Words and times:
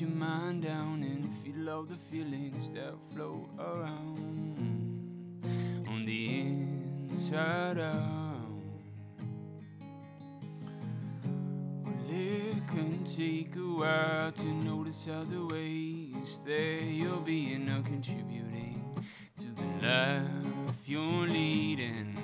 your 0.00 0.10
mind 0.10 0.62
down 0.62 1.02
and 1.02 1.28
feel 1.42 1.68
all 1.68 1.82
the 1.82 1.96
feelings 1.96 2.68
that 2.72 2.94
flow 3.12 3.48
around 3.58 4.54
on 5.88 6.04
the 6.04 6.40
inside 7.10 7.78
out. 7.78 8.36
Well, 11.84 11.94
it 12.08 12.68
can 12.68 13.02
take 13.04 13.56
a 13.56 13.58
while 13.58 14.30
to 14.30 14.46
notice 14.46 15.06
how 15.06 15.24
the 15.24 15.44
ways 15.52 16.42
that 16.44 16.82
you're 16.84 17.16
being 17.16 17.68
are 17.68 17.82
contributing 17.82 18.84
to 19.38 19.46
the 19.46 19.86
life 19.86 20.76
you're 20.86 21.26
leading. 21.26 22.16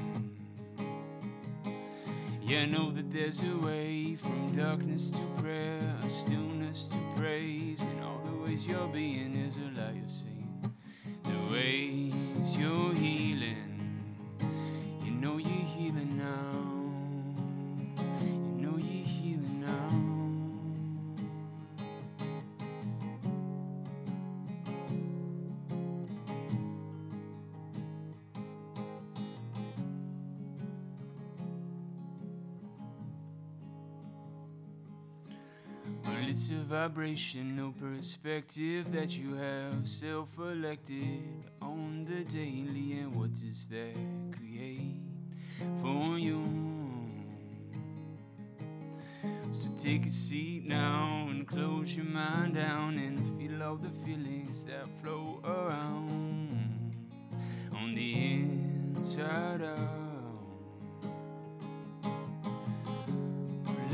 Yeah, 2.41 2.67
know 2.67 2.93
that 2.93 3.11
there's 3.11 3.41
a 3.41 3.57
way 3.57 4.15
from 4.15 4.55
darkness 4.55 5.11
to 5.11 5.23
prayer, 5.43 5.97
to 6.75 6.97
praise, 7.17 7.81
in 7.81 8.03
all 8.03 8.21
the 8.27 8.37
ways 8.43 8.67
you're 8.67 8.89
being 8.89 9.37
is 9.37 9.57
a 9.57 9.81
lie 9.81 9.93
you're 9.95 10.09
seeing. 10.09 10.73
The 11.23 11.53
ways 11.53 12.57
you're 12.57 12.93
healing, 12.93 14.03
you 15.05 15.13
know 15.13 15.39
you're 15.39 15.67
healing 15.67 16.19
now. 16.19 16.74
Well, 36.65 36.85
it's 36.85 36.87
a 36.87 36.89
vibration, 36.89 37.57
no 37.57 37.73
perspective 37.73 38.93
that 38.93 39.17
you 39.17 39.35
have 39.35 39.87
self 39.87 40.29
elected 40.39 41.23
on 41.61 42.05
the 42.05 42.25
daily. 42.25 43.01
And 43.01 43.15
what 43.15 43.33
does 43.33 43.69
that 43.69 43.95
create 44.33 45.01
for 45.83 46.19
you? 46.19 46.43
So 49.51 49.69
take 49.77 50.07
a 50.07 50.11
seat 50.11 50.67
now 50.67 51.27
and 51.31 51.47
close 51.47 51.95
your 51.95 52.07
mind 52.07 52.55
down 52.55 52.99
and 52.99 53.27
feel 53.39 53.63
all 53.63 53.77
the 53.77 53.91
feelings 54.05 54.65
that 54.65 54.87
flow 55.03 55.41
around 55.45 56.95
on 57.75 57.95
the 57.95 58.43
inside 58.97 59.63
out. 59.63 60.04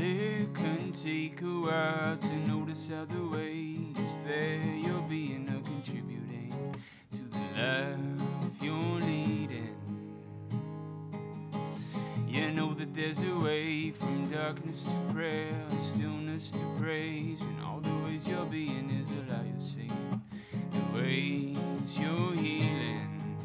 It 0.03 0.51
can 0.55 0.91
take 0.91 1.43
a 1.43 1.45
while 1.45 2.17
to 2.17 2.33
notice 2.33 2.89
how 2.89 3.05
the 3.05 3.23
ways 3.23 4.23
that 4.25 4.59
you're 4.83 5.03
being 5.03 5.47
are 5.47 5.61
contributing 5.61 6.73
to 7.13 7.21
the 7.21 7.37
life 7.37 8.59
you're 8.59 8.99
leading. 8.99 9.75
You 12.27 12.49
know 12.49 12.73
that 12.73 12.95
there's 12.95 13.21
a 13.21 13.35
way 13.35 13.91
from 13.91 14.31
darkness 14.31 14.85
to 14.85 15.13
prayer, 15.13 15.53
stillness 15.77 16.49
to 16.49 16.63
praise, 16.79 17.41
and 17.41 17.61
all 17.61 17.79
the 17.79 17.93
ways 18.03 18.27
you're 18.27 18.45
being 18.45 18.89
is 18.89 19.07
a 19.11 19.31
lie 19.31 19.45
you're 19.45 19.59
seeing. 19.59 20.21
The 20.71 20.99
ways 20.99 21.99
you're 21.99 22.33
healing, 22.33 23.37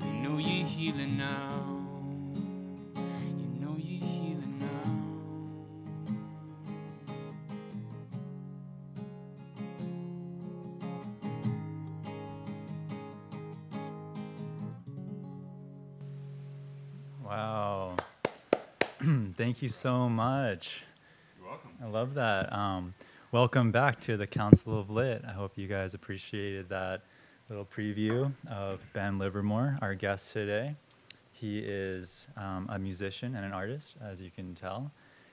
you 0.00 0.28
know 0.28 0.38
you're 0.38 0.66
healing 0.66 1.18
now. 1.18 1.71
Thank 19.42 19.60
you 19.60 19.68
so 19.70 20.08
much. 20.08 20.84
You're 21.36 21.48
welcome. 21.48 21.70
I 21.82 21.88
love 21.88 22.14
that. 22.14 22.52
Um, 22.52 22.94
welcome 23.32 23.72
back 23.72 24.00
to 24.02 24.16
the 24.16 24.24
Council 24.24 24.78
of 24.78 24.88
Lit. 24.88 25.24
I 25.26 25.32
hope 25.32 25.58
you 25.58 25.66
guys 25.66 25.94
appreciated 25.94 26.68
that 26.68 27.02
little 27.48 27.64
preview 27.66 28.32
of 28.48 28.78
Ben 28.92 29.18
Livermore, 29.18 29.78
our 29.82 29.96
guest 29.96 30.32
today. 30.32 30.76
He 31.32 31.58
is 31.58 32.28
um, 32.36 32.68
a 32.70 32.78
musician 32.78 33.34
and 33.34 33.44
an 33.44 33.52
artist, 33.52 33.96
as 34.00 34.20
you 34.20 34.30
can 34.30 34.54
tell. 34.54 34.92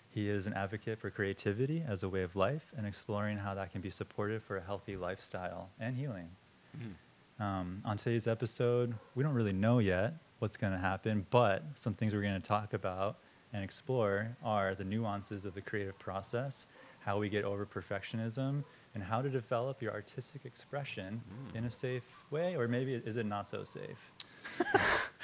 He 0.09 0.27
is 0.27 0.47
an 0.47 0.55
advocate 0.55 0.97
for 0.97 1.11
creativity 1.11 1.83
as 1.87 2.01
a 2.01 2.09
way 2.09 2.23
of 2.23 2.35
life 2.35 2.65
and 2.77 2.87
exploring 2.87 3.37
how 3.37 3.53
that 3.53 3.71
can 3.71 3.79
be 3.79 3.91
supported 3.91 4.41
for 4.41 4.57
a 4.57 4.61
healthy 4.63 4.97
lifestyle 4.97 5.69
and 5.79 5.95
healing. 5.95 6.29
Um, 7.39 7.83
on 7.85 7.95
today's 7.95 8.25
episode, 8.25 8.95
we 9.13 9.21
don't 9.21 9.35
really 9.35 9.53
know 9.53 9.77
yet 9.77 10.15
what's 10.39 10.57
going 10.57 10.73
to 10.73 10.79
happen, 10.79 11.27
but 11.29 11.61
some 11.75 11.93
things 11.93 12.11
we're 12.11 12.23
going 12.23 12.41
to 12.41 12.47
talk 12.47 12.73
about 12.73 13.17
and 13.53 13.63
explore 13.63 14.35
are 14.43 14.75
the 14.75 14.83
nuances 14.83 15.45
of 15.45 15.53
the 15.53 15.61
creative 15.61 15.97
process, 15.99 16.65
how 16.99 17.17
we 17.17 17.29
get 17.29 17.43
over 17.43 17.65
perfectionism, 17.65 18.63
and 18.95 19.03
how 19.03 19.21
to 19.21 19.29
develop 19.29 19.81
your 19.81 19.93
artistic 19.93 20.45
expression 20.45 21.21
in 21.55 21.65
a 21.65 21.71
safe 21.71 22.03
way, 22.31 22.55
or 22.55 22.67
maybe 22.67 22.93
is 22.93 23.17
it 23.17 23.25
not 23.25 23.49
so 23.49 23.63
safe? 23.63 24.11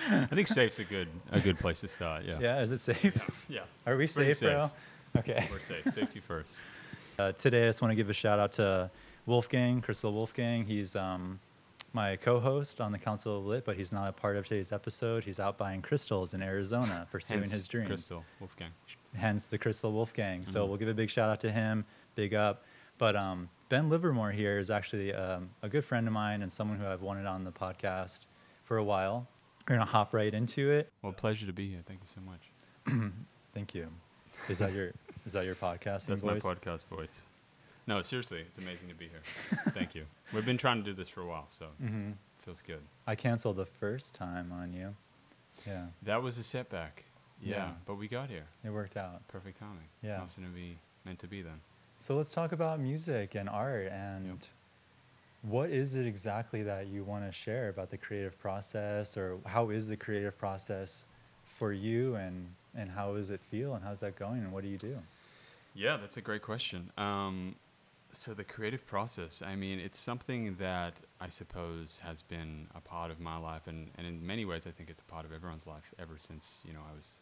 I 0.10 0.26
think 0.28 0.48
safe's 0.48 0.80
a 0.80 0.84
good 0.84 1.08
a 1.32 1.40
good 1.40 1.58
place 1.58 1.80
to 1.82 1.88
start. 1.88 2.26
Yeah. 2.26 2.38
Yeah, 2.40 2.62
is 2.62 2.72
it 2.72 2.82
safe? 2.82 3.18
Yeah. 3.50 3.62
Are 3.88 3.96
we 3.96 4.08
pretty 4.08 4.34
safe, 4.34 4.52
bro? 4.52 4.72
Okay. 5.18 5.48
We're 5.52 5.60
safe. 5.60 5.86
Safety 5.94 6.20
first. 6.20 6.56
Uh, 7.18 7.32
today, 7.32 7.64
I 7.64 7.70
just 7.70 7.82
want 7.82 7.94
to 7.94 7.96
give 7.96 8.10
a 8.10 8.14
shout 8.14 8.40
out 8.40 8.52
to 8.52 8.92
Wolfgang, 9.26 9.82
Crystal 9.82 10.12
Wolfgang. 10.12 10.66
He's 10.66 10.98
um, 10.98 11.40
my 11.96 12.18
co-host 12.18 12.82
on 12.82 12.92
the 12.92 13.00
Council 13.00 13.38
of 13.40 13.46
Lit, 13.46 13.64
but 13.64 13.78
he's 13.78 13.94
not 13.94 14.10
a 14.10 14.12
part 14.12 14.36
of 14.36 14.46
today's 14.46 14.74
episode. 14.74 15.24
He's 15.24 15.40
out 15.40 15.58
buying 15.58 15.82
crystals 15.82 16.34
in 16.34 16.44
Arizona, 16.44 17.08
pursuing 17.10 17.40
Hence, 17.40 17.54
his 17.54 17.68
dreams. 17.70 17.88
Crystal 17.88 18.26
Wolfgang. 18.42 18.72
Hence 19.16 19.46
the 19.46 19.58
Crystal 19.58 19.94
Wolfgang. 19.94 20.46
So 20.46 20.66
Mhm. 20.66 20.68
we'll 20.68 20.78
give 20.78 20.90
a 20.90 20.94
big 20.94 21.10
shout 21.10 21.30
out 21.30 21.40
to 21.40 21.52
him, 21.52 21.86
big 22.16 22.34
up. 22.34 22.66
But 22.98 23.16
um, 23.16 23.50
Ben 23.70 23.90
Livermore 23.90 24.32
here 24.32 24.60
is 24.60 24.70
actually 24.70 25.14
um, 25.14 25.50
a 25.64 25.70
good 25.70 25.86
friend 25.86 26.06
of 26.06 26.14
mine 26.14 26.42
and 26.42 26.52
someone 26.52 26.78
who 26.78 26.86
I've 26.86 27.02
wanted 27.02 27.26
on 27.26 27.46
the 27.46 27.52
podcast 27.52 28.26
for 28.66 28.76
a 28.78 28.84
while. 28.84 29.26
We're 29.68 29.78
gonna 29.78 29.90
hop 29.90 30.14
right 30.14 30.34
into 30.34 30.70
it. 30.72 30.92
Well, 31.02 31.14
pleasure 31.14 31.46
to 31.46 31.54
be 31.54 31.70
here. 31.70 31.80
Thank 31.88 32.02
you 32.02 32.08
so 32.08 32.22
much. 32.22 33.12
Thank 33.54 33.74
you. 33.74 33.88
Is 34.50 34.58
that 34.60 34.74
your 34.74 34.92
is 35.26 35.32
that 35.34 35.46
your 35.46 35.56
podcast? 35.68 36.08
That's 36.08 36.22
voice? 36.22 36.44
my 36.44 36.54
podcast 36.56 36.86
voice. 36.88 37.22
No, 37.88 38.02
seriously, 38.02 38.40
it's 38.42 38.58
amazing 38.58 38.90
to 38.90 38.96
be 38.96 39.08
here. 39.08 39.22
Thank 39.72 39.94
you. 39.94 40.06
We've 40.34 40.46
been 40.46 40.58
trying 40.58 40.78
to 40.78 40.84
do 40.84 40.94
this 40.94 41.08
for 41.08 41.22
a 41.22 41.26
while, 41.26 41.46
so 41.50 41.66
mm-hmm. 41.82 42.12
feels 42.44 42.62
good. 42.62 42.82
I 43.06 43.16
canceled 43.16 43.58
the 43.58 43.66
first 43.66 44.14
time 44.14 44.52
on 44.52 44.74
you. 44.74 44.96
Yeah, 45.66 45.86
That 46.04 46.22
was 46.22 46.38
a 46.38 46.44
setback. 46.44 47.04
Yeah, 47.42 47.56
Yeah. 47.56 47.72
but 47.86 47.96
we 47.96 48.08
got 48.08 48.30
here. 48.30 48.46
it 48.64 48.70
worked 48.70 48.98
out. 48.98 49.26
Perfect 49.28 49.60
timing. 49.60 49.88
Yeah. 50.02 50.20
Must 50.20 50.36
have 50.36 50.56
be 50.56 50.78
meant 51.06 51.20
to 51.20 51.28
be 51.28 51.42
then. 51.42 51.62
So 51.98 52.16
let's 52.18 52.32
talk 52.32 52.52
about 52.52 52.80
music 52.80 53.36
and 53.36 53.48
art 53.48 53.88
and 53.92 54.46
what 55.44 55.70
is 55.70 55.96
it 55.96 56.06
exactly 56.06 56.64
that 56.64 56.88
you 56.88 57.04
want 57.04 57.26
to 57.26 57.32
share 57.32 57.70
about 57.70 57.90
the 57.92 57.98
creative 57.98 58.38
process 58.40 59.16
or 59.16 59.38
how 59.46 59.70
is 59.70 59.88
the 59.88 59.96
creative 59.96 60.38
process 60.38 61.04
for 61.58 61.72
you 61.72 62.16
and 62.16 62.48
and 62.78 62.90
how 62.90 63.16
does 63.16 63.30
it 63.30 63.40
feel 63.50 63.76
and 63.76 63.84
how's 63.84 64.00
that 64.00 64.18
going 64.18 64.40
and 64.40 64.52
what 64.52 64.64
do 64.64 64.70
you 64.70 64.78
do? 64.78 64.98
Yeah, 65.74 65.98
that's 65.98 66.18
a 66.18 66.22
great 66.22 66.42
question. 66.42 66.92
Um, 66.98 67.56
so 68.16 68.34
the 68.34 68.44
creative 68.44 68.86
process, 68.86 69.42
I 69.46 69.56
mean, 69.56 69.80
it's 69.80 70.00
something 70.00 70.56
that 70.60 70.94
I 71.20 71.30
suppose 71.30 72.00
has 72.04 72.22
been 72.22 72.68
a 72.76 72.82
part 72.82 73.12
of 73.12 73.20
my 73.20 73.38
life, 73.38 73.68
and, 73.68 73.90
and 73.98 74.08
in 74.08 74.26
many 74.26 74.46
ways, 74.46 74.66
I 74.68 74.72
think 74.72 74.90
it's 74.90 75.02
a 75.02 75.06
part 75.06 75.26
of 75.26 75.34
everyone's 75.34 75.68
life 75.68 75.94
ever 76.00 76.16
since 76.18 76.62
you 76.66 76.74
know 76.74 76.82
I 76.92 76.96
was 76.96 77.20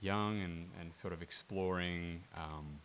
young 0.00 0.42
and, 0.42 0.68
and 0.80 0.94
sort 0.94 1.12
of 1.12 1.22
exploring 1.22 2.22
um, 2.36 2.80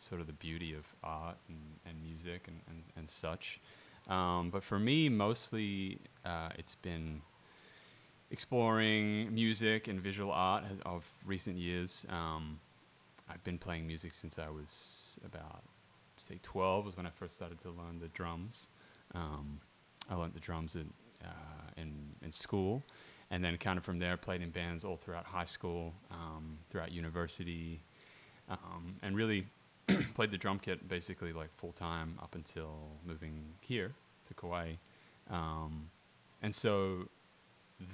sort 0.00 0.20
of 0.20 0.26
the 0.26 0.32
beauty 0.32 0.74
of 0.74 0.84
art 1.04 1.36
and, 1.48 1.58
and 1.86 2.02
music 2.02 2.48
and, 2.48 2.60
and, 2.68 2.82
and 2.96 3.08
such. 3.08 3.60
Um, 4.08 4.50
but 4.50 4.64
for 4.64 4.78
me, 4.78 5.08
mostly 5.08 5.98
uh, 6.24 6.48
it's 6.58 6.74
been 6.74 7.22
exploring 8.32 9.32
music 9.32 9.86
and 9.86 10.00
visual 10.00 10.32
art 10.32 10.64
has, 10.64 10.78
of 10.84 11.08
recent 11.24 11.56
years. 11.56 12.04
Um, 12.08 12.58
I've 13.28 13.44
been 13.44 13.58
playing 13.58 13.86
music 13.86 14.12
since 14.14 14.38
I 14.38 14.50
was 14.50 15.16
about, 15.24 15.62
say, 16.22 16.38
12 16.42 16.84
was 16.86 16.96
when 16.96 17.06
I 17.06 17.10
first 17.10 17.34
started 17.34 17.60
to 17.62 17.68
learn 17.68 17.98
the 18.00 18.08
drums. 18.08 18.66
Um, 19.14 19.60
I 20.10 20.14
learned 20.14 20.34
the 20.34 20.40
drums 20.40 20.74
in, 20.74 20.92
uh, 21.24 21.70
in, 21.76 21.92
in 22.24 22.32
school, 22.32 22.82
and 23.30 23.44
then 23.44 23.56
kind 23.58 23.78
of 23.78 23.84
from 23.84 23.98
there 23.98 24.16
played 24.16 24.42
in 24.42 24.50
bands 24.50 24.84
all 24.84 24.96
throughout 24.96 25.24
high 25.24 25.44
school, 25.44 25.92
um, 26.10 26.58
throughout 26.70 26.92
university, 26.92 27.80
um, 28.48 28.96
and 29.02 29.16
really 29.16 29.46
played 30.14 30.30
the 30.30 30.38
drum 30.38 30.58
kit 30.58 30.88
basically 30.88 31.32
like 31.32 31.52
full 31.54 31.72
time 31.72 32.18
up 32.22 32.34
until 32.34 32.74
moving 33.06 33.44
here 33.60 33.92
to 34.26 34.34
Kauai. 34.34 34.72
Um, 35.30 35.88
and 36.42 36.54
so 36.54 37.08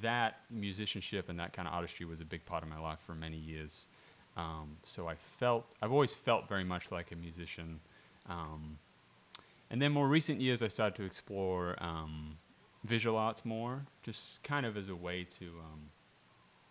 that 0.03 0.41
musicianship 0.51 1.29
and 1.29 1.39
that 1.39 1.53
kind 1.53 1.69
of 1.69 1.75
artistry 1.75 2.07
was 2.07 2.21
a 2.21 2.25
big 2.25 2.45
part 2.45 2.63
of 2.63 2.69
my 2.69 2.79
life 2.79 2.99
for 3.07 3.15
many 3.15 3.37
years. 3.37 3.87
Um, 4.37 4.77
so 4.85 5.09
I 5.09 5.15
felt 5.15 5.75
I've 5.83 5.93
always 5.93 6.15
felt 6.15 6.49
very 6.49 6.65
much 6.65 6.91
like 6.91 7.13
a 7.13 7.17
musician, 7.17 7.81
um, 8.29 8.79
and 9.71 9.81
then 9.81 9.93
more 9.93 10.09
recent 10.09 10.41
years, 10.41 10.63
I 10.63 10.69
started 10.69 10.97
to 10.97 11.05
explore 11.05 11.77
um, 11.79 12.37
visual 12.85 13.19
arts 13.19 13.45
more, 13.45 13.83
just 14.03 14.43
kind 14.43 14.65
of 14.65 14.77
as 14.77 14.89
a 14.89 14.97
way 14.97 15.25
to 15.39 15.47
um, 15.47 15.91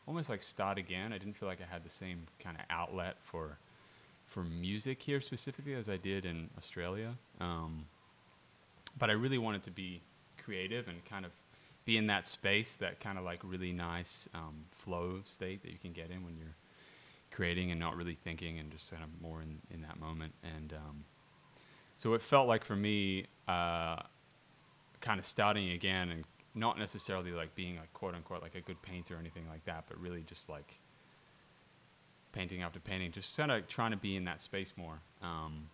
almost 0.07 0.29
like 0.29 0.41
start 0.41 0.77
again. 0.77 1.13
I 1.13 1.17
didn't 1.17 1.35
feel 1.35 1.47
like 1.47 1.59
I 1.61 1.71
had 1.71 1.83
the 1.83 1.89
same 1.89 2.25
kind 2.39 2.57
of 2.57 2.63
outlet 2.69 3.17
for 3.21 3.57
for 4.25 4.43
music 4.43 5.01
here 5.01 5.21
specifically 5.21 5.73
as 5.73 5.87
I 5.87 5.95
did 5.95 6.25
in 6.25 6.49
Australia. 6.57 7.13
Um, 7.39 7.85
but 8.99 9.09
I 9.09 9.13
really 9.13 9.37
wanted 9.37 9.63
to 9.63 9.71
be 9.71 10.01
creative 10.43 10.89
and 10.89 11.03
kind 11.05 11.25
of 11.25 11.31
be 11.85 11.97
in 11.97 12.07
that 12.07 12.27
space, 12.27 12.73
that 12.75 12.99
kind 12.99 13.17
of 13.17 13.23
like 13.23 13.39
really 13.43 13.71
nice 13.71 14.27
um, 14.33 14.65
flow 14.71 15.21
state 15.23 15.61
that 15.63 15.71
you 15.71 15.77
can 15.77 15.93
get 15.93 16.11
in 16.11 16.25
when 16.25 16.35
you're 16.37 16.55
creating 17.31 17.71
and 17.71 17.79
not 17.79 17.95
really 17.95 18.15
thinking 18.15 18.59
and 18.59 18.69
just 18.69 18.91
kind 18.91 19.03
of 19.03 19.09
more 19.21 19.41
in, 19.41 19.59
in 19.73 19.81
that 19.81 19.97
moment. 19.97 20.33
And 20.43 20.73
um, 20.73 21.05
so 21.97 22.13
it 22.13 22.21
felt 22.21 22.47
like 22.47 22.63
for 22.63 22.75
me, 22.75 23.25
uh, 23.47 23.97
kind 25.01 25.19
of 25.19 25.25
starting 25.25 25.71
again 25.71 26.09
and 26.09 26.23
not 26.55 26.77
necessarily 26.79 27.31
like 27.31 27.53
being 27.55 27.77
like 27.77 27.91
quote 27.93 28.15
unquote 28.15 28.41
like 28.41 28.55
a 28.55 28.61
good 28.61 28.81
painter 28.81 29.15
or 29.15 29.19
anything 29.19 29.43
like 29.49 29.63
that, 29.65 29.85
but 29.87 29.99
really 29.99 30.23
just 30.23 30.49
like 30.49 30.79
painting 32.31 32.61
after 32.61 32.79
painting, 32.79 33.11
just 33.11 33.35
kind 33.35 33.51
of 33.51 33.67
trying 33.67 33.91
to 33.91 33.97
be 33.97 34.15
in 34.15 34.25
that 34.25 34.41
space 34.41 34.73
more. 34.77 34.99
Um, 35.21 35.69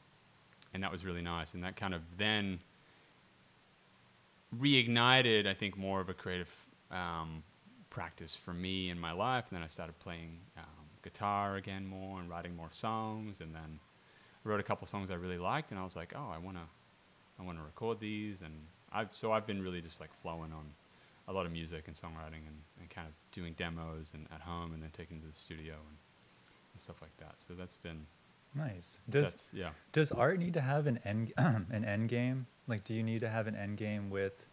and 0.74 0.82
that 0.82 0.92
was 0.92 1.06
really 1.06 1.22
nice. 1.22 1.54
And 1.54 1.64
that 1.64 1.76
kind 1.76 1.94
of 1.94 2.02
then 2.18 2.60
reignited, 4.58 5.46
I 5.46 5.54
think, 5.54 5.78
more 5.78 6.00
of 6.02 6.10
a 6.10 6.14
creative 6.14 6.52
um, 6.92 7.44
practice 7.90 8.36
for 8.36 8.54
me 8.54 8.90
in 8.90 9.00
my 9.00 9.12
life. 9.12 9.46
And 9.50 9.58
then 9.58 9.64
I 9.64 9.68
started 9.68 9.98
playing 10.00 10.38
um, 10.58 10.86
guitar 11.04 11.56
again 11.56 11.86
more 11.86 12.20
and 12.20 12.30
writing 12.30 12.56
more 12.56 12.72
songs. 12.72 13.42
And 13.42 13.54
then 13.54 13.80
wrote 14.44 14.60
a 14.60 14.64
couple 14.64 14.86
songs 14.88 15.10
I 15.10 15.16
really 15.16 15.38
liked, 15.38 15.72
and 15.72 15.80
I 15.80 15.84
was 15.84 15.96
like, 15.96 16.14
oh, 16.16 16.30
I 16.34 16.38
wanna, 16.38 16.68
I 17.40 17.44
wanna 17.44 17.64
record 17.64 18.00
these. 18.00 18.42
And 18.42 18.54
I've 18.92 19.10
so 19.12 19.32
I've 19.32 19.48
been 19.48 19.62
really 19.62 19.82
just 19.82 20.00
like 20.00 20.14
flowing 20.14 20.52
on 20.52 20.66
a 21.28 21.34
lot 21.34 21.46
of 21.46 21.52
music 21.52 21.86
and 21.88 21.96
songwriting 21.96 22.46
and, 22.48 22.58
and 22.80 22.90
kind 22.90 23.08
of 23.08 23.14
doing 23.32 23.54
demos 23.54 24.12
and 24.14 24.28
at 24.34 24.42
home 24.42 24.74
and 24.74 24.84
then 24.84 24.90
taking 24.92 25.22
to 25.22 25.28
the 25.28 25.34
studio 25.34 25.74
and, 25.74 25.98
and 26.74 26.82
stuff 26.82 27.02
like 27.02 27.16
that. 27.18 27.36
So 27.38 27.54
that's 27.54 27.78
been 27.78 28.06
Nice. 28.56 29.00
Does 29.10 29.50
yeah. 29.52 29.70
does 29.92 30.12
art 30.12 30.38
need 30.40 30.54
to 30.54 30.62
have 30.62 30.86
an 30.88 31.00
end 31.06 31.34
an 31.38 31.86
end 31.86 32.10
game? 32.10 32.46
Like, 32.68 32.84
do 32.84 32.94
you 32.94 33.04
need 33.04 33.20
to 33.22 33.30
have 33.30 33.48
an 33.48 33.56
end 33.56 33.78
game 33.78 34.10
with 34.10 34.46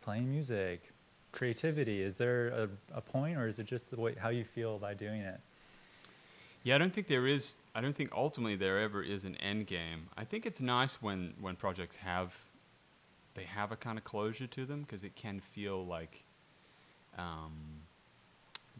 playing 0.00 0.30
music, 0.30 0.92
creativity? 1.32 2.02
Is 2.02 2.16
there 2.16 2.48
a, 2.48 2.68
a 2.94 3.00
point, 3.00 3.36
or 3.36 3.46
is 3.46 3.58
it 3.58 3.66
just 3.66 3.90
the 3.90 4.00
way 4.00 4.14
how 4.18 4.28
you 4.28 4.44
feel 4.44 4.78
by 4.78 4.94
doing 4.94 5.20
it? 5.20 5.40
Yeah, 6.64 6.76
I 6.76 6.78
don't 6.78 6.94
think 6.94 7.08
there 7.08 7.26
is. 7.26 7.56
I 7.74 7.80
don't 7.80 7.96
think 7.96 8.12
ultimately 8.12 8.56
there 8.56 8.80
ever 8.80 9.02
is 9.02 9.24
an 9.24 9.36
end 9.36 9.66
game. 9.66 10.08
I 10.16 10.24
think 10.24 10.46
it's 10.46 10.60
nice 10.60 11.02
when 11.02 11.34
when 11.40 11.56
projects 11.56 11.96
have 11.96 12.34
they 13.34 13.44
have 13.44 13.72
a 13.72 13.76
kind 13.76 13.98
of 13.98 14.04
closure 14.04 14.46
to 14.46 14.64
them 14.64 14.82
because 14.82 15.04
it 15.04 15.16
can 15.16 15.40
feel 15.40 15.84
like 15.84 16.22
um, 17.18 17.52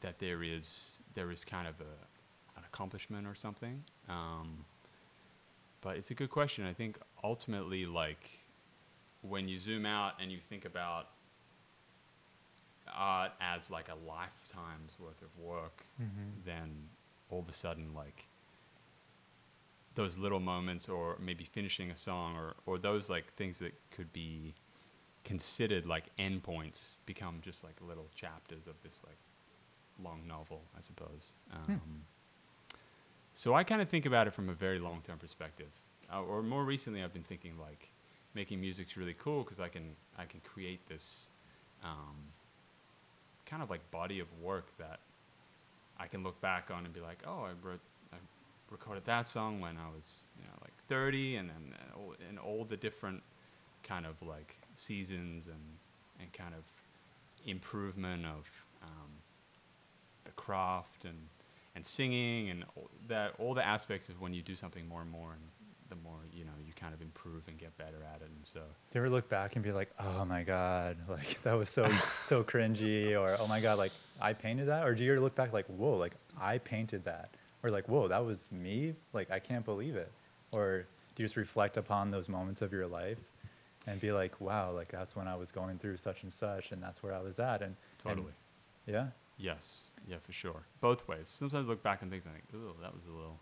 that 0.01 0.19
there 0.19 0.43
is 0.43 1.03
there 1.15 1.31
is 1.31 1.45
kind 1.45 1.67
of 1.67 1.75
a 1.81 2.59
an 2.59 2.65
accomplishment 2.67 3.27
or 3.27 3.35
something. 3.35 3.83
Um, 4.09 4.65
but 5.81 5.97
it's 5.97 6.11
a 6.13 6.15
good 6.15 6.31
question. 6.31 6.65
I 6.67 6.73
think 6.73 6.99
ultimately, 7.25 7.85
like 7.87 8.31
when 9.23 9.49
you 9.49 9.59
zoom 9.59 9.87
out 9.87 10.13
and 10.21 10.31
you 10.31 10.39
think 10.39 10.65
about 10.65 11.09
art 12.95 13.33
as 13.41 13.71
like 13.71 13.89
a 13.89 13.97
lifetime's 14.09 14.97
worth 15.01 15.21
of 15.23 15.45
work, 15.45 15.85
then 16.45 16.71
all 17.33 17.41
of 17.41 17.49
a 17.49 17.53
sudden, 17.53 17.95
like 17.95 18.27
those 19.95 20.17
little 20.19 20.41
moments, 20.41 20.89
or 20.89 21.17
maybe 21.19 21.45
finishing 21.45 21.91
a 21.91 21.97
song, 21.97 22.37
or 22.37 22.55
or 22.67 22.79
those 22.79 23.11
like 23.11 23.33
things 23.35 23.59
that 23.59 23.75
could 23.91 24.13
be 24.13 24.55
considered 25.25 25.87
like 25.87 26.05
endpoints, 26.19 26.99
become 27.07 27.41
just 27.43 27.65
like 27.65 27.75
little 27.87 28.09
chapters 28.15 28.67
of 28.67 28.75
this 28.83 29.03
like 29.05 29.19
long 30.03 30.21
novel, 30.27 30.63
I 30.77 30.81
suppose. 30.81 31.33
Um, 31.53 32.05
So 33.35 33.55
I 33.55 33.65
kind 33.65 33.81
of 33.81 33.89
think 33.89 34.05
about 34.07 34.27
it 34.27 34.35
from 34.35 34.49
a 34.51 34.53
very 34.53 34.79
long-term 34.79 35.19
perspective. 35.19 35.71
Uh, 36.13 36.21
or 36.23 36.43
more 36.43 36.65
recently, 36.65 37.03
I've 37.03 37.15
been 37.15 37.23
thinking 37.23 37.55
like 37.59 37.89
making 38.35 38.61
music's 38.61 38.97
really 38.97 39.15
cool 39.15 39.43
because 39.43 39.61
I 39.61 39.69
can 39.69 39.97
I 40.19 40.27
can 40.27 40.41
create 40.41 40.87
this 40.89 41.31
um, 41.83 42.17
kind 43.47 43.63
of 43.63 43.71
like 43.71 43.81
body 43.91 44.21
of 44.21 44.29
work 44.43 44.67
that 44.79 45.01
I 45.99 46.07
can 46.07 46.23
look 46.23 46.41
back 46.41 46.71
on 46.71 46.85
and 46.85 46.93
be 46.93 47.01
like, 47.01 47.23
oh, 47.27 47.45
I 47.45 47.53
wrote 47.67 47.81
I 48.13 48.17
recorded 48.71 49.05
that 49.07 49.27
song 49.27 49.61
when 49.61 49.77
I 49.77 49.89
was 49.95 50.23
you 50.39 50.45
know 50.45 50.55
like 50.63 50.73
30, 50.89 51.37
and 51.37 51.49
then 51.51 51.75
uh, 51.95 52.29
and 52.29 52.39
all 52.39 52.65
the 52.65 52.77
different 52.77 53.23
kind 53.83 54.07
of 54.07 54.15
like 54.27 54.57
seasons 54.77 55.47
and 55.47 55.61
and 56.21 56.33
kind 56.33 56.55
of 56.55 56.63
improvement 57.47 58.25
of 58.25 58.49
um, 58.83 59.11
the 60.25 60.31
craft 60.33 61.05
and 61.05 61.19
and 61.75 61.85
singing 61.85 62.51
and 62.51 62.65
all 62.77 62.91
that 63.09 63.35
all 63.39 63.55
the 63.55 63.67
aspects 63.67 64.09
of 64.09 64.21
when 64.21 64.35
you 64.35 64.43
do 64.43 64.57
something 64.57 64.87
more 64.89 65.01
and 65.01 65.11
more 65.11 65.33
and 65.33 65.43
the 65.89 65.97
more 65.97 66.19
you 66.33 66.45
know 66.45 66.53
kind 66.83 66.93
of 66.95 67.01
improve 67.01 67.43
and 67.49 67.57
get 67.59 67.77
better 67.79 68.03
at 68.15 68.21
it 68.21 68.29
and 68.37 68.45
so. 68.45 68.61
Do 68.61 68.99
you 68.99 69.01
ever 69.03 69.11
look 69.11 69.29
back 69.29 69.55
and 69.55 69.65
be 69.65 69.71
like, 69.73 69.91
"Oh 70.01 70.25
my 70.25 70.43
god, 70.43 70.97
like 71.09 71.41
that 71.45 71.53
was 71.55 71.71
so 71.71 71.89
so 72.21 72.43
cringy," 72.43 73.19
or 73.19 73.37
"Oh 73.39 73.47
my 73.47 73.61
god, 73.61 73.79
like 73.79 73.93
I 74.21 74.33
painted 74.33 74.67
that," 74.69 74.85
or 74.85 74.95
do 74.95 75.05
you 75.05 75.13
ever 75.13 75.21
look 75.21 75.35
back 75.35 75.53
like, 75.53 75.67
"Whoa, 75.67 75.97
like 75.97 76.15
I 76.41 76.59
painted 76.59 77.05
that," 77.05 77.31
or 77.63 77.71
like, 77.71 77.89
"Whoa, 77.89 78.09
that 78.09 78.25
was 78.25 78.51
me," 78.51 78.95
like 79.13 79.31
I 79.31 79.39
can't 79.39 79.65
believe 79.65 79.95
it, 79.97 80.11
or 80.53 80.85
do 81.15 81.23
you 81.23 81.25
just 81.27 81.37
reflect 81.37 81.77
upon 81.77 82.11
those 82.11 82.29
moments 82.29 82.63
of 82.63 82.73
your 82.73 82.87
life 82.87 83.19
and 83.87 84.01
be 84.01 84.11
like, 84.13 84.41
"Wow, 84.41 84.73
like 84.73 84.91
that's 84.91 85.15
when 85.15 85.29
I 85.29 85.37
was 85.37 85.53
going 85.53 85.79
through 85.79 85.99
such 85.99 86.25
and 86.25 86.33
such, 86.33 86.73
and 86.73 86.83
that's 86.83 87.03
where 87.03 87.15
I 87.15 87.21
was 87.21 87.39
at," 87.39 87.63
and 87.63 87.77
and- 88.05 88.17
totally. 88.17 88.33
Yeah, 88.87 89.09
yes. 89.39 89.91
Yeah 90.09 90.17
for 90.21 90.33
sure. 90.33 90.63
Both 90.81 91.07
ways. 91.07 91.29
Sometimes 91.29 91.67
I 91.67 91.69
look 91.71 91.83
back 91.85 92.03
and 92.03 92.11
things 92.11 92.27
and 92.27 92.35
I 92.35 92.39
think 92.39 92.65
oh 92.67 92.75
that 92.83 92.93
was 92.93 93.07
a 93.07 93.13
little 93.13 93.39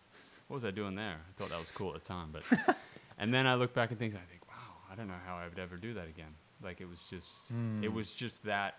what 0.49 0.55
was 0.57 0.65
I 0.67 0.71
doing 0.71 0.95
there? 0.95 1.17
I 1.17 1.33
thought 1.39 1.49
that 1.49 1.59
was 1.59 1.71
cool 1.71 1.95
at 1.95 2.03
the 2.03 2.07
time 2.09 2.29
but 2.33 2.43
and 3.21 3.33
then 3.33 3.47
I 3.47 3.55
look 3.55 3.73
back 3.75 3.91
and 3.91 3.99
things 3.99 4.15
and 4.15 4.23
I 4.23 4.27
think 4.31 4.43
wow 4.49 4.55
I 4.91 4.97
don't 4.97 5.07
know 5.07 5.21
how 5.25 5.37
I 5.37 5.47
would 5.49 5.59
ever 5.61 5.77
do 5.77 5.95
that 5.95 6.09
again 6.09 6.35
like 6.63 6.81
it 6.81 6.89
was 6.89 7.05
just 7.05 7.51
it 7.51 7.55
Hmm. 7.89 7.95
was 7.95 8.13
just 8.13 8.43
that 8.45 8.75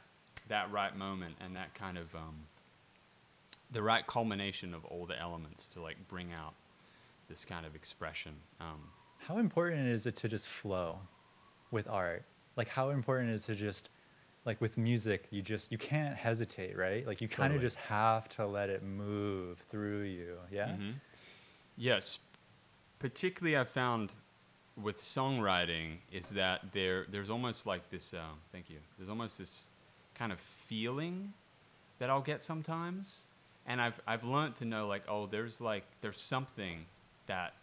that 0.49 0.69
right 0.71 0.95
moment 0.97 1.35
and 1.39 1.55
that 1.55 1.73
kind 1.75 1.97
of 1.97 2.13
um, 2.15 2.35
the 3.71 3.81
right 3.81 4.05
culmination 4.07 4.73
of 4.73 4.83
all 4.85 5.05
the 5.05 5.17
elements 5.19 5.67
to 5.69 5.81
like 5.81 5.95
bring 6.09 6.33
out 6.33 6.53
this 7.29 7.45
kind 7.45 7.65
of 7.65 7.75
expression 7.75 8.33
um, 8.59 8.81
How 9.19 9.37
important 9.37 9.87
is 9.87 10.05
it 10.05 10.15
to 10.17 10.27
just 10.27 10.47
flow 10.47 10.99
with 11.71 11.87
art? 11.87 12.23
Like 12.57 12.67
how 12.67 12.89
important 12.89 13.29
is 13.31 13.43
it 13.43 13.53
to 13.53 13.55
just 13.55 13.89
like 14.43 14.59
with 14.59 14.77
music, 14.77 15.27
you 15.31 15.41
just 15.43 15.71
you 15.71 15.77
can't 15.77 16.15
hesitate, 16.15 16.75
right? 16.75 17.05
Like 17.07 17.21
you 17.21 17.27
kind 17.29 17.53
of 17.53 17.61
just 17.61 17.77
have 17.77 18.27
to 18.29 18.45
let 18.47 18.69
it 18.69 18.81
move 18.83 19.59
through 19.69 20.01
you. 20.01 20.37
Yeah. 20.51 20.69
Mhm. 20.69 20.95
Yes, 21.77 22.19
particularly 22.99 23.55
I 23.57 23.63
found 23.63 24.11
with 24.81 24.97
songwriting 24.97 25.97
is 26.11 26.29
that 26.29 26.61
there 26.71 27.05
there's 27.11 27.29
almost 27.29 27.65
like 27.65 27.89
this. 27.89 28.13
Um, 28.13 28.39
thank 28.51 28.69
you. 28.69 28.77
There's 28.97 29.09
almost 29.09 29.37
this 29.37 29.69
kind 30.15 30.31
of 30.31 30.39
feeling 30.39 31.33
that 31.99 32.09
I'll 32.09 32.21
get 32.21 32.41
sometimes, 32.41 33.27
and 33.65 33.81
I've 33.81 33.99
I've 34.07 34.23
learned 34.23 34.55
to 34.57 34.65
know 34.65 34.87
like 34.87 35.03
oh 35.07 35.27
there's 35.27 35.61
like 35.61 35.83
there's 36.01 36.19
something 36.19 36.85
that 37.27 37.53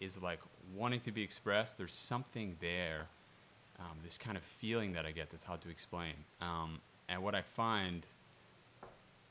is 0.00 0.20
like 0.20 0.40
wanting 0.76 1.00
to 1.00 1.12
be 1.12 1.22
expressed. 1.22 1.78
There's 1.78 1.94
something 1.94 2.56
there. 2.60 3.06
Um, 3.80 3.96
this 4.02 4.18
kind 4.18 4.36
of 4.36 4.42
feeling 4.42 4.92
that 4.94 5.06
I 5.06 5.12
get 5.12 5.30
that's 5.30 5.44
hard 5.44 5.60
to 5.60 5.70
explain. 5.70 6.14
Um, 6.40 6.80
and 7.08 7.22
what 7.22 7.36
I 7.36 7.42
find, 7.42 8.04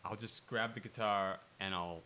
I'll 0.05 0.15
just 0.15 0.47
grab 0.47 0.73
the 0.73 0.79
guitar 0.79 1.39
and 1.59 1.75
I'll 1.75 2.01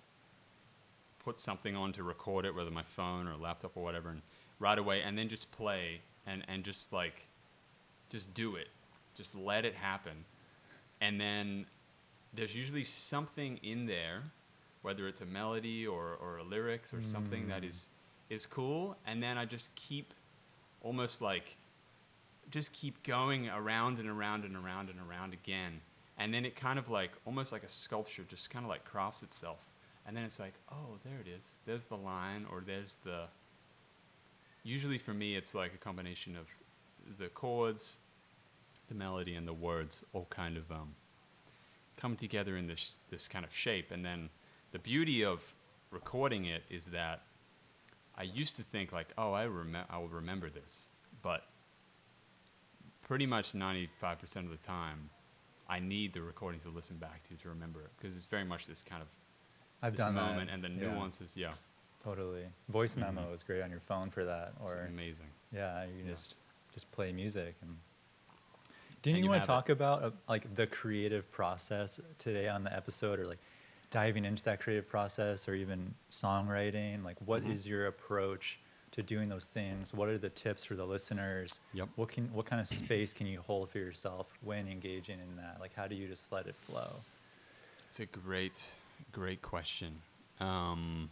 put 1.24 1.40
something 1.40 1.76
on 1.76 1.94
to 1.94 2.04
record 2.04 2.46
it, 2.46 2.56
whether 2.56 2.72
my 2.72 2.84
phone 2.84 3.28
or 3.28 3.36
laptop 3.38 3.72
or 3.76 3.84
whatever, 3.84 4.10
and 4.10 4.22
right 4.62 4.78
away, 4.78 5.02
and 5.02 5.18
then 5.18 5.28
just 5.28 5.52
play 5.52 6.00
and, 6.26 6.46
and 6.48 6.64
just 6.64 6.94
like, 6.94 7.28
just 8.10 8.34
do 8.34 8.56
it. 8.56 8.70
Just 9.16 9.36
let 9.36 9.66
it 9.66 9.76
happen. 9.76 10.24
And 11.02 11.20
then 11.20 11.66
there's 12.34 12.56
usually 12.56 12.84
something 12.84 13.60
in 13.64 13.88
there, 13.88 14.22
whether 14.84 15.08
it's 15.08 15.22
a 15.22 15.26
melody 15.26 15.86
or, 15.86 16.18
or 16.22 16.38
a 16.38 16.44
lyrics 16.44 16.94
or 16.94 17.04
something 17.04 17.48
that 17.48 17.64
is, 17.64 17.90
mm. 18.30 18.36
is 18.36 18.46
cool. 18.46 18.96
And 19.06 19.22
then 19.22 19.38
I 19.38 19.46
just 19.46 19.74
keep 19.76 20.14
almost 20.84 21.22
like, 21.22 21.58
just 22.52 22.72
keep 22.72 23.02
going 23.04 23.50
around 23.50 24.00
and 24.00 24.08
around 24.08 24.46
and 24.46 24.56
around 24.56 24.90
and 24.90 25.00
around 25.00 25.34
again. 25.34 25.82
And 26.18 26.34
then 26.34 26.46
it 26.46 26.56
kind 26.56 26.78
of 26.78 26.90
like, 26.90 27.12
almost 27.26 27.52
like 27.52 27.64
a 27.64 27.70
sculpture, 27.70 28.24
just 28.30 28.50
kind 28.50 28.64
of 28.64 28.70
like 28.70 28.86
crafts 28.86 29.24
itself. 29.24 29.58
And 30.06 30.16
then 30.16 30.24
it's 30.24 30.40
like, 30.40 30.54
oh, 30.72 30.98
there 31.04 31.20
it 31.20 31.28
is. 31.28 31.58
There's 31.66 31.86
the 31.86 31.98
line, 31.98 32.46
or 32.52 32.64
there's 32.66 32.98
the. 33.04 33.26
Usually 34.64 34.98
for 34.98 35.14
me, 35.14 35.36
it's 35.36 35.54
like 35.56 35.74
a 35.74 35.78
combination 35.78 36.36
of 36.36 36.48
the 37.18 37.30
chords, 37.30 37.98
the 38.90 38.96
melody, 38.96 39.36
and 39.36 39.48
the 39.48 39.54
words 39.54 40.04
all 40.14 40.28
kind 40.30 40.58
of 40.58 40.72
um, 40.72 40.96
come 41.98 42.16
together 42.16 42.58
in 42.58 42.68
this 42.68 42.98
this 43.10 43.28
kind 43.28 43.44
of 43.46 43.54
shape. 43.54 43.92
And 43.92 44.06
then 44.06 44.30
the 44.72 44.80
beauty 44.80 45.24
of 45.24 45.42
recording 45.90 46.46
it 46.46 46.64
is 46.70 46.86
that 46.88 47.24
I 48.16 48.24
used 48.24 48.56
to 48.58 48.64
think 48.64 48.92
like, 48.92 49.08
oh, 49.18 49.34
I 49.34 49.44
remember, 49.44 49.88
I 49.90 49.98
will 49.98 50.10
remember 50.10 50.50
this, 50.50 50.90
but 51.22 51.44
pretty 53.02 53.26
much 53.26 53.54
95% 53.54 53.90
of 54.38 54.50
the 54.52 54.58
time, 54.58 55.10
I 55.68 55.80
need 55.80 56.14
the 56.14 56.22
recording 56.22 56.60
to 56.62 56.70
listen 56.70 56.98
back 56.98 57.24
to 57.24 57.36
to 57.36 57.50
remember 57.50 57.82
it 57.82 57.90
because 57.98 58.16
it's 58.16 58.26
very 58.26 58.44
much 58.44 58.68
this 58.68 58.84
kind 58.84 59.02
of 59.02 59.08
I've 59.82 59.94
this 59.94 60.02
done 60.02 60.16
moment 60.16 60.50
that. 60.50 60.54
and 60.54 60.64
the 60.64 60.70
yeah, 60.70 60.94
nuances. 60.94 61.34
Yeah, 61.36 61.54
Totally. 62.04 62.46
Voice 62.70 62.96
memo 62.98 63.30
Mhm. 63.30 63.34
is 63.36 63.44
great 63.44 63.62
on 63.62 63.70
your 63.70 63.80
phone 63.82 64.10
for 64.10 64.26
that. 64.26 64.54
it's 64.60 64.72
Or 64.72 64.86
amazing. 64.86 65.32
yeah, 65.52 65.84
you 65.86 65.98
can 66.00 66.08
Yeah. 66.08 66.14
just 66.14 66.36
just 66.74 66.90
play 66.92 67.12
music 67.12 67.56
and. 67.62 67.78
Didn't 69.02 69.16
And 69.16 69.24
you 69.24 69.24
you 69.26 69.30
want 69.32 69.42
to 69.44 69.48
have 69.50 69.58
it. 69.58 69.60
talk 69.62 69.70
about 69.70 70.04
uh, 70.04 70.12
like 70.30 70.54
the 70.56 70.68
creative 70.68 71.30
process 71.32 72.00
today 72.20 72.48
on 72.48 72.64
the 72.64 72.72
episode, 72.74 73.20
or 73.20 73.26
like 73.26 73.40
diving 73.90 74.26
into 74.26 74.44
that 74.44 74.60
creative 74.60 74.88
process, 74.88 75.48
or 75.50 75.56
even 75.56 75.94
songwriting? 76.12 77.04
Like, 77.04 77.18
what 77.26 77.44
is 77.44 77.64
Mhm. 77.66 77.70
your 77.70 77.88
approach 77.88 78.60
to 78.92 79.02
doing 79.02 79.28
those 79.28 79.48
things? 79.48 79.92
What 79.94 80.08
are 80.08 80.18
the 80.20 80.30
tips 80.30 80.64
for 80.64 80.76
the 80.76 80.86
listeners? 80.86 81.60
Yep. 81.74 81.90
What 81.96 82.10
can 82.10 82.32
what 82.32 82.46
kind 82.46 82.62
of 82.62 82.68
space 82.68 83.12
can 83.12 83.26
you 83.28 83.42
hold 83.42 83.70
for 83.72 83.80
yourself 83.80 84.28
when 84.42 84.68
engaging 84.68 85.20
in 85.20 85.36
that? 85.38 85.60
Like, 85.60 85.74
how 85.74 85.88
do 85.88 85.96
you 85.96 86.08
just 86.08 86.32
let 86.32 86.46
it 86.48 86.56
flow? 86.56 87.04
It's 87.88 88.00
a 88.00 88.06
great, 88.06 88.62
great 89.12 89.42
question. 89.42 90.00
Um, 90.40 91.10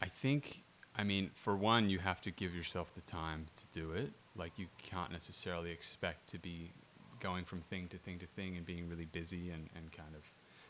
I 0.00 0.06
think, 0.06 0.62
I 0.96 1.04
mean, 1.04 1.30
for 1.34 1.56
one, 1.56 1.90
you 1.90 1.98
have 1.98 2.20
to 2.22 2.30
give 2.30 2.54
yourself 2.54 2.94
the 2.94 3.02
time 3.02 3.46
to 3.56 3.80
do 3.80 3.92
it. 3.92 4.12
Like, 4.36 4.52
you 4.56 4.66
can't 4.78 5.10
necessarily 5.10 5.70
expect 5.70 6.28
to 6.30 6.38
be 6.38 6.72
going 7.20 7.44
from 7.44 7.60
thing 7.60 7.88
to 7.88 7.98
thing 7.98 8.18
to 8.20 8.26
thing 8.26 8.56
and 8.56 8.64
being 8.64 8.88
really 8.88 9.06
busy 9.06 9.50
and, 9.50 9.68
and 9.74 9.90
kind 9.92 10.14
of. 10.14 10.22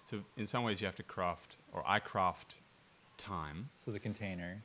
So, 0.07 0.21
in 0.37 0.47
some 0.47 0.65
ways, 0.65 0.81
you 0.81 0.87
have 0.87 0.97
to 0.97 1.03
craft, 1.03 1.57
or 1.73 1.83
I 1.87 1.99
craft 1.99 2.55
time. 3.19 3.69
So 3.77 3.91
the 3.91 3.99
container. 3.99 4.63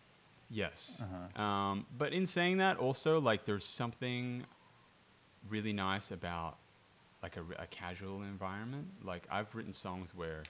Yes. 0.50 1.02
Uh-huh. 1.02 1.44
Um, 1.44 1.86
but 1.98 2.14
in 2.14 2.26
saying 2.26 2.58
that, 2.58 2.78
also 2.78 3.20
like 3.20 3.46
there's 3.46 3.66
something 3.66 4.46
really 5.50 5.74
nice 5.74 6.12
about 6.12 6.58
like 7.22 7.36
a 7.38 7.66
casual 7.68 8.22
environment. 8.22 8.88
Like 9.04 9.24
I've 9.32 9.54
written 9.56 9.74
songs 9.74 10.14
where 10.16 10.44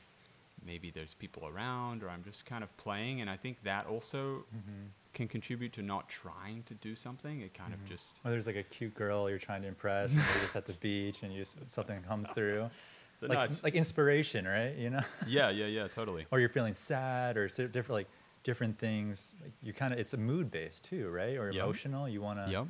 maybe 0.66 0.92
there's 0.92 1.14
people 1.14 1.48
around, 1.48 2.04
or 2.04 2.10
I'm 2.10 2.24
just 2.24 2.46
kind 2.46 2.64
of 2.64 2.76
playing, 2.78 3.22
and 3.22 3.30
I 3.30 3.38
think 3.38 3.64
that 3.64 3.86
also 3.88 4.46
Mm-hmm. 4.56 4.88
can 5.14 5.28
contribute 5.28 5.74
to 5.74 5.82
not 5.82 6.10
trying 6.10 6.64
to 6.64 6.74
do 6.76 6.96
something. 6.96 7.42
It 7.42 7.54
kind 7.54 7.72
Mhm. 7.72 7.76
of 7.76 7.86
just 7.86 8.20
Or 8.26 8.32
there's 8.32 8.48
like 8.48 8.56
a 8.56 8.64
cute 8.64 8.96
girl 8.96 9.30
you're 9.30 9.38
trying 9.40 9.62
to 9.62 9.68
impress, 9.68 10.10
and 10.10 10.18
you're 10.20 10.42
just 10.44 10.56
at 10.56 10.66
the 10.66 10.74
beach, 10.74 11.22
and 11.24 11.32
you 11.34 11.40
just, 11.42 11.70
something 11.70 12.02
comes 12.04 12.28
through, 12.34 12.70
a 13.22 13.28
like 13.28 13.38
nice- 13.38 13.64
like 13.64 13.76
inspiration, 13.76 14.46
right? 14.48 14.76
You 14.76 14.90
know, 14.90 15.02
yeah, 15.28 15.50
yeah, 15.50 15.68
yeah, 15.68 15.88
totally. 15.88 16.26
or 16.32 16.40
you're 16.40 16.50
feeling 16.50 16.74
sad, 16.74 17.38
or 17.38 17.48
different 17.48 17.90
like 17.92 18.08
different 18.44 18.78
things. 18.80 19.34
Like 19.42 19.54
you 19.62 19.72
kind 19.74 19.94
of 19.94 20.00
it's 20.00 20.14
a 20.14 20.18
mood 20.18 20.50
based 20.52 20.84
too, 20.84 21.10
right? 21.10 21.38
Or 21.38 21.50
Yep. 21.52 21.64
emotional. 21.64 22.10
You 22.10 22.22
want 22.22 22.40
to, 22.46 22.52
Yep. 22.52 22.68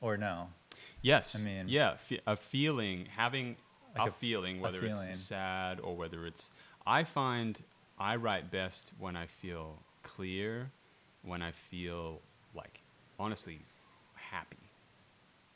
or 0.00 0.16
no? 0.16 0.50
Yes. 1.02 1.34
I 1.34 1.38
mean- 1.44 1.68
yeah, 1.68 1.96
fe- 1.96 2.20
a 2.26 2.36
feeling, 2.36 3.06
having 3.06 3.56
Like 3.96 4.08
a, 4.08 4.10
a 4.10 4.12
feeling, 4.12 4.58
a 4.58 4.62
whether 4.62 4.80
feeling. 4.82 5.08
it's 5.10 5.18
sad 5.20 5.80
or 5.80 5.96
whether 5.96 6.26
it's. 6.26 6.50
I 6.86 7.04
find 7.04 7.60
I 7.98 8.16
write 8.16 8.50
best 8.50 8.92
when 8.98 9.16
I 9.16 9.26
feel 9.26 9.78
clear, 10.02 10.70
when 11.22 11.42
I 11.42 11.52
feel 11.52 12.20
like, 12.54 12.80
honestly, 13.18 13.58
happy. 14.14 14.56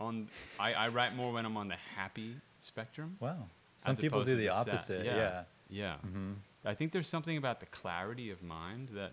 On, 0.01 0.29
I, 0.59 0.73
I 0.73 0.89
write 0.89 1.15
more 1.15 1.33
when 1.33 1.45
I'm 1.45 1.57
on 1.57 1.69
the 1.69 1.77
happy 1.95 2.35
spectrum. 2.61 3.17
Wow. 3.21 3.37
Some 3.79 3.97
people 3.97 4.25
do 4.25 4.37
the 4.37 4.49
sad. 4.49 4.69
opposite. 4.69 5.05
Yeah. 5.05 5.17
Yeah. 5.17 5.43
Yeah. 5.71 5.97
hmm 5.99 6.33
I 6.65 6.75
think 6.75 6.93
there's 6.93 7.09
something 7.09 7.37
about 7.37 7.61
the 7.61 7.67
clarity 7.67 8.31
of 8.31 8.43
mind 8.43 8.89
that 8.95 9.13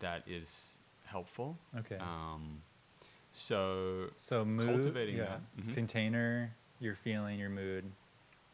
that 0.00 0.22
is 0.26 0.74
helpful. 1.04 1.56
Okay. 1.78 1.96
Um, 1.96 2.60
so 3.32 4.06
so 4.16 4.44
mood, 4.44 4.66
cultivating 4.66 5.16
yeah, 5.16 5.24
that. 5.56 5.64
Mhm. 5.64 5.74
container, 5.74 6.54
your 6.80 6.94
feeling, 6.94 7.38
your 7.38 7.48
mood. 7.48 7.84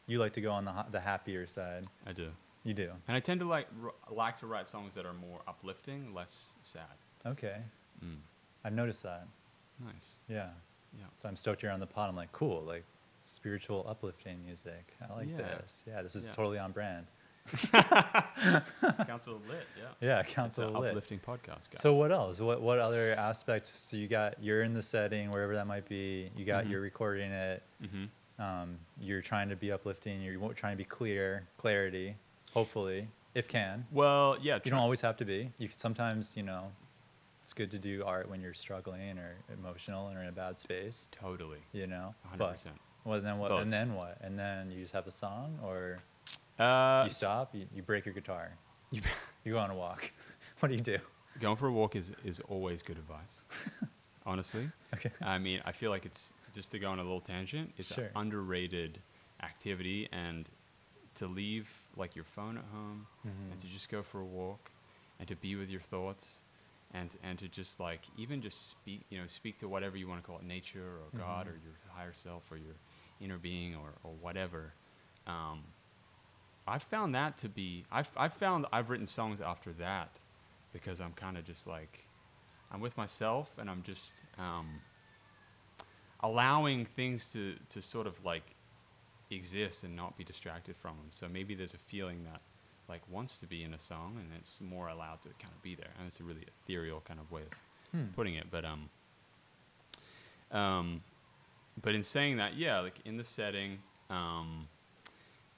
You 0.06 0.18
like 0.21 0.35
to 0.35 0.40
go 0.40 0.52
on 0.52 0.64
the 0.64 0.73
ha- 0.73 0.87
the 0.90 1.00
happier 1.00 1.47
side. 1.49 1.87
I 2.06 2.12
do. 2.12 2.30
You 2.66 2.75
do. 2.75 2.90
And 3.08 3.16
I 3.16 3.20
tend 3.20 3.40
to 3.40 3.46
like 3.46 3.68
r- 3.82 3.94
like 4.14 4.37
to 4.38 4.46
write 4.46 4.66
songs 4.68 4.94
that 4.96 5.06
are 5.06 5.14
more 5.14 5.40
uplifting, 5.46 6.12
less 6.12 6.52
sad. 6.62 6.82
Okay. 7.25 7.56
Mm. 8.04 8.16
I've 8.64 8.73
noticed 8.75 9.02
that. 9.04 9.26
Nice. 9.85 10.14
Yeah. 10.28 10.49
Yeah. 10.99 11.04
So 11.16 11.28
I'm 11.28 11.37
stoked 11.37 11.62
you're 11.62 11.70
on 11.73 11.80
the 11.80 11.87
pod. 11.87 12.08
I'm 12.08 12.16
like, 12.16 12.32
cool, 12.32 12.62
like 12.62 12.85
spiritual 13.26 13.87
uplifting 13.88 14.44
music. 14.44 14.94
I 15.08 15.12
like 15.14 15.28
Yeah. 15.30 15.37
this. 15.38 15.82
Yeah, 15.87 16.02
this 16.02 16.16
is 16.16 16.26
Yeah. 16.26 16.32
totally 16.32 16.58
on 16.58 16.73
brand. 16.73 17.06
Council 19.06 19.40
lit. 19.49 19.66
Yeah. 19.78 19.88
Yeah, 20.00 20.23
council 20.25 20.70
lit. 20.80 20.90
uplifting 20.90 21.20
podcast, 21.20 21.70
guys. 21.70 21.80
So 21.80 21.94
what 21.94 22.11
else? 22.12 22.40
What 22.40 22.61
what 22.61 22.78
other 22.78 23.14
aspects? 23.14 23.73
So 23.76 23.96
you 23.96 24.08
got 24.08 24.42
you're 24.42 24.62
in 24.62 24.75
the 24.75 24.82
setting 24.82 25.30
wherever 25.30 25.54
that 25.54 25.66
might 25.66 25.88
be. 25.88 26.30
You 26.37 26.44
got 26.44 26.64
Mhm. 26.64 26.70
you're 26.70 26.80
recording 26.80 27.30
it. 27.30 27.62
Mm-hmm. 27.82 28.42
Um, 28.42 28.78
you're 29.00 29.23
trying 29.23 29.49
to 29.49 29.56
be 29.56 29.73
uplifting. 29.73 30.20
You're 30.20 30.52
trying 30.54 30.73
to 30.75 30.76
be 30.76 30.85
clear, 30.85 31.46
clarity. 31.56 32.16
Hopefully, 32.61 33.07
if 33.35 33.49
can. 33.49 33.85
Well, 33.93 34.39
yeah. 34.41 34.59
You 34.65 34.71
don't 34.71 34.81
always 34.81 35.03
have 35.03 35.19
to 35.19 35.27
be. 35.27 35.51
You 35.59 35.69
can 35.69 35.77
sometimes, 35.77 36.33
you 36.37 36.43
know, 36.43 36.73
it's 37.45 37.53
good 37.53 37.71
to 37.73 37.79
do 37.79 38.03
art 38.05 38.31
when 38.31 38.41
you're 38.41 38.55
struggling 38.55 39.19
or 39.19 39.35
emotional 39.53 40.11
or 40.11 40.23
in 40.23 40.29
a 40.29 40.33
bad 40.33 40.59
space. 40.59 41.07
totally. 41.13 41.59
You 41.75 41.87
know. 41.87 42.15
100%. 42.35 42.39
But 42.39 42.57
well, 43.05 43.21
then 43.21 43.37
what? 43.39 43.51
Both. 43.51 43.61
And 43.61 43.71
then 43.71 43.95
what? 43.95 44.17
And 44.23 44.39
then 44.39 44.71
you 44.71 44.81
just 44.81 44.95
have 44.95 45.07
a 45.07 45.13
song, 45.13 45.59
or 45.63 45.99
Uh, 46.59 47.05
you 47.07 47.11
stop. 47.13 47.55
You, 47.55 47.67
you 47.75 47.83
break 47.83 48.07
your 48.07 48.15
guitar. 48.15 48.51
You- 48.91 49.03
You 49.45 49.53
go 49.53 49.59
on 49.59 49.71
a 49.71 49.75
walk. 49.77 50.11
what 50.61 50.71
do 50.71 50.75
you 50.75 50.81
do? 50.81 50.99
Going 51.39 51.57
for 51.57 51.69
a 51.69 51.73
walk 51.73 51.95
is, 51.95 52.11
is 52.25 52.41
always 52.49 52.83
good 52.83 52.97
advice. 52.97 53.45
Honestly. 54.27 54.69
Okay. 54.95 55.13
I 55.23 55.39
mean, 55.39 55.61
I 55.65 55.71
feel 55.73 55.91
like 55.91 56.05
it's 56.07 56.33
just 56.53 56.71
to 56.73 56.79
go 56.81 56.89
on 56.91 56.99
a 56.99 57.03
little 57.03 57.21
tangent. 57.21 57.73
It's 57.79 57.95
Sure. 57.95 58.07
an 58.07 58.11
underrated 58.17 58.99
activity, 59.43 60.09
and 60.11 60.49
to 61.17 61.27
leave 61.29 61.71
like 61.97 62.15
your 62.15 62.25
phone 62.25 62.57
at 62.59 62.65
home, 62.73 63.07
Mhm. 63.26 63.53
and 63.53 63.61
to 63.61 63.67
just 63.67 63.88
go 63.88 64.03
for 64.03 64.21
a 64.21 64.25
walk, 64.25 64.71
and 65.19 65.26
to 65.29 65.37
be 65.37 65.57
with 65.57 65.71
your 65.71 65.81
thoughts, 65.81 66.43
and 66.93 67.15
and 67.23 67.38
to 67.38 67.49
just 67.49 67.81
like 67.81 68.00
even 68.17 68.41
just 68.43 68.71
speak, 68.71 69.03
you 69.11 69.19
know, 69.19 69.26
speak 69.26 69.59
to 69.61 69.69
whatever 69.69 69.97
you 69.97 70.07
want 70.09 70.21
to 70.23 70.26
call 70.26 70.38
it, 70.38 70.45
nature 70.45 70.99
or 71.00 71.11
God 71.19 71.47
Mhm. 71.47 71.50
or 71.50 71.55
your 71.65 71.75
higher 71.95 72.12
self 72.12 72.50
or 72.50 72.57
your 72.57 72.75
inner 73.21 73.38
being 73.38 73.75
or 73.75 73.93
or 74.05 74.12
whatever. 74.21 74.73
Um, 75.26 75.65
I've 76.69 76.83
found 76.83 77.15
that 77.15 77.37
to 77.38 77.49
be. 77.49 77.85
I've 77.93 78.11
I've 78.17 78.35
found 78.35 78.67
I've 78.73 78.91
written 78.91 79.07
songs 79.07 79.41
after 79.41 79.73
that 79.75 80.11
because 80.73 81.00
I'm 81.00 81.12
kind 81.15 81.37
of 81.38 81.45
just 81.45 81.67
like 81.67 82.07
I'm 82.73 82.81
with 82.81 82.97
myself 82.97 83.50
and 83.59 83.71
I'm 83.71 83.83
just 83.85 84.15
um, 84.38 84.81
allowing 86.21 86.85
things 86.85 87.33
to, 87.33 87.55
to 87.71 87.81
sort 87.83 88.07
of 88.07 88.25
like 88.25 88.43
exist 89.30 89.85
and 89.85 89.95
not 89.97 90.16
be 90.16 90.25
distracted 90.25 90.76
from 90.76 90.97
them. 90.97 91.06
So 91.11 91.28
maybe 91.28 91.54
there's 91.54 91.75
a 91.75 91.78
feeling 91.78 92.25
that 92.25 92.40
like 92.88 93.02
wants 93.11 93.38
to 93.38 93.47
be 93.47 93.64
in 93.64 93.75
a 93.75 93.78
song 93.78 94.16
and 94.21 94.28
it's 94.38 94.61
more 94.61 94.88
allowed 94.88 95.21
to 95.23 95.28
kind 95.40 95.52
of 95.54 95.61
be 95.62 95.75
there. 95.75 95.90
And 95.99 96.06
it's 96.06 96.21
a 96.21 96.25
really 96.25 96.45
ethereal 96.64 97.00
kind 97.00 97.18
of 97.21 97.30
way 97.30 97.42
of 97.42 97.49
Hmm. 97.92 98.06
putting 98.16 98.35
it. 98.35 98.47
But 98.50 98.64
um, 98.64 98.88
um, 100.50 101.02
but 101.80 101.95
in 101.95 102.02
saying 102.02 102.38
that, 102.38 102.56
yeah, 102.56 102.80
like 102.80 102.99
in 103.04 103.16
the 103.16 103.25
setting, 103.25 103.78
um, 104.11 104.66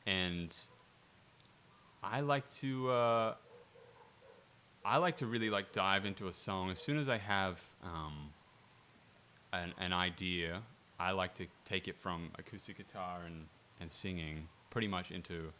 and 0.06 0.54
I 2.02 2.20
like 2.20 2.48
to 2.60 2.90
uh, 2.90 3.34
I 4.84 4.96
like 4.98 5.16
to 5.18 5.26
really 5.26 5.50
like 5.50 5.72
dive 5.72 6.04
into 6.06 6.28
a 6.28 6.32
song 6.32 6.70
as 6.70 6.78
soon 6.80 6.98
as 6.98 7.08
I 7.08 7.18
have 7.18 7.60
um, 7.82 8.30
an, 9.52 9.72
an 9.78 9.92
idea. 9.92 10.62
I 11.00 11.12
like 11.12 11.34
to 11.36 11.46
take 11.64 11.88
it 11.88 11.96
from 11.96 12.30
acoustic 12.38 12.76
guitar 12.78 13.20
and, 13.26 13.46
and 13.80 13.90
singing 13.90 14.48
pretty 14.70 14.88
much 14.88 15.10
into 15.10 15.52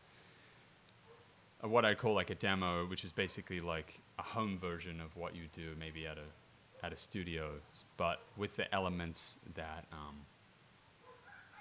a, 1.63 1.69
what 1.69 1.85
I 1.85 1.95
call 1.95 2.15
like 2.15 2.31
a 2.31 2.35
demo, 2.35 2.87
which 2.87 3.05
is 3.05 3.13
basically 3.13 3.61
like 3.61 4.01
a 4.19 4.23
home 4.23 4.59
version 4.59 5.01
of 5.01 5.17
what 5.17 5.35
you 5.35 5.45
do 5.53 5.75
maybe 5.79 6.07
at 6.07 6.19
a 6.19 6.85
at 6.87 6.93
a 6.93 6.97
studio, 6.97 7.55
but 7.97 8.21
with 8.37 8.55
the 8.55 8.73
elements 8.73 9.39
that 9.57 9.85
um, 9.93 10.15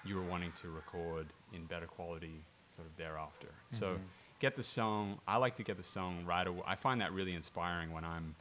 you 0.04 0.14
were 0.14 0.22
wanting 0.22 0.52
to 0.52 0.68
record 0.70 1.26
in 1.52 1.64
better 1.66 1.86
quality 1.86 2.44
sort 2.68 2.86
of 2.86 2.96
thereafter. 2.96 3.48
So 3.68 3.94
Mhm. 3.96 4.00
get 4.38 4.54
the 4.54 4.62
song. 4.62 5.20
I 5.26 5.36
like 5.38 5.56
to 5.56 5.64
get 5.64 5.76
the 5.76 5.82
song 5.82 6.24
right 6.24 6.46
away. 6.46 6.62
I 6.66 6.76
find 6.76 7.00
that 7.00 7.12
really 7.12 7.34
inspiring 7.34 7.90
when 7.90 8.04
I'm 8.04 8.36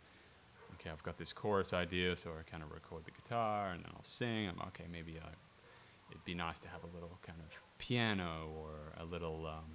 okay. 0.76 0.92
I've 0.92 1.02
got 1.02 1.18
this 1.18 1.34
chorus 1.34 1.74
idea, 1.74 2.16
so 2.16 2.30
I 2.40 2.44
kind 2.44 2.62
of 2.62 2.72
record 2.72 3.06
the 3.06 3.12
guitar 3.12 3.72
and 3.72 3.84
then 3.84 3.92
I'll 3.96 4.04
sing. 4.04 4.48
I'm 4.48 4.60
okay. 4.68 4.86
Maybe 4.92 5.18
I, 5.20 5.30
it'd 6.12 6.26
be 6.26 6.36
nice 6.36 6.60
to 6.60 6.68
have 6.68 6.84
a 6.84 6.88
little 6.94 7.18
kind 7.24 7.40
of 7.40 7.50
piano 7.78 8.50
or 8.58 8.70
a 9.00 9.06
little 9.06 9.46
um, 9.46 9.66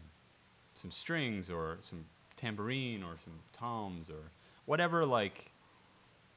some 0.75 0.91
strings 0.91 1.51
or 1.51 1.77
some 1.81 2.05
tambourine 2.37 3.03
or 3.03 3.17
some 3.23 3.35
toms 3.53 4.09
or 4.11 4.31
whatever 4.67 5.05
like 5.05 5.53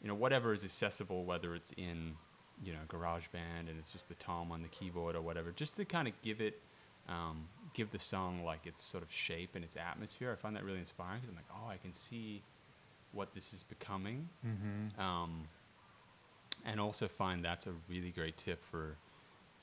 you 0.01 0.07
know 0.07 0.13
whatever 0.15 0.53
is 0.53 0.63
accessible 0.63 1.23
whether 1.25 1.55
it's 1.55 1.71
in 1.77 2.13
you 2.63 2.71
know 2.73 2.79
GarageBand 2.89 3.67
and 3.69 3.79
it's 3.79 3.91
just 3.91 4.07
the 4.07 4.15
tom 4.15 4.51
on 4.51 4.61
the 4.61 4.67
keyboard 4.67 5.15
or 5.15 5.21
whatever 5.21 5.51
just 5.51 5.75
to 5.77 5.85
kind 5.85 6.07
of 6.07 6.13
give 6.21 6.41
it 6.41 6.61
um, 7.07 7.47
give 7.73 7.91
the 7.91 7.99
song 7.99 8.43
like 8.43 8.65
its 8.65 8.83
sort 8.83 9.03
of 9.03 9.11
shape 9.11 9.51
and 9.55 9.63
its 9.63 9.75
atmosphere 9.77 10.31
I 10.31 10.35
find 10.35 10.55
that 10.55 10.63
really 10.63 10.79
inspiring 10.79 11.21
because 11.21 11.29
I'm 11.29 11.35
like 11.35 11.45
oh 11.51 11.69
I 11.69 11.77
can 11.77 11.93
see 11.93 12.43
what 13.13 13.33
this 13.33 13.53
is 13.53 13.63
becoming 13.63 14.27
Mm-hmm. 14.45 15.01
um, 15.01 15.47
and 16.65 16.79
also 16.79 17.07
find 17.07 17.43
that's 17.45 17.67
a 17.67 17.73
really 17.89 18.11
great 18.11 18.37
tip 18.37 18.63
for 18.71 18.97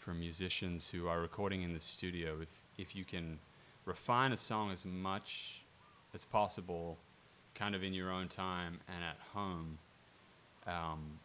for 0.02 0.12
musicians 0.14 0.88
who 0.88 1.06
are 1.06 1.20
recording 1.20 1.62
in 1.62 1.72
the 1.72 1.80
studio. 1.80 2.40
If 2.40 2.48
if 2.78 2.96
you 2.96 3.04
can 3.04 3.38
refine 3.84 4.32
a 4.32 4.36
song 4.36 4.70
as 4.72 4.84
much 4.84 5.62
as 6.14 6.24
possible, 6.24 6.98
kind 7.54 7.74
of 7.74 7.82
in 7.82 7.92
your 7.92 8.10
own 8.10 8.28
time 8.28 8.80
and 8.88 9.04
at 9.04 9.18
home, 9.32 9.78
um, 10.66 11.18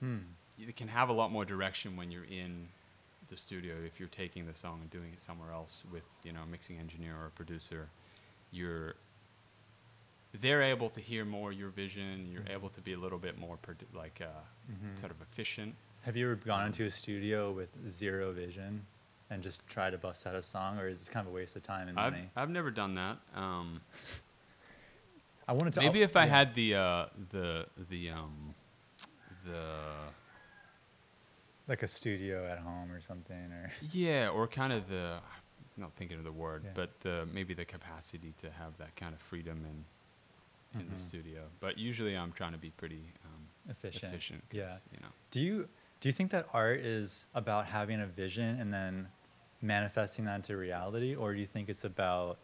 Hmm. 0.00 0.18
you 0.58 0.72
can 0.72 0.88
have 0.88 1.08
a 1.08 1.12
lot 1.12 1.30
more 1.30 1.44
direction 1.44 1.96
when 1.96 2.10
you're 2.10 2.24
in 2.24 2.68
the 3.28 3.36
studio. 3.36 3.74
If 3.84 3.98
you're 4.00 4.08
taking 4.08 4.46
the 4.46 4.54
song 4.54 4.80
and 4.82 4.90
doing 4.90 5.12
it 5.12 5.20
somewhere 5.20 5.52
else 5.52 5.84
with 5.92 6.04
you 6.24 6.32
know 6.32 6.42
a 6.42 6.46
mixing 6.46 6.78
engineer 6.78 7.16
or 7.16 7.26
a 7.26 7.30
producer, 7.30 7.88
you're 8.50 8.94
they're 10.40 10.62
able 10.62 10.90
to 10.90 11.00
hear 11.00 11.24
more 11.24 11.50
your 11.52 11.70
vision. 11.70 12.30
You're 12.30 12.42
Mhm. 12.42 12.50
able 12.56 12.68
to 12.70 12.80
be 12.82 12.92
a 12.92 12.98
little 12.98 13.18
bit 13.18 13.38
more 13.38 13.56
produ- 13.58 13.92
like 13.94 14.20
uh, 14.20 14.42
Mhm. 14.70 14.98
sort 14.98 15.10
of 15.10 15.20
efficient. 15.22 15.74
Have 16.06 16.16
you 16.16 16.26
ever 16.26 16.36
gone 16.36 16.66
into 16.66 16.84
a 16.84 16.90
studio 16.90 17.50
with 17.50 17.68
zero 17.88 18.30
vision 18.30 18.80
and 19.28 19.42
just 19.42 19.60
try 19.66 19.90
to 19.90 19.98
bust 19.98 20.24
out 20.24 20.36
a 20.36 20.42
song, 20.42 20.78
or 20.78 20.86
is 20.86 21.02
it 21.02 21.10
kind 21.10 21.26
of 21.26 21.32
a 21.32 21.34
waste 21.34 21.56
of 21.56 21.64
time 21.64 21.88
and 21.88 21.98
I've 21.98 22.12
money? 22.12 22.30
I've 22.36 22.48
never 22.48 22.70
done 22.70 22.94
that. 22.94 23.16
Um, 23.34 23.80
I 25.48 25.52
wanted 25.52 25.72
to. 25.74 25.80
maybe 25.80 26.02
oh, 26.02 26.04
if 26.04 26.14
I 26.14 26.26
yeah. 26.26 26.30
had 26.30 26.54
the 26.54 26.74
uh, 26.76 27.06
the 27.32 27.66
the 27.90 28.10
um, 28.10 28.54
the 29.44 29.64
like 31.66 31.82
a 31.82 31.88
studio 31.88 32.46
at 32.46 32.60
home 32.60 32.92
or 32.92 33.00
something, 33.00 33.50
or 33.50 33.72
yeah, 33.90 34.28
or 34.28 34.46
kind 34.46 34.72
of 34.72 34.88
the 34.88 35.14
I'm 35.76 35.82
not 35.82 35.92
thinking 35.96 36.18
of 36.18 36.24
the 36.24 36.30
word, 36.30 36.62
Yeah. 36.66 36.70
but 36.74 36.90
the 37.00 37.26
maybe 37.34 37.52
the 37.52 37.64
capacity 37.64 38.32
to 38.42 38.50
have 38.52 38.78
that 38.78 38.94
kind 38.94 39.12
of 39.12 39.20
freedom 39.20 39.64
in 39.64 40.80
in 40.80 40.88
the 40.88 40.94
Mhm. 40.94 40.98
studio. 41.00 41.42
But 41.58 41.78
usually, 41.78 42.16
I'm 42.16 42.30
trying 42.30 42.52
to 42.52 42.58
be 42.58 42.70
pretty 42.70 43.02
um, 43.24 43.48
efficient. 43.70 44.12
efficient. 44.12 44.44
Yeah. 44.52 44.78
you 44.92 45.00
know. 45.00 45.08
Do 45.32 45.40
you 45.40 45.68
do 46.00 46.08
you 46.08 46.12
think 46.12 46.30
that 46.32 46.46
art 46.52 46.80
is 46.80 47.24
about 47.34 47.66
having 47.66 48.00
a 48.00 48.06
vision 48.06 48.60
and 48.60 48.72
then 48.72 49.08
manifesting 49.62 50.24
that 50.26 50.36
into 50.36 50.56
reality, 50.56 51.14
or 51.14 51.34
do 51.34 51.40
you 51.40 51.46
think 51.46 51.68
it's 51.68 51.84
about 51.84 52.38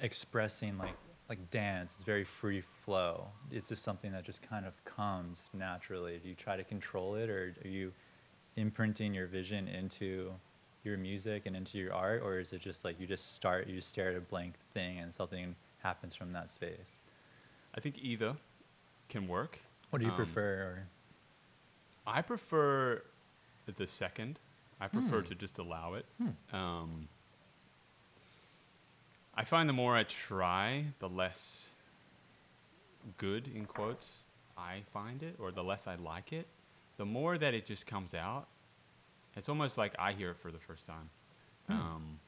expressing 0.00 0.78
like 0.78 0.96
like 1.28 1.50
dance? 1.50 1.94
It's 1.94 2.04
very 2.04 2.24
free 2.24 2.60
flow. 2.60 3.28
It's 3.50 3.68
just 3.68 3.82
something 3.82 4.12
that 4.12 4.24
just 4.24 4.42
kind 4.42 4.66
of 4.66 4.84
comes 4.84 5.44
naturally. 5.52 6.18
Do 6.22 6.28
you 6.28 6.34
try 6.34 6.56
to 6.56 6.64
control 6.64 7.14
it, 7.14 7.30
or 7.30 7.54
are 7.64 7.68
you 7.68 7.92
imprinting 8.56 9.14
your 9.14 9.26
vision 9.26 9.68
into 9.68 10.32
your 10.84 10.98
music 10.98 11.46
and 11.46 11.56
into 11.56 11.78
your 11.78 11.94
art, 11.94 12.22
or 12.22 12.38
is 12.38 12.52
it 12.52 12.60
just 12.60 12.84
like 12.84 13.00
you 13.00 13.06
just 13.06 13.34
start, 13.34 13.68
you 13.68 13.76
just 13.76 13.88
stare 13.88 14.10
at 14.10 14.16
a 14.16 14.20
blank 14.20 14.54
thing 14.74 14.98
and 14.98 15.14
something 15.14 15.54
happens 15.82 16.14
from 16.14 16.32
that 16.32 16.50
space? 16.50 17.00
I 17.74 17.80
think 17.80 17.98
either 18.02 18.36
can 19.08 19.28
work. 19.28 19.60
What 19.90 20.00
do 20.00 20.04
you 20.06 20.10
Um, 20.10 20.16
prefer? 20.16 20.42
Or 20.42 20.86
I 22.06 22.22
prefer 22.22 23.02
the 23.76 23.86
second. 23.86 24.38
I 24.80 24.88
prefer 24.88 25.18
Hmm. 25.20 25.26
to 25.26 25.34
just 25.36 25.58
allow 25.58 25.94
it. 25.94 26.04
Hmm. 26.18 26.56
Um, 26.56 27.08
I 29.34 29.44
find 29.44 29.68
the 29.68 29.72
more 29.72 29.96
I 29.96 30.04
try, 30.04 30.86
the 30.98 31.08
less 31.08 31.70
good 33.18 33.48
in 33.48 33.66
quotes 33.66 34.22
I 34.58 34.82
find 34.92 35.22
it, 35.22 35.36
or 35.38 35.50
the 35.50 35.64
less 35.64 35.86
I 35.86 35.94
like 35.96 36.32
it. 36.32 36.46
The 36.98 37.06
more 37.06 37.38
that 37.38 37.54
it 37.54 37.64
just 37.66 37.86
comes 37.86 38.14
out, 38.14 38.46
it's 39.36 39.48
almost 39.48 39.78
like 39.78 39.94
I 39.98 40.12
hear 40.12 40.30
it 40.32 40.36
for 40.36 40.52
the 40.52 40.58
first 40.58 40.84
time. 40.86 41.08
Hmm. 41.68 41.72
Um, 41.72 42.20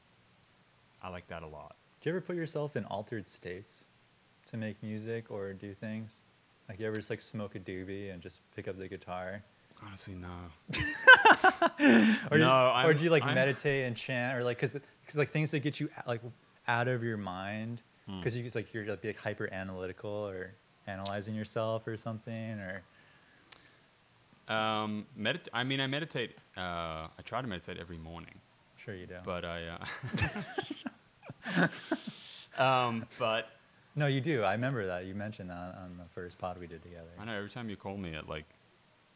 I 1.03 1.09
like 1.09 1.27
that 1.27 1.43
a 1.43 1.47
lot. 1.47 1.75
Do 2.01 2.09
you 2.09 2.15
ever 2.15 2.21
put 2.25 2.35
yourself 2.35 2.75
in 2.75 2.85
altered 2.85 3.27
states 3.29 3.83
to 4.47 4.57
make 4.57 4.81
music 4.81 5.29
or 5.29 5.53
do 5.53 5.73
things? 5.75 6.21
Like 6.67 6.79
you 6.79 6.87
ever 6.87 6.95
just 6.95 7.09
like 7.11 7.21
smoke 7.21 7.53
a 7.55 7.59
doobie 7.59 8.11
and 8.11 8.21
just 8.23 8.41
pick 8.55 8.67
up 8.67 8.77
the 8.77 8.87
guitar? 8.87 9.43
Honestly, 9.83 10.15
no. 10.15 10.27
Or 11.79 12.37
do 12.37 12.37
you, 12.37 12.45
No, 12.45 12.81
or 12.85 12.93
do 12.93 13.03
you 13.03 13.09
like 13.09 13.23
I'm- 13.23 13.35
meditate 13.35 13.85
and 13.85 13.95
chant 13.95 14.37
or 14.37 14.43
like 14.43 14.57
cuz 14.59 14.71
like 15.15 15.31
things 15.31 15.51
that 15.51 15.59
get 15.59 15.79
you 15.79 15.89
like 16.07 16.21
out 16.67 16.87
of 16.87 17.03
your 17.03 17.17
mind 17.17 17.81
Hmm. 18.07 18.21
cuz 18.21 18.35
you 18.35 18.49
like 18.53 18.73
you're 18.73 18.85
like, 18.85 19.03
like 19.03 19.17
hyper 19.19 19.51
analytical 19.51 20.09
or 20.11 20.53
analyzing 20.87 21.33
yourself 21.35 21.87
or 21.87 21.97
something 21.97 22.59
or 22.59 22.83
Um, 24.47 25.07
medit- 25.17 25.47
I 25.53 25.63
mean, 25.63 25.79
I 25.81 25.87
meditate. 25.87 26.37
Uh, 26.55 27.07
I 27.17 27.21
try 27.23 27.41
to 27.41 27.47
meditate 27.47 27.77
every 27.79 27.97
morning. 27.97 28.39
sure 28.77 28.93
you 28.93 29.07
do. 29.07 29.17
but 29.23 29.43
I. 29.43 29.79
Uh, 31.57 31.67
um, 32.63 33.05
but 33.17 33.49
no, 33.95 34.05
you 34.07 34.21
do. 34.21 34.43
I 34.43 34.51
remember 34.53 34.85
that. 34.85 35.05
You 35.05 35.15
mentioned 35.15 35.49
that 35.49 35.75
on 35.81 35.97
the 35.97 36.05
first 36.13 36.37
pod 36.37 36.59
we 36.59 36.67
did 36.67 36.83
together. 36.83 37.09
I 37.19 37.25
know 37.25 37.33
every 37.33 37.49
time 37.49 37.69
you 37.69 37.75
call 37.75 37.97
me 37.97 38.13
at 38.13 38.27
like 38.29 38.45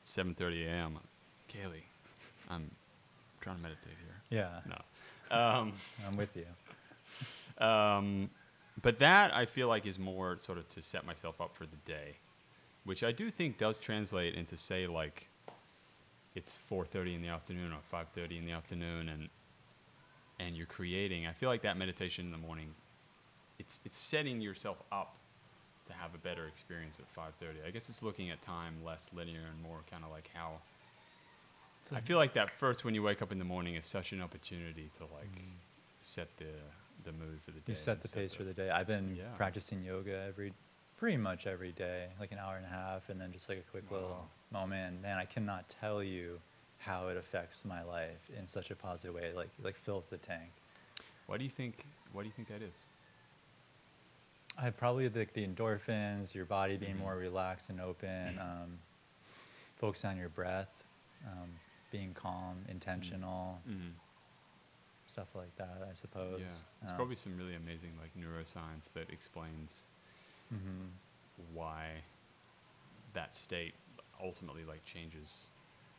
7:30 0.04 0.66
a.m., 0.68 1.00
Kaylee, 1.50 1.84
I'm 2.50 2.72
trying 3.42 3.58
to 3.58 3.62
meditate 3.62 3.94
here. 4.04 4.40
Yeah. 4.40 4.60
No. 4.68 5.36
Um, 5.36 5.74
I'm 6.08 6.18
with 6.18 6.36
you. 6.36 7.64
um, 7.66 8.30
but 8.82 9.00
that 9.00 9.36
I 9.36 9.46
feel 9.46 9.68
like 9.68 9.86
is 9.86 10.00
more 10.00 10.38
sort 10.38 10.58
of 10.58 10.68
to 10.70 10.82
set 10.82 11.06
myself 11.06 11.42
up 11.42 11.56
for 11.56 11.66
the 11.66 11.78
day, 11.86 12.16
which 12.86 13.04
I 13.04 13.12
do 13.12 13.30
think 13.32 13.58
does 13.58 13.80
translate 13.80 14.36
into 14.36 14.56
say 14.58 14.88
like 14.88 15.28
it's 16.36 16.56
4:30 16.72 17.16
in 17.16 17.22
the 17.22 17.28
afternoon 17.28 17.74
or 17.74 17.80
5:30 17.92 18.38
in 18.38 18.46
the 18.46 18.52
afternoon, 18.52 19.10
and 19.10 19.30
and 20.40 20.56
you're 20.56 20.66
creating. 20.66 21.28
I 21.28 21.34
feel 21.34 21.50
like 21.50 21.62
that 21.64 21.78
meditation 21.78 22.26
in 22.26 22.32
the 22.32 22.38
morning, 22.38 22.74
it's 23.58 23.80
it's 23.84 23.98
setting 23.98 24.40
yourself 24.42 24.82
up 24.92 25.18
to 25.90 25.94
have 25.96 26.14
a 26.16 26.18
better 26.20 26.48
experience 26.48 27.00
at 27.00 27.08
5:30. 27.14 27.66
I 27.68 27.72
guess 27.72 27.90
it's 27.90 28.02
looking 28.02 28.30
at 28.30 28.42
time 28.42 28.84
less 28.86 29.10
linear 29.14 29.42
and 29.52 29.62
more 29.62 29.80
kind 29.92 30.04
of 30.06 30.12
like 30.12 30.30
how. 30.34 30.60
So- 31.82 31.96
I 31.96 32.02
feel 32.02 32.18
like 32.18 32.34
that 32.34 32.50
first 32.52 32.84
when 32.86 32.94
you 32.96 33.04
wake 33.04 33.22
up 33.22 33.32
in 33.32 33.40
the 33.40 33.46
morning 33.46 33.76
is 33.76 33.86
such 33.86 34.12
an 34.12 34.22
opportunity 34.22 34.90
to 34.98 35.04
like 35.06 35.42
set 36.02 36.28
the 36.38 36.54
the 37.06 37.12
mood 37.14 37.40
for 37.46 37.52
the 37.52 37.60
day. 37.62 37.66
Mm. 37.74 37.76
You 37.76 37.76
set 37.76 38.02
the 38.02 38.10
pace 38.10 38.34
for 38.34 38.44
the 38.44 38.54
day. 38.54 38.70
I've 38.70 38.88
been 38.88 39.16
Yeah. 39.16 39.34
practicing 39.38 39.82
yoga 39.84 40.22
every, 40.28 40.54
pretty 40.98 41.16
much 41.16 41.48
every 41.48 41.72
day, 41.72 42.10
like 42.20 42.34
an 42.34 42.40
hour 42.40 42.58
and 42.58 42.66
a 42.66 42.70
half, 42.70 43.08
and 43.08 43.20
then 43.22 43.32
just 43.32 43.48
like 43.48 43.58
a 43.58 43.72
quick 43.72 43.90
little 43.90 44.30
moment. 44.52 44.94
And 44.96 45.02
man, 45.02 45.18
I 45.18 45.24
cannot 45.24 45.70
tell 45.70 46.04
you 46.04 46.42
how 46.80 47.08
it 47.08 47.16
affects 47.16 47.64
my 47.64 47.82
life 47.84 48.30
in 48.38 48.46
such 48.48 48.70
a 48.70 48.76
positive 48.76 49.16
way. 49.16 49.32
Like 49.34 49.50
like 49.64 49.78
fills 49.78 50.08
the 50.08 50.18
tank. 50.18 50.52
Why 51.28 51.38
do 51.38 51.46
you 51.46 51.50
think? 51.50 51.86
Why 52.12 52.24
do 52.24 52.28
you 52.28 52.34
think 52.34 52.50
that 52.50 52.62
is? 52.62 52.86
I 54.62 54.70
probably 54.72 55.08
the, 55.08 55.26
the 55.34 55.46
endorphins, 55.48 56.34
your 56.34 56.46
body 56.46 56.78
being 56.78 56.96
Mhm. 56.96 57.00
more 57.00 57.16
relaxed 57.16 57.70
and 57.70 57.80
open, 57.80 58.40
um, 58.40 58.78
focus 59.78 60.04
on 60.06 60.18
your 60.18 60.30
breath, 60.30 60.70
um, 61.26 61.50
being 61.92 62.14
calm, 62.14 62.58
intentional, 62.70 63.60
Mm-hmm. 63.68 63.90
stuff 65.08 65.28
like 65.36 65.56
that. 65.58 65.88
I 65.90 65.94
suppose. 65.94 66.40
Yeah, 66.40 66.46
it's 66.82 66.92
Um, 66.92 66.98
probably 66.98 67.16
some 67.16 67.38
really 67.38 67.56
amazing 67.56 67.92
like 68.02 68.12
neuroscience 68.18 68.92
that 68.94 69.10
explains 69.10 69.86
mhm. 70.54 70.90
why 71.54 72.04
that 73.14 73.34
state 73.34 73.74
ultimately 74.22 74.64
like 74.66 74.84
changes. 74.86 75.38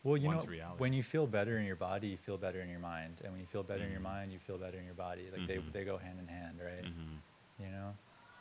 Well, 0.04 0.16
you 0.16 0.28
one's 0.28 0.44
know, 0.44 0.50
reality. 0.50 0.78
when 0.78 0.92
you 0.92 1.02
feel 1.02 1.26
better 1.26 1.58
in 1.58 1.66
your 1.66 1.76
body, 1.76 2.08
you 2.08 2.16
feel 2.16 2.36
better 2.38 2.60
in 2.60 2.68
your 2.70 2.78
mind, 2.80 3.14
and 3.22 3.32
when 3.32 3.40
you 3.40 3.46
feel 3.46 3.62
better 3.62 3.84
in 3.84 3.90
your 3.90 4.00
Mhm. 4.00 4.04
mind, 4.04 4.32
you 4.32 4.38
feel 4.38 4.56
better 4.58 4.78
in 4.78 4.84
your 4.84 4.94
body. 4.94 5.28
Like 5.32 5.42
Mhm. 5.42 5.48
they 5.72 5.80
they 5.80 5.84
go 5.84 5.98
hand 5.98 6.18
in 6.18 6.28
hand, 6.28 6.58
right? 6.62 6.84
Mm-hmm. 6.84 7.64
You 7.64 7.70
know. 7.70 7.92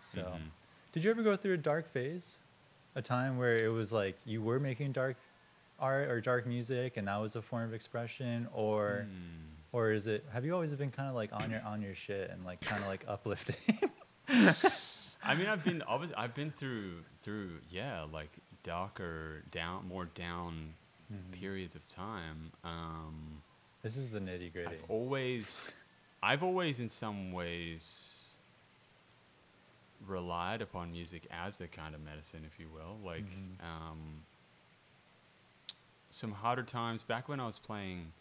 So, 0.02 0.22
Mhm. 0.22 0.50
did 0.92 1.04
you 1.04 1.12
ever 1.12 1.24
go 1.24 1.36
through 1.36 1.54
a 1.54 1.58
dark 1.58 1.88
phase, 1.92 2.38
a 2.96 3.02
time 3.02 3.38
where 3.38 3.58
it 3.58 3.70
was 3.70 3.92
like 3.92 4.18
you 4.26 4.42
were 4.42 4.60
making 4.60 4.92
dark 4.94 5.18
art 5.80 6.10
or 6.10 6.20
dark 6.22 6.46
music, 6.46 6.98
and 6.98 7.08
that 7.08 7.18
was 7.18 7.36
a 7.36 7.42
form 7.42 7.64
of 7.66 7.74
expression, 7.74 8.48
or 8.54 9.06
Mm. 9.08 9.56
or 9.72 9.92
is 9.92 10.08
it? 10.08 10.26
Have 10.34 10.44
you 10.46 10.54
always 10.54 10.74
been 10.76 10.92
kind 10.92 11.08
of 11.10 11.16
like 11.16 11.32
on 11.32 11.52
your 11.52 11.62
on 11.62 11.82
your 11.82 11.94
shit 11.96 12.30
and 12.32 12.44
like 12.44 12.60
kind 12.62 12.82
of 12.82 12.88
like 12.88 13.06
uplifting? 13.08 13.56
I 15.24 15.36
mean, 15.36 15.48
I've 15.48 15.64
been 15.64 15.82
obviously 15.84 16.16
I've 16.16 16.34
been 16.34 16.52
through 16.52 17.04
through 17.22 17.60
yeah 17.70 18.04
like 18.12 18.32
darker 18.64 19.44
down 19.52 19.88
more 19.88 20.06
down 20.06 20.74
Mhm. 21.12 21.32
periods 21.32 21.76
of 21.76 21.88
time. 21.88 22.52
Um, 22.64 23.42
This 23.82 23.96
is 23.98 24.10
the 24.10 24.20
nitty 24.20 24.52
gritty. 24.54 24.76
I've 24.76 24.84
always, 24.90 25.74
I've 26.22 26.44
always 26.44 26.80
in 26.80 26.90
some 26.90 27.32
ways 27.32 28.19
relied 30.06 30.62
upon 30.62 30.92
music 30.92 31.28
as 31.32 31.60
a 31.62 31.68
kind 31.68 31.94
of 31.96 32.02
medicine, 32.02 32.44
if 32.46 32.60
you 32.60 32.70
will. 32.70 32.98
Like 33.04 33.26
Mhm. 33.26 33.64
um, 33.64 34.24
some 36.10 36.32
harder 36.32 36.64
times 36.64 37.04
back 37.04 37.28
when 37.30 37.40
I 37.40 37.46
was 37.46 37.60
playing 37.60 38.14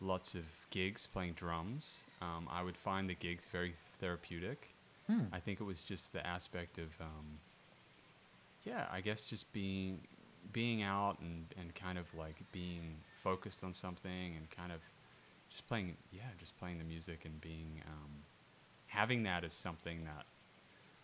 lots 0.00 0.34
of 0.34 0.44
gigs, 0.70 1.06
playing 1.06 1.34
drums. 1.34 2.04
Um, 2.22 2.48
I 2.50 2.62
would 2.62 2.76
find 2.76 3.08
the 3.10 3.14
gigs 3.14 3.46
very 3.46 3.74
therapeutic. 3.98 4.68
Hmm. 5.06 5.24
I 5.32 5.40
think 5.40 5.60
it 5.60 5.64
was 5.64 5.82
just 5.82 6.12
the 6.12 6.26
aspect 6.26 6.78
of, 6.78 6.88
um, 7.00 7.38
yeah, 8.64 8.86
I 8.90 9.00
guess 9.00 9.22
just 9.26 9.52
being 9.52 10.06
being 10.52 10.82
out 10.82 11.18
and, 11.20 11.46
and 11.58 11.74
kind 11.74 11.98
of 11.98 12.12
like 12.14 12.36
being 12.50 12.96
focused 13.22 13.62
on 13.62 13.72
something 13.74 14.36
and 14.36 14.50
kind 14.50 14.72
of 14.72 14.80
just 15.50 15.66
playing, 15.68 15.96
yeah, 16.12 16.22
just 16.38 16.58
playing 16.58 16.78
the 16.78 16.84
music 16.84 17.24
and 17.24 17.40
being 17.40 17.82
um, 17.86 18.10
having 18.86 19.22
that 19.24 19.44
as 19.44 19.52
something 19.52 20.04
that 20.04 20.24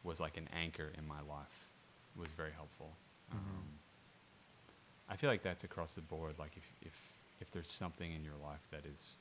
was 0.06 0.20
like 0.20 0.36
an 0.36 0.48
anchor 0.52 0.90
in 0.96 1.06
my 1.06 1.20
life 1.28 1.66
was 2.16 2.30
very 2.32 2.52
helpful. 2.52 2.90
Mhm. 3.30 3.36
Um, 3.36 3.68
I 5.08 5.16
feel 5.16 5.28
like 5.30 5.42
that's 5.42 5.64
across 5.64 5.94
the 5.94 6.00
board. 6.00 6.38
Like 6.38 6.56
if 6.56 6.64
if 6.82 6.94
if 7.40 7.50
there's 7.52 7.70
something 7.70 8.12
in 8.12 8.24
your 8.24 8.36
life 8.42 8.66
that 8.70 8.84
is 8.86 9.18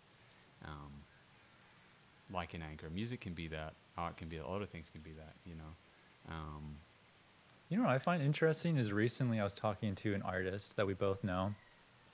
um, 0.63 0.93
like 2.31 2.53
an 2.53 2.61
anchor, 2.61 2.89
music 2.89 3.19
can 3.21 3.33
be 3.33 3.47
that. 3.49 3.73
Art 3.97 4.17
can 4.17 4.29
be 4.29 4.37
that. 4.37 4.45
a 4.45 4.49
lot 4.49 4.61
of 4.61 4.69
things 4.69 4.89
can 4.89 5.01
be 5.01 5.11
that. 5.13 5.33
You 5.45 5.55
know. 5.55 6.33
Um, 6.35 6.77
You 7.69 7.77
know 7.77 7.83
what 7.83 7.93
I 7.93 7.99
find 7.99 8.21
interesting 8.21 8.77
is 8.77 8.91
recently 8.93 9.39
I 9.39 9.43
was 9.43 9.53
talking 9.53 9.95
to 9.95 10.13
an 10.13 10.21
artist 10.21 10.75
that 10.75 10.85
we 10.85 10.93
both 10.93 11.23
know, 11.23 11.53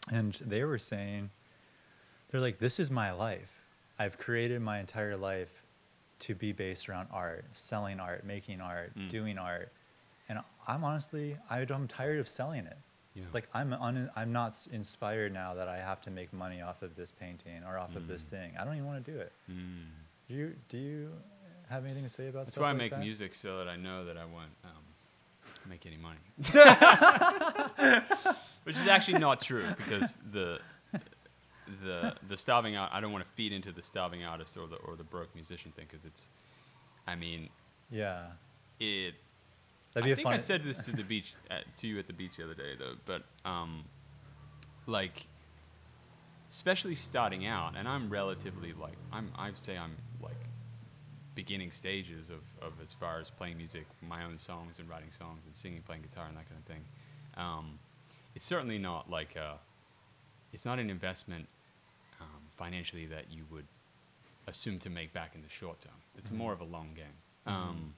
and 0.10 0.34
they 0.45 0.63
were 0.63 0.79
saying, 0.79 1.29
they're 2.29 2.39
like, 2.41 2.57
this 2.60 2.79
is 2.79 2.89
my 2.89 3.12
life. 3.12 3.51
I've 3.99 4.17
created 4.17 4.62
my 4.62 4.79
entire 4.79 5.17
life 5.17 5.51
to 6.21 6.36
be 6.36 6.51
based 6.51 6.88
around 6.89 7.07
art, 7.12 7.45
selling 7.53 7.99
art, 7.99 8.25
making 8.25 8.62
art, 8.62 8.91
Mm. 8.97 9.10
doing 9.10 9.38
art. 9.38 9.71
And 10.29 10.39
I'm 10.67 10.84
honestly, 10.84 11.38
I- 11.49 11.60
I'm 11.62 11.88
tired 11.88 12.19
of 12.19 12.27
selling 12.27 12.65
it. 12.65 12.77
yeah. 13.13 13.23
Like 13.34 13.47
I'm 13.53 13.73
un, 13.73 14.10
I'm 14.15 14.31
not 14.31 14.65
inspired 14.71 15.34
now 15.34 15.53
that 15.55 15.67
I 15.67 15.77
have 15.77 15.99
to 16.03 16.10
make 16.12 16.31
money 16.31 16.62
off 16.62 16.81
of 16.81 16.95
this 16.95 17.12
painting 17.12 17.63
or 17.67 17.77
off 17.77 17.95
of 17.97 18.07
this 18.07 18.23
Mm. 18.25 18.29
thing. 18.29 18.57
I 18.57 18.63
don't 18.63 18.75
even 18.75 18.86
want 18.88 19.03
to 19.05 19.12
do 19.12 19.19
it. 19.19 19.34
Mm. 19.51 19.88
Do 20.29 20.34
you 20.34 20.55
do 20.69 20.77
you 20.77 21.12
have 21.69 21.84
anything 21.86 22.03
to 22.03 22.10
say 22.10 22.29
about 22.29 22.39
that? 22.41 22.45
That's 22.45 22.57
why 22.57 22.67
I 22.67 22.71
like 22.71 22.77
make 22.77 22.91
that? 22.91 22.99
music 23.01 23.36
so 23.36 23.57
that 23.57 23.67
I 23.67 23.75
know 23.75 24.05
that 24.05 24.17
I 24.17 24.23
won't 24.25 24.51
um, 24.63 24.86
make 25.67 25.86
any 25.86 25.97
money. 25.97 26.19
Which 28.63 28.77
is 28.77 28.88
actually 28.88 29.17
not 29.19 29.41
true 29.41 29.67
because 29.77 30.17
the 30.31 30.60
the 31.84 32.15
the 32.27 32.38
starving 32.38 32.75
out. 32.75 32.89
I 32.93 32.99
don't 33.01 33.12
want 33.12 33.25
to 33.25 33.31
feed 33.31 33.51
into 33.53 33.71
the 33.71 33.81
starving 33.81 34.23
artist 34.23 34.57
or 34.57 34.67
the 34.67 34.75
or 34.77 34.95
the 34.95 35.03
broke 35.03 35.34
musician 35.36 35.71
thing 35.71 35.86
because 35.89 36.05
it's. 36.05 36.29
I 37.07 37.15
mean, 37.15 37.49
Yeah. 37.89 38.27
it. 38.79 39.15
That'd 39.93 40.05
be 40.05 40.12
I 40.12 40.15
think 40.15 40.27
I 40.27 40.38
said 40.38 40.63
this 40.63 40.84
to 40.84 40.91
the 40.91 41.03
beach 41.03 41.34
at, 41.49 41.75
to 41.77 41.88
you 41.88 41.99
at 41.99 42.07
the 42.07 42.13
beach 42.13 42.38
the 42.38 42.45
other 42.45 42.53
day 42.53 42.75
though, 42.79 42.93
but 43.05 43.23
um, 43.43 43.84
like, 44.88 45.25
especially 46.49 46.95
starting 46.95 47.45
out, 47.45 47.75
and 47.75 47.88
I'm 47.88 48.10
relatively 48.10 48.71
like 48.73 48.95
I'm 49.12 49.31
I'd 49.38 49.57
say 49.57 49.77
I'm 49.77 49.97
like 50.21 50.36
beginning 51.36 51.71
stages 51.71 52.29
of, 52.29 52.41
of 52.65 52.73
as 52.81 52.93
far 52.93 53.19
as 53.19 53.29
playing 53.29 53.57
music, 53.57 53.86
my 54.01 54.23
own 54.23 54.38
songs 54.38 54.79
and 54.79 54.88
writing 54.89 55.12
songs 55.12 55.45
and 55.45 55.55
singing, 55.55 55.81
playing 55.81 56.03
guitar 56.03 56.25
and 56.27 56.38
that 56.38 56.47
kind 56.47 56.60
of 56.60 56.65
thing. 56.65 56.84
Um, 57.36 57.79
it's 58.36 58.45
certainly 58.45 58.77
not 58.77 59.10
like 59.10 59.36
a, 59.36 59.55
it's 60.53 60.65
not 60.65 60.77
an 60.79 60.89
investment 60.89 61.47
financially 62.65 63.08
that 63.08 63.26
you 63.32 63.43
would 63.50 63.65
assume 64.45 64.78
to 64.78 64.89
make 64.89 65.12
back 65.13 65.32
in 65.34 65.41
the 65.41 65.50
short 65.50 65.80
term. 65.80 66.00
It's 66.17 66.30
Mhm. 66.30 66.36
more 66.38 66.54
of 66.54 66.62
a 66.62 66.63
long 66.63 66.93
game. 66.93 67.17
Mhm. 67.47 67.52
Um, 67.52 67.95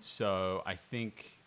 so 0.00 0.62
I 0.66 0.74
think, 0.74 1.40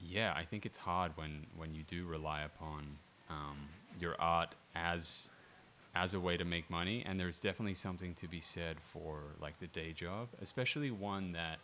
yeah, 0.00 0.34
I 0.36 0.44
think 0.44 0.66
it's 0.66 0.78
hard 0.78 1.16
when 1.16 1.46
when 1.56 1.74
you 1.74 1.82
do 1.84 2.04
rely 2.06 2.42
upon 2.42 2.98
um, 3.30 3.68
your 4.00 4.14
art 4.20 4.54
as 4.74 5.30
as 5.94 6.14
a 6.14 6.20
way 6.20 6.36
to 6.36 6.44
make 6.44 6.68
money, 6.70 7.02
and 7.04 7.18
there's 7.18 7.40
definitely 7.40 7.74
something 7.74 8.14
to 8.14 8.28
be 8.28 8.40
said 8.40 8.76
for 8.80 9.34
like 9.40 9.58
the 9.60 9.66
day 9.68 9.92
job, 9.92 10.28
especially 10.40 10.90
one 10.90 11.32
that 11.32 11.58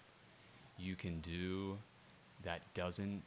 you 0.78 0.96
can 0.96 1.20
do 1.20 1.78
that 2.42 2.60
doesn't 2.74 3.22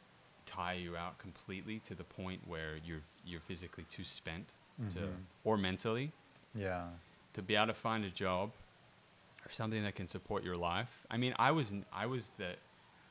tie 0.48 0.72
you 0.74 0.96
out 0.96 1.18
completely 1.18 1.78
to 1.80 1.94
the 1.94 2.04
point 2.04 2.40
where 2.48 2.76
you're 2.84 3.02
you're 3.24 3.40
physically 3.40 3.84
too 3.90 4.04
spent 4.04 4.46
to 4.90 4.98
Mhm. 5.00 5.24
or 5.44 5.56
mentally 5.58 6.12
Yeah. 6.54 6.88
to 7.34 7.42
be 7.42 7.54
able 7.56 7.66
to 7.68 7.74
find 7.74 8.04
a 8.04 8.10
job 8.10 8.52
or 9.44 9.50
something 9.50 9.82
that 9.82 9.94
can 9.94 10.08
support 10.08 10.42
your 10.44 10.56
life. 10.56 11.06
I 11.10 11.16
mean, 11.18 11.34
I 11.38 11.50
was 11.50 11.72
I 11.92 12.06
was 12.06 12.30
the 12.38 12.56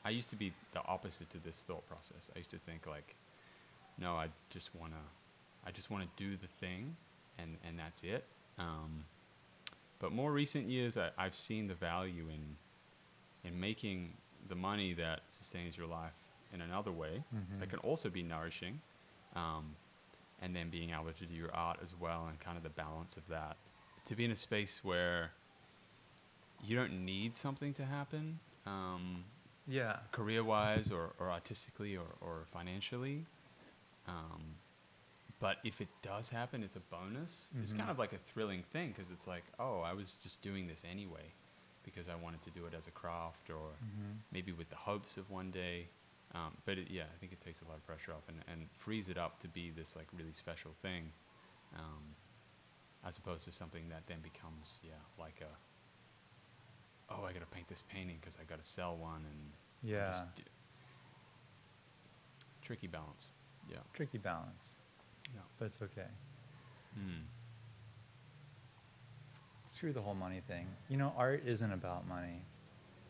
I 0.04 0.10
used 0.10 0.30
to 0.30 0.36
be 0.36 0.52
the 0.72 0.82
opposite 0.84 1.28
to 1.30 1.38
this 1.38 1.62
thought 1.62 1.86
process. 1.86 2.30
I 2.34 2.38
used 2.38 2.50
to 2.50 2.58
think 2.58 2.86
like, 2.86 3.14
no, 3.98 4.16
I 4.16 4.28
just 4.50 4.74
want 4.74 4.92
to 4.92 5.04
I 5.68 5.70
just 5.72 5.90
want 5.90 6.02
to 6.04 6.24
do 6.24 6.36
the 6.36 6.48
thing 6.48 6.96
and 7.38 7.56
and 7.64 7.78
that's 7.78 8.02
it. 8.02 8.24
Um, 8.58 9.04
but 10.00 10.12
more 10.12 10.32
recent 10.32 10.68
years, 10.68 10.96
I, 10.96 11.10
I've 11.18 11.34
seen 11.34 11.66
the 11.68 11.74
value 11.74 12.28
in 12.28 12.56
in 13.44 13.60
making 13.60 14.16
the 14.48 14.54
money 14.56 14.94
that 14.94 15.20
sustains 15.28 15.76
your 15.76 15.86
life 15.86 16.14
in 16.52 16.60
another 16.60 16.92
way 16.92 17.22
that 17.60 17.66
Mhm. 17.66 17.70
can 17.70 17.78
also 17.80 18.08
be 18.08 18.22
nourishing, 18.22 18.80
um, 19.34 19.76
and 20.40 20.54
then 20.54 20.70
being 20.70 20.90
able 20.90 21.12
to 21.12 21.26
do 21.26 21.34
your 21.34 21.54
art 21.54 21.78
as 21.82 21.94
well, 21.94 22.26
and 22.28 22.38
kind 22.40 22.56
of 22.56 22.62
the 22.62 22.70
balance 22.70 23.16
of 23.16 23.26
that. 23.28 23.56
To 24.06 24.16
be 24.16 24.24
in 24.24 24.30
a 24.30 24.36
space 24.36 24.82
where 24.84 25.32
you 26.62 26.74
don't 26.76 27.04
need 27.04 27.36
something 27.36 27.74
to 27.74 27.84
happen, 27.84 28.40
um, 28.66 29.24
Yeah. 29.66 30.00
career-wise 30.12 30.90
or, 30.90 31.14
or 31.18 31.30
artistically 31.30 31.96
or, 31.96 32.06
or 32.20 32.46
financially. 32.52 33.26
Um, 34.06 34.56
but 35.40 35.58
if 35.62 35.80
it 35.80 35.88
does 36.02 36.30
happen, 36.30 36.62
it's 36.64 36.76
a 36.76 36.80
bonus. 36.80 37.52
It's 37.62 37.72
kind 37.72 37.88
Mhm. 37.88 37.92
of 37.92 37.98
like 37.98 38.12
a 38.12 38.18
thrilling 38.18 38.62
thing 38.64 38.88
because 38.92 39.10
it's 39.10 39.26
like, 39.26 39.44
oh, 39.60 39.80
I 39.82 39.92
was 39.92 40.16
just 40.16 40.40
doing 40.42 40.66
this 40.66 40.84
anyway 40.84 41.32
because 41.84 42.08
I 42.08 42.14
wanted 42.16 42.42
to 42.42 42.50
do 42.50 42.66
it 42.66 42.74
as 42.74 42.86
a 42.86 42.90
craft 42.90 43.50
or 43.50 43.70
Mhm. 43.84 44.18
maybe 44.32 44.52
with 44.52 44.68
the 44.70 44.76
hopes 44.76 45.16
of 45.16 45.30
one 45.30 45.50
day. 45.50 45.88
Um, 46.34 46.52
but 46.66 46.76
it, 46.78 46.88
yeah, 46.90 47.04
I 47.04 47.18
think 47.18 47.32
it 47.32 47.40
takes 47.40 47.62
a 47.62 47.64
lot 47.64 47.76
of 47.76 47.86
pressure 47.86 48.12
off 48.12 48.22
and, 48.28 48.38
and 48.52 48.68
frees 48.78 49.08
it 49.08 49.16
up 49.16 49.38
to 49.40 49.48
be 49.48 49.70
this 49.70 49.96
like 49.96 50.06
really 50.16 50.32
special 50.32 50.72
thing, 50.82 51.10
um, 51.74 52.02
as 53.06 53.16
opposed 53.16 53.44
to 53.46 53.52
something 53.52 53.88
that 53.88 54.02
then 54.06 54.18
becomes 54.22 54.76
yeah 54.82 54.90
like 55.18 55.40
a 55.40 57.12
oh 57.14 57.24
I 57.24 57.32
gotta 57.32 57.46
paint 57.46 57.66
this 57.68 57.82
painting 57.90 58.18
because 58.20 58.36
I 58.40 58.44
gotta 58.44 58.62
sell 58.62 58.96
one 58.96 59.24
and 59.24 59.52
Yeah. 59.90 60.10
just 60.10 60.34
d- 60.36 60.42
tricky 62.62 62.86
balance. 62.88 63.28
Yeah. 63.70 63.78
Tricky 63.94 64.18
balance, 64.18 64.74
Yeah. 65.34 65.40
but 65.58 65.64
it's 65.66 65.80
okay. 65.80 66.08
Mm. 66.98 67.22
Screw 69.64 69.92
the 69.94 70.02
whole 70.02 70.14
money 70.14 70.42
thing. 70.46 70.66
You 70.88 70.96
know, 70.98 71.12
art 71.16 71.42
isn't 71.46 71.72
about 71.72 72.06
money. 72.08 72.42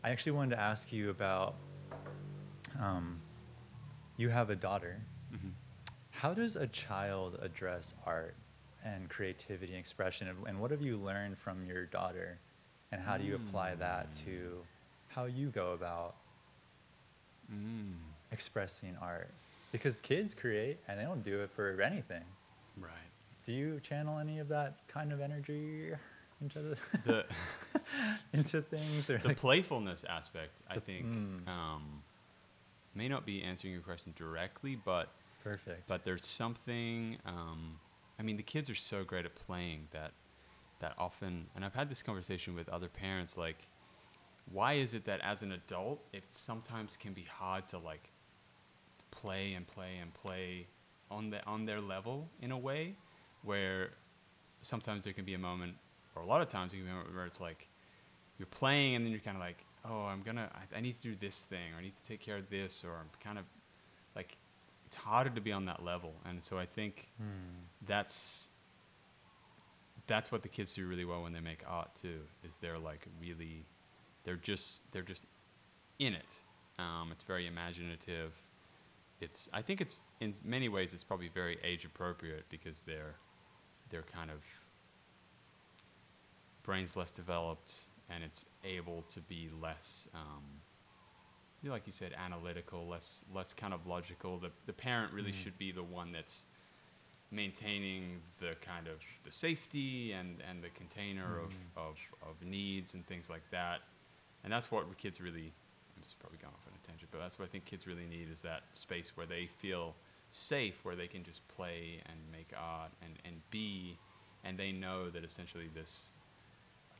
I 0.03 0.09
actually 0.11 0.33
wanted 0.33 0.55
to 0.55 0.61
ask 0.61 0.91
you 0.93 1.09
about. 1.09 1.55
Um, 2.79 3.19
you 4.17 4.29
have 4.29 4.49
a 4.49 4.55
daughter. 4.55 4.97
hmm 5.31 5.49
How 6.11 6.33
does 6.33 6.55
a 6.57 6.67
child 6.67 7.37
address 7.41 7.93
art 8.05 8.35
and 8.83 9.09
creativity 9.09 9.71
and 9.73 9.79
expression? 9.79 10.27
And- 10.47 10.59
what 10.59 10.71
have 10.71 10.81
you 10.81 10.97
learned 10.97 11.37
from 11.37 11.65
your 11.65 11.85
daughter? 11.85 12.37
And 12.91 13.01
how 13.01 13.17
do 13.17 13.23
you 13.23 13.35
apply 13.35 13.75
that 13.75 14.11
Mm. 14.11 14.25
to 14.25 14.65
how 15.07 15.25
you 15.25 15.49
go 15.49 15.73
about 15.73 16.15
Mm. 17.51 17.93
expressing 18.31 18.95
art? 18.97 19.29
Because 19.71 20.01
kids 20.01 20.33
create 20.33 20.79
and 20.87 20.99
they 20.99 21.03
don't 21.03 21.23
do 21.23 21.41
it 21.41 21.51
for 21.51 21.79
anything. 21.81 22.23
Right. 22.77 22.91
Do 23.43 23.53
you 23.53 23.79
channel 23.81 24.17
any 24.19 24.39
of 24.39 24.47
that 24.49 24.87
kind 24.87 25.11
of 25.13 25.21
energy 25.21 25.91
into 26.41 26.59
the, 26.59 26.77
The 27.05 27.25
into 28.33 28.61
things 28.61 29.09
or 29.09 29.17
the 29.19 29.29
like- 29.29 29.37
playfulness 29.37 30.03
aspect, 30.03 30.61
I 30.69 30.75
The- 30.75 30.81
think, 30.81 31.05
mm. 31.05 31.47
um, 31.47 32.03
may 32.99 33.07
not 33.07 33.25
be 33.25 33.41
answering 33.41 33.71
your 33.71 33.81
question 33.81 34.13
directly, 34.17 34.75
but 34.75 35.07
perfect? 35.41 35.87
but 35.87 36.03
there's 36.03 36.25
something. 36.25 37.17
Um, 37.25 37.79
I 38.19 38.23
mean, 38.23 38.35
the 38.35 38.43
kids 38.43 38.69
are 38.69 38.75
so 38.75 39.05
great 39.05 39.23
at 39.25 39.35
playing 39.35 39.87
that 39.91 40.11
that 40.81 40.93
often, 40.97 41.45
and 41.55 41.63
I've 41.63 41.73
had 41.73 41.89
this 41.89 42.03
conversation 42.03 42.55
with 42.55 42.67
other 42.69 42.89
parents, 42.89 43.37
like, 43.37 43.67
why 44.51 44.73
is 44.73 44.93
it 44.93 45.05
that 45.05 45.21
as 45.21 45.43
an 45.43 45.53
adult, 45.53 46.01
it 46.11 46.23
sometimes 46.29 46.97
can 46.97 47.13
be 47.13 47.23
hard 47.23 47.69
to 47.69 47.77
like 47.77 48.11
play 49.11 49.53
and 49.53 49.65
play 49.65 49.97
and 50.01 50.13
play 50.13 50.67
on 51.09 51.29
the 51.29 51.43
on 51.45 51.65
their 51.65 51.79
level 51.79 52.29
in 52.41 52.51
a 52.51 52.57
way 52.57 52.95
where 53.43 53.91
sometimes 54.61 55.05
there 55.05 55.13
can 55.13 55.23
be 55.23 55.35
a 55.35 55.39
moment 55.39 55.73
or 56.15 56.21
a 56.21 56.25
lot 56.25 56.41
of 56.41 56.49
times 56.49 56.71
there 56.71 56.79
can 56.79 56.85
be 56.85 56.91
a 56.91 56.95
moment 56.95 57.15
where 57.15 57.25
it's 57.25 57.39
like 57.39 57.69
you're 58.37 58.45
playing 58.47 58.95
and 58.95 59.05
then 59.05 59.11
you're 59.11 59.21
kind 59.21 59.37
of 59.37 59.41
like 59.41 59.63
oh 59.85 60.03
i'm 60.05 60.21
gonna 60.21 60.49
I, 60.53 60.77
I 60.77 60.81
need 60.81 60.95
to 60.97 61.01
do 61.01 61.15
this 61.19 61.43
thing 61.43 61.73
or 61.73 61.79
i 61.79 61.81
need 61.81 61.95
to 61.95 62.03
take 62.03 62.21
care 62.21 62.37
of 62.37 62.49
this 62.49 62.83
or 62.83 62.91
i'm 62.91 63.09
kind 63.23 63.37
of 63.37 63.45
like 64.15 64.37
it's 64.87 64.95
harder 64.95 65.29
to 65.29 65.41
be 65.41 65.51
on 65.51 65.65
that 65.65 65.83
level. 65.83 66.13
And 66.25 66.41
so 66.43 66.57
i 66.57 66.65
think 66.65 67.09
Hmm. 67.17 67.59
that's 67.87 68.49
that's 70.07 70.31
what 70.31 70.41
the 70.41 70.49
kids 70.49 70.73
do 70.73 70.87
really 70.87 71.05
well 71.05 71.21
when 71.21 71.33
they 71.33 71.39
make 71.39 71.61
art 71.67 71.93
too 71.93 72.21
is 72.43 72.57
they're 72.57 72.79
like 72.79 73.05
really 73.21 73.65
they're 74.23 74.35
just 74.35 74.81
they're 74.91 75.03
just 75.03 75.25
in 75.99 76.13
it. 76.13 76.25
Um, 76.79 77.09
it's 77.11 77.23
very 77.23 77.45
imaginative. 77.45 78.33
It's 79.21 79.49
i 79.53 79.61
think 79.61 79.81
it's 79.81 79.95
in 80.19 80.33
many 80.43 80.69
ways 80.69 80.93
it's 80.93 81.03
probably 81.03 81.29
very 81.33 81.59
age 81.63 81.85
appropriate 81.85 82.45
because 82.49 82.83
they're 82.83 83.15
they're 83.91 84.05
kind 84.13 84.31
of 84.31 84.39
brains 86.63 86.95
less 86.95 87.11
developed 87.11 87.73
and 88.09 88.23
it's 88.23 88.45
able 88.63 89.03
to 89.09 89.19
be 89.21 89.49
less 89.61 90.07
um, 90.13 90.43
like 91.63 91.85
you 91.85 91.91
said 91.93 92.13
analytical 92.13 92.87
less 92.87 93.23
less 93.33 93.53
kind 93.53 93.73
of 93.73 93.85
logical 93.85 94.37
the, 94.39 94.49
the 94.65 94.73
parent 94.73 95.11
really 95.13 95.31
Mm. 95.31 95.43
should 95.43 95.57
be 95.57 95.71
the 95.71 95.83
one 95.83 96.11
that's 96.11 96.45
maintaining 97.31 98.21
the 98.39 98.55
kind 98.61 98.87
of 98.87 98.99
the 99.23 99.31
safety 99.31 100.13
and, 100.13 100.41
and 100.49 100.63
the 100.63 100.69
container 100.69 101.37
Mhm. 101.37 101.45
of, 101.45 101.53
of, 101.77 101.97
of 102.29 102.41
needs 102.43 102.95
and 102.95 103.05
things 103.05 103.29
like 103.29 103.43
that 103.51 103.81
and 104.43 104.51
that's 104.51 104.71
what 104.71 104.97
kids 104.97 105.21
really 105.21 105.53
I'm 105.95 106.01
just 106.03 106.17
probably 106.19 106.37
going 106.39 106.53
off 106.53 106.65
on 106.65 106.73
a 106.81 106.87
tangent, 106.87 107.11
but 107.11 107.19
that's 107.19 107.37
what 107.37 107.43
I 107.45 107.49
think 107.49 107.65
kids 107.65 107.85
really 107.85 108.05
need 108.05 108.29
is 108.31 108.41
that 108.43 108.63
space 108.71 109.17
where 109.17 109.25
they 109.25 109.47
feel 109.47 109.95
safe, 110.29 110.85
where 110.85 110.95
they 110.95 111.07
can 111.07 111.23
just 111.25 111.45
play 111.49 112.01
and 112.05 112.17
make 112.31 112.53
art 112.57 112.91
and, 113.01 113.15
and 113.25 113.41
be, 113.51 113.97
and 114.45 114.57
they 114.57 114.71
know 114.71 115.09
that 115.09 115.25
essentially 115.25 115.67
this 115.75 116.11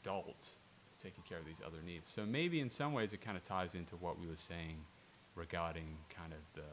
adult 0.01 0.49
taking 1.01 1.23
care 1.27 1.37
of 1.37 1.45
these 1.45 1.61
other 1.65 1.77
needs. 1.85 2.09
So 2.09 2.25
maybe 2.25 2.59
in 2.59 2.69
some 2.69 2.93
ways 2.93 3.13
it 3.13 3.21
kind 3.21 3.37
of 3.37 3.43
ties 3.43 3.73
into 3.75 3.95
what 3.97 4.19
we 4.19 4.27
were 4.27 4.35
saying 4.35 4.77
regarding 5.35 5.97
kind 6.15 6.33
of 6.33 6.39
the 6.55 6.67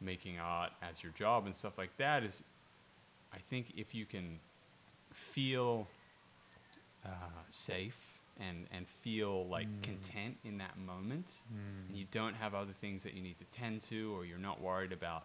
making 0.00 0.38
art 0.38 0.70
as 0.82 1.02
your 1.02 1.12
job 1.12 1.46
and 1.46 1.54
stuff 1.54 1.78
like 1.78 1.96
that 1.98 2.22
is 2.22 2.42
I 3.32 3.38
think 3.50 3.72
if 3.76 3.94
you 3.94 4.04
can 4.06 4.38
feel 5.12 5.88
uh, 7.04 7.08
safe 7.48 7.98
and, 8.38 8.66
and 8.72 8.86
feel 8.88 9.46
like 9.48 9.66
Mm. 9.68 9.82
content 9.82 10.36
in 10.44 10.58
that 10.58 10.76
moment 10.78 11.26
Mm. 11.52 11.88
and 11.88 11.96
you 11.96 12.06
don't 12.10 12.34
have 12.34 12.54
other 12.54 12.72
things 12.80 13.02
that 13.02 13.14
you 13.14 13.22
need 13.22 13.38
to 13.38 13.44
tend 13.44 13.82
to 13.82 14.14
or 14.16 14.24
you're 14.24 14.38
not 14.38 14.60
worried 14.60 14.92
about 14.92 15.24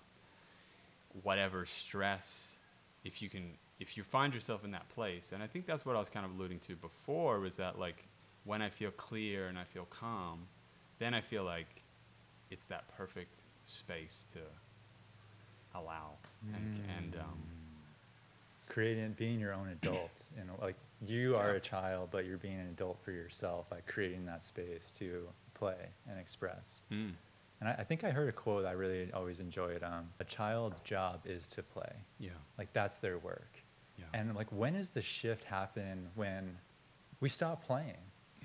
whatever 1.23 1.65
stress 1.65 2.55
if 3.03 3.21
you 3.21 3.29
can 3.29 3.57
if 3.79 3.95
you 3.95 4.03
find 4.03 4.33
yourself 4.33 4.63
in 4.63 4.71
that 4.71 4.87
place 4.89 5.31
and 5.33 5.41
i 5.41 5.47
think 5.47 5.65
that's 5.65 5.85
what 5.85 5.95
i 5.95 5.99
was 5.99 6.09
kind 6.09 6.25
of 6.25 6.31
alluding 6.33 6.59
to 6.59 6.75
before 6.75 7.39
was 7.39 7.55
that 7.55 7.79
like 7.79 8.05
when 8.43 8.61
i 8.61 8.69
feel 8.69 8.91
clear 8.91 9.47
and 9.47 9.57
i 9.57 9.63
feel 9.63 9.85
calm 9.89 10.39
then 10.99 11.13
i 11.13 11.21
feel 11.21 11.43
like 11.43 11.83
it's 12.51 12.65
that 12.65 12.83
perfect 12.97 13.41
space 13.65 14.25
to 14.31 14.39
allow 15.75 16.11
and 16.53 16.81
and 16.97 17.15
um, 17.15 17.37
creating 18.67 19.13
being 19.17 19.39
your 19.39 19.53
own 19.53 19.69
adult 19.69 20.11
you 20.37 20.43
know 20.43 20.53
like 20.61 20.75
you 21.05 21.35
are 21.35 21.51
a 21.51 21.59
child 21.59 22.09
but 22.11 22.25
you're 22.25 22.37
being 22.37 22.59
an 22.59 22.67
adult 22.67 22.97
for 23.03 23.11
yourself 23.11 23.69
by 23.69 23.77
creating 23.87 24.25
that 24.25 24.43
space 24.43 24.91
to 24.97 25.23
play 25.53 25.89
and 26.09 26.19
express. 26.19 26.81
Mm, 26.91 27.11
and 27.59 27.69
I, 27.69 27.73
I 27.73 27.83
think 27.83 28.03
i 28.03 28.11
heard 28.11 28.29
a 28.29 28.31
quote 28.31 28.65
i 28.65 28.71
really 28.71 29.11
always 29.13 29.39
enjoyed 29.39 29.83
um, 29.83 30.09
a 30.19 30.23
child's 30.23 30.79
job 30.81 31.21
is 31.25 31.47
to 31.49 31.63
play. 31.63 31.91
Yeah. 32.19 32.31
Like 32.57 32.71
that's 32.73 32.97
their 32.97 33.17
work 33.19 33.51
yeah. 33.99 34.05
And 34.19 34.35
like 34.35 34.51
when 34.51 34.73
does 34.73 34.89
the 34.89 35.01
shift 35.01 35.43
happen 35.45 36.09
when 36.15 36.57
we 37.19 37.29
stop 37.29 37.63
playing? 37.65 37.97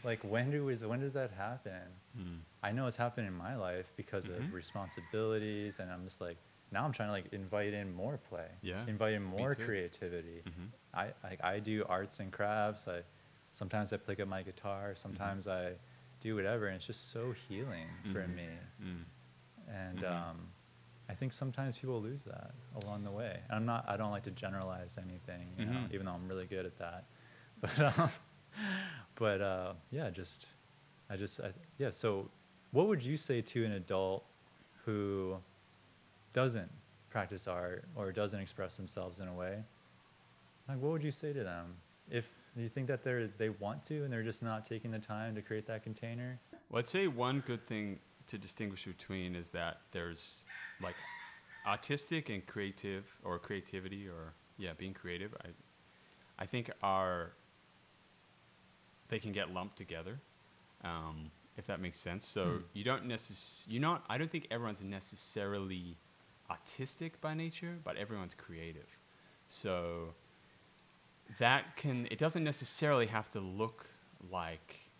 Like 0.04 0.20
when 0.22 0.50
do 0.50 0.68
is 0.68 0.84
when 0.84 1.00
does 1.00 1.12
that 1.14 1.30
happen? 1.30 1.82
Mm, 2.18 2.40
i 2.62 2.72
know 2.72 2.86
it's 2.86 2.96
happened 2.96 3.26
in 3.26 3.34
my 3.34 3.54
life 3.56 3.92
because 3.96 4.28
Mhm. 4.28 4.38
of 4.38 4.52
responsibilities 4.52 5.80
and 5.80 5.90
i'm 5.92 6.04
just 6.04 6.20
like 6.20 6.36
now 6.72 6.84
i'm 6.84 6.92
trying 6.92 7.08
to 7.08 7.12
like 7.12 7.32
invite 7.32 7.74
in 7.74 7.92
more 7.94 8.16
play 8.30 8.48
Yeah, 8.62 8.84
invite 8.86 9.14
in 9.14 9.22
more 9.22 9.54
creativity. 9.54 10.42
Mhm, 10.46 10.68
I 10.94 11.12
like 11.22 11.42
I 11.44 11.58
do 11.60 11.84
arts 11.88 12.20
and 12.20 12.32
crafts. 12.32 12.86
I 12.88 13.02
sometimes 13.52 13.92
I 13.92 13.96
pick 13.98 14.20
up 14.20 14.28
my 14.28 14.42
guitar. 14.42 14.94
Sometimes 14.96 15.46
I 15.46 15.72
do 16.20 16.34
whatever, 16.36 16.66
and 16.68 16.76
it's 16.76 16.86
just 16.86 17.10
so 17.12 17.32
healing 17.32 17.88
for 18.12 18.20
Mhm. 18.26 18.34
me. 18.36 18.48
mm, 18.82 19.04
And 19.68 20.04
um, 20.04 20.53
I 21.08 21.14
think 21.14 21.32
sometimes 21.32 21.76
people 21.76 22.00
lose 22.00 22.22
that 22.24 22.52
along 22.82 23.04
the 23.04 23.10
way. 23.10 23.40
I'm 23.50 23.66
not. 23.66 23.84
I 23.88 23.96
don't 23.96 24.10
like 24.10 24.22
to 24.24 24.30
generalize 24.30 24.96
anything, 24.98 25.46
you 25.58 25.66
know, 25.66 25.72
Mhm. 25.72 25.92
even 25.92 26.06
though 26.06 26.12
I'm 26.12 26.26
really 26.28 26.46
good 26.46 26.66
at 26.66 26.78
that. 26.78 27.04
But 27.60 27.98
um, 27.98 28.10
but 29.14 29.40
uh, 29.40 29.72
yeah, 29.90 30.10
just 30.10 30.46
I 31.10 31.16
just 31.16 31.40
I, 31.40 31.52
yeah. 31.78 31.90
So, 31.90 32.30
what 32.72 32.88
would 32.88 33.02
you 33.02 33.16
say 33.16 33.40
to 33.42 33.64
an 33.64 33.72
adult 33.72 34.24
who 34.84 35.36
doesn't 36.32 36.70
practice 37.10 37.46
art 37.46 37.84
or 37.96 38.12
doesn't 38.12 38.40
express 38.40 38.76
themselves 38.76 39.20
in 39.20 39.28
a 39.28 39.32
way? 39.34 39.62
Like, 40.68 40.78
what 40.80 40.92
would 40.92 41.02
you 41.04 41.10
say 41.10 41.32
to 41.32 41.44
them 41.44 41.74
if 42.10 42.28
you 42.56 42.68
think 42.68 42.86
that 42.88 43.02
they're 43.04 43.28
they 43.38 43.50
want 43.50 43.84
to 43.86 44.04
and 44.04 44.12
they're 44.12 44.22
just 44.22 44.42
not 44.42 44.66
taking 44.66 44.90
the 44.90 44.98
time 44.98 45.34
to 45.34 45.42
create 45.42 45.66
that 45.66 45.82
container? 45.82 46.38
Well, 46.70 46.80
I'd 46.80 46.88
say 46.88 47.06
one 47.08 47.40
good 47.46 47.66
thing 47.66 47.98
to 48.26 48.38
distinguish 48.38 48.84
between 48.86 49.34
is 49.36 49.50
that 49.50 49.80
there's 49.92 50.44
like 50.82 50.96
autistic 51.66 52.32
and 52.32 52.44
creative, 52.46 53.04
or 53.24 53.38
creativity, 53.38 54.06
or 54.08 54.34
yeah, 54.58 54.72
being 54.76 54.94
creative. 54.94 55.34
I, 55.44 55.48
I 56.42 56.46
think 56.46 56.70
are 56.82 57.32
they 59.08 59.18
can 59.18 59.32
get 59.32 59.50
lumped 59.50 59.76
together, 59.76 60.20
um, 60.82 61.30
if 61.56 61.66
that 61.66 61.80
makes 61.80 62.00
sense. 62.00 62.26
So 62.26 62.44
Hmm. 62.44 62.62
you 62.72 62.84
don't 62.84 63.06
necess- 63.06 63.64
you 63.68 63.80
not. 63.80 64.04
I 64.08 64.18
don't 64.18 64.30
think 64.30 64.46
everyone's 64.50 64.82
necessarily 64.82 65.96
autistic 66.50 67.12
by 67.20 67.34
nature, 67.34 67.78
but 67.84 67.96
everyone's 67.96 68.34
creative. 68.34 68.88
So 69.48 70.14
that 71.38 71.76
can 71.76 72.06
it 72.10 72.18
doesn't 72.18 72.44
necessarily 72.44 73.06
have 73.06 73.30
to 73.30 73.40
look 73.40 73.86
like 74.30 74.90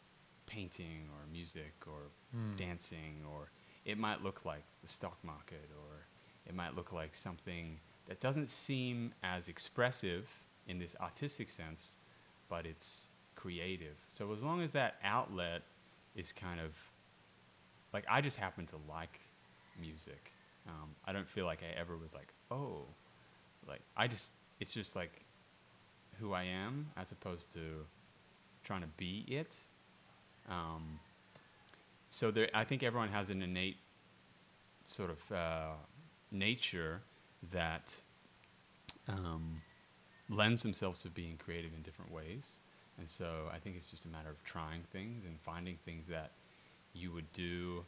painting 0.46 1.08
or 1.12 1.26
music 1.30 1.74
or 1.86 2.10
Hmm. 2.32 2.56
dancing 2.56 3.24
or 3.30 3.50
it 3.84 3.98
might 3.98 4.22
look 4.22 4.44
like 4.44 4.64
the 4.82 4.88
stock 4.88 5.16
market 5.22 5.68
or 5.76 6.06
it 6.46 6.54
might 6.54 6.74
look 6.74 6.92
like 6.92 7.14
something 7.14 7.78
that 8.06 8.20
doesn't 8.20 8.48
seem 8.48 9.12
as 9.22 9.48
expressive 9.48 10.28
in 10.66 10.78
this 10.78 10.94
artistic 11.00 11.50
sense 11.50 11.92
but 12.48 12.66
it's 12.66 13.08
creative. 13.36 13.96
So 14.08 14.32
as 14.32 14.42
long 14.42 14.62
as 14.62 14.72
that 14.72 14.96
outlet 15.02 15.62
is 16.14 16.32
kind 16.32 16.60
of 16.60 16.72
like 17.92 18.04
i 18.08 18.20
just 18.20 18.36
happen 18.36 18.66
to 18.66 18.76
like 18.88 19.20
music. 19.80 20.32
Um, 20.66 20.90
i 21.04 21.12
don't 21.12 21.28
feel 21.28 21.44
like 21.44 21.60
i 21.62 21.78
ever 21.78 21.96
was 21.96 22.14
like 22.14 22.32
oh 22.50 22.84
like 23.68 23.80
i 23.96 24.06
just 24.06 24.32
it's 24.60 24.72
just 24.72 24.96
like 24.96 25.24
who 26.18 26.32
i 26.32 26.44
am 26.44 26.86
as 26.96 27.12
opposed 27.12 27.52
to 27.52 27.84
trying 28.64 28.80
to 28.80 28.88
be 28.96 29.24
it. 29.28 29.58
Um, 30.48 30.98
so 32.14 32.30
there, 32.30 32.48
I 32.54 32.62
think 32.64 32.84
everyone 32.84 33.08
has 33.08 33.28
an 33.30 33.42
innate 33.42 33.76
sort 34.84 35.10
of 35.10 35.32
uh, 35.32 35.72
nature 36.30 37.00
that 37.52 37.96
um, 39.08 39.60
lends 40.28 40.62
themselves 40.62 41.02
to 41.02 41.08
being 41.08 41.36
creative 41.44 41.72
in 41.74 41.82
different 41.82 42.12
ways. 42.12 42.52
And 42.98 43.08
so 43.08 43.48
I 43.52 43.58
think 43.58 43.74
it's 43.76 43.90
just 43.90 44.04
a 44.04 44.08
matter 44.08 44.30
of 44.30 44.42
trying 44.44 44.82
things 44.92 45.24
and 45.24 45.40
finding 45.40 45.76
things 45.84 46.06
that 46.06 46.30
you 46.92 47.10
would 47.10 47.32
do 47.32 47.84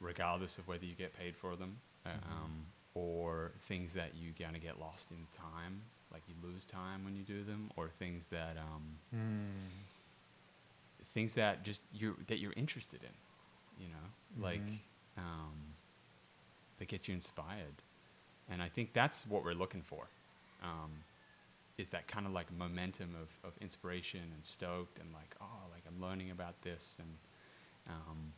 regardless 0.00 0.56
of 0.56 0.66
whether 0.66 0.86
you 0.86 0.94
get 0.94 1.12
paid 1.18 1.36
for 1.36 1.54
them 1.54 1.76
uh, 2.06 2.10
Mhm. 2.10 2.32
um, 2.32 2.66
or 2.94 3.52
things 3.68 3.92
that 3.92 4.14
you 4.16 4.32
kind 4.42 4.56
of 4.56 4.62
get 4.62 4.80
lost 4.80 5.10
in 5.10 5.26
time, 5.36 5.82
like 6.10 6.22
you 6.28 6.34
lose 6.42 6.64
time 6.64 7.04
when 7.04 7.14
you 7.14 7.24
do 7.24 7.44
them, 7.44 7.70
or 7.76 7.88
things 7.90 8.26
that 8.28 8.56
um, 8.56 8.98
Hmm. 9.10 9.68
things 11.12 11.34
that 11.34 11.62
just 11.62 11.82
you 11.92 12.16
that 12.28 12.38
you're 12.38 12.54
interested 12.56 13.02
in, 13.02 13.10
you 13.78 13.88
know, 13.88 14.42
like 14.42 14.60
Mhm. 14.60 14.78
um, 15.18 15.74
that 16.78 16.88
get 16.88 17.08
you 17.08 17.14
inspired, 17.14 17.82
and 18.50 18.62
I 18.62 18.68
think 18.68 18.92
that's 18.92 19.26
what 19.26 19.44
we're 19.44 19.54
looking 19.54 19.82
for, 19.82 20.06
um, 20.62 20.90
is 21.78 21.88
that 21.90 22.06
kind 22.06 22.26
of 22.26 22.32
like 22.32 22.50
momentum 22.52 23.14
of, 23.20 23.28
of 23.48 23.56
inspiration 23.60 24.20
and 24.34 24.44
stoked 24.44 24.98
and 24.98 25.12
like 25.12 25.34
oh 25.40 25.68
like 25.72 25.82
I'm 25.86 26.00
learning 26.00 26.30
about 26.30 26.60
this 26.62 26.96
and 26.98 27.08
um, 27.88 28.32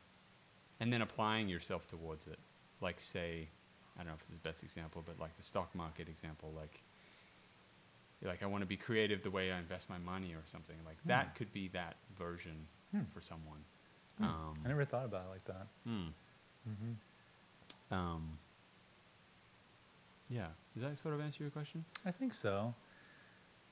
and 0.80 0.92
then 0.92 1.02
applying 1.02 1.48
yourself 1.48 1.88
towards 1.88 2.26
it, 2.26 2.38
like 2.80 3.00
say 3.00 3.48
I 3.96 4.00
don't 4.02 4.08
know 4.08 4.14
if 4.14 4.20
this 4.20 4.28
is 4.30 4.34
the 4.36 4.48
best 4.48 4.62
example, 4.62 5.02
but 5.04 5.18
like 5.18 5.36
the 5.36 5.42
stock 5.42 5.74
market 5.74 6.08
example, 6.08 6.52
like 6.56 6.80
like 8.22 8.42
I 8.42 8.46
want 8.46 8.62
to 8.62 8.66
be 8.66 8.76
creative 8.76 9.22
the 9.22 9.30
way 9.30 9.52
I 9.52 9.58
invest 9.58 9.88
my 9.88 9.98
money 9.98 10.32
or 10.34 10.42
something 10.44 10.76
like 10.84 10.96
Hmm. 11.02 11.08
that 11.08 11.34
could 11.36 11.52
be 11.52 11.68
that 11.68 11.96
version 12.16 12.66
Hmm. 12.92 13.02
for 13.12 13.20
someone. 13.20 13.64
Hmm. 14.18 14.24
Um, 14.24 14.58
I 14.64 14.68
never 14.68 14.84
thought 14.84 15.04
about 15.04 15.24
it 15.26 15.30
like 15.30 15.44
that. 15.46 15.66
hmm. 15.84 16.06
hmm 16.64 17.94
Um, 17.94 18.38
yeah, 20.30 20.46
does 20.74 20.82
that 20.82 20.98
sort 20.98 21.14
of 21.14 21.20
answer 21.20 21.42
your 21.42 21.50
question? 21.50 21.84
I 22.04 22.10
think 22.10 22.34
so. 22.34 22.74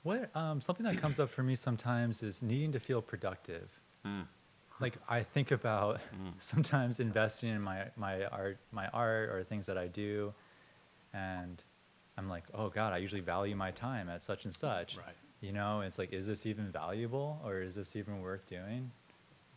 What 0.05 0.35
um, 0.37 0.61
something 0.61 0.85
that 0.87 0.99
comes 0.99 1.19
up 1.21 1.29
for 1.31 1.43
me 1.43 1.57
sometimes 1.57 2.23
is 2.23 2.41
needing 2.43 2.73
to 2.73 2.81
feel 2.81 3.03
productive. 3.03 3.69
Like 4.81 4.95
I 5.09 5.23
think 5.23 5.51
about 5.51 6.01
Mm. 6.15 6.33
sometimes 6.39 7.01
investing 7.01 7.51
in 7.51 7.61
my 7.61 7.85
my 7.97 8.25
art 8.27 8.59
my 8.73 8.87
art 8.89 9.31
or 9.31 9.43
things 9.45 9.67
that 9.67 9.77
I 9.77 9.89
do, 9.89 10.33
and 11.13 11.63
I'm 12.17 12.29
like, 12.29 12.45
oh 12.55 12.69
God, 12.71 12.93
I 12.93 12.99
usually 12.99 13.21
value 13.21 13.57
my 13.57 13.71
time 13.73 14.09
at 14.09 14.23
such 14.23 14.45
and 14.45 14.55
such. 14.55 14.97
Right. 14.97 15.15
You 15.43 15.53
know, 15.53 15.81
it's 15.83 15.99
like, 15.99 16.13
is 16.13 16.27
this 16.27 16.47
even 16.47 16.71
valuable 16.73 17.41
or 17.45 17.61
is 17.61 17.75
this 17.75 17.97
even 17.97 18.21
worth 18.23 18.49
doing? 18.49 18.91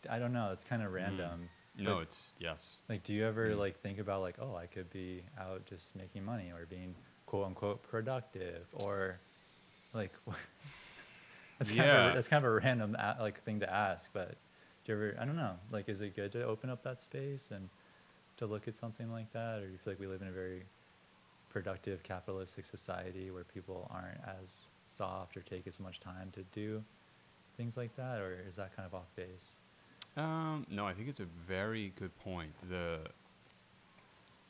I 0.08 0.18
don't 0.18 0.32
know. 0.32 0.50
It's 0.52 0.64
kind 0.64 0.82
of 0.82 0.92
random. 0.92 1.48
No, 1.78 1.98
it's 1.98 2.30
yes. 2.38 2.76
Like, 2.88 3.02
do 3.04 3.12
you 3.14 3.24
ever 3.24 3.50
Mm. 3.50 3.58
like 3.58 3.80
think 3.80 3.98
about 3.98 4.20
like, 4.22 4.36
oh, 4.40 4.54
I 4.56 4.66
could 4.66 4.90
be 4.90 5.22
out 5.38 5.64
just 5.66 5.94
making 5.96 6.24
money 6.24 6.50
or 6.52 6.66
being 6.66 6.94
quote 7.26 7.46
unquote 7.46 7.82
productive 7.82 8.66
or 8.72 9.18
like 9.94 10.12
that's 11.58 11.70
kind 11.70 11.90
of 11.90 12.12
a, 12.12 12.14
that's 12.14 12.28
kind 12.28 12.44
of 12.44 12.50
a 12.50 12.54
random 12.54 12.94
a- 12.96 13.16
like 13.20 13.42
thing 13.44 13.60
to 13.60 13.70
ask, 13.72 14.08
but 14.12 14.36
do 14.84 14.92
you 14.92 14.94
ever 14.94 15.16
I 15.20 15.24
don't 15.24 15.36
know 15.36 15.56
like 15.70 15.88
is 15.88 16.00
it 16.00 16.16
good 16.16 16.32
to 16.32 16.44
open 16.44 16.70
up 16.70 16.82
that 16.84 17.00
space 17.00 17.50
and 17.50 17.68
to 18.38 18.46
look 18.46 18.66
at 18.68 18.76
something 18.76 19.10
like 19.12 19.32
that 19.32 19.58
or 19.60 19.66
do 19.66 19.72
you 19.72 19.78
feel 19.78 19.92
like 19.92 20.00
we 20.00 20.06
live 20.06 20.22
in 20.22 20.28
a 20.28 20.32
very 20.32 20.64
productive 21.50 22.02
capitalistic 22.02 22.64
society 22.64 23.30
where 23.30 23.44
people 23.44 23.88
aren't 23.92 24.20
as 24.42 24.64
soft 24.86 25.36
or 25.36 25.40
take 25.42 25.66
as 25.66 25.78
much 25.78 26.00
time 26.00 26.30
to 26.32 26.42
do 26.54 26.82
things 27.56 27.76
like 27.76 27.94
that 27.96 28.20
or 28.20 28.38
is 28.48 28.56
that 28.56 28.74
kind 28.74 28.86
of 28.86 28.94
off 28.94 29.14
base? 29.16 29.59
Um, 30.20 30.66
no, 30.70 30.86
I 30.86 30.92
think 30.92 31.08
it's 31.08 31.20
a 31.20 31.28
very 31.46 31.92
good 31.98 32.16
point. 32.20 32.52
The 32.68 33.00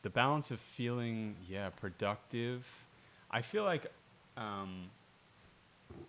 the 0.02 0.10
balance 0.10 0.50
of 0.50 0.58
feeling, 0.60 1.36
yeah, 1.48 1.68
productive. 1.70 2.66
I 3.30 3.42
feel 3.42 3.64
like 3.64 3.86
um, 4.36 4.90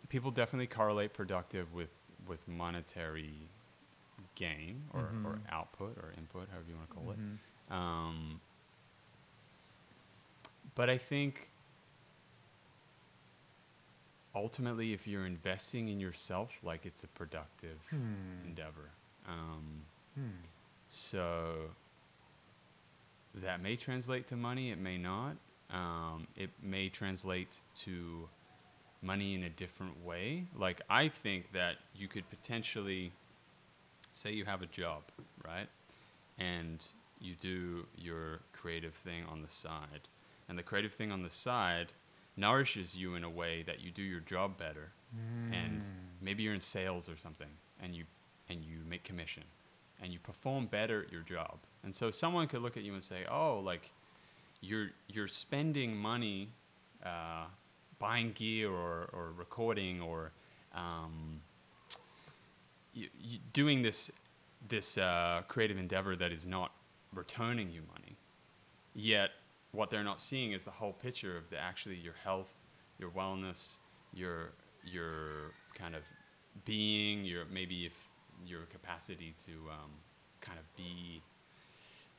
people 0.10 0.32
definitely 0.32 0.68
correlate 0.68 1.14
productive 1.14 1.74
with 1.74 1.90
with 2.28 2.48
monetary 2.48 3.34
gain 4.36 4.84
or, 4.94 5.02
or 5.26 5.34
Mhm. 5.34 5.52
output 5.52 5.98
or 5.98 6.14
input, 6.18 6.48
however 6.50 6.66
you 6.70 6.76
want 6.76 6.90
to 6.90 6.96
call 6.96 7.04
Mhm. 7.14 7.38
it. 7.70 7.74
Um, 7.74 8.42
but 10.76 10.90
I 10.90 10.98
think 10.98 11.50
ultimately, 14.34 14.94
if 14.94 15.06
you're 15.08 15.26
investing 15.26 15.90
in 15.90 16.00
yourself, 16.00 16.58
like 16.64 16.86
it's 16.86 17.04
a 17.04 17.08
productive 17.08 17.78
Hmm. 17.90 18.46
endeavor. 18.46 18.90
Um, 19.28 19.86
Hmm. 20.16 20.30
so 20.88 21.72
that 23.36 23.62
may 23.62 23.76
translate 23.76 24.28
to 24.28 24.36
money, 24.36 24.72
it 24.72 24.80
may 24.80 24.98
not. 24.98 25.38
Um, 25.70 26.28
it 26.36 26.50
may 26.62 26.90
translate 26.90 27.60
to 27.78 28.28
money 29.02 29.36
in 29.36 29.44
a 29.44 29.50
different 29.50 30.04
way. 30.04 30.46
Like, 30.56 30.82
I 30.90 31.08
think 31.08 31.54
that 31.54 31.76
you 31.96 32.08
could 32.08 32.30
potentially 32.30 33.14
say 34.14 34.32
you 34.34 34.44
have 34.46 34.62
a 34.62 34.66
job, 34.66 35.04
right? 35.46 35.68
And 36.38 36.84
you 37.20 37.36
do 37.40 37.86
your 37.98 38.42
creative 38.52 38.94
thing 38.96 39.24
on 39.32 39.42
the 39.42 39.48
side. 39.48 40.08
And 40.50 40.58
the 40.58 40.64
creative 40.64 40.94
thing 40.94 41.12
on 41.12 41.24
the 41.24 41.30
side 41.30 41.94
nourishes 42.36 42.96
you 42.96 43.16
in 43.16 43.24
a 43.24 43.30
way 43.30 43.64
that 43.64 43.80
you 43.82 43.92
do 43.92 44.02
your 44.04 44.20
job 44.20 44.58
better 44.58 44.92
and 45.52 45.82
Mm. 45.82 45.86
maybe 46.22 46.44
you're 46.44 46.54
in 46.54 46.62
sales 46.62 47.10
or 47.10 47.18
something 47.18 47.50
and 47.82 47.94
you 47.94 48.06
and 48.52 48.64
you 48.64 48.78
make 48.88 49.04
commission 49.04 49.44
and 50.02 50.12
you 50.12 50.20
perform 50.20 50.66
better 50.66 51.04
at 51.04 51.12
your 51.12 51.22
job. 51.22 51.58
And 51.84 51.94
so 51.94 52.12
someone 52.12 52.48
could 52.48 52.62
look 52.62 52.78
at 52.78 52.84
you 52.84 52.94
and 52.94 53.04
say 53.04 53.26
oh 53.30 53.60
like 53.60 53.92
you're 54.62 54.90
you're 55.08 55.28
spending 55.28 55.96
money 55.96 56.50
uh, 57.06 57.46
buying 58.00 58.32
gear 58.34 58.70
or, 58.70 59.10
or 59.14 59.32
recording 59.38 60.02
or 60.02 60.32
um, 60.76 61.42
you, 62.94 63.08
you 63.20 63.40
doing 63.54 63.82
this 63.82 64.12
this 64.68 64.98
uh, 64.98 65.42
creative 65.48 65.78
endeavor 65.78 66.16
that 66.16 66.32
is 66.32 66.46
not 66.46 66.72
returning 67.14 67.72
you 67.72 67.82
money. 67.92 68.16
Yet 68.94 69.32
what 69.72 69.90
they're 69.90 70.04
not 70.04 70.22
seeing 70.22 70.52
is 70.52 70.64
the 70.64 70.72
whole 70.72 70.94
picture 70.94 71.38
of 71.38 71.50
the 71.50 71.58
actually 71.58 71.96
your 71.96 72.16
health 72.24 72.54
your 73.00 73.10
wellness 73.10 73.78
your 74.14 74.52
your 74.84 75.52
kind 75.74 75.96
of 75.96 76.04
being 76.66 77.24
your 77.26 77.46
maybe 77.46 77.86
if 77.86 77.94
your 78.46 78.62
capacity 78.72 79.34
to 79.46 79.52
um, 79.72 79.92
kind 80.42 80.58
of 80.60 80.76
be 80.76 81.22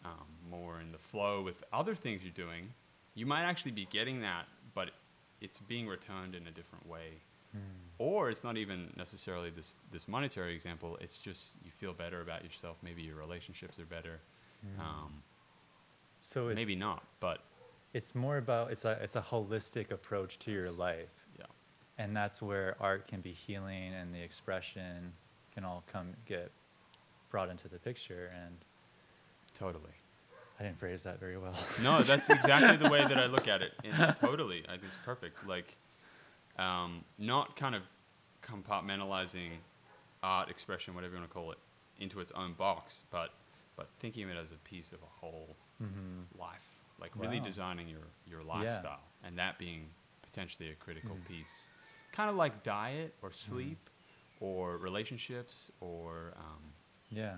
um, 0.05 0.27
more 0.51 0.81
in 0.81 0.93
the 0.93 0.99
flow 0.99 1.43
with 1.43 1.63
other 1.73 1.95
things 1.95 2.23
you're 2.23 2.33
doing 2.33 2.69
you 3.15 3.27
might 3.27 3.43
actually 3.43 3.73
be 3.73 3.87
getting 3.91 4.21
that 4.21 4.47
but 4.75 4.91
it's 5.41 5.59
being 5.59 5.87
returned 5.87 6.35
in 6.35 6.47
a 6.47 6.51
different 6.51 6.87
way. 6.89 7.21
Hmm. 7.53 7.59
or 7.99 8.31
it's 8.31 8.43
not 8.45 8.57
even 8.57 8.91
necessarily 8.97 9.51
this 9.51 9.81
this 9.91 10.09
monetary 10.09 10.55
example 10.55 10.97
it's 11.03 11.19
just 11.19 11.55
you 11.63 11.71
feel 11.71 11.93
better 11.93 12.23
about 12.23 12.43
yourself 12.43 12.79
maybe 12.83 13.03
your 13.03 13.17
relationships 13.17 13.79
are 13.79 13.85
better. 13.85 14.21
Hmm. 14.77 14.81
um, 14.81 15.23
So 16.23 16.49
it's 16.49 16.57
maybe 16.57 16.75
not 16.77 17.03
but 17.21 17.41
it's 17.95 18.15
more 18.15 18.39
about 18.39 18.71
it's 18.73 18.85
a 18.85 18.99
it's 19.03 19.17
a 19.17 19.21
holistic 19.21 19.91
approach 19.91 20.39
to 20.41 20.51
your 20.51 20.71
life, 20.71 21.27
yeah. 21.39 21.47
And 21.99 22.17
that's 22.17 22.41
where 22.41 22.77
art 22.81 23.07
can 23.07 23.21
be 23.21 23.33
healing 23.33 23.93
and 23.95 24.15
the 24.15 24.21
expression 24.21 25.13
can 25.55 25.65
all 25.65 25.83
come 25.93 26.15
get 26.27 26.51
brought 27.31 27.49
into 27.51 27.69
the 27.69 27.79
picture. 27.79 28.31
And 28.45 28.57
totally 29.55 29.91
I 30.59 30.65
didn't 30.65 30.79
phrase 30.79 31.03
that 31.05 31.19
very 31.21 31.39
well. 31.39 31.55
No, 31.83 32.03
that's 32.03 32.31
exactly 32.31 32.77
the 32.77 32.89
way 32.89 33.05
that 33.07 33.19
I 33.19 33.27
look 33.27 33.49
at 33.49 33.63
it. 33.63 33.73
And 33.85 34.17
totally, 34.17 34.65
I 34.69 34.73
think 34.73 34.85
it's 34.85 34.97
perfect. 34.97 35.47
Like, 35.47 35.77
um, 36.59 37.05
not 37.19 37.57
kind 37.57 37.75
of 37.75 37.83
compartmentalizing 38.43 39.51
art 40.23 40.51
expression, 40.51 40.95
whatever 40.95 41.15
you 41.15 41.21
want 41.21 41.31
to 41.31 41.35
call 41.35 41.53
it, 41.53 41.59
into 41.99 42.21
its 42.21 42.33
own 42.33 42.53
box, 42.55 43.05
but 43.11 43.31
but 43.77 43.89
thinking 44.01 44.25
of 44.25 44.31
it 44.31 44.37
as 44.37 44.53
a 44.53 44.57
piece 44.57 44.93
of 44.93 44.99
a 45.03 45.21
whole 45.21 45.57
hmm 45.79 46.21
life. 46.39 46.61
Like 47.01 47.11
really 47.19 47.41
designing 47.41 47.89
your 47.89 48.07
your 48.31 48.41
Yeah. 48.41 48.55
lifestyle, 48.57 49.01
and 49.25 49.39
that 49.39 49.59
being 49.59 49.87
potentially 50.23 50.71
a 50.71 50.75
critical 50.75 51.17
Mm. 51.17 51.29
piece. 51.29 51.65
Kind 52.13 52.29
of 52.31 52.37
like 52.37 52.63
diet 52.63 53.15
or 53.23 53.33
sleep 53.33 53.79
or 54.43 54.77
relationships 54.77 55.71
or 55.81 56.35
um, 56.37 56.63
Yeah. 57.11 57.37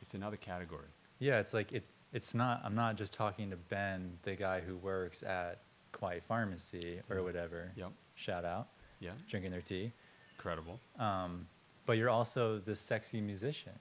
it's 0.00 0.14
another 0.14 0.36
category. 0.38 0.88
Yeah, 1.18 1.38
it's 1.38 1.52
like 1.54 1.72
it's 1.72 1.90
it's 2.12 2.34
not. 2.34 2.62
I'm 2.64 2.74
not 2.74 2.96
just 2.96 3.12
talking 3.12 3.50
to 3.50 3.56
Ben, 3.56 4.18
the 4.22 4.34
guy 4.36 4.60
who 4.60 4.76
works 4.76 5.22
at 5.22 5.58
Quiet 5.92 6.22
Pharmacy 6.26 7.00
or 7.10 7.22
whatever. 7.22 7.72
Yep. 7.76 7.92
Shout 8.14 8.44
out, 8.44 8.68
Yeah. 9.00 9.10
drinking 9.28 9.50
their 9.50 9.60
tea. 9.60 9.92
Incredible. 10.36 10.80
Um, 10.98 11.46
but 11.84 11.94
you're 11.98 12.10
also 12.10 12.58
this 12.64 12.80
sexy 12.80 13.20
musician 13.20 13.72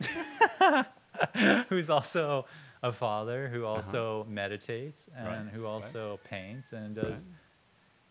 who's 1.68 1.90
also 1.90 2.46
a 2.82 2.92
father 2.92 3.48
who 3.48 3.64
also 3.64 4.26
meditates 4.28 5.08
and 5.16 5.26
Uh-huh. 5.28 5.36
Right, 5.44 5.52
who 5.54 5.62
right. 5.62 5.68
also 5.70 6.20
paints 6.24 6.72
and 6.72 6.94
does 6.94 7.28
Right. 7.28 7.36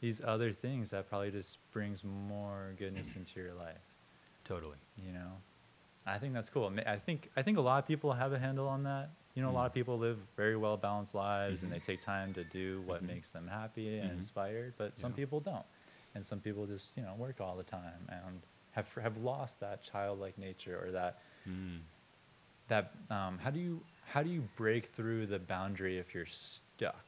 these 0.01 0.21
other 0.23 0.51
things 0.51 0.89
that 0.91 1.07
probably 1.09 1.31
just 1.31 1.57
brings 1.71 2.03
more 2.03 2.73
goodness 2.77 3.13
into 3.19 3.39
your 3.39 3.53
life. 3.53 3.84
Totally. 4.45 4.77
You 4.97 5.11
know, 5.11 5.31
I 6.05 6.17
think 6.17 6.33
that's 6.33 6.49
cool. 6.49 6.71
I 6.85 6.95
think 6.97 7.29
I 7.35 7.41
think 7.41 7.57
a 7.57 7.61
lot 7.61 7.79
of 7.83 7.87
people 7.87 8.13
have 8.13 8.31
a 8.31 8.39
handle 8.39 8.67
on 8.67 8.83
that. 8.83 9.09
You 9.35 9.41
know, 9.43 9.49
a 9.49 9.51
lot 9.51 9.65
of 9.65 9.71
Mm. 9.73 9.75
people 9.75 9.97
live 9.99 10.17
very 10.37 10.55
well 10.55 10.77
balanced 10.77 11.13
lives 11.13 11.63
and 11.63 11.69
Mhm. 11.69 11.75
they 11.75 11.79
take 11.79 12.01
time 12.01 12.33
to 12.35 12.43
do 12.45 12.81
what 12.83 13.03
Mhm. 13.03 13.07
makes 13.07 13.31
them 13.31 13.47
happy 13.47 13.99
and 13.99 14.11
Mhm. 14.11 14.15
inspired. 14.17 14.73
But 14.77 14.97
some 14.97 15.11
Yeah. 15.11 15.17
people 15.17 15.41
don't, 15.41 15.65
and 16.13 16.25
some 16.25 16.39
people 16.39 16.65
just 16.65 16.95
you 16.95 17.03
know 17.03 17.13
work 17.15 17.41
all 17.41 17.57
the 17.57 17.63
time 17.63 18.07
and 18.07 18.41
have 18.71 18.87
have 18.95 19.17
lost 19.17 19.59
that 19.59 19.81
childlike 19.83 20.37
nature 20.37 20.79
or 20.81 20.91
that 20.91 21.19
Mm. 21.49 21.81
that 22.67 22.91
um, 23.09 23.37
how 23.39 23.49
do 23.49 23.59
you 23.59 23.81
how 24.05 24.23
do 24.23 24.29
you 24.29 24.41
break 24.55 24.87
through 24.95 25.25
the 25.27 25.39
boundary 25.39 25.97
if 25.97 26.13
you're 26.13 26.25
stuck 26.25 27.05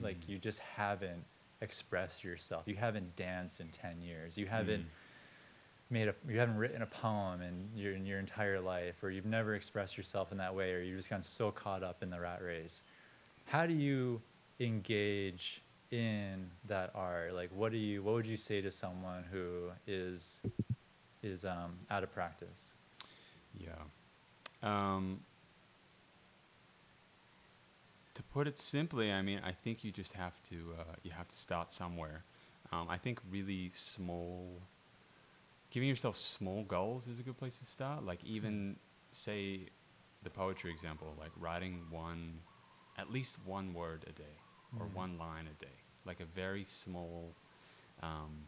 like 0.00 0.16
Mm. 0.20 0.28
you 0.28 0.38
just 0.38 0.58
haven't 0.60 1.24
expressed 1.60 2.22
yourself 2.24 2.62
you 2.66 2.76
haven't 2.76 3.14
danced 3.16 3.60
in 3.60 3.68
10 3.70 4.00
years 4.00 4.36
you 4.36 4.46
haven't 4.46 4.84
Mm. 4.84 4.88
Made 5.90 6.08
a 6.08 6.14
you 6.28 6.38
haven't 6.38 6.56
written 6.56 6.82
a 6.82 6.86
poem 6.86 7.40
in 7.42 7.68
your 7.74 7.94
in 7.94 8.04
your 8.04 8.18
entire 8.18 8.60
life 8.60 9.02
or 9.02 9.10
you've 9.10 9.26
never 9.26 9.54
expressed 9.54 9.96
yourself 9.96 10.32
in 10.32 10.38
that 10.38 10.54
way 10.54 10.72
or 10.72 10.80
you've 10.80 10.96
just 10.96 11.08
gotten 11.08 11.22
so 11.22 11.50
caught 11.50 11.82
up 11.82 12.02
in 12.02 12.10
the 12.10 12.20
rat 12.20 12.42
race 12.42 12.82
how 13.46 13.66
do 13.66 13.72
you 13.72 14.20
engage 14.60 15.62
in 15.90 16.50
that 16.66 16.90
art 16.94 17.32
like 17.34 17.50
what 17.54 17.72
do 17.72 17.78
you 17.78 18.02
what 18.02 18.14
would 18.14 18.26
you 18.26 18.36
say 18.36 18.60
to 18.60 18.70
someone 18.70 19.24
who 19.32 19.70
is 19.86 20.40
is 21.22 21.44
um, 21.44 21.78
out 21.90 22.02
of 22.02 22.12
practice 22.12 22.72
Yeah. 23.58 23.70
Um, 24.62 25.20
to 28.14 28.22
put 28.24 28.46
it 28.48 28.58
simply, 28.58 29.12
I 29.12 29.22
mean, 29.22 29.40
I 29.44 29.52
think 29.52 29.84
you 29.84 29.92
just 29.92 30.12
have 30.14 30.42
to 30.50 30.56
uh, 30.78 30.94
you 31.02 31.12
have 31.12 31.28
to 31.28 31.36
start 31.36 31.72
somewhere. 31.72 32.24
Um, 32.72 32.88
I 32.90 32.96
think 32.98 33.20
really 33.30 33.70
small, 33.74 34.60
giving 35.70 35.88
yourself 35.88 36.16
small 36.16 36.64
goals 36.64 37.08
is 37.08 37.20
a 37.20 37.22
good 37.22 37.36
place 37.36 37.58
to 37.58 37.66
start. 37.66 38.04
Like 38.04 38.22
even 38.24 38.76
say 39.10 39.60
the 40.22 40.30
poetry 40.30 40.70
example, 40.70 41.14
like 41.18 41.30
writing 41.38 41.82
one, 41.90 42.40
at 42.96 43.10
least 43.10 43.36
one 43.44 43.72
word 43.74 44.04
a 44.08 44.12
day 44.12 44.36
or 44.78 44.86
Mhm. 44.86 44.92
one 44.92 45.18
line 45.18 45.46
a 45.46 45.54
day, 45.64 45.76
like 46.04 46.20
a 46.20 46.24
very 46.24 46.64
small 46.64 47.34
um, 48.02 48.46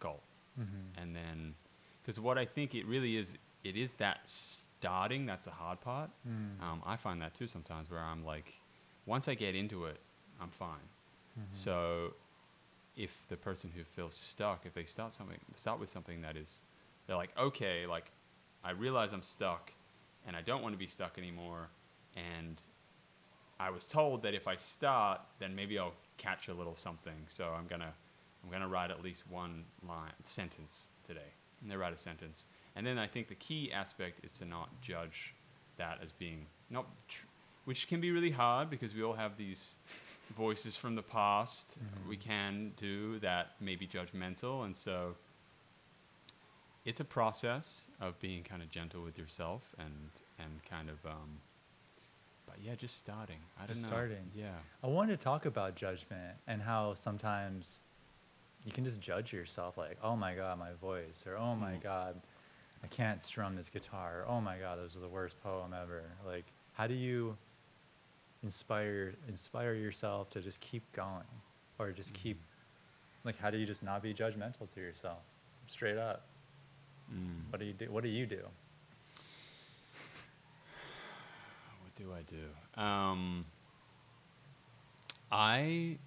goal 0.00 0.22
mm-hmm. 0.58 1.00
and 1.02 1.14
then 1.14 1.54
because 2.00 2.18
what 2.18 2.38
I 2.38 2.46
think 2.46 2.74
it 2.74 2.86
really 2.86 3.16
is, 3.18 3.34
it 3.64 3.76
is 3.76 3.92
that 3.98 4.20
starting 4.26 5.26
that's 5.26 5.44
the 5.44 5.50
hard 5.50 5.80
part. 5.82 6.10
Mm. 6.26 6.62
Um, 6.62 6.82
I 6.86 6.96
find 6.96 7.20
that 7.20 7.34
too 7.34 7.46
sometimes 7.46 7.90
where 7.90 8.00
I'm 8.00 8.24
like, 8.24 8.54
once 9.04 9.28
I 9.28 9.34
get 9.34 9.54
into 9.54 9.84
it, 9.84 10.00
I'm 10.40 10.48
fine. 10.50 10.88
Mhm. 11.38 11.42
So 11.50 12.14
if 12.98 13.16
the 13.28 13.36
person 13.36 13.70
who 13.74 13.84
feels 13.84 14.14
stuck, 14.14 14.66
if 14.66 14.74
they 14.74 14.84
start 14.84 15.14
something, 15.14 15.38
start 15.54 15.78
with 15.78 15.88
something 15.88 16.20
that 16.20 16.36
is, 16.36 16.60
they're 17.06 17.16
like, 17.16 17.30
okay, 17.38 17.86
like 17.86 18.10
I 18.64 18.72
realize 18.72 19.12
I'm 19.12 19.22
stuck, 19.22 19.72
and 20.26 20.34
I 20.36 20.42
don't 20.42 20.62
want 20.62 20.74
to 20.74 20.78
be 20.78 20.88
stuck 20.88 21.16
anymore, 21.16 21.68
and 22.16 22.60
I 23.60 23.70
was 23.70 23.86
told 23.86 24.22
that 24.24 24.34
if 24.34 24.48
I 24.48 24.56
start, 24.56 25.20
then 25.38 25.54
maybe 25.54 25.78
I'll 25.78 25.94
catch 26.16 26.48
a 26.48 26.54
little 26.54 26.74
something. 26.74 27.24
So 27.28 27.54
I'm 27.56 27.68
gonna, 27.68 27.92
I'm 28.44 28.50
gonna 28.50 28.68
write 28.68 28.90
at 28.90 29.02
least 29.02 29.22
one 29.30 29.64
line 29.88 30.10
sentence 30.24 30.88
today, 31.06 31.30
and 31.62 31.70
they 31.70 31.76
write 31.76 31.94
a 31.94 31.98
sentence, 31.98 32.46
and 32.74 32.84
then 32.84 32.98
I 32.98 33.06
think 33.06 33.28
the 33.28 33.36
key 33.36 33.72
aspect 33.72 34.24
is 34.24 34.32
to 34.32 34.44
not 34.44 34.68
judge 34.82 35.34
that 35.76 36.00
as 36.02 36.10
being 36.10 36.46
not, 36.68 36.86
tr- 37.06 37.26
which 37.64 37.86
can 37.86 38.00
be 38.00 38.10
really 38.10 38.32
hard 38.32 38.70
because 38.70 38.92
we 38.92 39.04
all 39.04 39.14
have 39.14 39.36
these 39.36 39.76
voices 40.36 40.76
from 40.76 40.94
the 40.94 41.02
past 41.02 41.76
we 42.08 42.16
Mhm. 42.16 42.20
can 42.20 42.72
do 42.76 43.18
that 43.20 43.60
may 43.60 43.76
be 43.76 43.86
judgmental 43.86 44.64
and 44.64 44.76
so 44.76 45.16
it's 46.84 47.00
a 47.00 47.04
process 47.04 47.86
of 48.00 48.18
being 48.20 48.42
kind 48.44 48.62
of 48.62 48.70
gentle 48.70 49.02
with 49.02 49.18
yourself 49.18 49.74
and 49.78 50.10
and 50.38 50.62
kind 50.64 50.88
of 50.88 51.04
um, 51.06 51.40
but 52.46 52.56
yeah, 52.62 52.74
just 52.74 52.96
starting. 52.96 53.40
I 53.60 53.66
Just 53.66 53.82
don't 53.82 53.90
know. 53.90 53.96
starting. 53.96 54.30
Yeah. 54.34 54.56
I 54.82 54.86
wanted 54.86 55.18
to 55.18 55.22
talk 55.22 55.44
about 55.44 55.74
judgment 55.74 56.36
and 56.46 56.62
how 56.62 56.94
sometimes 56.94 57.80
you 58.64 58.72
can 58.72 58.84
just 58.84 59.00
judge 59.00 59.32
yourself 59.34 59.76
like, 59.76 59.98
oh 60.02 60.16
my 60.16 60.34
god, 60.34 60.58
my 60.58 60.72
voice, 60.80 61.24
or 61.26 61.36
oh 61.36 61.54
my 61.54 61.72
Mm. 61.74 61.82
god, 61.82 62.22
I 62.82 62.86
can't 62.86 63.20
strum 63.22 63.54
this 63.56 63.68
guitar, 63.68 64.20
or, 64.22 64.26
oh 64.28 64.40
my 64.40 64.58
god, 64.58 64.78
this 64.78 64.94
is 64.94 65.00
the 65.00 65.08
worst 65.08 65.38
poem 65.42 65.74
ever. 65.74 66.04
Like, 66.24 66.46
how 66.72 66.86
do 66.86 66.94
you 66.94 67.36
inspire 68.48 69.12
inspire 69.28 69.74
yourself 69.74 70.30
to 70.30 70.40
just 70.40 70.58
keep 70.60 70.82
going, 70.92 71.30
or 71.78 71.92
just 71.92 72.14
keep 72.14 72.38
like, 73.24 73.38
how 73.38 73.50
do 73.50 73.58
you 73.58 73.66
just 73.66 73.82
not 73.82 74.02
be 74.02 74.14
judgmental 74.14 74.70
to 74.74 74.80
yourself, 74.80 75.18
straight 75.66 75.98
up? 75.98 76.22
Mm. 77.12 77.50
What 77.50 77.58
do 77.60 77.66
you 77.66 77.74
do? 77.74 77.92
What 77.92 78.02
do 78.02 78.08
you 78.08 78.26
do? 78.26 78.40
What 81.82 81.94
do 81.94 82.12
I 82.12 82.22
do? 82.22 82.82
Um, 82.82 83.44
I. 85.30 85.98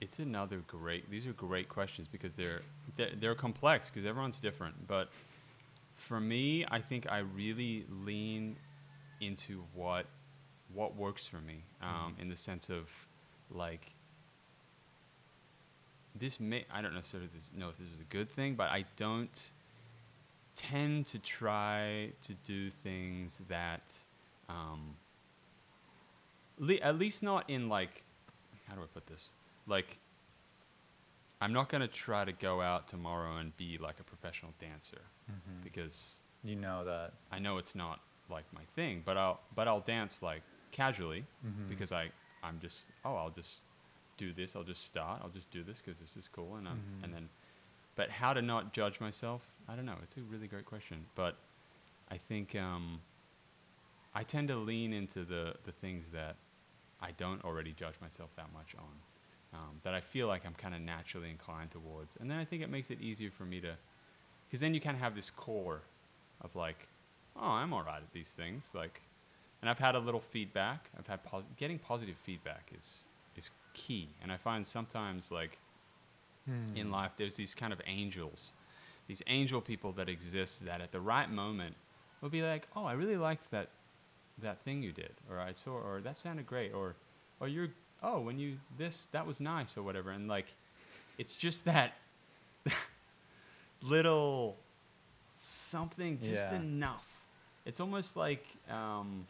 It's 0.00 0.18
another 0.18 0.62
great. 0.66 1.10
These 1.10 1.26
are 1.26 1.32
great 1.34 1.68
questions 1.68 2.08
because 2.10 2.34
they're 2.34 2.62
they're, 2.96 3.10
they're 3.20 3.34
complex 3.34 3.90
because 3.90 4.06
everyone's 4.06 4.40
different. 4.40 4.88
But 4.88 5.10
for 5.96 6.20
me, 6.20 6.64
I 6.70 6.80
think 6.80 7.06
I 7.10 7.18
really 7.18 7.84
lean 8.04 8.56
into 9.20 9.62
what 9.74 10.06
what 10.74 10.96
works 10.96 11.26
for 11.26 11.38
me 11.40 11.64
um, 11.82 12.14
in 12.20 12.28
the 12.28 12.36
sense 12.36 12.70
of 12.70 12.88
like 13.50 13.92
this 16.18 16.38
may 16.40 16.64
I 16.70 16.82
don't 16.82 16.94
necessarily 16.94 17.28
know 17.56 17.68
if 17.70 17.78
this 17.78 17.88
is 17.88 18.00
a 18.00 18.04
good 18.04 18.30
thing, 18.30 18.54
but 18.54 18.68
I 18.70 18.84
don't 18.96 19.50
tend 20.54 21.06
to 21.06 21.18
try 21.18 22.10
to 22.22 22.34
do 22.44 22.70
things 22.70 23.40
that 23.48 23.94
um, 24.48 24.94
le- 26.58 26.74
at 26.76 26.98
least 26.98 27.22
not 27.22 27.48
in 27.48 27.68
like 27.68 28.04
how 28.68 28.74
do 28.74 28.82
I 28.82 28.86
put 28.92 29.06
this 29.06 29.32
like 29.66 29.98
I'm 31.40 31.52
not 31.52 31.68
gonna 31.70 31.88
try 31.88 32.24
to 32.24 32.32
go 32.32 32.60
out 32.60 32.86
tomorrow 32.86 33.38
and 33.38 33.56
be 33.56 33.78
like 33.78 33.98
a 33.98 34.04
professional 34.04 34.52
dancer 34.60 35.00
Mhm. 35.30 35.64
because 35.64 36.18
You 36.44 36.56
know 36.56 36.84
that. 36.84 37.12
I 37.30 37.38
know 37.38 37.58
it's 37.58 37.74
not 37.76 38.00
like 38.28 38.44
my 38.52 38.62
thing, 38.74 39.02
but 39.04 39.16
I'll 39.16 39.40
but 39.54 39.66
I'll 39.68 39.80
dance 39.80 40.22
like 40.22 40.42
casually 40.72 41.24
Mhm. 41.46 41.68
because 41.68 41.92
I 41.92 42.10
I'm 42.42 42.58
just 42.60 42.90
oh 43.04 43.14
I'll 43.14 43.30
just 43.30 43.62
do 44.16 44.32
this 44.32 44.56
I'll 44.56 44.64
just 44.64 44.84
start 44.84 45.20
I'll 45.22 45.30
just 45.30 45.50
do 45.50 45.62
this 45.62 45.80
because 45.80 46.00
this 46.00 46.16
is 46.16 46.28
cool 46.28 46.56
and 46.56 46.66
I'm, 46.68 46.76
Mhm. 46.78 47.04
and 47.04 47.14
then 47.14 47.28
but 47.94 48.10
how 48.10 48.32
to 48.32 48.42
not 48.42 48.72
judge 48.72 49.00
myself 49.00 49.42
I 49.68 49.76
don't 49.76 49.86
know 49.86 49.98
it's 50.02 50.16
a 50.16 50.22
really 50.22 50.48
great 50.48 50.64
question 50.66 51.06
but 51.14 51.36
I 52.10 52.18
think 52.18 52.54
um, 52.56 53.00
I 54.14 54.22
tend 54.24 54.48
to 54.48 54.56
lean 54.56 54.92
into 54.92 55.24
the 55.24 55.54
the 55.64 55.72
things 55.72 56.10
that 56.10 56.36
I 57.00 57.12
don't 57.12 57.42
already 57.44 57.72
judge 57.72 57.94
myself 58.00 58.30
that 58.36 58.52
much 58.52 58.74
on 58.78 58.94
um, 59.58 59.80
that 59.82 59.94
I 59.94 60.00
feel 60.00 60.26
like 60.28 60.44
I'm 60.46 60.54
kind 60.54 60.74
of 60.74 60.80
naturally 60.80 61.30
inclined 61.30 61.70
towards 61.70 62.16
and 62.16 62.30
then 62.30 62.38
I 62.38 62.44
think 62.44 62.62
it 62.62 62.70
makes 62.70 62.90
it 62.90 63.00
easier 63.00 63.30
for 63.30 63.44
me 63.44 63.60
to 63.60 63.76
because 64.46 64.60
then 64.60 64.74
you 64.74 64.80
kind 64.80 64.96
of 64.96 65.02
have 65.02 65.14
this 65.14 65.30
core 65.30 65.82
of 66.40 66.54
like 66.56 66.88
oh 67.36 67.50
I'm 67.50 67.72
all 67.72 67.82
right 67.82 68.02
at 68.02 68.12
these 68.12 68.32
things 68.34 68.70
like 68.74 69.00
and 69.62 69.70
I've 69.70 69.78
had 69.78 69.94
a 69.94 69.98
little 69.98 70.20
feedback. 70.20 70.90
I've 70.98 71.06
had 71.06 71.22
pos- 71.24 71.44
getting 71.56 71.78
positive 71.78 72.16
feedback 72.16 72.70
is 72.76 73.04
is 73.36 73.50
key, 73.72 74.08
and 74.22 74.30
I 74.30 74.36
find 74.36 74.66
sometimes 74.66 75.30
like 75.30 75.58
in 76.74 76.90
Hmm. 76.90 76.90
life 76.90 77.12
there's 77.16 77.36
these 77.36 77.54
kind 77.54 77.72
of 77.72 77.80
angels, 77.86 78.50
these 79.08 79.22
angel 79.26 79.60
people 79.60 79.92
that 79.92 80.08
exist 80.08 80.64
that 80.64 80.80
at 80.80 80.92
the 80.92 81.00
right 81.00 81.30
moment 81.30 81.76
will 82.20 82.30
be 82.30 82.42
like, 82.42 82.66
oh, 82.76 82.84
I 82.84 82.92
really 82.92 83.16
liked 83.16 83.50
that 83.50 83.68
that 84.42 84.58
thing 84.64 84.82
you 84.82 84.92
did, 84.92 85.12
or 85.30 85.38
I 85.38 85.52
saw, 85.52 85.72
or 85.72 86.00
that 86.02 86.18
sounded 86.18 86.46
great, 86.46 86.72
or 86.74 86.94
or 87.40 87.48
you're 87.48 87.68
oh 88.02 88.20
when 88.20 88.38
you 88.38 88.58
this 88.78 89.06
that 89.12 89.26
was 89.26 89.40
nice 89.40 89.76
or 89.76 89.82
whatever, 89.82 90.10
and 90.10 90.28
like 90.28 90.46
it's 91.18 91.36
just 91.36 91.64
that 91.64 91.92
little 93.82 94.56
something 95.38 96.18
just 96.22 96.50
Yeah. 96.50 96.56
enough. 96.56 97.06
It's 97.66 97.80
almost 97.80 98.16
like 98.16 98.44
um, 98.70 99.26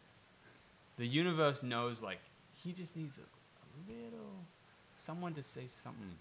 the 0.97 1.07
universe 1.07 1.63
knows 1.63 2.01
like 2.01 2.19
he 2.53 2.71
just 2.71 2.95
needs 2.95 3.17
a, 3.17 3.21
a 3.21 3.69
little 3.91 4.29
someone 4.95 5.33
to 5.33 5.43
say 5.43 5.63
something 5.67 6.15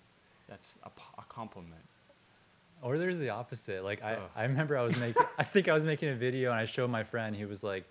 that's 0.48 0.76
a 0.84 1.22
compliment. 1.28 1.82
Or 2.82 2.98
there's 2.98 3.18
the 3.18 3.30
opposite. 3.30 3.84
Like 3.84 4.02
I, 4.02 4.14
Ugh. 4.14 4.20
I 4.34 4.42
remember 4.42 4.76
I 4.76 4.82
was 4.82 4.98
making 4.98 5.22
I 5.38 5.44
think 5.44 5.68
I 5.68 5.72
was 5.72 5.86
making 5.86 6.08
a 6.08 6.14
video 6.14 6.50
and 6.50 6.58
I 6.58 6.66
showed 6.66 6.90
my 6.90 7.04
friend, 7.04 7.34
he 7.36 7.44
was 7.44 7.62
like, 7.62 7.84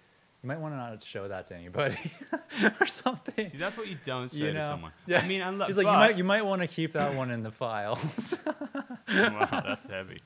You 0.44 0.48
might 0.48 0.60
want 0.60 0.74
to 0.74 0.78
not 0.78 1.04
show 1.04 1.28
that 1.28 1.48
to 1.48 1.56
anybody 1.56 1.98
or 2.80 2.86
something. 2.86 3.50
See, 3.50 3.58
that's 3.58 3.78
what 3.78 3.88
you 3.88 3.98
don't 4.04 4.30
say 4.30 4.46
You 4.46 4.54
to 4.54 4.62
someone. 4.62 4.92
Yeah. 5.08 5.22
I 5.22 5.28
mean, 5.28 5.42
unless 5.42 5.68
He's 5.70 5.78
like, 5.78 5.86
you 5.86 5.92
might 5.92 6.18
you 6.18 6.24
might 6.24 6.46
want 6.46 6.62
to 6.62 6.68
keep 6.68 6.94
that 6.94 7.16
one 7.16 7.32
in 7.32 7.42
the 7.42 7.52
files. 7.52 8.36
wow, 9.08 9.64
that's 9.66 9.88
heavy. 9.88 10.22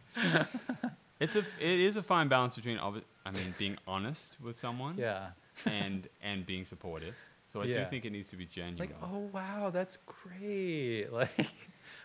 It's 1.19 1.35
a 1.35 1.39
it 1.59 1.79
is 1.79 1.95
a 1.95 2.03
fine 2.03 2.27
balance 2.27 2.55
between 2.55 2.79
I 2.79 3.31
mean 3.31 3.53
being 3.57 3.77
honest 3.87 4.35
with 4.43 4.57
someone 4.57 4.95
yeah. 4.97 5.27
And 5.65 6.07
and 6.23 6.45
being 6.45 6.65
supportive. 6.65 7.15
So 7.47 7.61
I 7.61 7.67
do 7.71 7.85
think 7.85 8.05
it 8.05 8.11
needs 8.11 8.27
to 8.29 8.35
be 8.35 8.45
genuine. 8.45 8.77
Like, 8.79 8.95
oh 9.03 9.29
wow, 9.31 9.69
that's 9.71 9.97
great. 10.05 11.07
Like 11.11 11.47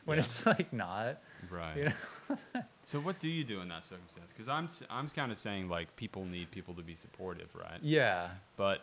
when 0.04 0.16
Yeah. 0.18 0.24
it's 0.24 0.46
like 0.46 0.72
not, 0.72 1.20
right. 1.50 1.76
you 1.76 1.84
know. 1.84 2.36
So 2.84 2.98
what 2.98 3.18
do 3.20 3.28
you 3.28 3.44
do 3.44 3.60
in 3.60 3.68
that 3.68 3.84
circumstance? 3.84 4.32
Because 4.32 4.48
I'm 4.48 4.68
I'm 4.88 5.08
kind 5.08 5.30
of 5.32 5.38
saying 5.38 5.68
like 5.68 5.94
people 5.96 6.24
need 6.24 6.50
people 6.50 6.74
to 6.74 6.82
be 6.82 6.94
supportive, 6.94 7.48
right? 7.54 7.78
Yeah. 7.82 8.30
But 8.56 8.82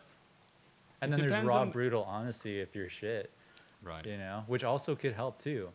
And 1.02 1.12
then 1.12 1.20
there's 1.28 1.44
raw 1.46 1.66
brutal 1.66 2.04
honesty 2.04 2.60
if 2.60 2.76
you're 2.76 2.90
shit, 2.90 3.30
right, 3.84 4.06
you 4.06 4.18
know, 4.18 4.44
which 4.48 4.64
also 4.64 4.96
could 4.96 5.14
help 5.14 5.42
too. 5.42 5.70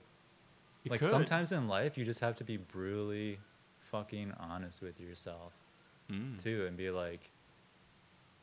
It 0.85 0.91
like 0.91 1.01
could. 1.01 1.11
sometimes 1.11 1.53
in 1.53 1.69
life 1.69 1.97
you 1.99 2.05
just 2.05 2.21
have 2.21 2.37
to 2.37 2.45
be 2.45 2.57
brutally 2.57 3.39
fucking 3.91 4.33
honest 4.39 4.83
with 4.83 4.99
yourself 5.01 5.53
Mm. 6.11 6.43
too 6.43 6.67
and 6.67 6.77
be 6.77 6.91
like, 6.91 7.31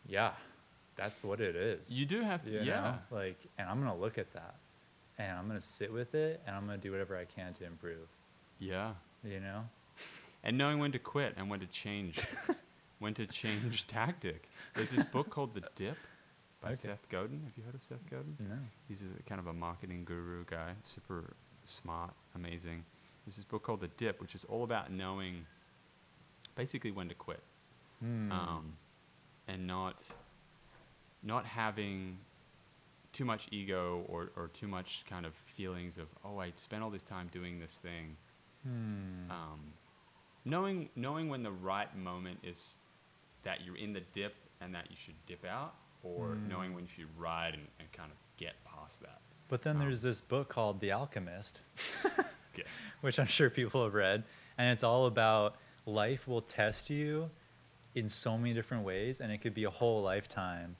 yeah, 0.07 0.31
that's 0.95 1.23
what 1.23 1.39
it 1.41 1.55
is. 1.55 1.89
You 1.91 2.05
do 2.05 2.21
have 2.21 2.43
to, 2.45 2.51
you 2.51 2.61
yeah. 2.61 2.81
know? 3.11 3.17
Like, 3.17 3.37
and 3.57 3.69
I'm 3.69 3.79
gonna 3.79 3.95
look 3.97 4.17
at 4.17 4.31
that, 4.33 4.55
and 5.17 5.37
I'm 5.37 5.47
gonna 5.47 5.61
sit 5.61 5.91
with 5.91 6.15
it, 6.15 6.41
and 6.45 6.55
I'm 6.55 6.65
gonna 6.65 6.77
do 6.77 6.91
whatever 6.91 7.17
I 7.17 7.25
can 7.25 7.53
to 7.55 7.65
improve. 7.65 8.07
Yeah. 8.59 8.93
You 9.23 9.39
know? 9.39 9.63
And 10.43 10.57
knowing 10.57 10.79
when 10.79 10.91
to 10.93 10.99
quit 10.99 11.33
and 11.37 11.49
when 11.49 11.59
to 11.59 11.65
change, 11.67 12.21
when 12.99 13.13
to 13.15 13.25
change 13.25 13.87
tactic. 13.87 14.49
There's 14.75 14.91
this 14.91 15.03
book 15.03 15.29
called 15.29 15.53
The 15.53 15.63
Dip 15.75 15.97
by 16.61 16.69
Okay. 16.69 16.75
Seth 16.75 17.07
Godin. 17.09 17.41
Have 17.43 17.53
you 17.57 17.63
heard 17.63 17.75
of 17.75 17.83
Seth 17.83 18.09
Godin? 18.09 18.35
No. 18.39 18.55
He's 18.87 19.01
a, 19.03 19.23
kind 19.23 19.39
of 19.39 19.47
a 19.47 19.53
marketing 19.53 20.03
guru 20.05 20.45
guy, 20.45 20.71
super 20.83 21.33
smart, 21.65 22.11
amazing. 22.35 22.83
There's 23.25 23.35
this 23.35 23.45
book 23.45 23.63
called 23.63 23.81
The 23.81 23.89
Dip, 23.97 24.21
which 24.21 24.33
is 24.35 24.45
all 24.45 24.63
about 24.63 24.91
knowing 24.91 25.45
basically 26.55 26.91
when 26.91 27.07
to 27.09 27.15
quit 27.15 27.41
Hmm. 28.01 28.31
um, 28.31 28.73
and 29.51 29.65
not 29.67 30.01
not 31.23 31.45
having 31.45 32.17
too 33.11 33.25
much 33.25 33.47
ego 33.51 34.05
or, 34.07 34.29
or 34.37 34.49
too 34.53 34.67
much 34.67 35.03
kind 35.09 35.25
of 35.25 35.33
feelings 35.57 35.97
of 35.97 36.07
oh 36.23 36.37
I 36.39 36.51
spent 36.55 36.83
all 36.83 36.89
this 36.91 37.03
time 37.03 37.27
doing 37.31 37.59
this 37.59 37.75
thing 37.77 38.15
Hmm. 38.63 39.31
um, 39.31 39.59
knowing 40.43 40.89
knowing 40.95 41.29
when 41.29 41.43
the 41.43 41.51
right 41.51 41.93
moment 41.97 42.39
is 42.43 42.75
that 43.43 43.57
you're 43.65 43.77
in 43.77 43.93
the 43.93 44.01
dip 44.13 44.35
and 44.61 44.75
that 44.75 44.85
you 44.89 44.97
should 45.03 45.15
dip 45.25 45.45
out 45.45 45.73
or 46.03 46.35
knowing 46.47 46.71
Mm. 46.71 46.75
when 46.75 46.83
you 46.83 46.89
should 46.95 47.17
ride 47.17 47.53
and, 47.53 47.65
and 47.79 47.91
kind 47.93 48.11
of 48.11 48.17
get 48.37 48.53
past 48.65 49.01
that 49.01 49.19
But 49.47 49.61
then 49.63 49.75
um, 49.77 49.81
there's 49.81 50.01
this 50.01 50.19
book 50.21 50.49
called 50.49 50.79
The 50.81 50.91
Alchemist, 50.91 51.61
which 53.01 53.17
I'm 53.19 53.27
sure 53.27 53.49
people 53.49 53.83
have 53.83 53.93
read, 53.93 54.23
and 54.57 54.71
it's 54.73 54.83
all 54.83 55.05
about 55.07 55.55
life 55.85 56.27
will 56.27 56.41
test 56.41 56.89
you 56.89 57.29
in 57.95 58.07
so 58.09 58.37
many 58.37 58.53
different 58.53 58.83
ways, 58.83 59.19
and 59.21 59.31
it 59.31 59.39
could 59.39 59.53
be 59.53 59.63
a 59.65 59.69
whole 59.69 60.01
lifetime 60.01 60.75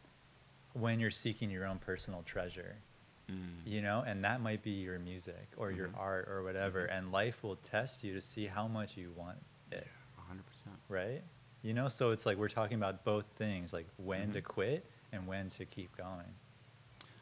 when 0.74 1.00
you're 1.00 1.12
seeking 1.12 1.50
your 1.50 1.66
own 1.66 1.78
personal 1.80 2.24
treasure. 2.24 2.76
Mm. 3.32 3.62
you 3.64 3.80
know 3.84 4.04
and 4.08 4.24
that 4.24 4.42
might 4.42 4.64
be 4.64 4.72
your 4.72 4.98
music 4.98 5.50
or 5.56 5.70
your 5.70 5.90
Mhm. 5.90 5.98
art 6.00 6.28
or 6.28 6.42
whatever 6.42 6.88
Mhm. 6.88 6.98
and 6.98 7.12
life 7.12 7.44
will 7.44 7.58
test 7.58 8.04
you 8.04 8.12
to 8.16 8.22
see 8.22 8.48
how 8.48 8.68
much 8.68 8.98
you 8.98 9.12
want 9.12 9.38
it 9.72 9.88
100% 10.18 10.80
right 10.88 11.22
you 11.62 11.76
know 11.76 11.88
so 11.90 12.10
it's 12.10 12.26
like 12.26 12.40
we're 12.40 12.48
talking 12.50 12.76
about 12.78 13.04
both 13.04 13.28
things 13.38 13.72
like 13.72 13.86
when 13.98 14.32
to 14.34 14.42
Mhm. 14.42 14.46
quit 14.46 14.84
and 15.12 15.28
when 15.28 15.48
to 15.52 15.66
keep 15.66 15.96
going 15.96 16.34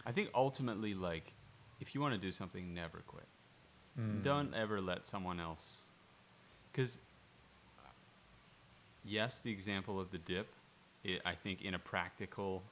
i 0.05 0.11
think 0.13 0.29
ultimately 0.33 0.93
like 0.93 1.33
if 1.81 1.93
you 1.93 1.99
want 1.99 2.13
to 2.13 2.17
do 2.27 2.31
something 2.31 2.73
never 2.73 2.99
quit 3.01 3.27
Mm. 3.99 4.23
don't 4.23 4.53
ever 4.53 4.79
let 4.79 5.05
someone 5.05 5.41
else 5.41 5.91
because 6.71 6.99
yes 9.07 9.39
the 9.39 9.51
example 9.51 9.99
of 9.99 10.11
the 10.11 10.17
dip 10.19 10.47
i 11.05 11.19
i 11.25 11.33
think 11.33 11.61
in 11.63 11.73
a 11.73 11.79
practical 11.79 12.63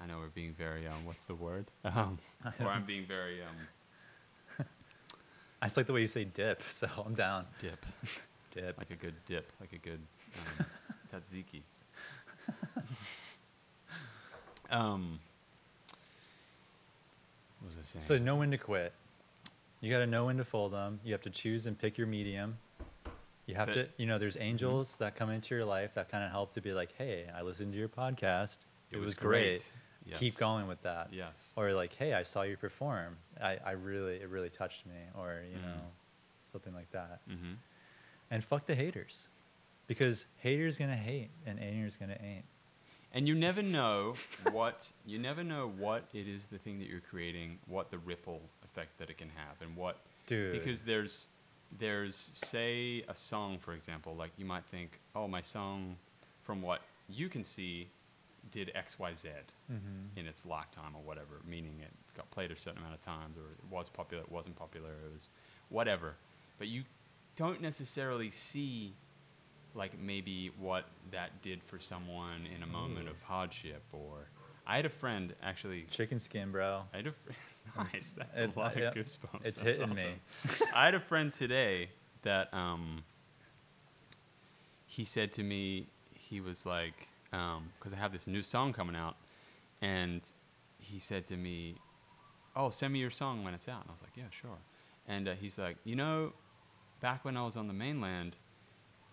i 0.00 0.06
know 0.06 0.18
we're 0.18 0.28
being 0.28 0.52
very 0.52 0.86
um 0.86 1.04
what's 1.04 1.24
the 1.24 1.34
word 1.34 1.66
um, 1.84 2.18
or 2.60 2.66
i'm 2.66 2.84
being 2.84 3.06
very 3.06 3.40
um 3.42 4.66
i 5.62 5.66
just 5.66 5.76
like 5.76 5.86
the 5.86 5.92
way 5.92 6.00
you 6.00 6.06
say 6.06 6.24
dip 6.24 6.62
so 6.68 6.88
i'm 7.04 7.14
down 7.14 7.44
dip 7.58 7.84
Dip. 8.54 8.78
like 8.78 8.90
a 8.90 8.96
good 8.96 9.14
dip, 9.26 9.50
like 9.60 9.72
a 9.72 9.78
good 9.78 10.00
um, 10.34 10.66
tzatziki. 11.12 11.60
um, 14.70 15.18
what 17.60 17.68
was 17.68 17.76
I 17.76 17.84
saying? 17.84 18.04
So 18.04 18.18
know 18.18 18.36
when 18.36 18.50
to 18.50 18.58
quit. 18.58 18.92
You 19.80 19.92
got 19.92 19.98
to 19.98 20.06
know 20.06 20.26
when 20.26 20.38
to 20.38 20.44
fold 20.44 20.72
them. 20.72 20.98
You 21.04 21.12
have 21.12 21.22
to 21.22 21.30
choose 21.30 21.66
and 21.66 21.78
pick 21.78 21.98
your 21.98 22.06
medium. 22.06 22.56
You 23.48 23.54
have 23.54 23.72
to, 23.72 23.88
you 23.96 24.04
know, 24.06 24.18
there's 24.18 24.36
angels 24.38 24.94
that 24.98 25.16
come 25.16 25.30
into 25.30 25.54
your 25.54 25.64
life 25.64 25.94
that 25.94 26.10
kind 26.10 26.22
of 26.22 26.30
help 26.30 26.52
to 26.52 26.60
be 26.60 26.72
like, 26.72 26.90
hey, 26.98 27.24
I 27.36 27.42
listened 27.42 27.72
to 27.72 27.78
your 27.78 27.88
podcast. 27.88 28.58
It, 28.90 28.98
was, 28.98 29.14
great. 29.14 29.64
Keep 30.18 30.32
Yes. 30.34 30.36
going 30.36 30.66
with 30.68 30.82
that. 30.82 31.08
Yes. 31.12 31.48
Or 31.56 31.72
like, 31.72 31.94
hey, 31.94 32.12
I 32.14 32.22
saw 32.22 32.42
you 32.42 32.56
perform. 32.58 33.16
I, 33.42 33.58
I 33.64 33.70
really, 33.72 34.16
it 34.16 34.28
really 34.28 34.50
touched 34.50 34.84
me. 34.86 34.94
Or, 35.18 35.40
you 35.50 35.58
Mhm. 35.58 35.62
know, 35.62 35.80
something 36.52 36.74
like 36.74 36.90
that. 36.92 37.20
mm-hmm. 37.28 37.52
And 38.30 38.44
fuck 38.44 38.66
the 38.66 38.74
haters. 38.74 39.28
Because 39.86 40.26
haters 40.36 40.76
going 40.76 40.90
to 40.90 40.96
hate 40.96 41.30
and 41.46 41.58
haters 41.58 41.96
going 41.96 42.10
to 42.10 42.22
ain't. 42.22 42.44
And 43.14 43.26
you 43.26 43.34
never 43.34 43.62
know 43.62 44.14
what 44.52 44.86
you 45.06 45.18
never 45.18 45.42
know 45.42 45.72
what 45.78 46.04
it 46.12 46.28
is 46.28 46.46
the 46.48 46.58
thing 46.58 46.78
that 46.80 46.88
you're 46.88 47.00
creating, 47.00 47.58
what 47.66 47.90
the 47.90 47.96
ripple 47.96 48.42
effect 48.62 48.98
that 48.98 49.08
it 49.08 49.16
can 49.16 49.30
have, 49.30 49.56
and 49.62 49.74
what 49.74 49.96
Dude. 50.26 50.52
because 50.52 50.82
there's 50.82 51.30
there's 51.76 52.14
say 52.16 53.04
a 53.08 53.14
song 53.14 53.58
for 53.58 53.72
example, 53.74 54.14
like 54.16 54.30
you 54.36 54.44
might 54.44 54.64
think, 54.66 55.00
oh 55.14 55.28
my 55.28 55.40
song, 55.42 55.96
from 56.42 56.62
what 56.62 56.80
you 57.08 57.28
can 57.28 57.44
see, 57.44 57.88
did 58.50 58.70
X 58.74 58.98
Y 58.98 59.12
Z 59.14 59.28
Mhm. 59.70 60.16
in 60.16 60.26
its 60.26 60.46
lifetime 60.46 60.96
or 60.96 61.02
whatever, 61.02 61.40
meaning 61.44 61.80
it 61.80 61.92
got 62.16 62.30
played 62.30 62.50
a 62.50 62.56
certain 62.56 62.78
amount 62.78 62.94
of 62.94 63.00
times, 63.02 63.36
or 63.36 63.50
it 63.52 63.64
was 63.70 63.88
popular, 63.90 64.22
it 64.22 64.32
wasn't 64.32 64.56
popular, 64.56 64.90
it 65.06 65.12
was 65.12 65.28
whatever. 65.68 66.14
But 66.58 66.68
you 66.68 66.84
don't 67.36 67.60
necessarily 67.60 68.30
see, 68.30 68.94
like 69.74 69.98
maybe 69.98 70.50
what 70.58 70.86
that 71.10 71.42
did 71.42 71.62
for 71.64 71.78
someone 71.78 72.46
in 72.46 72.62
a 72.62 72.66
moment 72.66 73.08
of 73.08 73.20
hardship. 73.22 73.82
Or 73.92 74.28
I 74.66 74.76
had 74.76 74.86
a 74.86 74.90
friend 74.90 75.34
actually. 75.42 75.82
Chicken 75.90 76.18
skin, 76.20 76.50
bro. 76.50 76.84
I 76.94 76.96
had 76.96 77.06
a 77.08 77.12
fr- 77.12 77.30
nice. 77.92 78.12
That's 78.16 78.36
It- 78.36 78.56
a 78.56 78.58
lot 78.58 78.76
yeah, 78.76 78.88
of 78.88 78.94
goosebumps. 78.94 79.44
it's 79.46 79.60
That's 79.60 79.78
hitting 79.78 79.94
me. 79.94 80.14
I 80.74 80.84
had 80.86 80.94
a 80.94 81.00
friend 81.00 81.32
today 81.32 81.90
that 82.22 82.52
um, 82.54 83.04
he 84.86 85.04
said 85.04 85.32
to 85.34 85.42
me, 85.42 85.86
he 86.14 86.40
was 86.40 86.64
like, 86.66 87.08
because 87.30 87.92
I 87.92 87.96
have 87.96 88.12
this 88.12 88.26
new 88.26 88.42
song 88.42 88.72
coming 88.72 88.96
out, 88.96 89.16
and 89.82 90.20
he 90.78 90.98
said 90.98 91.26
to 91.26 91.36
me, 91.36 91.76
"Oh, 92.56 92.70
send 92.70 92.92
me 92.92 92.98
your 93.00 93.10
song 93.10 93.44
when 93.44 93.54
it's 93.54 93.68
out." 93.68 93.82
And 93.82 93.90
I 93.90 93.92
was 93.92 94.02
like, 94.02 94.16
"Yeah, 94.16 94.24
sure." 94.30 94.58
And 95.06 95.28
uh, 95.28 95.34
he's 95.34 95.58
like, 95.58 95.76
"You 95.84 95.96
know, 95.96 96.32
back 97.00 97.24
when 97.24 97.36
I 97.36 97.44
was 97.44 97.56
on 97.56 97.66
the 97.68 97.74
mainland, 97.74 98.36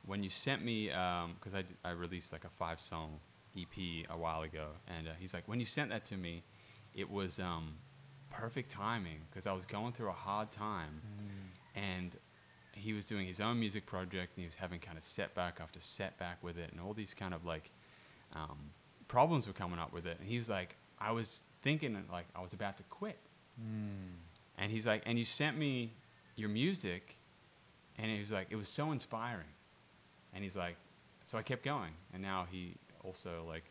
when 0.06 0.24
you 0.24 0.30
sent 0.30 0.64
me, 0.64 0.88
because 0.88 1.54
I, 1.54 1.64
d- 1.64 1.76
I 1.84 1.92
released 1.92 2.32
like 2.32 2.46
a 2.46 2.50
five 2.50 2.80
song 2.80 3.20
EP 3.58 4.06
a 4.10 4.18
while 4.18 4.42
ago, 4.44 4.68
and 4.88 5.08
uh, 5.08 5.12
he's 5.20 5.34
like, 5.34 5.48
when 5.48 5.60
you 5.60 5.66
sent 5.66 5.90
that 5.90 6.06
to 6.06 6.18
me, 6.18 6.44
it 6.94 7.10
was 7.10 7.40
um, 7.40 7.74
perfect 8.42 8.70
timing 8.70 9.20
because 9.30 9.48
I 9.48 9.54
was 9.54 9.66
going 9.66 9.94
through 9.94 10.10
a 10.10 10.20
hard 10.28 10.52
time, 10.52 11.02
and 11.76 12.12
he 12.74 12.94
was 12.94 13.06
doing 13.06 13.26
his 13.28 13.40
own 13.40 13.60
music 13.60 13.86
project, 13.86 14.34
and 14.36 14.42
he 14.44 14.46
was 14.46 14.56
having 14.56 14.80
kind 14.80 14.98
of 14.98 15.04
setback 15.04 15.60
after 15.62 15.80
setback 15.80 16.44
with 16.44 16.58
it, 16.58 16.72
and 16.72 16.80
all 16.82 16.94
these 16.94 17.14
kind 17.14 17.34
of 17.34 17.46
like 17.46 17.72
um, 18.36 18.58
problems 19.08 19.48
were 19.48 19.54
coming 19.54 19.80
up 19.80 19.94
with 19.94 20.06
it, 20.06 20.18
and 20.20 20.28
he 20.28 20.38
was 20.38 20.50
like, 20.50 20.76
I 21.00 21.12
was 21.12 21.42
thinking 21.62 21.98
like 22.12 22.26
I 22.36 22.42
was 22.42 22.54
about 22.54 22.78
to 22.78 22.84
quit, 22.84 23.18
Mm. 23.58 24.12
and 24.58 24.70
he's 24.70 24.86
like, 24.86 25.04
and 25.06 25.18
you 25.18 25.24
sent 25.24 25.58
me 25.58 25.94
your 26.36 26.50
music, 26.50 27.16
and 27.98 28.12
he 28.12 28.20
was 28.20 28.30
like, 28.32 28.48
it 28.50 28.58
was 28.58 28.68
so 28.68 28.92
inspiring, 28.92 29.48
and 30.34 30.44
he's 30.44 30.58
like, 30.58 30.76
so 31.26 31.38
I 31.38 31.42
kept 31.42 31.64
going, 31.64 31.92
and 32.14 32.22
now 32.22 32.46
he 32.52 32.74
also 33.06 33.46
like 33.48 33.64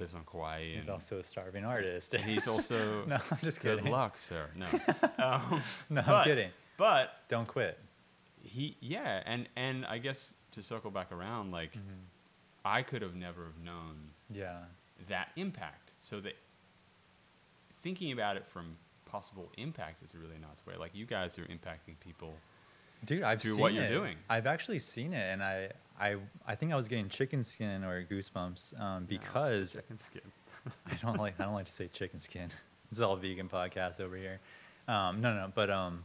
lives 0.00 0.14
on 0.14 0.22
Kauai, 0.30 0.74
He's 0.76 0.88
also 0.88 1.18
a 1.18 1.24
starving 1.24 1.64
artist. 1.64 2.14
and 2.14 2.24
he's 2.24 2.46
also 2.48 3.04
no, 3.06 3.18
I'm 3.30 3.38
just 3.42 3.60
kidding. 3.60 3.84
good 3.84 3.90
luck, 3.90 4.16
sir. 4.18 4.46
No, 4.56 4.66
um, 5.24 5.62
No, 5.90 6.00
I'm 6.00 6.06
but- 6.06 6.24
kidding. 6.24 6.50
But 6.76 7.10
Don't 7.28 7.46
quit. 7.48 7.76
he, 8.42 8.76
yeah, 8.80 9.22
and 9.26 9.48
and 9.56 9.84
I 9.86 9.98
guess 9.98 10.34
to 10.52 10.62
circle 10.62 10.90
back 10.90 11.10
around, 11.12 11.50
like 11.50 11.72
Mm-hmm. 11.72 12.04
I 12.64 12.82
could 12.82 13.02
have 13.02 13.14
never 13.14 13.44
have 13.44 13.64
known 13.64 13.96
Yeah. 14.30 14.58
that 15.08 15.28
impact. 15.36 15.90
So 15.96 16.20
that 16.20 16.34
thinking 17.82 18.12
about 18.12 18.36
it 18.36 18.44
from 18.46 18.76
possible 19.06 19.50
impact 19.56 20.02
is 20.02 20.12
a 20.14 20.18
really 20.18 20.38
nice 20.40 20.60
way. 20.66 20.74
Like 20.78 20.90
you 20.94 21.06
guys 21.06 21.38
are 21.38 21.44
impacting 21.44 21.98
people. 22.00 22.34
Dude, 23.04 23.22
I've 23.22 23.42
seen 23.42 23.58
what 23.58 23.72
you're 23.72 23.84
it. 23.84 23.88
doing. 23.88 24.16
I've 24.28 24.46
actually 24.46 24.78
seen 24.80 25.12
it, 25.12 25.32
and 25.32 25.42
I, 25.42 25.70
I, 25.98 26.16
I 26.46 26.54
think 26.54 26.72
I 26.72 26.76
was 26.76 26.88
getting 26.88 27.08
chicken 27.08 27.44
skin 27.44 27.84
or 27.84 28.04
goosebumps 28.04 28.78
um, 28.80 29.04
because 29.04 29.72
Chicken 29.72 29.98
skin. 29.98 30.22
I 30.86 30.94
don't 31.00 31.18
like 31.18 31.34
I 31.40 31.44
don't 31.44 31.54
like 31.54 31.66
to 31.66 31.72
say 31.72 31.88
chicken 31.88 32.20
skin. 32.20 32.50
It's 32.90 33.00
all 33.00 33.16
vegan 33.16 33.50
podcast 33.50 34.00
over 34.00 34.16
here. 34.16 34.40
Um, 34.88 35.20
no, 35.20 35.34
no, 35.34 35.52
but 35.54 35.68
um, 35.68 36.04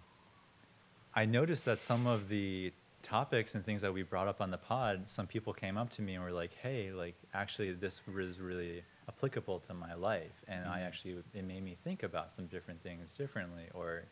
I 1.15 1.25
noticed 1.25 1.63
that 1.63 1.79
some 1.79 2.07
of 2.07 2.27
the 2.27 2.73
topics 3.03 3.55
and 3.55 3.63
things 3.65 3.81
that 3.81 3.93
we 3.93 4.03
brought 4.03 4.27
up 4.27 4.41
on 4.41 4.51
the 4.51 4.57
pod, 4.57 5.07
some 5.07 5.25
people 5.25 5.53
came 5.53 5.77
up 5.77 5.89
to 5.91 6.01
me 6.01 6.15
and 6.15 6.23
were 6.23 6.31
like, 6.31 6.51
"Hey, 6.61 6.91
like 6.91 7.15
actually, 7.33 7.71
this 7.73 8.01
was 8.05 8.39
really 8.39 8.83
applicable 9.07 9.59
to 9.61 9.73
my 9.73 9.93
life," 9.93 10.43
and 10.49 10.67
I 10.67 10.79
Mhm. 10.79 10.87
actually 10.87 11.23
it 11.33 11.45
made 11.45 11.63
me 11.63 11.75
think 11.85 12.03
about 12.03 12.31
some 12.33 12.47
different 12.47 12.81
things 12.83 13.13
differently 13.13 13.69
or 13.73 14.03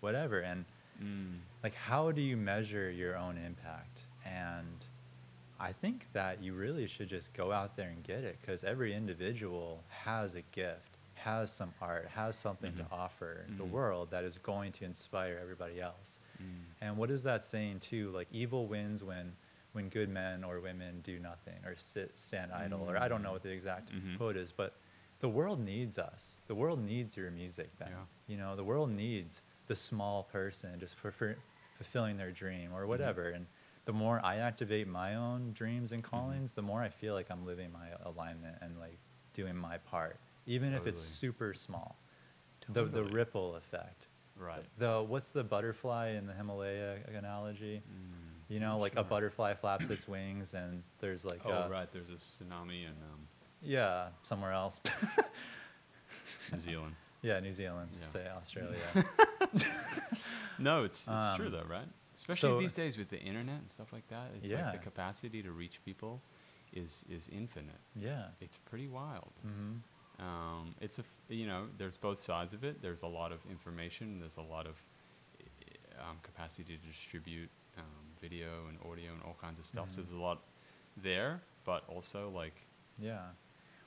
whatever. 0.00 0.40
And 0.40 0.64
Mm. 1.02 1.38
like 1.62 1.74
how 1.74 2.10
do 2.10 2.20
you 2.20 2.36
measure 2.36 2.90
your 2.90 3.16
own 3.16 3.38
impact 3.38 4.02
and 4.26 4.84
i 5.60 5.72
think 5.72 6.06
that 6.12 6.42
you 6.42 6.54
really 6.54 6.86
should 6.86 7.08
just 7.08 7.32
go 7.34 7.52
out 7.52 7.76
there 7.76 7.88
and 7.90 8.02
get 8.02 8.24
it 8.24 8.36
because 8.40 8.64
every 8.64 8.94
individual 8.94 9.82
has 9.88 10.34
a 10.34 10.42
gift 10.52 10.96
has 11.14 11.52
some 11.52 11.72
art 11.80 12.08
has 12.14 12.36
something 12.36 12.72
Mhm. 12.72 12.78
to 12.78 12.86
offer 12.92 13.44
the 13.58 13.64
Mhm. 13.64 13.70
world 13.70 14.10
that 14.10 14.24
is 14.24 14.38
going 14.38 14.72
to 14.72 14.84
inspire 14.84 15.38
everybody 15.40 15.80
else 15.80 16.18
Mm. 16.42 16.64
and 16.80 16.96
what 16.96 17.10
is 17.10 17.22
that 17.22 17.44
saying 17.44 17.80
too 17.80 18.10
like 18.10 18.28
evil 18.32 18.66
wins 18.66 19.02
when 19.04 19.36
when 19.74 19.88
good 19.90 20.08
men 20.08 20.42
or 20.42 20.60
women 20.60 21.00
do 21.02 21.18
nothing 21.20 21.60
or 21.64 21.76
sit 21.76 22.16
stand 22.18 22.50
idle 22.52 22.82
or 22.88 22.96
i 22.96 23.06
don't 23.06 23.22
know 23.22 23.32
what 23.32 23.42
the 23.42 23.50
exact 23.50 23.90
Mhm. 23.92 24.16
quote 24.16 24.36
is 24.36 24.50
but 24.50 24.74
the 25.20 25.28
world 25.28 25.60
needs 25.60 25.98
us 25.98 26.38
the 26.46 26.54
world 26.54 26.80
needs 26.80 27.16
your 27.16 27.30
music 27.30 27.70
then. 27.78 27.90
Yeah. 27.90 28.04
you 28.26 28.36
know 28.36 28.56
the 28.56 28.64
world 28.64 28.90
needs 28.90 29.42
the 29.68 29.76
small 29.76 30.24
person 30.24 30.78
just 30.80 30.96
fulfilling 30.96 32.16
their 32.16 32.32
dream 32.32 32.70
or 32.74 32.86
whatever. 32.86 33.28
And 33.30 33.46
the 33.88 33.92
more 33.94 34.20
i 34.22 34.36
activate 34.36 34.86
my 34.86 35.14
own 35.14 35.50
dreams 35.54 35.92
and 35.92 36.04
callings 36.04 36.52
the 36.52 36.60
more 36.60 36.82
i 36.82 36.90
feel 36.90 37.14
like 37.14 37.26
i'm 37.30 37.46
living 37.46 37.72
my 37.72 37.86
alignment 38.04 38.54
and 38.60 38.78
like 38.78 38.98
doing 39.32 39.56
my 39.56 39.78
part 39.78 40.18
even 40.46 40.74
if 40.74 40.86
it's 40.86 41.00
super 41.00 41.54
small. 41.54 41.96
The, 42.70 42.84
the 42.84 43.04
ripple 43.04 43.56
effect. 43.56 44.08
Right. 44.38 44.62
the 44.78 45.02
what's 45.02 45.30
the 45.30 45.42
butterfly 45.42 46.10
in 46.10 46.26
the 46.26 46.32
himalaya 46.34 46.98
analogy? 47.14 47.82
Mm. 47.90 48.52
you 48.52 48.60
know 48.60 48.78
like 48.78 48.94
a 48.96 49.02
butterfly 49.02 49.54
flaps 49.54 49.88
its 49.88 50.06
wings 50.06 50.52
and 50.54 50.82
there's 51.00 51.24
like 51.24 51.40
Oh 51.46 51.50
uh, 51.50 51.68
right, 51.70 51.88
there's 51.90 52.10
a 52.10 52.14
tsunami 52.14 52.86
and 52.86 52.96
um, 53.10 53.20
yeah 53.62 54.08
somewhere 54.22 54.52
else. 54.52 54.80
New 56.52 56.58
Zealand. 56.58 56.94
Yeah 57.22 57.40
new 57.40 57.52
zealand 57.52 57.90
Yeah. 58.00 58.06
say 58.08 58.26
australia 58.28 58.78
No, 60.58 60.82
it's 60.84 61.06
it's 61.06 61.36
true 61.36 61.46
Um, 61.46 61.52
though, 61.52 61.66
right? 61.68 61.86
Especially 62.16 62.50
so- 62.50 62.58
these 62.58 62.72
days 62.72 62.98
with 62.98 63.08
the 63.10 63.20
internet 63.20 63.60
and 63.60 63.70
stuff 63.70 63.92
like 63.92 64.06
that. 64.08 64.30
It's 64.42 64.50
Yeah. 64.52 64.64
like 64.64 64.72
the 64.80 64.84
capacity 64.90 65.40
to 65.42 65.52
reach 65.52 65.78
people 65.84 66.20
is 66.72 67.04
is 67.08 67.28
infinite. 67.28 67.80
yeah 67.94 68.28
It's 68.40 68.56
pretty 68.70 68.88
wild. 68.88 69.32
hmm 69.42 69.76
Um, 70.20 70.74
it's 70.80 70.98
a 70.98 71.02
f- 71.02 71.22
you 71.40 71.46
know 71.46 71.68
there's 71.78 71.96
both 71.96 72.18
sides 72.18 72.52
of 72.54 72.64
it. 72.64 72.82
There's 72.82 73.02
a 73.02 73.06
lot 73.20 73.30
of 73.32 73.40
information. 73.46 74.18
There's 74.18 74.36
a 74.36 74.42
lot 74.56 74.66
of 74.66 74.76
um, 76.02 76.16
capacity 76.22 76.76
to 76.76 76.86
distribute 76.86 77.50
um, 77.76 77.84
video 78.20 78.66
and 78.68 78.76
audio 78.90 79.12
and 79.12 79.22
all 79.22 79.36
kinds 79.40 79.58
of 79.60 79.64
stuff. 79.64 79.88
So 79.90 79.94
Mhm. 80.00 80.04
there's 80.04 80.12
a 80.22 80.24
lot 80.30 80.38
there, 80.96 81.40
but 81.64 81.80
also 81.88 82.30
like 82.30 82.56
Yeah. 82.98 83.26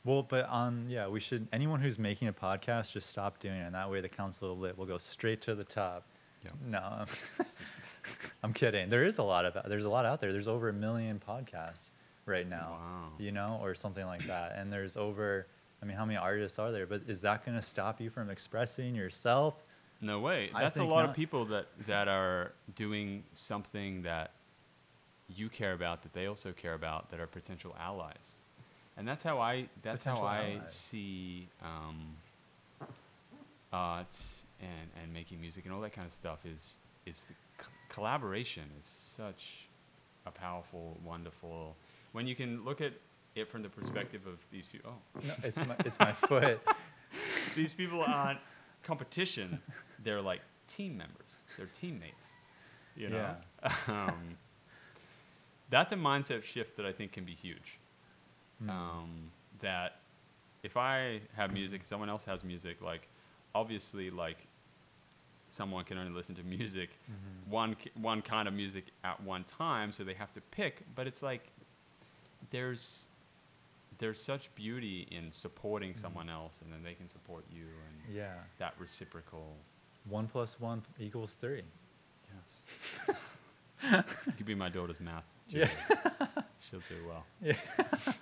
Well, 0.04 0.24
but 0.24 0.46
on 0.48 0.86
yeah, 0.90 1.08
we 1.08 1.20
should 1.20 1.48
anyone 1.54 1.80
who's 1.80 2.00
making 2.00 2.28
a 2.28 2.34
podcast 2.34 2.92
just 2.94 3.10
stop 3.10 3.40
doing 3.40 3.56
it, 3.56 3.66
and 3.66 3.76
that 3.76 3.90
way 3.90 4.02
the 4.02 4.10
council 4.10 4.52
of 4.54 4.60
lit 4.60 4.78
will 4.78 4.86
go 4.88 4.98
straight 4.98 5.42
to 5.44 5.56
the 5.56 5.64
top. 5.64 6.04
Yeah. 6.44 6.52
No, 6.66 6.80
I'm, 6.80 7.08
it's 7.40 7.56
just- 7.60 7.72
I'm 8.44 8.52
kidding. 8.54 8.90
There 8.90 9.06
is 9.06 9.20
a 9.20 9.24
lot 9.24 9.46
of 9.46 9.70
there's 9.70 9.86
a 9.86 9.90
lot 9.90 10.06
out 10.06 10.20
there. 10.20 10.32
There's 10.32 10.48
over 10.48 10.70
a 10.70 10.74
million 10.74 11.22
podcasts 11.26 11.90
right 12.26 12.48
now. 12.50 12.78
Wow. 12.80 13.08
You 13.20 13.32
know, 13.32 13.60
or 13.62 13.76
something 13.76 14.06
like 14.06 14.26
that. 14.28 14.56
And 14.58 14.72
there's 14.74 14.98
over. 14.98 15.46
I 15.84 15.86
mean, 15.86 15.98
how 15.98 16.06
many 16.06 16.18
artists 16.18 16.58
are 16.60 16.72
there? 16.72 16.86
But 16.86 17.02
is 17.08 17.22
that 17.22 17.44
going 17.46 17.58
to 17.58 17.62
stop 17.64 18.00
you 18.00 18.10
from 18.12 18.30
expressing 18.30 18.94
yourself? 18.96 19.56
No 20.00 20.20
way. 20.20 20.50
I 20.54 20.62
That's 20.64 20.78
a 20.80 20.84
lot 20.84 21.02
not. 21.02 21.10
of 21.10 21.16
people 21.16 21.46
that 21.46 21.68
that 21.86 22.08
are 22.08 22.54
doing 22.76 23.24
something 23.34 24.02
that 24.04 24.32
you 25.30 25.48
care 25.48 25.74
about 25.74 26.02
that 26.04 26.14
they 26.14 26.26
also 26.26 26.52
care 26.52 26.74
about 26.74 27.10
that 27.12 27.20
are 27.20 27.28
potential 27.28 27.76
allies. 27.80 28.38
And 28.98 29.08
that's 29.08 29.24
how 29.24 29.40
I 29.40 29.68
that's 29.82 30.04
how 30.04 30.22
I 30.22 30.56
allies. 30.58 30.74
see 30.74 31.48
um, 31.64 32.16
art 33.72 34.18
and 34.60 34.90
and 35.02 35.14
making 35.14 35.40
music 35.40 35.66
and 35.66 35.74
all 35.74 35.82
that 35.82 35.94
kind 35.94 36.06
of 36.06 36.14
stuff 36.14 36.46
is 36.46 36.78
is 37.06 37.24
the 37.24 37.34
c- 37.64 37.70
collaboration 37.90 38.64
is 38.80 38.86
such 38.86 39.68
a 40.26 40.32
powerful, 40.32 40.98
wonderful. 41.04 41.76
When 42.12 42.28
you 42.28 42.36
can 42.36 42.64
look 42.64 42.82
at 42.82 42.94
it 43.36 43.50
from 43.50 43.64
the 43.64 43.70
perspective 43.70 44.28
of 44.28 44.38
these 44.52 44.68
people. 44.68 44.92
Oh, 45.16 45.20
No, 45.26 45.34
it's 45.44 45.58
my, 45.58 45.76
it's 45.80 45.98
my 46.00 46.12
foot. 46.14 46.60
these 47.56 47.74
people 47.74 48.04
aren't 48.04 48.40
competition. 48.84 49.60
They're 50.04 50.20
like 50.22 50.42
team 50.68 50.98
members. 50.98 51.42
They're 51.58 51.70
teammates. 51.74 52.28
You 52.96 53.10
know. 53.10 53.36
Um, 53.88 54.38
that's 55.70 55.94
a 55.94 55.96
mindset 55.96 56.44
shift 56.44 56.76
that 56.78 56.86
I 56.86 56.92
think 56.92 57.12
can 57.14 57.24
be 57.24 57.34
huge. 57.34 57.78
Mm. 58.64 58.70
Um, 58.70 59.32
that 59.62 59.98
if 60.64 60.78
I 60.78 61.22
have 61.36 61.52
music, 61.54 61.86
someone 61.86 62.10
else 62.10 62.24
has 62.26 62.44
music, 62.44 62.82
like 62.82 63.08
obviously, 63.56 64.10
like 64.12 64.38
someone 65.48 65.84
can 65.84 65.98
only 65.98 66.12
listen 66.14 66.36
to 66.36 66.44
music, 66.44 66.90
Mhm. 67.10 67.48
one 67.50 67.76
one 67.96 68.22
kind 68.22 68.48
of 68.48 68.54
music 68.54 68.86
at 69.04 69.22
one 69.24 69.44
time, 69.44 69.92
so 69.92 70.04
they 70.04 70.14
have 70.14 70.32
to 70.34 70.42
pick. 70.42 70.84
But 70.96 71.08
it's 71.08 71.22
like 71.24 71.50
there's 72.52 73.08
there's 73.98 74.20
such 74.22 74.54
beauty 74.56 75.08
in 75.12 75.32
supporting 75.32 75.94
Mhm. 75.94 75.98
someone 76.00 76.30
else, 76.30 76.62
and 76.62 76.72
then 76.74 76.82
they 76.84 76.96
can 76.96 77.08
support 77.08 77.46
you, 77.52 77.68
and 77.88 78.16
Yeah. 78.16 78.44
that 78.58 78.74
reciprocal. 78.80 79.56
One 80.06 80.28
plus 80.28 80.60
one 80.60 80.84
equals 81.00 81.36
three. 81.36 81.64
Yes. 82.34 82.64
you 84.28 84.32
could 84.38 84.46
be 84.46 84.56
my 84.56 84.70
daughter's 84.70 85.00
math. 85.00 85.26
Yeah. 85.50 85.70
She'll 86.70 86.82
do 86.90 87.06
well. 87.08 87.26
Yeah. 87.42 87.58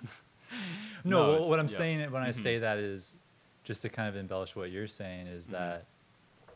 no, 1.04 1.32
No, 1.34 1.46
what 1.46 1.58
I'm 1.60 1.68
yeah. 1.68 1.76
saying 1.76 2.10
when 2.10 2.22
I 2.22 2.30
Mhm. 2.30 2.34
say 2.42 2.58
that 2.58 2.78
is 2.78 3.16
just 3.64 3.82
to 3.82 3.88
kind 3.88 4.08
of 4.08 4.16
embellish 4.16 4.56
what 4.56 4.70
you're 4.70 4.88
saying 4.88 5.26
is 5.26 5.46
Mhm. 5.46 5.52
that 5.52 5.86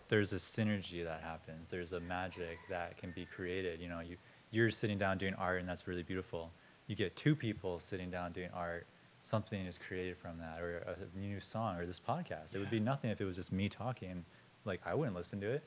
there's 0.08 0.32
a 0.32 0.36
synergy 0.36 1.04
that 1.04 1.22
happens. 1.22 1.68
There's 1.68 1.92
a 1.92 2.00
magic 2.00 2.58
that 2.68 2.96
can 2.98 3.10
be 3.10 3.26
created. 3.26 3.80
You 3.80 3.88
know, 3.88 4.00
you 4.00 4.16
you're 4.50 4.70
sitting 4.70 4.98
down 4.98 5.18
doing 5.18 5.34
art 5.34 5.58
and 5.60 5.68
that's 5.68 5.88
really 5.88 6.04
beautiful. 6.04 6.52
You 6.86 6.94
get 6.94 7.16
two 7.16 7.34
people 7.34 7.80
sitting 7.80 8.08
down 8.10 8.32
doing 8.32 8.50
art, 8.52 8.86
something 9.20 9.66
is 9.66 9.78
created 9.78 10.16
from 10.16 10.38
that, 10.38 10.60
or 10.60 10.78
a 10.78 11.18
new 11.18 11.40
song, 11.40 11.76
or 11.76 11.86
this 11.86 11.98
podcast. 11.98 12.54
It 12.54 12.60
would 12.60 12.70
be 12.70 12.78
nothing 12.78 13.10
if 13.10 13.20
it 13.20 13.24
was 13.24 13.34
just 13.36 13.50
me 13.50 13.68
talking. 13.68 14.24
Like 14.64 14.80
I 14.86 14.94
wouldn't 14.94 15.16
listen 15.16 15.40
to 15.40 15.50
it, 15.50 15.64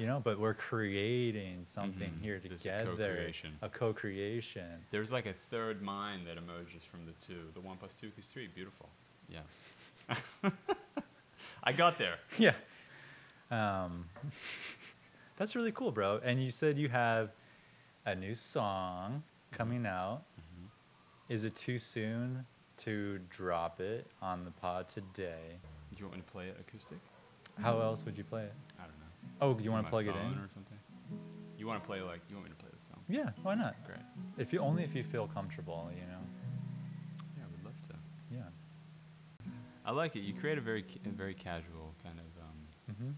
you 0.00 0.06
know. 0.06 0.20
But 0.24 0.40
we're 0.40 0.54
creating 0.54 1.64
something 1.66 2.10
Mhm. 2.10 2.22
here 2.22 2.38
There's 2.40 2.54
a 2.60 2.64
together, 2.64 2.96
co-creation. 3.14 3.58
a 3.62 3.68
co-creation. 3.68 4.84
There's 4.90 5.12
like 5.12 5.26
a 5.26 5.34
third 5.50 5.82
mind 5.82 6.26
that 6.26 6.36
emerges 6.38 6.82
from 6.84 7.06
the 7.06 7.12
two. 7.24 7.50
The 7.54 7.60
one 7.60 7.76
plus 7.76 7.94
two 7.94 8.08
equals 8.08 8.26
three. 8.26 8.48
Beautiful. 8.48 8.88
Yes. 9.28 9.62
I 11.62 11.72
got 11.72 11.98
there. 11.98 12.16
Yeah. 12.38 12.54
Um, 13.50 14.08
that's 15.36 15.54
really 15.56 15.72
cool, 15.72 15.90
bro. 15.92 16.20
And 16.24 16.42
you 16.42 16.50
said 16.50 16.78
you 16.78 16.88
have 16.88 17.30
a 18.06 18.14
new 18.14 18.34
song 18.34 19.22
coming 19.52 19.86
out. 19.86 20.22
Mm-hmm. 20.40 21.32
Is 21.32 21.44
it 21.44 21.56
too 21.56 21.78
soon 21.78 22.46
to 22.78 23.18
drop 23.28 23.80
it 23.80 24.06
on 24.22 24.44
the 24.44 24.50
pod 24.52 24.88
today? 24.88 25.58
Do 25.92 25.98
you 25.98 26.04
want 26.06 26.16
me 26.18 26.22
to 26.22 26.30
play 26.30 26.46
it 26.46 26.56
acoustic? 26.60 26.98
How 27.60 27.80
else 27.80 28.04
would 28.06 28.16
you 28.16 28.24
play 28.24 28.44
it? 28.44 28.54
Oh, 29.40 29.58
you 29.58 29.72
want 29.72 29.86
to 29.86 29.90
plug 29.90 30.06
it 30.06 30.10
in? 30.16 30.38
or 30.38 30.48
something? 30.54 30.76
You 31.58 31.66
want 31.66 31.82
to 31.82 31.86
play 31.86 32.00
like 32.00 32.20
you 32.28 32.36
want 32.36 32.48
me 32.48 32.50
to 32.50 32.56
play 32.56 32.70
the 32.78 32.84
song? 32.84 33.00
Yeah, 33.08 33.30
why 33.42 33.54
not? 33.54 33.74
Great. 33.86 33.98
If 34.38 34.52
you 34.52 34.60
only 34.60 34.82
if 34.82 34.94
you 34.94 35.04
feel 35.04 35.28
comfortable, 35.28 35.90
you 35.94 36.06
know. 36.06 36.22
Yeah, 37.36 37.44
I 37.44 37.50
would 37.50 37.64
love 37.64 37.74
to. 37.88 37.94
Yeah. 38.32 39.50
I 39.84 39.90
like 39.92 40.16
it. 40.16 40.20
You 40.20 40.32
create 40.34 40.58
a 40.58 40.60
very 40.60 40.84
a 41.04 41.08
very 41.10 41.34
casual 41.34 41.94
kind 42.02 42.18
of 42.18 42.42
um, 42.42 42.96
hmm 42.96 43.10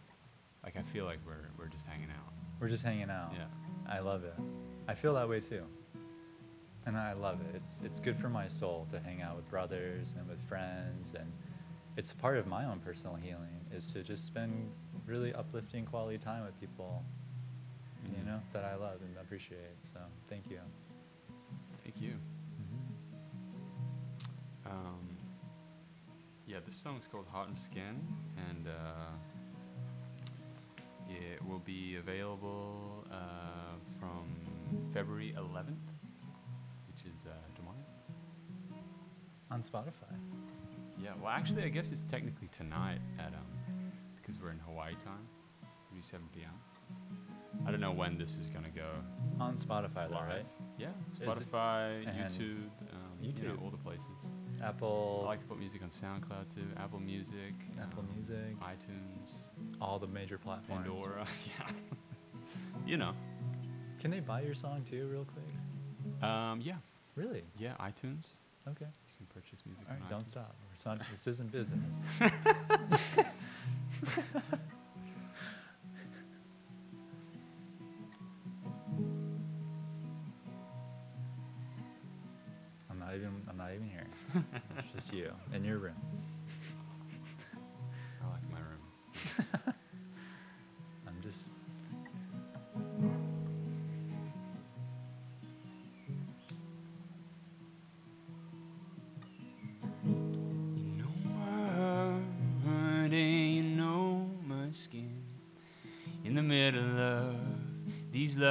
like 0.64 0.76
I 0.76 0.82
feel 0.82 1.04
like 1.04 1.18
we're 1.26 1.48
we're 1.58 1.68
just 1.68 1.86
hanging 1.86 2.10
out. 2.10 2.32
We're 2.60 2.68
just 2.68 2.84
hanging 2.84 3.10
out. 3.10 3.32
Yeah. 3.36 3.46
I 3.92 3.98
love 4.00 4.24
it. 4.24 4.34
I 4.88 4.94
feel 4.94 5.14
that 5.14 5.28
way 5.28 5.40
too. 5.40 5.62
And 6.86 6.96
I 6.96 7.12
love 7.12 7.40
it. 7.40 7.56
It's 7.56 7.80
it's 7.84 8.00
good 8.00 8.16
for 8.16 8.28
my 8.28 8.48
soul 8.48 8.86
to 8.90 8.98
hang 9.00 9.22
out 9.22 9.36
with 9.36 9.48
brothers 9.50 10.14
and 10.18 10.28
with 10.28 10.40
friends 10.48 11.12
and 11.16 11.30
it's 11.96 12.12
part 12.12 12.38
of 12.38 12.46
my 12.46 12.64
own 12.64 12.80
personal 12.80 13.14
healing 13.16 13.60
is 13.70 13.86
to 13.88 14.02
just 14.02 14.26
spend 14.26 14.70
really 15.07 15.34
uplifting 15.34 15.84
quality 15.84 16.18
time 16.18 16.44
with 16.44 16.59
people 16.61 17.05
you 18.05 18.16
Mhm. 18.18 18.26
know 18.26 18.40
that 18.53 18.64
I 18.64 18.74
love 18.74 19.00
and 19.03 19.16
appreciate. 19.18 19.76
So, 19.84 20.00
thank 20.28 20.50
you. 20.50 20.61
Thank 21.84 22.00
you. 22.00 22.18
Mm-hmm. 22.61 22.82
Um, 24.70 25.16
yeah, 26.46 26.59
this 26.64 26.74
song's 26.74 27.07
called 27.07 27.26
Heart 27.28 27.48
and 27.48 27.59
Skin, 27.59 28.07
and 28.48 28.66
uh, 28.68 29.12
it 31.09 31.40
will 31.44 31.61
be 31.61 31.96
available 31.96 33.07
uh, 33.12 33.76
from 34.00 34.26
February 34.92 35.34
11th, 35.36 35.76
which 36.88 37.05
is 37.14 37.24
uh, 37.26 37.30
tomorrow. 37.55 37.76
On 39.50 39.62
Spotify. 39.62 40.16
Yeah, 40.98 41.14
well, 41.20 41.30
actually, 41.30 41.64
I 41.64 41.68
guess 41.68 41.92
it's 41.92 42.05
technically 42.05 42.48
tonight 42.48 43.00
at 43.18 43.32
um, 43.34 43.46
because 44.22 44.40
we're 44.40 44.50
in 44.50 44.58
Hawaii 44.60 44.94
time, 44.94 45.26
maybe 45.90 46.02
7 46.02 46.24
p.m. 46.34 46.50
I 47.66 47.70
don't 47.70 47.80
know 47.80 47.92
when 47.92 48.16
this 48.16 48.36
is 48.36 48.48
gonna 48.48 48.70
go 48.74 48.88
On 49.40 49.56
Spotify, 49.56 50.08
though, 50.08 50.14
live. 50.16 50.28
right? 50.28 50.46
Yeah, 50.78 50.88
Spotify, 51.16 52.04
YouTube, 52.16 52.64
um, 52.92 53.18
you 53.20 53.32
know, 53.32 53.50
YouTube. 53.54 53.62
all 53.62 53.70
the 53.70 53.76
places. 53.76 54.08
Apple. 54.64 55.20
I 55.24 55.28
like 55.28 55.40
to 55.40 55.46
put 55.46 55.58
music 55.58 55.82
on 55.82 55.88
SoundCloud 55.90 56.54
too, 56.54 56.62
Apple 56.78 57.00
Music, 57.00 57.52
Apple 57.80 58.00
um, 58.00 58.08
Music, 58.16 58.56
iTunes, 58.60 59.42
all 59.80 59.98
the 59.98 60.06
major 60.06 60.38
platforms. 60.38 60.86
Pandora. 60.86 61.26
yeah, 61.58 61.70
you 62.86 62.96
know. 62.96 63.12
Can 64.00 64.10
they 64.10 64.20
buy 64.20 64.42
your 64.42 64.54
song 64.54 64.84
too, 64.88 65.06
real 65.08 65.24
quick? 65.26 66.28
Um, 66.28 66.60
yeah, 66.62 66.74
Really? 67.14 67.44
yeah, 67.58 67.74
iTunes. 67.80 68.30
Okay. 68.68 68.86
You 68.86 69.14
can 69.16 69.26
purchase 69.32 69.62
music 69.66 69.84
All 69.88 69.94
right, 69.94 70.02
on 70.04 70.10
don't 70.10 70.22
iTunes. 70.24 70.26
stop. 70.26 70.56
Not, 70.98 71.06
this 71.10 71.26
isn't 71.28 71.52
business. 71.52 71.96
I'm 82.90 82.98
not 82.98 83.14
even. 83.14 83.42
I'm 83.48 83.57
not 83.57 83.72
even 83.74 83.88
here. 83.88 84.07
It's 84.78 84.92
just 84.92 85.12
you 85.12 85.30
in 85.55 85.64
your 85.64 85.78
room. 85.78 85.94
I 88.20 88.26
like 88.32 88.50
my 88.50 88.59
rooms. 88.59 89.68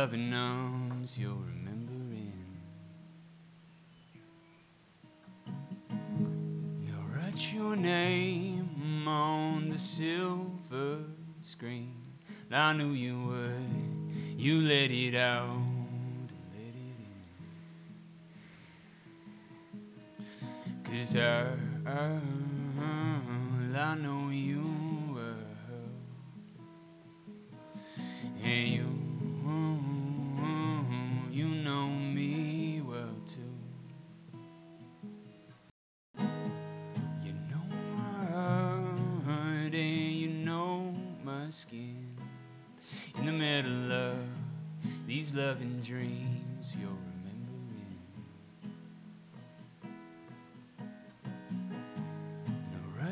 loving 0.01 0.33
arms, 0.33 1.15
you're 1.15 1.29
remembering. 1.29 2.33
Now 6.87 7.05
write 7.15 7.53
your 7.53 7.75
name 7.75 9.07
on 9.07 9.69
the 9.69 9.77
silver 9.77 11.03
screen. 11.39 11.93
I 12.51 12.73
knew 12.73 12.93
you 12.93 13.15
would. 13.27 14.39
You 14.39 14.61
let 14.61 14.89
it 14.89 15.13
out 15.13 15.45
and 15.45 16.31
let 16.51 16.73
it 20.89 20.95
in. 20.95 21.05
Cause 21.05 21.15
I, 21.15 21.45
I, 21.85 22.19
I 23.79 23.95
know 23.97 24.29
you 24.31 24.65
well. 25.13 25.35
And 28.43 28.67
you 28.67 28.80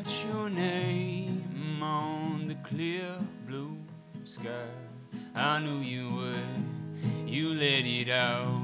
write 0.09 0.25
your 0.25 0.49
name 0.49 1.83
on 1.83 2.47
the 2.47 2.55
clear 2.67 3.17
blue 3.47 3.77
sky. 4.25 4.69
I 5.35 5.59
knew 5.59 5.79
you 5.79 6.09
would. 6.09 7.29
You 7.29 7.49
let 7.49 7.85
it 7.85 8.09
out 8.09 8.58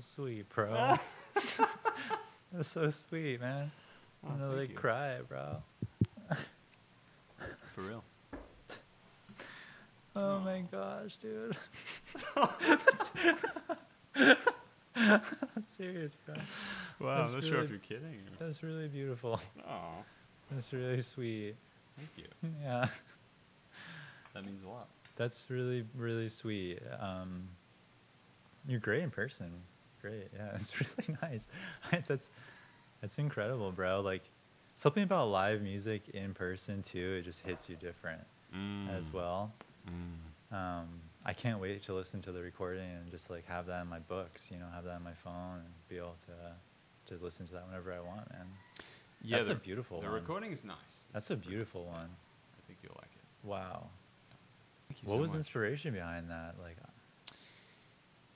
so 0.00 0.22
sweet, 0.22 0.48
bro. 0.48 0.96
That's 2.52 2.68
so 2.68 2.88
sweet, 2.90 3.40
man. 3.40 3.70
Oh, 4.24 4.28
I'm 4.30 4.38
gonna 4.38 4.48
thank 4.48 4.58
like 4.60 4.70
you. 4.70 4.76
cry, 4.76 5.18
bro. 5.28 5.56
For 7.74 7.80
real. 7.80 8.04
Oh 10.14 10.40
my 10.40 10.62
gosh, 10.70 11.16
dude. 11.22 11.56
That's 12.34 13.10
serious, 15.74 16.18
bro. 16.26 16.34
Wow, 17.00 17.16
That's 17.20 17.30
I'm 17.30 17.40
not 17.40 17.44
sure 17.44 17.62
if 17.62 17.70
you're 17.70 17.78
kidding. 17.78 18.20
That's 18.38 18.62
really 18.62 18.88
beautiful. 18.88 19.40
Oh, 19.66 20.04
That's 20.50 20.70
really 20.70 21.00
sweet. 21.00 21.54
thank 21.96 22.10
you. 22.18 22.50
Yeah. 22.62 22.88
That 24.34 24.44
means 24.44 24.62
a 24.66 24.68
lot. 24.68 24.88
That's 25.16 25.46
really, 25.48 25.86
really 25.96 26.28
sweet. 26.28 26.80
Um, 27.00 27.48
you're 28.68 28.80
great 28.80 29.02
in 29.02 29.10
person. 29.10 29.50
Great. 30.02 30.28
Yeah, 30.36 30.50
it's 30.56 30.72
really 30.80 31.16
nice. 31.22 31.46
that's 32.06 32.28
that's 33.00 33.18
incredible, 33.18 33.72
bro. 33.72 34.00
Like 34.00 34.22
something 34.74 35.02
about 35.04 35.28
live 35.28 35.62
music 35.62 36.02
in 36.12 36.34
person 36.34 36.82
too. 36.82 37.16
It 37.20 37.24
just 37.24 37.40
hits 37.40 37.68
you 37.68 37.76
different 37.76 38.20
as 38.90 39.08
Mm, 39.08 39.12
well. 39.14 39.52
mm. 39.88 40.54
Um, 40.56 40.88
I 41.24 41.32
can't 41.32 41.58
wait 41.60 41.82
to 41.84 41.94
listen 41.94 42.20
to 42.22 42.32
the 42.32 42.42
recording 42.42 42.82
and 42.90 43.10
just 43.10 43.30
like 43.30 43.46
have 43.46 43.64
that 43.66 43.80
in 43.82 43.88
my 43.88 44.00
books. 44.00 44.48
You 44.50 44.58
know, 44.58 44.66
have 44.74 44.84
that 44.84 44.96
on 44.96 45.02
my 45.04 45.14
phone 45.14 45.60
and 45.60 45.68
be 45.88 45.96
able 45.96 46.16
to 46.26 47.14
to 47.14 47.24
listen 47.24 47.46
to 47.46 47.52
that 47.54 47.66
whenever 47.66 47.92
I 47.92 48.00
want, 48.00 48.30
man. 48.30 48.46
Yeah, 49.24 49.36
That's 49.38 49.48
a 49.48 49.54
beautiful 49.54 50.00
The 50.00 50.06
one. 50.08 50.14
recording 50.16 50.52
is 50.52 50.64
nice. 50.64 51.06
That's 51.12 51.30
It's 51.30 51.44
a 51.44 51.48
beautiful 51.48 51.82
nice. 51.84 51.92
one. 52.00 52.08
I 52.58 52.60
think 52.66 52.78
you'll 52.82 52.96
like 52.96 53.10
it. 53.14 53.46
Wow. 53.46 53.86
What 55.04 55.14
so 55.14 55.18
was 55.20 55.30
the 55.30 55.36
much. 55.38 55.46
inspiration 55.46 55.94
behind 55.94 56.28
that? 56.30 56.56
Like, 56.60 56.76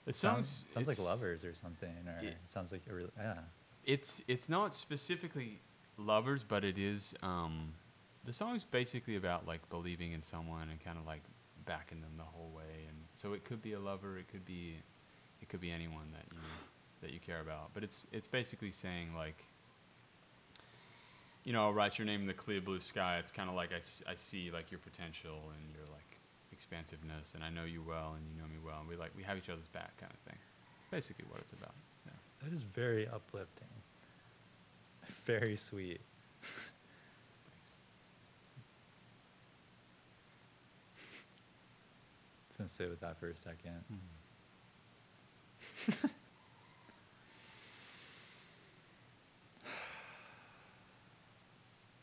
It 0.06 0.14
sounds 0.14 0.46
sounds 0.48 0.74
sounds 0.74 0.86
like 0.88 0.98
lovers 0.98 1.44
or 1.44 1.54
something, 1.54 1.90
or 2.06 2.18
it- 2.28 2.36
sounds 2.48 2.72
like 2.72 2.82
a 2.88 3.08
yeah. 3.18 3.34
It's 3.84 4.22
it's 4.28 4.48
not 4.48 4.72
specifically 4.74 5.60
lovers, 5.98 6.42
but 6.44 6.64
it 6.64 6.78
is. 6.78 7.14
Um, 7.22 7.72
the 8.24 8.32
song's 8.32 8.64
basically 8.64 9.16
about 9.16 9.46
like 9.46 9.68
believing 9.70 10.12
in 10.12 10.22
someone 10.22 10.68
and 10.68 10.82
kind 10.84 10.98
of 10.98 11.06
like 11.06 11.22
backing 11.64 12.00
them 12.00 12.12
the 12.16 12.24
whole 12.24 12.50
way, 12.56 12.84
and 12.88 12.96
so 13.14 13.32
it 13.32 13.44
could 13.44 13.62
be 13.62 13.72
a 13.74 13.78
lover, 13.80 14.18
it 14.18 14.28
could 14.28 14.44
be, 14.44 14.76
it 15.42 15.48
could 15.48 15.60
be 15.60 15.70
anyone 15.70 16.06
that 16.12 16.24
you 16.32 16.38
that 17.02 17.12
you 17.12 17.20
care 17.20 17.40
about. 17.40 17.70
But 17.74 17.82
it's 17.84 18.06
it's 18.12 18.26
basically 18.26 18.70
saying 18.70 19.14
like, 19.14 19.36
you 21.44 21.52
know, 21.52 21.62
I'll 21.64 21.74
write 21.74 21.98
your 21.98 22.06
name 22.06 22.20
in 22.22 22.26
the 22.26 22.34
clear 22.34 22.60
blue 22.60 22.80
sky. 22.80 23.18
It's 23.18 23.30
kind 23.30 23.48
of 23.48 23.54
like 23.54 23.72
I, 23.72 23.76
s- 23.76 24.02
I 24.08 24.14
see 24.16 24.50
like 24.50 24.70
your 24.70 24.80
potential 24.80 25.52
and 25.54 25.74
your 25.74 25.84
like 25.92 26.05
expansiveness, 26.56 27.34
and 27.34 27.44
I 27.44 27.50
know 27.50 27.64
you 27.64 27.82
well, 27.86 28.14
and 28.16 28.24
you 28.26 28.40
know 28.40 28.48
me 28.48 28.58
well, 28.64 28.80
and 28.80 28.88
we 28.88 28.96
like 28.96 29.10
we 29.14 29.22
have 29.22 29.36
each 29.36 29.50
other's 29.50 29.68
back, 29.68 29.94
kind 29.98 30.10
of 30.10 30.18
thing. 30.20 30.38
Basically, 30.90 31.26
what 31.28 31.40
it's 31.40 31.52
about. 31.52 31.74
Yeah. 32.06 32.12
That 32.42 32.54
is 32.54 32.62
very 32.62 33.06
uplifting. 33.08 33.68
Very 35.26 35.56
sweet. 35.56 36.00
Just 42.48 42.58
gonna 42.58 42.68
sit 42.70 42.88
with 42.88 43.00
that 43.00 43.18
for 43.20 43.28
a 43.28 43.36
second. 43.36 43.84
Hmm. 45.90 46.06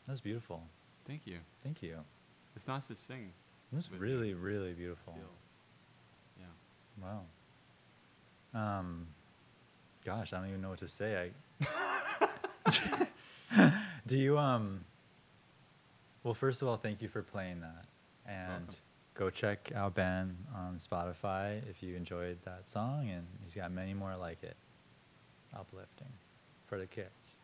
That 0.06 0.12
was 0.12 0.20
beautiful. 0.20 0.62
Thank 1.06 1.26
you. 1.26 1.38
Thank 1.62 1.82
you. 1.82 1.96
It's 2.54 2.68
nice 2.68 2.88
to 2.88 2.94
sing. 2.94 3.32
It 3.74 3.76
was 3.76 3.90
really, 3.90 4.34
really 4.34 4.72
beautiful. 4.72 5.14
Yeah. 6.38 6.44
Wow. 7.02 7.22
Um, 8.54 9.08
gosh, 10.04 10.32
I 10.32 10.38
don't 10.38 10.48
even 10.48 10.60
know 10.62 10.70
what 10.70 10.78
to 10.78 10.86
say. 10.86 11.32
I 11.60 12.28
do 14.06 14.16
you 14.16 14.38
um. 14.38 14.84
Well, 16.22 16.34
first 16.34 16.62
of 16.62 16.68
all, 16.68 16.76
thank 16.76 17.02
you 17.02 17.08
for 17.08 17.22
playing 17.22 17.62
that, 17.62 17.84
and 18.26 18.66
Welcome. 18.66 18.76
go 19.14 19.28
check 19.30 19.72
out 19.74 19.96
Ben 19.96 20.36
on 20.54 20.78
Spotify 20.78 21.60
if 21.68 21.82
you 21.82 21.96
enjoyed 21.96 22.38
that 22.44 22.68
song, 22.68 23.10
and 23.10 23.26
he's 23.44 23.54
got 23.56 23.72
many 23.72 23.92
more 23.92 24.14
like 24.16 24.42
it. 24.44 24.56
Uplifting, 25.52 26.12
for 26.68 26.78
the 26.78 26.86
kids, 26.86 27.34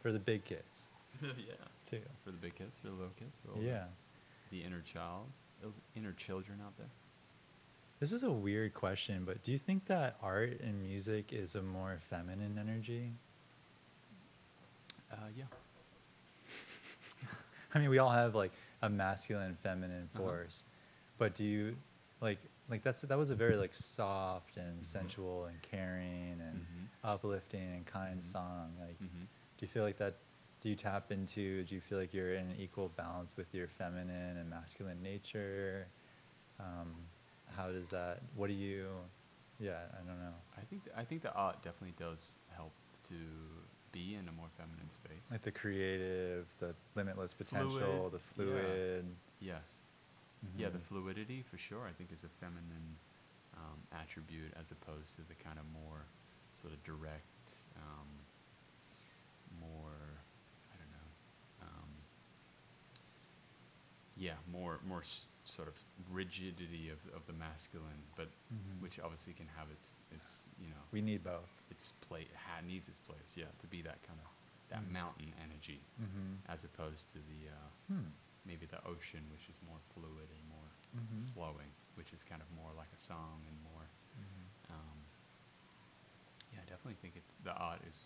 for 0.00 0.12
the 0.12 0.20
big 0.20 0.44
kids 0.44 0.86
yeah. 1.22 1.28
too. 1.84 1.98
For 2.24 2.30
the 2.30 2.38
big 2.38 2.54
kids, 2.54 2.78
for 2.78 2.88
the 2.88 2.94
little 2.94 3.12
kids, 3.18 3.36
for 3.44 3.52
all 3.58 3.62
Yeah. 3.62 3.84
The 4.52 4.62
inner 4.62 4.82
child, 4.94 5.26
those 5.62 5.72
inner 5.96 6.12
children 6.12 6.60
out 6.64 6.76
there. 6.78 6.88
This 8.00 8.12
is 8.12 8.22
a 8.24 8.30
weird 8.30 8.74
question, 8.74 9.24
but 9.24 9.42
do 9.44 9.52
you 9.52 9.58
think 9.58 9.86
that 9.86 10.16
art 10.22 10.60
and 10.60 10.82
music 10.82 11.32
is 11.32 11.54
a 11.56 11.62
more 11.62 11.98
feminine 12.10 12.58
energy? 12.58 13.12
Uh, 15.12 15.16
yeah. 15.36 15.44
I 17.74 17.78
mean, 17.78 17.90
we 17.90 17.98
all 17.98 18.10
have 18.10 18.34
like 18.34 18.52
a 18.82 18.88
masculine 18.90 19.56
feminine 19.62 20.08
Uh-huh. 20.16 20.24
force, 20.24 20.64
but 21.18 21.34
do 21.34 21.44
you 21.44 21.76
like 22.20 22.38
like 22.70 22.82
that's 22.82 23.02
that 23.02 23.18
was 23.18 23.30
a 23.30 23.34
very 23.34 23.56
like 23.56 23.74
soft 23.74 24.56
and 24.56 24.80
Mhm. 24.80 24.84
sensual 24.84 25.46
and 25.46 25.60
caring 25.62 26.40
and 26.40 26.66
Mhm. 26.66 26.88
uplifting 27.04 27.72
and 27.74 27.86
kind 27.86 28.18
Mhm. 28.18 28.24
song? 28.24 28.74
Like, 28.80 28.98
Mhm. 29.00 29.26
do 29.58 29.66
you 29.66 29.68
feel 29.68 29.84
like 29.84 29.98
that? 29.98 30.16
Do 30.62 30.68
you 30.68 30.76
tap 30.76 31.10
into? 31.10 31.64
Do 31.64 31.74
you 31.74 31.80
feel 31.80 31.98
like 31.98 32.14
you're 32.14 32.34
in 32.34 32.46
an 32.46 32.56
equal 32.56 32.88
balance 32.96 33.36
with 33.36 33.52
your 33.52 33.66
feminine 33.78 34.36
and 34.36 34.48
masculine 34.48 35.02
nature? 35.02 35.88
Um, 36.60 36.94
how 37.56 37.72
does 37.72 37.88
that? 37.88 38.20
What 38.36 38.46
do 38.46 38.52
you? 38.52 38.86
Yeah, 39.58 39.78
I 39.92 40.06
don't 40.06 40.20
know. 40.20 40.34
I 40.56 40.60
think 40.70 40.84
th- 40.84 40.96
I 40.96 41.02
think 41.02 41.22
the 41.22 41.34
art 41.34 41.56
definitely 41.64 41.94
does 41.98 42.34
help 42.54 42.70
to 43.08 43.14
be 43.90 44.14
in 44.14 44.28
a 44.28 44.32
more 44.32 44.46
feminine 44.56 44.88
space. 44.94 45.32
Like 45.32 45.42
the 45.42 45.50
creative, 45.50 46.46
the 46.60 46.74
limitless 46.94 47.34
potential, 47.34 48.10
Fluid, 48.10 48.12
the 48.12 48.44
yeah. 48.44 48.52
fluid. 48.52 49.04
yes. 49.40 49.62
Yeah, 50.56 50.70
the 50.70 50.78
fluidity 50.78 51.44
for 51.50 51.58
sure. 51.58 51.86
I 51.88 51.92
think 51.92 52.10
is 52.12 52.24
a 52.24 52.30
feminine 52.40 52.96
um, 53.56 53.78
attribute 53.92 54.52
as 54.58 54.70
opposed 54.70 55.14
to 55.16 55.22
the 55.28 55.34
kind 55.42 55.58
of 55.58 55.64
more 55.72 56.02
sort 56.52 56.72
of 56.72 56.82
direct, 56.84 57.54
um, 57.76 58.08
more 59.60 59.94
I 64.11 64.11
yeah, 64.22 64.38
more 64.46 64.78
more 64.86 65.00
s- 65.02 65.26
sort 65.44 65.66
of 65.68 65.74
rigidity 66.20 66.84
of 66.94 67.00
of 67.16 67.22
the 67.26 67.32
masculine, 67.46 68.02
but 68.14 68.28
Mhm. 68.54 68.80
which 68.84 68.96
obviously 69.00 69.32
can 69.34 69.48
have 69.58 69.68
its 69.76 69.88
its 70.16 70.30
you 70.62 70.68
know 70.72 70.82
We 70.94 71.00
need 71.02 71.22
both. 71.24 71.50
its 71.74 71.92
play 72.06 72.24
ha- 72.44 72.62
needs 72.62 72.86
its 72.88 73.00
place. 73.08 73.30
Yeah, 73.36 73.50
to 73.58 73.66
be 73.66 73.82
that 73.82 73.98
kind 74.08 74.20
of 74.24 74.28
that 74.72 74.82
Mm. 74.86 74.92
mountain 74.92 75.34
energy 75.46 75.80
Mm-hmm. 76.00 76.30
as 76.54 76.64
opposed 76.64 77.10
to 77.12 77.18
the 77.30 77.40
uh, 77.58 77.68
Hmm. 77.90 78.08
maybe 78.44 78.66
the 78.66 78.80
ocean, 78.86 79.22
which 79.34 79.46
is 79.52 79.58
more 79.62 79.80
fluid 79.92 80.28
and 80.36 80.44
more 80.48 80.70
Mhm. 80.94 81.22
flowing, 81.34 81.70
which 81.98 82.12
is 82.12 82.22
kind 82.24 82.40
of 82.42 82.48
more 82.52 82.72
like 82.72 82.92
a 82.92 82.96
song 82.96 83.44
and 83.48 83.58
more. 83.62 83.86
Mhm. 84.22 84.44
Um, 84.70 84.98
yeah, 86.52 86.60
I 86.62 86.64
definitely 86.64 86.98
think 87.02 87.16
it's 87.16 87.32
the 87.42 87.52
art 87.52 87.82
is 87.88 87.98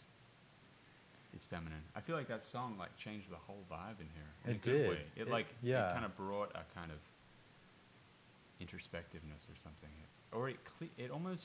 is 1.34 1.44
feminine. 1.44 1.82
I 1.94 2.00
feel 2.00 2.16
like 2.16 2.28
that 2.28 2.44
song 2.44 2.76
like 2.78 2.96
changed 2.96 3.30
the 3.30 3.36
whole 3.36 3.64
vibe 3.70 4.00
in 4.00 4.08
here. 4.14 4.30
In 4.44 4.50
It 4.50 4.54
a 4.54 4.58
good 4.58 4.78
did. 4.78 4.88
Way. 4.90 5.00
It, 5.16 5.22
It- 5.22 5.28
like 5.30 5.46
yeah. 5.62 5.90
it 5.90 5.94
kind 5.94 6.04
of 6.04 6.16
brought 6.16 6.50
a 6.54 6.64
kind 6.78 6.90
of 6.90 6.98
introspectiveness 8.60 9.44
or 9.52 9.56
something, 9.62 9.90
it, 10.02 10.34
or 10.36 10.48
it 10.48 10.56
cle- 10.64 10.88
it 10.96 11.10
almost 11.10 11.44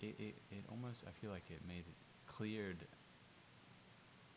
it, 0.00 0.14
it 0.18 0.34
it 0.50 0.64
almost 0.70 1.04
I 1.06 1.12
feel 1.20 1.30
like 1.30 1.44
it 1.50 1.60
made 1.66 1.84
it 1.86 1.96
cleared. 2.26 2.78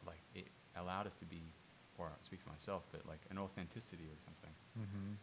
Like 0.06 0.22
it 0.36 0.46
allowed 0.78 1.08
us 1.08 1.16
to 1.16 1.26
be, 1.26 1.42
or 1.98 2.06
I'll 2.08 2.24
speak 2.24 2.42
for 2.44 2.52
myself, 2.52 2.84
but 2.92 3.02
like 3.08 3.22
an 3.32 3.38
authenticity 3.40 4.06
or 4.06 4.20
something. 4.24 4.52
Mhm. 4.78 5.16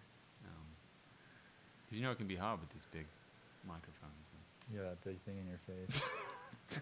Because 1.86 1.98
you 1.98 2.02
know 2.04 2.10
it 2.10 2.16
can 2.18 2.26
be 2.26 2.36
hard 2.36 2.58
with 2.58 2.70
these 2.72 2.86
big 2.90 3.06
microphones. 3.68 4.26
And 4.32 4.42
Yeah, 4.76 4.88
that 4.88 5.04
big 5.04 5.20
thing 5.22 5.36
in 5.38 5.46
your 5.46 5.60
face. 5.68 6.00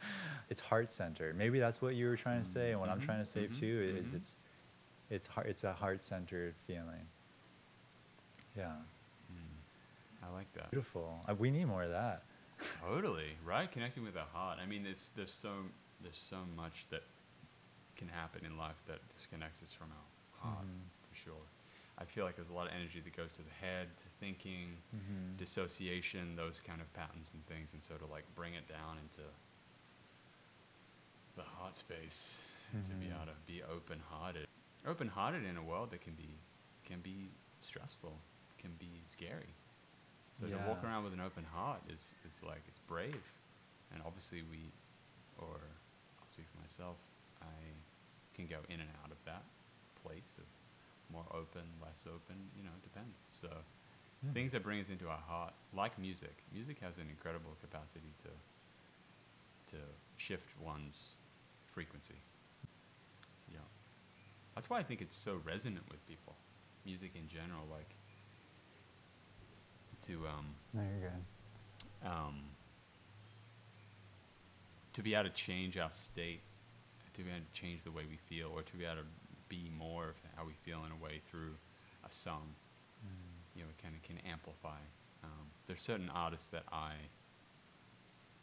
it's 0.50 0.60
heart 0.60 0.90
centered. 0.90 1.36
Maybe 1.36 1.58
that's 1.58 1.80
what 1.82 1.94
you 1.94 2.06
were 2.08 2.16
trying 2.16 2.42
to 2.42 2.48
say, 2.48 2.72
and 2.72 2.80
what 2.80 2.88
I'm 2.88 2.98
Mhm, 2.98 3.04
trying 3.06 3.18
to 3.24 3.26
say 3.30 3.46
mhm, 3.46 3.54
too 3.58 3.94
is 3.96 4.10
mhm. 4.10 4.16
it's 4.16 4.36
it's 5.10 5.26
heart 5.26 5.46
it's 5.46 5.64
a 5.64 5.72
heart 5.72 6.04
centered 6.04 6.54
feeling. 6.66 7.06
Yeah, 8.56 8.72
Mm, 9.32 10.26
I 10.28 10.32
like 10.34 10.52
that. 10.54 10.70
beautiful. 10.70 11.20
Uh, 11.28 11.34
we 11.34 11.50
need 11.50 11.66
more 11.66 11.82
of 11.84 11.90
that. 11.90 12.22
Totally 12.82 13.36
right, 13.44 13.70
connecting 13.70 14.02
with 14.04 14.14
the 14.14 14.24
heart. 14.32 14.58
I 14.62 14.66
mean, 14.66 14.84
it's, 14.86 15.10
there's 15.10 15.32
so 15.32 15.50
there's 16.02 16.16
so 16.16 16.36
much 16.56 16.86
that 16.90 17.02
can 17.96 18.08
happen 18.08 18.44
in 18.44 18.56
life 18.56 18.76
that 18.86 18.98
disconnects 19.14 19.62
us 19.62 19.72
from 19.72 19.88
our 19.90 20.48
heart, 20.48 20.64
Mhm. 20.64 20.82
for 21.08 21.16
sure. 21.16 21.44
I 21.98 22.04
feel 22.04 22.24
like 22.24 22.36
there's 22.36 22.48
a 22.50 22.52
lot 22.52 22.66
of 22.68 22.72
energy 22.72 23.00
that 23.00 23.16
goes 23.16 23.32
to 23.32 23.42
the 23.42 23.50
head, 23.60 23.88
to 23.96 24.08
thinking, 24.20 24.76
Mhm. 24.94 25.36
dissociation, 25.36 26.36
those 26.36 26.60
kind 26.64 26.80
of 26.80 26.92
patterns 26.94 27.30
and 27.34 27.44
things, 27.46 27.72
and 27.74 27.82
so 27.82 27.94
to 27.96 28.06
like 28.06 28.24
bring 28.36 28.54
it 28.54 28.68
down 28.68 28.98
into 29.02 29.26
the 31.38 31.44
heart 31.56 31.76
space, 31.76 32.40
and 32.74 32.84
to 32.90 32.94
be 32.96 33.06
Mhm. 33.06 33.14
able 33.14 33.26
to 33.26 33.38
be 33.46 33.62
open-hearted, 33.62 34.46
open-hearted 34.86 35.44
in 35.44 35.56
a 35.56 35.62
world 35.62 35.90
that 35.92 36.02
can 36.02 36.14
be 36.14 36.36
can 36.84 37.00
be 37.00 37.30
stressful, 37.62 38.12
can 38.58 38.72
be 38.78 38.90
scary. 39.06 39.54
So 40.40 40.48
to 40.48 40.58
walk 40.58 40.84
around 40.84 41.04
with 41.04 41.12
an 41.14 41.20
open 41.20 41.44
heart 41.44 41.82
is 41.88 42.14
is 42.26 42.42
like 42.42 42.62
it's 42.68 42.80
brave, 42.86 43.22
and 43.92 44.02
obviously 44.06 44.42
we, 44.42 44.72
or 45.38 45.56
I'll 46.20 46.28
speak 46.28 46.46
for 46.54 46.60
myself, 46.60 46.96
I 47.42 47.54
can 48.34 48.46
go 48.46 48.58
in 48.68 48.80
and 48.80 48.90
out 49.04 49.10
of 49.10 49.18
that 49.26 49.44
place 50.02 50.38
of 50.38 50.46
more 51.12 51.26
open, 51.32 51.62
less 51.82 52.04
open. 52.06 52.36
You 52.56 52.64
know, 52.64 52.74
it 52.76 52.82
depends. 52.82 53.24
So 53.30 53.48
Hmm. 54.22 54.32
things 54.34 54.52
that 54.52 54.62
bring 54.62 54.80
us 54.80 54.88
into 54.90 55.08
our 55.08 55.22
heart, 55.28 55.54
like 55.74 55.98
music. 55.98 56.42
Music 56.52 56.78
has 56.80 56.98
an 56.98 57.08
incredible 57.10 57.56
capacity 57.60 58.14
to 58.22 58.30
to 59.70 59.76
shift 60.16 60.48
one's 60.64 61.17
frequency. 61.78 62.20
Yeah. 63.52 63.60
That's 64.56 64.68
why 64.68 64.80
I 64.80 64.82
think 64.82 65.00
it's 65.00 65.16
so 65.16 65.38
resonant 65.44 65.84
with 65.92 66.04
people. 66.08 66.34
Music 66.84 67.12
in 67.14 67.28
general, 67.28 67.62
like 67.70 67.94
to 70.06 70.26
um, 70.26 70.46
No, 70.74 70.82
you're 70.82 71.10
good. 71.10 72.08
um, 72.10 72.34
to 74.92 75.02
be 75.02 75.14
able 75.14 75.28
to 75.28 75.30
change 75.30 75.78
our 75.78 75.90
state, 75.92 76.40
to 77.14 77.22
be 77.22 77.30
able 77.30 77.46
to 77.54 77.60
change 77.60 77.84
the 77.84 77.92
way 77.92 78.02
we 78.10 78.16
feel, 78.28 78.50
or 78.52 78.62
to 78.62 78.76
be 78.76 78.84
able 78.84 78.96
to 78.96 79.08
be 79.48 79.70
more 79.78 80.08
of 80.08 80.16
how 80.34 80.44
we 80.44 80.54
feel 80.64 80.80
in 80.84 80.90
a 80.90 81.04
way 81.04 81.20
through 81.30 81.54
a 82.04 82.10
song. 82.10 82.42
Mm. 83.06 83.10
You 83.54 83.62
know, 83.62 83.68
it 83.70 83.80
kind 83.80 83.94
of 83.94 84.02
can 84.02 84.18
amplify. 84.28 84.80
Um, 85.22 85.46
there's 85.68 85.82
certain 85.82 86.10
artists 86.12 86.48
that 86.48 86.64
I, 86.72 86.94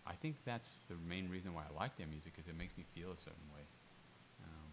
I 0.08 0.14
think 0.14 0.36
that's 0.46 0.82
the 0.88 0.96
main 1.08 1.30
reason 1.30 1.54
why 1.54 1.64
I 1.70 1.74
like 1.80 1.98
their 1.98 2.08
music, 2.08 2.34
because 2.36 2.48
it 2.48 2.56
makes 2.58 2.78
me 2.78 2.86
feel 2.94 3.12
a 3.12 3.18
certain 3.18 3.48
way. 3.54 3.62
Um, 4.44 4.72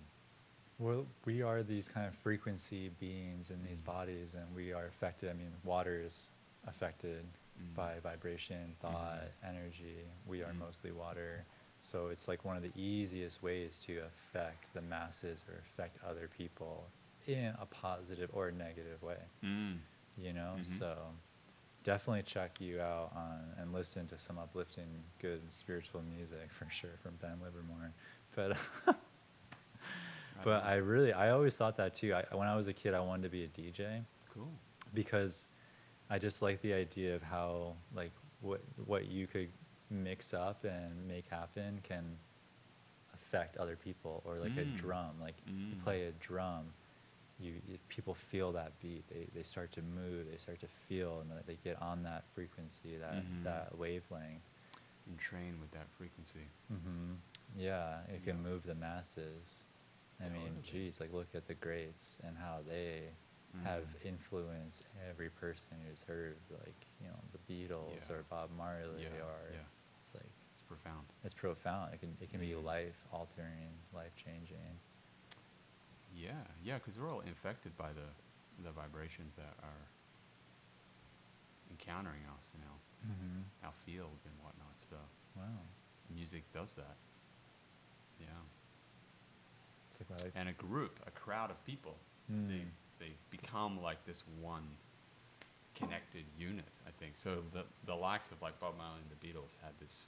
Well, 0.78 1.06
we 1.24 1.42
are 1.42 1.62
these 1.62 1.88
kind 1.88 2.06
of 2.06 2.14
frequency 2.16 2.90
beings 3.00 3.50
in 3.50 3.62
these 3.62 3.80
Mhm. 3.80 3.84
bodies, 3.84 4.34
and 4.34 4.54
we 4.54 4.72
are 4.72 4.86
affected. 4.86 5.30
I 5.30 5.34
mean, 5.34 5.52
water 5.64 6.00
is 6.00 6.28
affected 6.66 7.24
Mm. 7.60 7.74
by 7.74 8.00
vibration, 8.00 8.74
thought, 8.80 9.30
energy. 9.42 10.04
We 10.26 10.42
are 10.42 10.52
Mhm. 10.52 10.58
mostly 10.58 10.90
water. 10.92 11.44
So 11.80 12.08
it's 12.08 12.28
like 12.28 12.44
one 12.44 12.56
of 12.56 12.62
the 12.62 12.72
easiest 12.76 13.42
ways 13.42 13.78
to 13.86 13.98
affect 13.98 14.72
the 14.72 14.82
masses 14.82 15.44
or 15.48 15.58
affect 15.58 16.02
other 16.04 16.28
people 16.28 16.90
in 17.26 17.54
a 17.60 17.66
positive 17.66 18.30
or 18.32 18.50
negative 18.50 19.02
way, 19.02 19.20
mm. 19.42 19.78
you 20.16 20.32
know? 20.32 20.56
Mhm. 20.58 20.78
So 20.78 21.14
definitely 21.84 22.22
check 22.22 22.60
you 22.60 22.80
out 22.80 23.12
on 23.14 23.40
and 23.58 23.72
listen 23.72 24.06
to 24.08 24.18
some 24.18 24.38
uplifting, 24.38 24.86
good 25.20 25.40
spiritual 25.52 26.02
music 26.16 26.50
for 26.52 26.66
sure 26.70 26.96
from 27.02 27.12
Ben 27.20 27.38
Livermore. 27.42 27.92
But 28.34 28.56
but 30.44 30.64
I 30.64 30.76
really 30.76 31.12
I 31.12 31.30
always 31.30 31.56
thought 31.56 31.76
that 31.76 31.94
too. 31.94 32.14
I, 32.14 32.24
when 32.34 32.48
I 32.48 32.56
was 32.56 32.68
a 32.68 32.72
kid, 32.72 32.94
I 32.94 33.00
wanted 33.00 33.24
to 33.24 33.28
be 33.28 33.44
a 33.44 33.48
DJ 33.48 34.02
cool. 34.32 34.52
because 34.94 35.46
I 36.10 36.18
just 36.18 36.42
like 36.42 36.60
the 36.62 36.72
idea 36.72 37.14
of 37.14 37.22
how 37.22 37.74
like 37.94 38.12
what 38.40 38.60
what 38.86 39.06
you 39.06 39.26
could 39.26 39.48
mix 39.90 40.32
up 40.34 40.64
and 40.64 41.06
make 41.06 41.28
happen 41.28 41.80
can 41.82 42.16
affect 43.14 43.56
other 43.58 43.76
people 43.76 44.22
or 44.24 44.38
like 44.38 44.56
a 44.56 44.64
Mm. 44.64 44.76
drum 44.76 45.10
like 45.20 45.34
you 45.70 45.76
Mm. 45.76 45.84
play 45.84 46.02
a 46.06 46.12
drum 46.12 46.72
you, 47.40 47.54
you 47.66 47.78
people 47.88 48.14
feel 48.14 48.52
that 48.52 48.72
beat 48.80 49.04
they, 49.08 49.26
they 49.34 49.42
start 49.42 49.72
to 49.72 49.82
move 49.82 50.26
they 50.30 50.36
start 50.36 50.60
to 50.60 50.68
feel 50.88 51.20
and 51.20 51.30
they 51.46 51.56
get 51.64 51.80
on 51.82 52.02
that 52.02 52.24
frequency 52.34 52.96
that 52.98 53.14
Mhm. 53.24 53.44
that 53.44 53.76
wavelength 53.78 54.42
And 55.08 55.18
train 55.18 55.58
with 55.60 55.70
that 55.72 55.88
frequency. 55.98 56.46
Mm-hmm. 56.72 57.14
yeah 57.56 58.00
it 58.14 58.24
can 58.24 58.40
move 58.42 58.62
the 58.64 58.74
masses 58.74 59.64
i 60.24 60.28
mean 60.28 60.52
Totally. 60.62 60.62
geez 60.86 61.00
like 61.00 61.12
look 61.12 61.28
at 61.34 61.46
the 61.46 61.54
greats 61.54 62.16
and 62.24 62.36
how 62.36 62.58
they 62.68 63.08
have 63.64 63.82
Mm. 63.84 64.06
influenced 64.06 64.82
every 65.10 65.28
person 65.28 65.76
who's 65.86 66.02
heard 66.02 66.36
like 66.50 66.86
you 67.00 67.08
know 67.08 67.20
the 67.32 67.38
Beatles 67.52 68.08
Yeah. 68.08 68.14
or 68.14 68.22
Bob 68.30 68.50
Marley 68.56 69.02
Yeah, 69.02 69.24
or 69.28 69.40
yeah. 69.52 69.66
it's 70.02 70.14
like 70.14 70.30
It's 70.52 70.62
profound. 70.62 71.06
it's 71.24 71.34
profound. 71.34 71.92
It 71.94 72.00
can 72.00 72.16
it 72.20 72.30
can 72.30 72.40
be 72.40 72.52
Mhm. 72.52 72.64
life 72.64 72.96
altering, 73.12 73.72
life 73.92 74.14
changing. 74.16 74.78
Yeah, 76.14 76.32
yeah, 76.64 76.74
because 76.78 76.98
we're 76.98 77.10
all 77.10 77.20
infected 77.20 77.76
by 77.76 77.88
the 77.92 78.08
the 78.64 78.70
vibrations 78.70 79.32
that 79.36 79.54
are 79.62 79.82
encountering 81.70 82.22
us, 82.38 82.50
you 82.54 82.60
know, 82.60 82.76
Mm-hmm. 83.02 83.66
our 83.66 83.72
fields 83.84 84.26
and 84.26 84.34
whatnot. 84.44 84.74
So 84.78 84.96
Wow, 85.36 85.42
music 86.14 86.44
does 86.54 86.72
that. 86.74 86.94
Yeah, 88.20 88.26
it's 89.90 89.98
like 89.98 90.20
I, 90.34 90.38
and 90.38 90.48
a 90.48 90.52
group, 90.52 91.00
a 91.06 91.10
crowd 91.10 91.50
of 91.50 91.64
people, 91.66 91.96
they 92.28 92.62
Mm. 92.62 92.70
they 93.00 93.12
become 93.30 93.80
like 93.82 94.04
this 94.06 94.22
one 94.40 94.68
connected 95.74 96.24
unit. 96.38 96.68
I 96.86 96.90
think 97.00 97.16
so. 97.16 97.42
The 97.52 97.64
the 97.86 97.94
likes 97.96 98.30
of 98.30 98.40
like 98.40 98.60
Bob 98.60 98.76
Marley 98.78 99.00
and 99.00 99.10
the 99.10 99.26
Beatles 99.26 99.58
had 99.64 99.72
this 99.80 100.06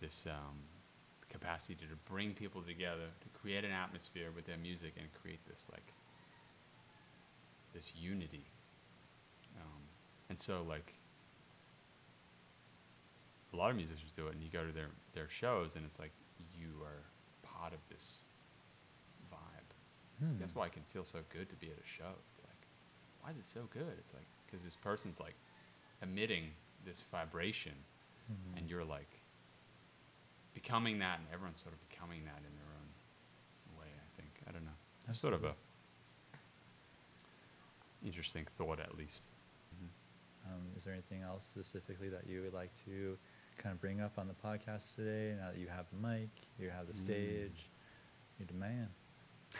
this 0.00 0.26
um, 0.26 0.58
capacity 1.34 1.74
to 1.74 1.96
bring 2.10 2.32
people 2.32 2.62
together, 2.62 3.08
to 3.20 3.28
create 3.40 3.64
an 3.64 3.72
atmosphere 3.72 4.28
with 4.34 4.46
their 4.46 4.56
music, 4.58 4.92
and 4.96 5.06
create 5.20 5.40
this 5.48 5.66
like 5.72 5.92
this 7.74 7.92
unity. 7.96 8.44
Um, 9.60 9.82
and 10.30 10.40
so 10.40 10.62
like 10.68 10.94
a 13.52 13.56
lot 13.56 13.70
of 13.70 13.76
musicians 13.76 14.10
do 14.14 14.28
it, 14.28 14.34
and 14.34 14.42
you 14.42 14.48
go 14.50 14.64
to 14.66 14.72
their 14.72 14.90
their 15.14 15.28
shows, 15.28 15.74
and 15.76 15.84
it's 15.84 15.98
like 15.98 16.12
you 16.58 16.68
are 16.82 17.02
part 17.42 17.72
of 17.72 17.78
this 17.88 18.24
vibe. 19.32 19.70
Hmm. 20.24 20.38
That's 20.38 20.54
why 20.54 20.66
it 20.66 20.72
can 20.72 20.82
feel 20.92 21.04
so 21.04 21.18
good 21.32 21.48
to 21.50 21.56
be 21.56 21.66
at 21.66 21.78
a 21.78 21.86
show. 21.98 22.10
It's 22.32 22.42
like, 22.42 22.62
why 23.22 23.30
is 23.30 23.36
it 23.38 23.44
so 23.46 23.60
good? 23.72 23.94
It's 23.98 24.14
like 24.14 24.26
because 24.46 24.64
this 24.64 24.76
person's 24.76 25.18
like 25.20 25.34
emitting 26.02 26.44
this 26.84 27.04
vibration, 27.10 27.74
Mhm. 28.30 28.58
and 28.58 28.70
you're 28.70 28.84
like 28.84 29.10
becoming 30.54 30.98
that, 31.00 31.18
and 31.18 31.26
everyone's 31.32 31.60
sort 31.60 31.74
of 31.74 31.88
becoming 31.88 32.24
that 32.24 32.38
in 32.38 32.54
their 32.56 32.72
own 32.78 33.78
way. 33.80 33.88
I 33.88 34.08
think 34.20 34.30
I 34.48 34.52
don't 34.52 34.64
know. 34.64 34.78
That's 35.06 35.18
sort 35.20 35.34
of 35.34 35.44
a 35.44 35.54
interesting 38.04 38.46
thought, 38.56 38.80
at 38.80 38.96
least. 38.96 39.22
Um, 40.46 40.60
is 40.76 40.84
there 40.84 40.92
anything 40.92 41.22
else 41.22 41.44
specifically 41.44 42.10
that 42.10 42.26
you 42.28 42.42
would 42.42 42.52
like 42.52 42.70
to 42.84 43.16
kind 43.56 43.72
of 43.74 43.80
bring 43.80 44.02
up 44.02 44.18
on 44.18 44.28
the 44.28 44.34
podcast 44.46 44.94
today? 44.94 45.34
Now 45.40 45.50
that 45.52 45.58
you 45.58 45.68
have 45.68 45.86
the 45.90 46.06
mic, 46.06 46.28
you 46.58 46.68
have 46.68 46.86
the 46.86 46.92
Mm. 46.92 47.04
stage, 47.04 47.66
you're 48.38 48.46
the 48.46 48.54
man. 48.54 48.88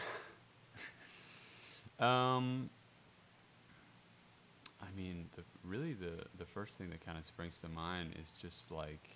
Um, 1.97 2.69
I 4.81 4.87
mean, 4.97 5.29
the, 5.37 5.43
really 5.63 5.93
the 5.93 6.25
the 6.37 6.45
first 6.45 6.77
thing 6.77 6.89
that 6.89 7.05
kind 7.05 7.17
of 7.17 7.23
springs 7.23 7.57
to 7.59 7.69
mind 7.69 8.15
is 8.21 8.31
just 8.31 8.69
like 8.69 9.15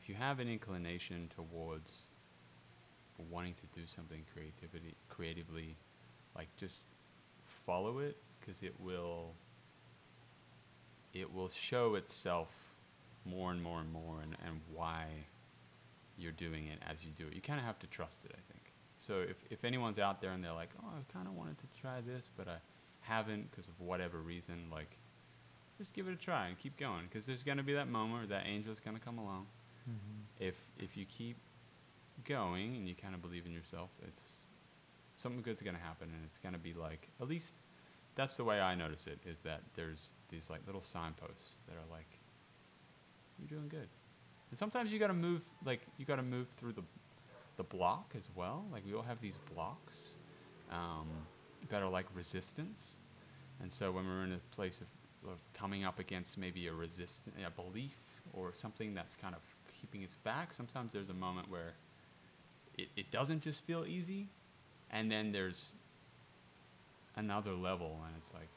if 0.00 0.08
you 0.08 0.14
have 0.14 0.38
an 0.38 0.48
inclination 0.48 1.30
towards 1.34 2.06
wanting 3.30 3.54
to 3.54 3.66
do 3.78 3.86
something 3.86 4.22
creativity 4.32 4.94
creatively, 5.08 5.76
like 6.36 6.48
just 6.56 6.86
follow 7.66 7.98
it 7.98 8.16
because 8.40 8.62
it 8.62 8.74
will 8.78 9.32
it 11.12 11.32
will 11.32 11.48
show 11.48 11.96
itself 11.96 12.48
more 13.24 13.50
and 13.50 13.62
more 13.62 13.80
and 13.80 13.92
more 13.92 14.20
and, 14.22 14.36
and 14.46 14.60
why 14.72 15.06
you're 16.16 16.32
doing 16.32 16.66
it 16.66 16.78
as 16.88 17.04
you 17.04 17.10
do 17.16 17.26
it. 17.26 17.34
You 17.34 17.40
kind 17.40 17.58
of 17.58 17.66
have 17.66 17.78
to 17.80 17.86
trust 17.88 18.24
it, 18.24 18.32
I 18.32 18.52
think. 18.52 18.72
So 18.98 19.20
if, 19.20 19.36
if 19.50 19.64
anyone's 19.64 19.98
out 19.98 20.20
there 20.20 20.32
and 20.32 20.42
they're 20.42 20.52
like, 20.52 20.70
oh, 20.82 20.88
I 20.88 21.12
kind 21.12 21.26
of 21.26 21.34
wanted 21.34 21.56
to 21.58 21.66
try 21.80 22.00
this, 22.00 22.30
but 22.36 22.48
I 22.48 22.56
haven't 23.00 23.50
because 23.50 23.68
of 23.68 23.80
whatever 23.80 24.18
reason, 24.18 24.66
like, 24.70 24.90
just 25.78 25.94
give 25.94 26.08
it 26.08 26.12
a 26.12 26.16
try 26.16 26.48
and 26.48 26.58
keep 26.58 26.76
going 26.76 27.04
because 27.08 27.24
there's 27.24 27.44
going 27.44 27.58
to 27.58 27.64
be 27.64 27.74
that 27.74 27.88
moment 27.88 28.28
where 28.28 28.38
that 28.38 28.46
angel's 28.46 28.80
going 28.80 28.96
to 28.96 29.02
come 29.02 29.18
along. 29.18 29.46
If 30.38 30.56
if 30.78 30.96
you 30.96 31.04
keep 31.06 31.36
going 32.24 32.76
and 32.76 32.88
you 32.88 32.94
kind 32.94 33.14
of 33.14 33.22
believe 33.22 33.46
in 33.46 33.52
yourself, 33.52 33.90
it's 34.06 34.22
something 35.16 35.42
good's 35.42 35.62
going 35.62 35.76
to 35.76 35.82
happen 35.82 36.08
and 36.14 36.24
it's 36.24 36.38
going 36.38 36.52
to 36.52 36.60
be 36.60 36.74
like 36.74 37.08
at 37.20 37.28
least 37.28 37.56
that's 38.14 38.36
the 38.36 38.44
way 38.44 38.60
I 38.60 38.74
notice 38.74 39.06
it 39.06 39.18
is 39.26 39.38
that 39.38 39.60
there's 39.74 40.12
these 40.28 40.50
like 40.50 40.60
little 40.66 40.82
signposts 40.82 41.58
that 41.66 41.74
are 41.74 41.90
like 41.90 42.18
you're 43.38 43.58
doing 43.58 43.68
good. 43.68 43.88
And 44.50 44.58
sometimes 44.58 44.90
you 44.90 44.98
got 44.98 45.08
to 45.08 45.14
move 45.14 45.42
like 45.64 45.80
you 45.98 46.04
got 46.04 46.16
to 46.16 46.22
move 46.22 46.48
through 46.56 46.72
the 46.72 46.82
the 47.56 47.64
block 47.64 48.14
as 48.16 48.28
well. 48.34 48.64
Like 48.72 48.84
we 48.86 48.94
all 48.94 49.02
have 49.02 49.20
these 49.20 49.38
blocks 49.54 50.16
um, 50.70 51.08
that 51.70 51.82
are 51.82 51.90
like 51.90 52.06
resistance. 52.14 52.96
And 53.60 53.72
so 53.72 53.90
when 53.90 54.06
we're 54.06 54.24
in 54.24 54.32
a 54.32 54.54
place 54.54 54.80
of, 54.80 55.30
of 55.30 55.38
coming 55.52 55.84
up 55.84 55.98
against 55.98 56.38
maybe 56.38 56.68
a 56.68 56.72
resist 56.72 57.28
a 57.44 57.50
belief 57.50 57.96
or 58.32 58.52
something 58.54 58.94
that's 58.94 59.16
kind 59.16 59.34
of 59.34 59.40
keeping 59.80 60.02
us 60.04 60.14
back, 60.24 60.54
sometimes 60.54 60.92
there's 60.92 61.10
a 61.10 61.14
moment 61.14 61.50
where 61.50 61.74
it, 62.76 62.88
it 62.96 63.10
doesn't 63.10 63.42
just 63.42 63.64
feel 63.64 63.84
easy, 63.86 64.28
and 64.90 65.10
then 65.10 65.32
there's 65.32 65.74
another 67.16 67.52
level, 67.54 68.00
and 68.06 68.14
it's 68.16 68.32
like 68.34 68.50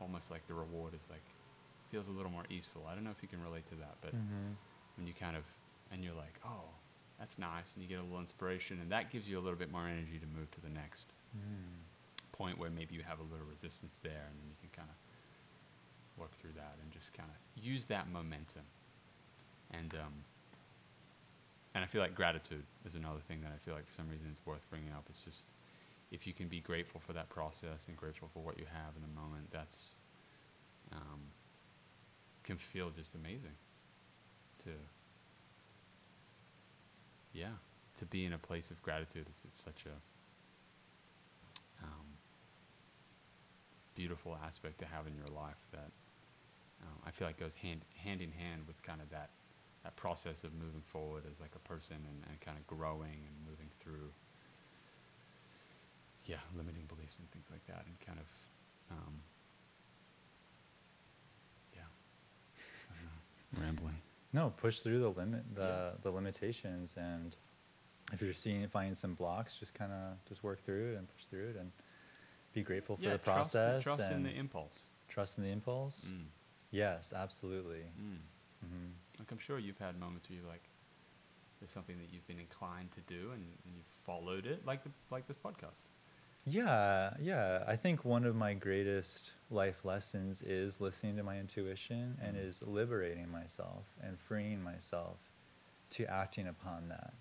almost 0.00 0.30
like 0.30 0.46
the 0.46 0.54
reward 0.54 0.94
is 0.94 1.06
like 1.10 1.24
feels 1.90 2.08
a 2.08 2.12
little 2.12 2.30
more 2.30 2.44
easeful. 2.50 2.86
I 2.90 2.94
don't 2.94 3.04
know 3.04 3.10
if 3.10 3.22
you 3.22 3.28
can 3.28 3.42
relate 3.42 3.66
to 3.68 3.74
that, 3.76 3.96
but 4.00 4.12
Mm-hmm. 4.14 4.52
when 4.96 5.06
you 5.06 5.14
kind 5.14 5.36
of 5.36 5.44
and 5.90 6.02
you're 6.04 6.14
like, 6.14 6.40
oh, 6.44 6.70
that's 7.18 7.38
nice, 7.38 7.74
and 7.74 7.82
you 7.82 7.88
get 7.88 7.98
a 7.98 8.02
little 8.02 8.20
inspiration, 8.20 8.80
and 8.80 8.90
that 8.90 9.10
gives 9.10 9.28
you 9.28 9.38
a 9.38 9.42
little 9.42 9.58
bit 9.58 9.70
more 9.70 9.86
energy 9.86 10.18
to 10.18 10.26
move 10.38 10.50
to 10.52 10.60
the 10.60 10.70
next 10.70 11.12
Mm. 11.36 11.82
point 12.32 12.58
where 12.58 12.70
maybe 12.70 12.94
you 12.94 13.02
have 13.02 13.18
a 13.18 13.22
little 13.22 13.46
resistance 13.50 13.98
there, 14.02 14.26
and 14.30 14.38
then 14.40 14.46
you 14.48 14.54
can 14.60 14.70
kind 14.70 14.88
of 14.88 16.20
work 16.20 16.32
through 16.38 16.52
that 16.54 16.76
and 16.82 16.90
just 16.92 17.12
kind 17.12 17.28
of 17.28 17.62
use 17.62 17.86
that 17.86 18.08
momentum. 18.08 18.62
And 19.72 19.92
um, 19.94 20.12
and 21.74 21.82
I 21.82 21.86
feel 21.86 22.00
like 22.00 22.14
gratitude 22.14 22.64
is 22.86 22.94
another 22.94 23.20
thing 23.26 23.40
that 23.42 23.52
I 23.52 23.58
feel 23.64 23.74
like 23.74 23.86
for 23.86 23.94
some 23.94 24.08
reason 24.08 24.28
is 24.30 24.40
worth 24.46 24.64
bringing 24.70 24.92
up. 24.92 25.04
It's 25.08 25.24
just 25.24 25.50
if 26.12 26.26
you 26.26 26.32
can 26.32 26.46
be 26.46 26.60
grateful 26.60 27.00
for 27.04 27.12
that 27.14 27.28
process 27.28 27.88
and 27.88 27.96
grateful 27.96 28.28
for 28.32 28.40
what 28.40 28.58
you 28.58 28.64
have 28.72 28.94
in 28.94 29.02
the 29.02 29.20
moment, 29.20 29.48
that's 29.50 29.96
um, 30.92 31.20
can 32.44 32.56
feel 32.56 32.90
just 32.90 33.14
amazing 33.14 33.56
to 34.62 34.70
yeah 37.32 37.46
to 37.98 38.04
be 38.06 38.24
in 38.24 38.32
a 38.32 38.38
place 38.38 38.70
of 38.70 38.80
gratitude 38.82 39.26
is 39.30 39.44
it's 39.48 39.62
such 39.62 39.84
a 39.86 41.84
um, 41.84 42.06
beautiful 43.94 44.36
aspect 44.44 44.78
to 44.78 44.84
have 44.84 45.06
in 45.06 45.14
your 45.16 45.34
life 45.34 45.58
that 45.72 45.90
um, 46.82 46.98
I 47.06 47.10
feel 47.10 47.26
like 47.26 47.40
goes 47.40 47.54
hand 47.54 47.80
hand 47.96 48.20
in 48.20 48.30
hand 48.30 48.62
with 48.66 48.80
kind 48.82 49.00
of 49.00 49.10
that 49.10 49.30
that 49.84 49.96
process 49.96 50.44
of 50.44 50.52
moving 50.54 50.82
forward 50.92 51.24
as 51.30 51.40
like 51.40 51.52
a 51.54 51.68
person 51.68 51.96
and, 51.96 52.24
and 52.30 52.40
kind 52.40 52.58
of 52.58 52.66
growing 52.66 53.20
and 53.26 53.34
moving 53.50 53.68
through 53.82 54.10
yeah 56.26 56.40
limiting 56.56 56.84
beliefs 56.88 57.18
and 57.18 57.30
things 57.32 57.48
like 57.52 57.64
that 57.66 57.84
and 57.86 57.96
kind 58.06 58.18
of 58.18 58.26
um, 58.90 59.20
yeah 61.74 61.82
know, 63.02 63.62
rambling 63.62 63.96
No, 64.32 64.52
push 64.56 64.80
through 64.80 65.00
the 65.00 65.08
limit, 65.08 65.42
the 65.54 65.92
the 66.02 66.10
limitations, 66.10 66.94
and 66.96 67.36
if 68.12 68.20
you're 68.22 68.34
seeing 68.34 68.66
finding 68.68 68.94
some 68.94 69.14
blocks, 69.14 69.56
just 69.58 69.74
kind 69.74 69.92
of 69.92 70.24
just 70.28 70.42
work 70.42 70.64
through 70.64 70.92
it 70.92 70.98
and 70.98 71.08
push 71.08 71.24
through 71.26 71.50
it, 71.50 71.56
and 71.56 71.70
be 72.54 72.62
grateful 72.62 72.96
for 72.96 73.02
yeah 73.04 73.12
the 73.12 73.18
trust, 73.18 73.52
process 73.54 73.84
trust 73.84 74.10
in 74.10 74.22
and 74.22 74.24
the 74.24 74.30
impulse 74.30 74.86
trust 75.08 75.38
in 75.38 75.44
the 75.44 75.50
impulse. 75.50 76.06
mm. 76.06 76.24
Yes, 76.70 77.12
absolutely. 77.14 77.84
Mm. 78.00 78.18
hmm 78.60 78.90
Like 79.18 79.30
I'm 79.30 79.38
sure 79.38 79.58
you've 79.58 79.78
had 79.78 79.98
moments 79.98 80.28
where 80.28 80.38
you're 80.38 80.48
like, 80.48 80.62
there's 81.60 81.72
something 81.72 81.96
that 81.98 82.08
you've 82.12 82.26
been 82.26 82.40
inclined 82.40 82.90
to 82.92 83.00
do 83.02 83.30
and, 83.32 83.42
and 83.64 83.74
you've 83.76 83.86
followed 84.04 84.46
it, 84.46 84.66
like 84.66 84.82
the 84.84 84.90
like 85.10 85.26
this 85.28 85.36
podcast. 85.38 85.82
Yeah, 86.46 87.14
yeah. 87.20 87.64
I 87.66 87.76
think 87.76 88.04
one 88.04 88.24
of 88.24 88.36
my 88.36 88.52
greatest 88.52 89.32
life 89.50 89.82
lessons 89.84 90.42
is 90.42 90.78
listening 90.80 91.16
to 91.16 91.22
my 91.22 91.38
intuition 91.38 92.18
and 92.20 92.36
Mhm. 92.36 92.44
is 92.44 92.60
liberating 92.62 93.30
myself 93.30 93.86
and 94.02 94.18
freeing 94.20 94.62
myself 94.62 95.16
to 95.90 96.04
acting 96.06 96.48
upon 96.48 96.88
that, 96.88 97.14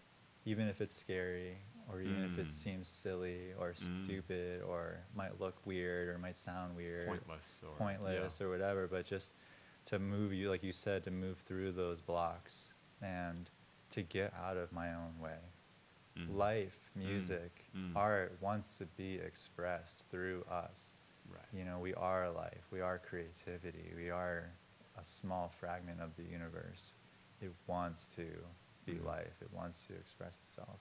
even 0.46 0.68
if 0.68 0.82
it's 0.82 0.94
scary 0.94 1.60
or 1.90 2.02
even 2.02 2.24
if 2.24 2.32
Mm. 2.32 2.40
it 2.40 2.52
seems 2.54 2.90
silly 2.90 3.54
or 3.54 3.74
Mm. 3.74 4.04
stupid 4.04 4.62
or 4.64 5.06
might 5.14 5.40
look 5.40 5.66
weird 5.66 6.10
or 6.10 6.18
might 6.18 6.38
sound 6.38 6.76
weird, 6.76 7.08
Pointless 7.08 7.64
or 7.64 7.78
pointless 7.78 8.40
yeah. 8.40 8.46
or 8.46 8.50
whatever. 8.50 8.88
But 8.88 9.06
just 9.06 9.36
to 9.86 10.00
move 10.00 10.34
you, 10.34 10.50
like 10.50 10.64
you 10.64 10.72
said, 10.74 11.04
to 11.06 11.12
move 11.12 11.38
through 11.46 11.72
those 11.74 12.02
blocks 12.02 12.74
and 13.02 13.50
to 13.92 14.02
get 14.02 14.34
out 14.34 14.58
of 14.58 14.72
my 14.72 14.94
own 14.94 15.20
way 15.20 15.38
Mhm. 16.16 16.36
life, 16.36 16.92
Mm. 16.96 17.00
music, 17.06 17.66
Mm. 17.76 17.96
art 17.96 18.40
wants 18.42 18.78
to 18.78 18.86
be 18.86 19.16
expressed 19.18 20.04
through 20.10 20.44
us. 20.44 20.94
Right. 21.28 21.46
You 21.52 21.66
know, 21.66 21.80
we 21.80 21.94
are 21.96 22.30
life, 22.30 22.66
we 22.72 22.82
are 22.82 23.00
creativity, 23.00 23.92
we 23.96 24.10
are 24.12 24.52
a 24.98 25.04
small 25.04 25.50
fragment 25.50 26.00
of 26.02 26.16
the 26.16 26.24
universe. 26.24 26.94
It 27.42 27.52
wants 27.66 28.06
to 28.16 28.46
be 28.86 28.96
Mhm. 28.96 29.06
life, 29.06 29.42
it 29.42 29.52
wants 29.52 29.86
to 29.88 29.96
express 29.96 30.38
itself. 30.40 30.80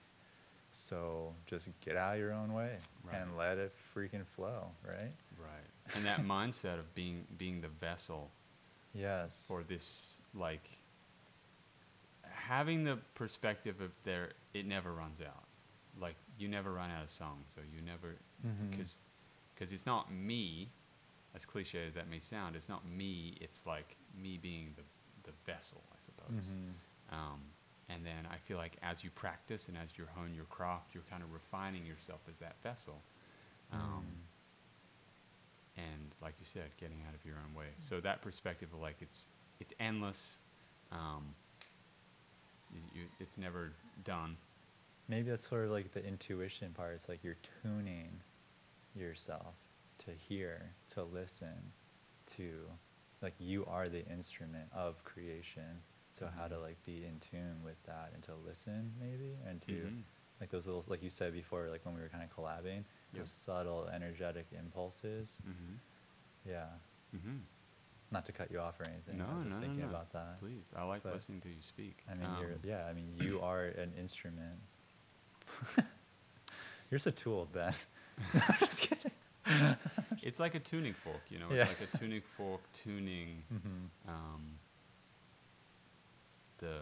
So 0.71 1.35
just 1.45 1.67
get 1.81 1.95
out 1.95 2.13
of 2.15 2.19
your 2.19 2.31
own 2.33 2.53
way 2.53 2.79
Right. 3.03 3.15
and 3.15 3.35
let 3.37 3.57
it 3.57 3.73
freaking 3.93 4.25
flow, 4.25 4.75
right? 4.83 5.13
Right. 5.37 5.69
And 5.95 6.05
that 6.05 6.19
mindset 6.21 6.79
of 6.79 6.93
being 6.93 7.25
being 7.37 7.61
the 7.61 7.69
vessel 7.69 8.31
Yes. 8.93 9.43
for 9.47 9.63
this 9.63 10.19
like 10.33 10.67
having 12.29 12.83
the 12.83 12.97
perspective 13.15 13.81
of 13.81 13.91
there 14.03 14.31
it 14.53 14.65
never 14.65 14.91
runs 14.93 15.21
out. 15.21 15.43
Like 15.99 16.15
you 16.37 16.47
never 16.47 16.71
run 16.73 16.89
out 16.89 17.03
of 17.03 17.09
songs 17.09 17.45
so 17.47 17.61
you 17.61 17.81
never 17.81 18.15
because 18.69 18.99
because 19.53 19.71
it's 19.71 19.85
not 19.85 20.11
me 20.11 20.69
as 21.35 21.45
cliche 21.45 21.87
as 21.87 21.93
that 21.93 22.09
may 22.09 22.19
sound 22.19 22.55
it's 22.55 22.67
not 22.69 22.85
me 22.87 23.37
it's 23.39 23.65
like 23.65 23.95
me 24.21 24.37
being 24.41 24.73
the 24.75 24.81
the 25.29 25.31
vessel 25.45 25.81
i 25.93 25.97
suppose 25.97 26.49
Mhm. 26.49 27.15
um, 27.15 27.39
and 27.89 28.05
then 28.05 28.27
i 28.31 28.37
feel 28.37 28.57
like 28.57 28.73
as 28.81 29.03
you 29.03 29.09
practice 29.11 29.67
and 29.67 29.77
as 29.77 29.91
you 29.97 30.05
hone 30.15 30.33
your 30.35 30.45
craft 30.45 30.93
you're 30.93 31.03
kind 31.09 31.21
of 31.23 31.31
refining 31.31 31.85
yourself 31.85 32.19
as 32.29 32.39
that 32.39 32.55
vessel 32.63 33.01
um, 33.71 33.79
Mm. 33.79 34.03
And 35.77 36.11
like 36.21 36.33
you 36.39 36.45
said 36.45 36.69
getting 36.79 37.03
out 37.07 37.13
of 37.15 37.25
your 37.25 37.35
own 37.47 37.53
way 37.55 37.67
so 37.79 37.99
that 37.99 38.21
perspective 38.21 38.69
of 38.73 38.79
like 38.79 38.97
it's 39.01 39.25
it's 39.59 39.73
endless 39.79 40.39
um, 40.91 41.33
you, 42.93 43.03
it's 43.19 43.37
never 43.37 43.71
done 44.03 44.37
Maybe 45.09 45.29
that's 45.31 45.47
sort 45.49 45.65
of 45.65 45.71
like 45.71 45.91
the 45.91 46.03
intuition 46.05 46.71
part. 46.71 46.93
It's 46.95 47.09
like 47.09 47.25
you're 47.25 47.35
tuning 47.61 48.21
yourself 48.95 49.53
to 50.05 50.11
hear, 50.11 50.71
to 50.93 51.03
listen, 51.03 51.73
to 52.37 52.61
like 53.21 53.33
you 53.37 53.65
are 53.65 53.89
the 53.89 54.05
instrument 54.09 54.69
of 54.73 55.03
creation. 55.03 55.81
So 56.17 56.29
how 56.37 56.47
to 56.47 56.55
Mhm. 56.55 56.61
like 56.61 56.83
be 56.85 57.03
in 57.03 57.19
tune 57.19 57.61
with 57.65 57.75
that 57.85 58.11
and 58.13 58.23
to 58.23 58.31
listen 58.35 58.93
maybe 58.97 59.35
and 59.45 59.61
to 59.63 59.71
Mhm. 59.73 60.03
like 60.39 60.49
those 60.51 60.65
little 60.67 60.85
like 60.87 61.03
you 61.03 61.09
said 61.09 61.33
before, 61.33 61.69
like 61.69 61.83
when 61.85 61.95
we 61.95 62.01
were 62.01 62.09
kind 62.09 62.23
of 62.23 62.29
collabing, 62.33 62.85
Yeah. 63.19 63.25
subtle 63.25 63.89
energetic 63.93 64.47
impulses. 64.57 65.37
mm-hmm. 65.47 65.75
Yeah. 66.49 66.65
Mm-hmm. 67.15 67.37
Not 68.11 68.25
to 68.27 68.31
cut 68.31 68.51
you 68.51 68.59
off 68.59 68.79
or 68.79 68.85
anything. 68.85 69.17
No, 69.17 69.25
I 69.25 69.37
was 69.37 69.45
just 69.45 69.49
no, 69.49 69.55
no, 69.55 69.61
thinking 69.61 69.83
no. 69.85 69.89
about 69.89 70.11
that. 70.13 70.39
Please, 70.39 70.71
I 70.75 70.83
like 70.83 71.01
But, 71.03 71.13
listening 71.13 71.41
to 71.41 71.49
you 71.49 71.61
speak. 71.61 71.97
I 72.09 72.13
mean, 72.15 72.29
you're, 72.39 72.51
Um, 72.53 72.59
yeah, 72.63 72.85
I 72.85 72.93
mean, 72.93 73.15
you 73.19 73.39
are 73.49 73.65
an 73.65 73.91
instrument. 73.99 74.59
you're 75.77 76.99
just 76.99 77.07
a 77.07 77.11
tool, 77.11 77.47
Ben. 77.53 77.73
I'm 78.33 78.41
just 78.59 78.79
kidding. 78.81 79.11
It's 80.21 80.39
like 80.39 80.53
a 80.55 80.59
tuning 80.59 80.93
fork, 80.93 81.21
you 81.29 81.39
know. 81.39 81.47
Yeah. 81.51 81.67
It's 81.67 81.79
like 81.79 81.89
a 81.93 81.97
tuning 81.97 82.21
fork 82.37 82.61
tuning 82.83 83.43
hmm 83.49 83.85
um, 84.07 84.41
the, 86.59 86.77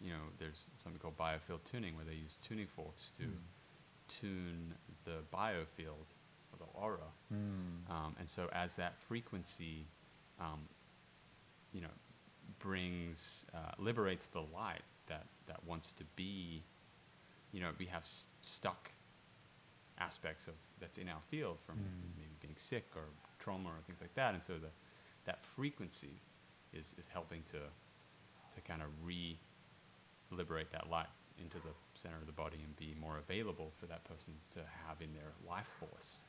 you 0.00 0.10
know, 0.10 0.20
there's 0.38 0.66
something 0.74 1.00
called 1.00 1.16
biofield 1.16 1.62
tuning 1.64 1.94
where 1.96 2.04
they 2.04 2.14
use 2.14 2.36
tuning 2.46 2.66
forks 2.76 3.10
to 3.18 3.22
Mm. 3.24 3.32
Tune 4.08 4.74
the 5.04 5.18
biofield 5.32 6.06
or 6.52 6.58
the 6.58 6.64
aura. 6.74 6.98
Mm. 7.32 7.90
Um, 7.90 8.16
and 8.18 8.28
so 8.28 8.48
as 8.52 8.74
that 8.74 8.96
frequency, 8.98 9.86
um, 10.40 10.60
you 11.72 11.80
know, 11.80 11.88
brings, 12.58 13.44
uh, 13.54 13.72
liberates 13.78 14.26
the 14.26 14.40
light 14.40 14.82
that, 15.06 15.26
that 15.46 15.62
wants 15.66 15.92
to 15.92 16.04
be, 16.16 16.62
you 17.52 17.60
know, 17.60 17.70
we 17.78 17.86
have 17.86 18.02
s- 18.02 18.26
stuck 18.40 18.90
aspects 19.98 20.46
of 20.46 20.54
that's 20.80 20.98
in 20.98 21.08
our 21.08 21.20
field 21.30 21.58
from 21.66 21.76
Mm. 21.76 22.16
maybe 22.18 22.34
being 22.40 22.56
sick 22.56 22.86
or 22.94 23.02
trauma 23.38 23.68
or 23.70 23.80
things 23.86 24.00
like 24.00 24.14
that. 24.14 24.34
And 24.34 24.42
so 24.42 24.54
the, 24.58 24.68
that 25.24 25.40
frequency 25.42 26.20
is, 26.72 26.94
is 26.98 27.08
helping 27.08 27.42
to, 27.44 27.58
to 28.54 28.60
kind 28.66 28.82
of 28.82 28.88
re 29.04 29.38
liberate 30.30 30.70
that 30.72 30.88
light 30.90 31.08
into 31.42 31.58
the 31.58 31.72
center 31.94 32.16
of 32.16 32.26
the 32.26 32.32
body 32.32 32.58
and 32.64 32.76
be 32.76 32.94
more 33.00 33.18
available 33.18 33.72
for 33.78 33.86
that 33.86 34.04
person 34.04 34.34
to 34.50 34.60
have 34.86 35.00
in 35.00 35.12
their 35.14 35.32
life 35.46 35.68
force. 35.78 36.20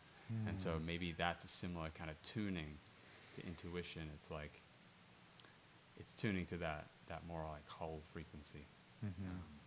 And 0.47 0.61
so 0.61 0.73
Mm. 0.77 0.85
maybe 0.85 1.11
that's 1.13 1.43
a 1.43 1.47
similar 1.47 1.89
kind 1.89 2.09
of 2.11 2.21
tuning 2.21 2.77
to 3.35 3.45
intuition. 3.47 4.11
It's 4.13 4.29
like 4.29 4.61
it's 5.97 6.13
tuning 6.13 6.45
to 6.47 6.57
that 6.57 6.87
that 7.07 7.25
more 7.25 7.45
like 7.47 7.67
whole 7.67 8.01
frequency, 8.13 8.67
Mhm. 9.03 9.25
um, 9.29 9.59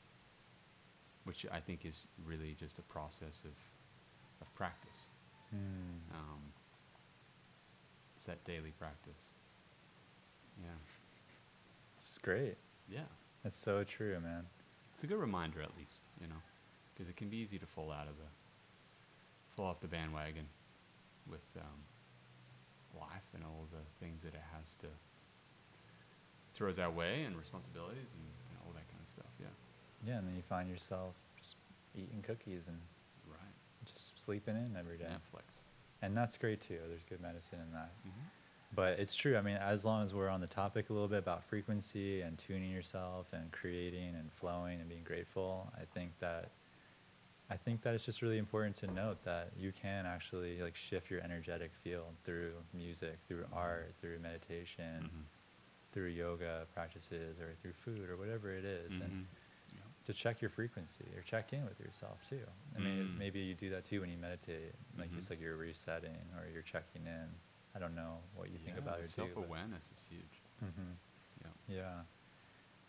which 1.24 1.44
I 1.46 1.60
think 1.60 1.84
is 1.84 2.06
really 2.24 2.54
just 2.54 2.78
a 2.78 2.82
process 2.82 3.44
of 3.44 3.56
of 4.40 4.54
practice. 4.54 5.08
Mm. 5.52 6.10
Um, 6.14 6.52
it's 8.14 8.24
that 8.26 8.44
daily 8.44 8.70
practice. 8.72 9.30
Yeah, 10.62 10.76
It's 11.98 12.18
great. 12.18 12.56
yeah. 12.88 13.06
That's 13.42 13.56
so 13.56 13.82
true, 13.84 14.20
man. 14.20 14.46
It's 15.02 15.10
a 15.10 15.14
good 15.14 15.20
reminder, 15.20 15.60
at 15.60 15.74
least, 15.76 15.98
you 16.20 16.28
know, 16.28 16.38
because 16.94 17.08
it 17.08 17.16
can 17.16 17.26
be 17.28 17.38
easy 17.38 17.58
to 17.58 17.66
fall 17.66 17.90
out 17.90 18.06
of 18.06 18.14
the 18.22 18.30
fall 19.56 19.66
off 19.66 19.80
the 19.80 19.88
bandwagon 19.88 20.46
with 21.28 21.42
um, 21.58 21.82
life 22.94 23.26
and 23.34 23.42
all 23.42 23.66
the 23.72 23.82
things 23.98 24.22
that 24.22 24.32
it 24.32 24.46
has 24.54 24.76
to 24.76 24.86
throws 26.54 26.78
our 26.78 26.88
way 26.88 27.24
and 27.24 27.36
responsibilities 27.36 28.14
and, 28.14 28.22
and 28.22 28.58
all 28.62 28.70
that 28.74 28.86
kind 28.94 29.02
of 29.02 29.08
stuff. 29.08 29.26
Yeah, 29.40 29.46
Yeah, 30.06 30.18
and 30.18 30.28
then 30.28 30.36
you 30.36 30.42
find 30.48 30.70
yourself 30.70 31.16
just 31.36 31.56
eating 31.96 32.22
cookies 32.22 32.62
and 32.68 32.78
right. 33.26 33.56
just 33.84 34.12
sleeping 34.22 34.54
in 34.54 34.76
every 34.78 34.98
day. 34.98 35.10
Netflix. 35.10 35.66
And 36.02 36.16
that's 36.16 36.38
great 36.38 36.60
too. 36.60 36.78
There's 36.86 37.02
good 37.10 37.20
medicine 37.20 37.58
in 37.58 37.72
that. 37.74 37.90
Mm-hmm. 38.06 38.28
But 38.74 38.98
it's 38.98 39.14
true. 39.14 39.36
I 39.36 39.42
mean, 39.42 39.56
as 39.56 39.84
long 39.84 40.02
as 40.02 40.14
we're 40.14 40.28
on 40.30 40.40
the 40.40 40.46
topic 40.46 40.88
a 40.88 40.92
little 40.94 41.08
bit 41.08 41.18
about 41.18 41.44
frequency 41.44 42.22
and 42.22 42.38
tuning 42.38 42.70
yourself 42.70 43.26
and 43.32 43.52
creating 43.52 44.14
and 44.14 44.32
flowing 44.32 44.80
and 44.80 44.88
being 44.88 45.04
grateful, 45.04 45.70
I 45.76 45.84
think 45.94 46.12
that 46.20 46.50
I 47.50 47.56
think 47.56 47.82
that 47.82 47.92
it's 47.94 48.06
just 48.06 48.22
really 48.22 48.38
important 48.38 48.76
to 48.76 48.86
note 48.86 49.22
that 49.24 49.50
you 49.58 49.72
can 49.72 50.06
actually 50.06 50.62
like 50.62 50.74
shift 50.74 51.10
your 51.10 51.20
energetic 51.20 51.70
field 51.84 52.14
through 52.24 52.52
music, 52.72 53.18
through 53.28 53.44
art, 53.52 53.92
through 54.00 54.18
meditation, 54.20 55.04
Mm-hmm. 55.04 55.20
through 55.92 56.08
yoga 56.08 56.66
practices 56.72 57.38
or 57.38 57.52
through 57.60 57.74
food 57.84 58.08
or 58.08 58.16
whatever 58.16 58.50
it 58.50 58.64
is. 58.64 58.92
Mm-hmm. 58.94 59.02
And 59.02 59.26
to 60.06 60.14
check 60.14 60.40
your 60.40 60.48
frequency 60.50 61.04
or 61.14 61.22
check 61.22 61.52
in 61.52 61.64
with 61.66 61.78
yourself 61.78 62.18
too. 62.28 62.40
I 62.74 62.80
mean, 62.80 63.04
Mm. 63.14 63.18
maybe 63.18 63.40
you 63.40 63.54
do 63.54 63.68
that 63.70 63.84
too 63.84 64.00
when 64.00 64.08
you 64.10 64.16
meditate, 64.16 64.72
like 64.98 65.10
you 65.14 65.20
Mhm. 65.20 65.28
said, 65.28 65.38
you're 65.38 65.56
resetting 65.56 66.16
or 66.38 66.46
you're 66.52 66.62
checking 66.62 67.06
in. 67.06 67.28
I 67.74 67.78
don't 67.78 67.94
know 67.94 68.18
what 68.34 68.50
you 68.50 68.58
think 68.64 68.78
about 68.78 69.00
it. 69.00 69.08
Self 69.08 69.36
awareness 69.36 69.90
is 69.92 70.04
huge. 70.08 70.42
hmm 70.60 70.92
Yeah. 71.42 71.74
Yeah. 71.76 72.00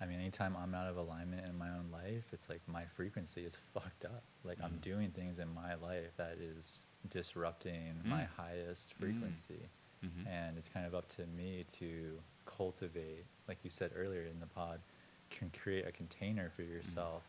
I 0.02 0.06
mean, 0.06 0.20
anytime 0.20 0.58
I'm 0.58 0.74
out 0.76 0.88
of 0.90 0.98
alignment 0.98 1.48
in 1.48 1.58
my 1.58 1.70
own 1.70 1.90
life, 1.92 2.26
it's 2.34 2.50
like 2.50 2.62
my 2.68 2.84
frequency 2.98 3.46
is 3.46 3.56
fucked 3.74 4.06
up. 4.06 4.24
Like 4.44 4.58
I'm 4.62 4.74
Mm. 4.74 4.82
doing 4.82 5.12
things 5.12 5.40
in 5.40 5.48
my 5.54 5.76
life 5.76 6.12
that 6.18 6.38
is 6.40 6.84
disrupting 7.10 8.02
my 8.06 8.24
Mm. 8.24 8.28
highest 8.36 8.90
Mm. 8.96 9.00
frequency. 9.00 9.70
Mm-hmm. 10.04 10.28
And 10.28 10.58
it's 10.58 10.68
kind 10.68 10.86
of 10.86 10.94
up 10.94 11.08
to 11.16 11.26
me 11.28 11.64
to 11.80 12.20
cultivate, 12.46 13.26
like 13.48 13.64
you 13.64 13.70
said 13.70 13.92
earlier 13.96 14.24
in 14.26 14.40
the 14.40 14.48
pod, 14.48 14.82
can 15.30 15.50
create 15.52 15.86
a 15.88 15.92
container 15.92 16.50
for 16.50 16.64
yourself 16.64 17.24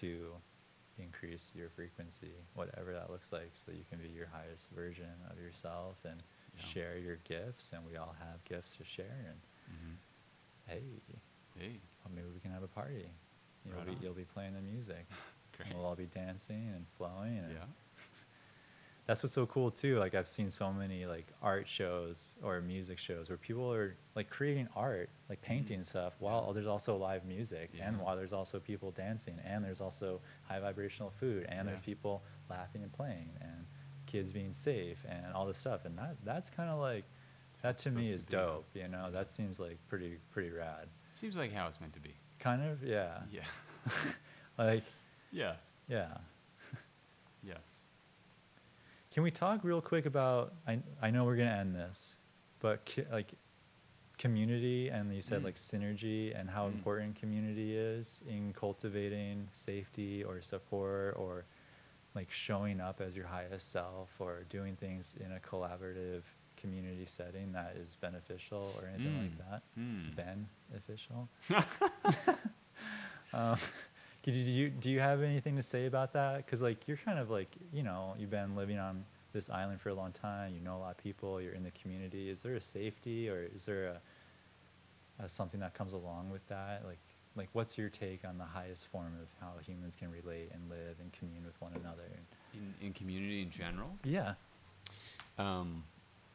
to 0.00 0.34
increase 0.98 1.50
your 1.54 1.70
frequency, 1.70 2.34
whatever 2.54 2.92
that 2.92 3.10
looks 3.10 3.32
like, 3.32 3.50
so 3.54 3.64
that 3.68 3.76
you 3.76 3.84
can 3.88 3.98
be 3.98 4.08
your 4.08 4.26
highest 4.26 4.68
version 4.70 5.10
of 5.30 5.38
yourself 5.38 5.96
and 6.04 6.22
Yeah. 6.60 6.66
share 6.74 6.98
your 6.98 7.16
gifts. 7.28 7.70
And 7.74 7.82
we 7.90 7.96
all 7.96 8.14
have 8.18 8.42
gifts 8.44 8.76
to 8.76 8.84
share. 8.84 9.24
And 9.28 9.38
Mm-hmm. 9.70 9.94
hey, 10.66 10.82
Hey, 11.58 11.78
well, 12.04 12.12
maybe 12.14 12.28
we 12.32 12.40
can 12.40 12.50
have 12.52 12.62
a 12.62 12.68
party. 12.68 13.06
You'll 13.66 13.76
Right 13.76 13.86
be 13.86 13.92
on. 13.92 13.98
you'll 14.02 14.14
be 14.14 14.24
playing 14.24 14.54
the 14.54 14.60
music. 14.62 15.06
We'll 15.74 15.84
all 15.84 15.94
be 15.94 16.06
dancing 16.14 16.72
and 16.74 16.86
flowing. 16.96 17.36
And 17.38 17.52
Yeah. 17.52 17.64
that's 19.06 19.22
what's 19.22 19.34
so 19.34 19.44
cool 19.46 19.70
too. 19.70 19.98
Like 19.98 20.14
I've 20.14 20.26
seen 20.28 20.50
so 20.50 20.72
many 20.72 21.04
like 21.04 21.26
art 21.42 21.68
shows 21.68 22.34
or 22.42 22.60
music 22.62 22.98
shows 22.98 23.28
where 23.28 23.36
people 23.36 23.70
are 23.72 23.94
like 24.14 24.30
creating 24.30 24.68
art, 24.74 25.10
like 25.28 25.42
painting 25.42 25.84
stuff, 25.84 26.14
while 26.18 26.52
there's 26.54 26.66
also 26.66 26.96
live 26.96 27.24
music, 27.26 27.70
and 27.80 27.98
while 28.00 28.16
there's 28.16 28.32
also 28.32 28.58
people 28.58 28.90
dancing, 28.92 29.34
and 29.44 29.62
there's 29.64 29.80
also 29.82 30.20
high 30.48 30.60
vibrational 30.60 31.12
food, 31.20 31.44
and 31.50 31.68
there's 31.68 31.80
people 31.80 32.22
laughing 32.48 32.82
and 32.82 32.92
playing, 32.92 33.28
and 33.42 33.59
kids 34.10 34.32
being 34.32 34.52
safe, 34.52 34.98
and 35.08 35.32
all 35.34 35.46
this 35.46 35.58
stuff. 35.58 35.84
And 35.84 35.96
that 35.98 36.16
that's 36.24 36.50
kind 36.50 36.68
of 36.70 36.78
like 36.80 37.04
that 37.62 37.78
to 37.80 37.90
me 37.90 38.10
is 38.10 38.24
to 38.24 38.30
dope. 38.30 38.66
You 38.74 38.88
know, 38.88 39.10
that 39.10 39.32
seems 39.32 39.58
like 39.60 39.78
pretty 39.88 40.18
pretty 40.32 40.50
rad. 40.50 40.86
Seems 41.12 41.36
like 41.36 41.52
how 41.52 41.66
it's 41.68 41.80
meant 41.80 41.92
to 41.94 42.00
be. 42.00 42.14
Kind 42.38 42.62
of, 42.62 42.82
yeah. 42.82 43.18
Yeah. 43.30 43.42
like, 44.58 44.84
yeah. 45.32 45.54
yeah. 45.88 46.08
Yes. 47.42 47.84
Can 49.12 49.22
we 49.22 49.30
talk 49.30 49.60
real 49.64 49.80
quick 49.80 50.06
about? 50.06 50.52
I 50.68 50.78
I 51.02 51.10
know 51.10 51.24
we're 51.24 51.36
gonna 51.36 51.50
end 51.50 51.74
this, 51.74 52.16
but 52.60 52.84
ki- 52.84 53.04
like 53.10 53.32
community 54.18 54.88
and 54.90 55.14
you 55.14 55.22
said 55.22 55.40
Mm. 55.40 55.44
like 55.44 55.56
synergy 55.56 56.38
and 56.38 56.48
how 56.50 56.68
Mm. 56.68 56.74
important 56.74 57.16
community 57.16 57.76
is 57.76 58.20
in 58.28 58.52
cultivating 58.52 59.48
safety 59.52 60.22
or 60.22 60.42
support 60.42 61.16
or 61.16 61.46
like 62.14 62.30
showing 62.30 62.80
up 62.80 63.00
as 63.00 63.14
your 63.16 63.26
highest 63.26 63.70
self 63.72 64.08
or 64.18 64.44
doing 64.48 64.76
things 64.76 65.14
in 65.24 65.32
a 65.32 65.38
collaborative 65.40 66.22
community 66.56 67.04
setting 67.06 67.52
that 67.52 67.76
is 67.82 67.96
beneficial 68.00 68.72
or 68.80 68.88
anything 68.88 69.12
Mm. 69.12 69.20
like 69.22 69.50
that. 69.50 69.62
Mm. 69.78 70.46
Beneficial. 70.70 71.28
um, 73.32 73.56
could 74.22 74.34
you, 74.34 74.44
do 74.44 74.50
you 74.50 74.68
do 74.70 74.90
you 74.90 75.00
have 75.00 75.22
anything 75.22 75.56
to 75.56 75.62
say 75.62 75.86
about 75.86 76.12
that? 76.12 76.44
Because 76.44 76.60
like 76.60 76.86
you're 76.86 76.98
kind 76.98 77.18
of 77.18 77.30
like 77.30 77.48
you 77.72 77.82
know 77.82 78.14
you've 78.18 78.30
been 78.30 78.54
living 78.54 78.78
on 78.78 79.04
this 79.32 79.48
island 79.48 79.80
for 79.80 79.88
a 79.90 79.94
long 79.94 80.12
time. 80.12 80.52
You 80.54 80.60
know 80.60 80.76
a 80.76 80.80
lot 80.80 80.90
of 80.90 80.98
people. 80.98 81.40
You're 81.40 81.54
in 81.54 81.62
the 81.62 81.70
community. 81.70 82.28
Is 82.28 82.42
there 82.42 82.54
a 82.56 82.60
safety 82.60 83.28
or 83.30 83.48
is 83.54 83.64
there 83.64 83.96
a, 85.20 85.24
a 85.24 85.28
something 85.28 85.60
that 85.60 85.72
comes 85.74 85.92
along 85.94 86.28
with 86.30 86.46
that? 86.48 86.82
Like 86.84 86.98
like 87.36 87.48
what's 87.52 87.78
your 87.78 87.88
take 87.88 88.24
on 88.24 88.38
the 88.38 88.44
highest 88.44 88.88
form 88.88 89.12
of 89.20 89.28
how 89.40 89.52
humans 89.64 89.94
can 89.94 90.10
relate 90.10 90.50
and 90.52 90.68
live 90.68 90.96
and 91.00 91.12
commune 91.12 91.44
with 91.44 91.60
one 91.60 91.72
another? 91.80 92.08
In 92.54 92.74
in 92.86 92.92
community 92.92 93.42
in 93.42 93.50
general. 93.50 93.90
Yeah. 94.04 94.34
Um, 95.38 95.84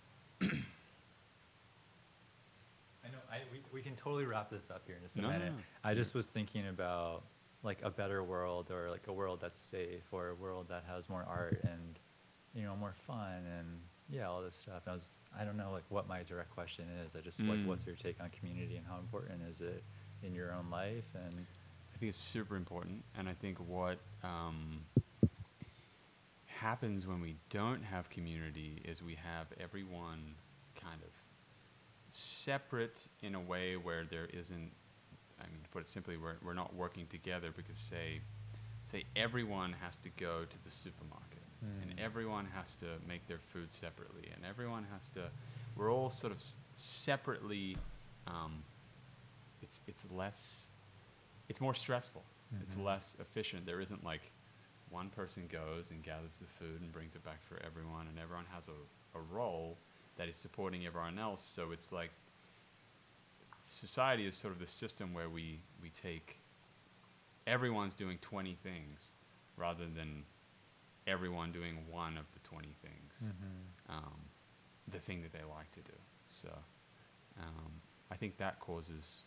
I 0.42 0.46
know. 3.10 3.18
I, 3.32 3.38
we, 3.52 3.60
we 3.74 3.82
can 3.82 3.96
totally 3.96 4.26
wrap 4.26 4.50
this 4.50 4.72
up 4.72 4.84
here 4.88 4.96
in 4.96 5.02
just 5.04 5.18
a 5.18 5.22
No, 5.22 5.28
no, 5.30 5.34
minute. 5.38 5.52
no. 5.54 5.60
I 5.84 5.94
just 5.94 6.14
was 6.14 6.28
thinking 6.28 6.68
about 6.68 7.24
like 7.64 7.80
a 7.84 7.90
better 7.90 8.24
world 8.24 8.72
or 8.72 8.90
like 8.90 9.08
a 9.08 9.14
world 9.14 9.40
that's 9.42 9.60
safe 9.60 10.04
or 10.12 10.30
a 10.30 10.36
world 10.36 10.68
that 10.70 10.84
has 10.88 11.10
more 11.10 11.26
art 11.28 11.62
and 11.64 12.00
you 12.54 12.64
know 12.64 12.76
more 12.76 12.94
fun 13.08 13.44
and 13.58 13.80
yeah 14.10 14.28
all 14.30 14.42
this 14.42 14.56
stuff. 14.56 14.82
And 14.86 14.92
I 14.92 14.94
was 14.94 15.24
I 15.40 15.44
don't 15.44 15.58
know 15.58 15.72
like 15.72 15.84
what 15.90 16.08
my 16.08 16.24
direct 16.24 16.52
question 16.52 16.86
is. 17.06 17.16
I 17.16 17.20
just 17.22 17.40
like 17.42 17.60
Mm. 17.60 17.66
what's 17.66 17.86
your 17.86 17.96
take 17.96 18.22
on 18.22 18.30
community 18.30 18.78
and 18.78 18.86
how 18.88 18.98
important 19.00 19.42
is 19.50 19.62
it 19.62 19.84
in 20.24 20.34
your 20.34 20.52
own 20.54 20.70
life 20.70 21.06
and 21.16 21.46
I 21.94 21.98
think 21.98 22.10
it's 22.10 22.18
super 22.18 22.56
important, 22.58 23.04
and 23.18 23.30
I 23.30 23.34
think 23.34 23.58
what 23.60 23.98
um, 24.22 24.82
happens 26.46 27.08
when 27.08 27.22
we 27.22 27.36
don't 27.50 27.84
have 27.84 28.10
community 28.10 28.82
is 28.84 29.02
we 29.02 29.16
have 29.16 29.48
everyone 29.60 30.36
kind 30.80 31.02
of 31.02 31.10
separate 32.10 33.08
in 33.22 33.36
a 33.36 33.40
way 33.40 33.76
where 33.78 34.04
there 34.04 34.26
isn't. 34.34 34.72
I 35.40 35.44
mean, 35.48 35.62
to 35.64 35.70
put 35.70 35.82
it 35.84 35.88
simply, 35.88 36.18
we're 36.18 36.36
we're 36.44 36.54
not 36.54 36.74
working 36.76 37.08
together 37.08 37.50
because 37.56 37.78
say, 37.78 38.20
say 38.86 39.04
everyone 39.16 39.74
has 39.82 39.96
to 39.98 40.10
go 40.18 40.44
to 40.50 40.64
the 40.66 40.72
supermarket, 40.72 41.40
and 41.82 41.92
Mm. 41.98 42.04
everyone 42.04 42.46
has 42.54 42.76
to 42.76 42.86
make 43.08 43.26
their 43.28 43.40
food 43.54 43.74
separately, 43.74 44.30
and 44.36 44.44
everyone 44.46 44.86
has 44.94 45.10
to. 45.12 45.30
We're 45.76 45.92
all 45.94 46.10
sort 46.10 46.32
of 46.32 46.40
s- 46.40 46.58
separately. 46.76 47.78
Um, 48.28 48.64
it's 49.66 49.82
it's 49.88 50.06
less 50.12 50.70
it's 51.50 51.60
more 51.60 51.74
stressful. 51.76 52.24
It's 52.62 52.76
Mhm. 52.76 52.84
less 52.86 53.18
efficient. 53.20 53.66
There 53.66 53.82
isn't 53.82 54.04
like 54.04 54.32
one 54.90 55.10
person 55.10 55.48
goes 55.48 55.92
and 55.92 56.02
gathers 56.04 56.40
the 56.40 56.46
food 56.48 56.82
and 56.82 56.92
brings 56.92 57.16
it 57.16 57.24
back 57.24 57.42
for 57.44 57.58
everyone, 57.64 58.08
and 58.08 58.18
everyone 58.20 58.46
has 58.54 58.68
a, 58.70 59.18
a 59.18 59.22
role 59.22 59.78
that 60.18 60.28
is 60.30 60.36
supporting 60.36 60.86
everyone 60.86 61.18
else. 61.20 61.44
So 61.44 61.72
it's 61.72 61.92
like 61.92 62.12
society 63.64 64.26
is 64.26 64.36
sort 64.36 64.54
of 64.54 64.60
the 64.60 64.68
system 64.68 65.14
where 65.14 65.30
we, 65.30 65.60
we 65.82 65.90
take 65.90 66.40
everyone's 67.48 67.94
doing 67.96 68.18
20 68.22 68.56
things 68.64 69.12
rather 69.58 69.86
than 69.88 70.24
everyone 71.08 71.52
doing 71.52 71.76
one 71.90 72.18
of 72.18 72.26
the 72.34 72.40
20 72.40 72.74
things, 72.82 73.32
Mhm. 73.32 73.92
um, 73.94 74.30
the 74.88 75.00
thing 75.00 75.22
that 75.22 75.32
they 75.32 75.44
like 75.44 75.72
to 75.74 75.82
do. 75.82 75.98
So 76.30 76.50
um, 77.40 77.82
I 78.10 78.16
think 78.16 78.38
that 78.38 78.60
causes 78.60 79.24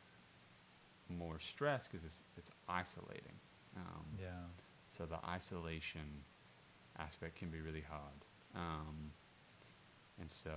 more 1.11 1.39
stress 1.41 1.87
because 1.89 2.05
it's, 2.05 2.23
it's 2.37 2.51
isolating. 2.69 3.35
Um, 3.77 4.05
Yeah. 4.21 4.45
so 4.91 5.07
the 5.07 5.19
isolation 5.29 6.25
aspect 6.99 7.37
can 7.37 7.49
be 7.51 7.61
really 7.61 7.85
hard. 7.89 8.25
Um, 8.55 9.13
and 10.21 10.31
so, 10.31 10.51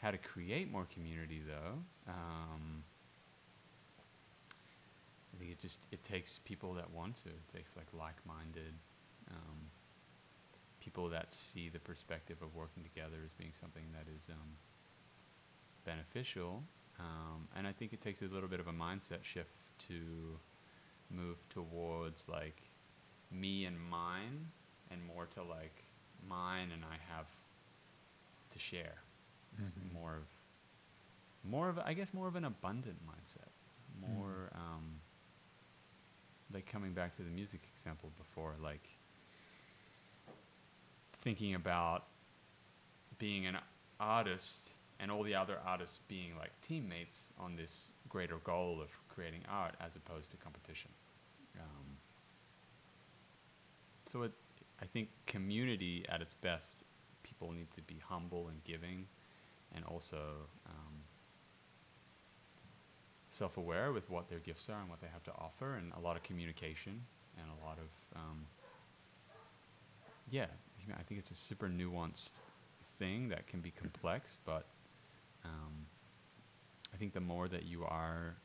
how 0.00 0.10
to 0.10 0.18
create 0.18 0.70
more 0.70 0.86
community 0.92 1.42
though? 1.46 1.78
Um, 2.08 2.84
I 5.34 5.38
think 5.38 5.50
it 5.50 5.58
just 5.58 5.86
it 5.90 6.02
takes 6.02 6.38
people 6.44 6.74
that 6.74 6.90
want 6.90 7.16
to. 7.24 7.28
It 7.30 7.48
takes 7.54 7.76
like 7.76 7.86
like-minded 7.92 8.74
um, 9.30 9.70
people 10.80 11.08
that 11.10 11.32
see 11.32 11.68
the 11.68 11.80
perspective 11.80 12.36
of 12.42 12.54
working 12.54 12.82
together 12.84 13.16
as 13.24 13.32
being 13.32 13.52
something 13.60 13.82
that 13.92 14.06
is 14.16 14.28
um, 14.30 14.56
beneficial. 15.84 16.62
Um, 16.98 17.48
and 17.56 17.66
I 17.66 17.72
think 17.72 17.92
it 17.92 18.00
takes 18.00 18.22
a 18.22 18.26
little 18.26 18.48
bit 18.48 18.60
of 18.60 18.68
a 18.68 18.72
mindset 18.72 19.22
shift 19.22 19.50
to 19.88 20.38
move 21.10 21.36
towards 21.50 22.26
like 22.28 22.62
me 23.30 23.64
and 23.66 23.78
mine 23.80 24.46
and 24.90 25.04
more 25.04 25.26
to 25.34 25.42
like 25.42 25.84
mine 26.26 26.70
and 26.72 26.82
I 26.84 26.96
have 27.14 27.26
to 28.50 28.58
share. 28.58 28.94
It's 29.58 29.72
Mhm. 29.72 29.92
more 29.92 30.16
of 30.16 30.24
more 31.44 31.68
of 31.68 31.78
I 31.78 31.92
guess 31.94 32.12
more 32.14 32.26
of 32.28 32.36
an 32.36 32.44
abundant 32.44 32.98
mindset. 33.06 33.50
More 34.00 34.50
um, 34.54 35.00
like 36.52 36.66
coming 36.66 36.92
back 36.92 37.16
to 37.16 37.22
the 37.22 37.30
music 37.30 37.60
example 37.74 38.10
before, 38.18 38.54
like 38.62 38.88
thinking 41.22 41.54
about 41.54 42.04
being 43.18 43.46
an 43.46 43.58
artist 43.98 44.74
and 45.00 45.10
all 45.10 45.22
the 45.22 45.34
other 45.34 45.58
artists 45.64 46.00
being 46.08 46.36
like 46.38 46.50
teammates 46.66 47.28
on 47.38 47.56
this 47.56 47.90
greater 48.08 48.38
goal 48.44 48.80
of 48.80 48.88
creating 49.08 49.42
art 49.48 49.74
as 49.80 49.96
opposed 49.96 50.30
to 50.30 50.36
competition. 50.36 50.90
Um, 51.58 51.96
so 54.10 54.22
it, 54.22 54.32
I 54.80 54.86
think 54.86 55.08
community 55.26 56.04
at 56.08 56.20
its 56.20 56.34
best, 56.34 56.84
people 57.22 57.52
need 57.52 57.70
to 57.72 57.82
be 57.82 57.96
humble 58.08 58.48
and 58.48 58.62
giving, 58.64 59.06
and 59.74 59.84
also 59.84 60.18
um, 60.66 60.94
self-aware 63.30 63.92
with 63.92 64.08
what 64.10 64.28
their 64.28 64.38
gifts 64.38 64.68
are 64.68 64.80
and 64.80 64.88
what 64.88 65.00
they 65.00 65.08
have 65.12 65.24
to 65.24 65.32
offer, 65.32 65.74
and 65.74 65.92
a 65.96 66.00
lot 66.00 66.16
of 66.16 66.22
communication 66.22 67.02
and 67.38 67.46
a 67.60 67.66
lot 67.66 67.78
of 67.78 68.18
um, 68.20 68.46
yeah. 70.30 70.46
I 70.88 71.00
I 71.00 71.02
think 71.02 71.18
it's 71.18 71.30
a 71.30 71.34
super 71.34 71.68
nuanced 71.68 72.32
thing 72.98 73.28
that 73.28 73.46
can 73.46 73.60
be 73.60 73.72
complex, 73.72 74.38
but 74.44 74.66
um, 75.46 75.72
I 76.92 76.96
think 76.96 77.12
the 77.12 77.20
more 77.20 77.48
that 77.48 77.64
you 77.64 77.84
are 77.84 78.36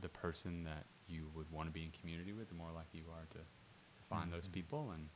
the 0.00 0.08
person 0.08 0.64
that 0.64 0.84
you 1.08 1.30
would 1.34 1.50
want 1.50 1.68
to 1.68 1.72
be 1.72 1.82
in 1.84 1.90
community 1.90 2.32
with, 2.32 2.48
the 2.48 2.54
more 2.54 2.70
likely 2.74 3.00
you 3.00 3.06
are 3.10 3.24
to, 3.30 3.38
to 3.38 4.02
find 4.08 4.32
those 4.32 4.46
Mhm. 4.46 4.52
people 4.52 4.90
and 4.92 5.08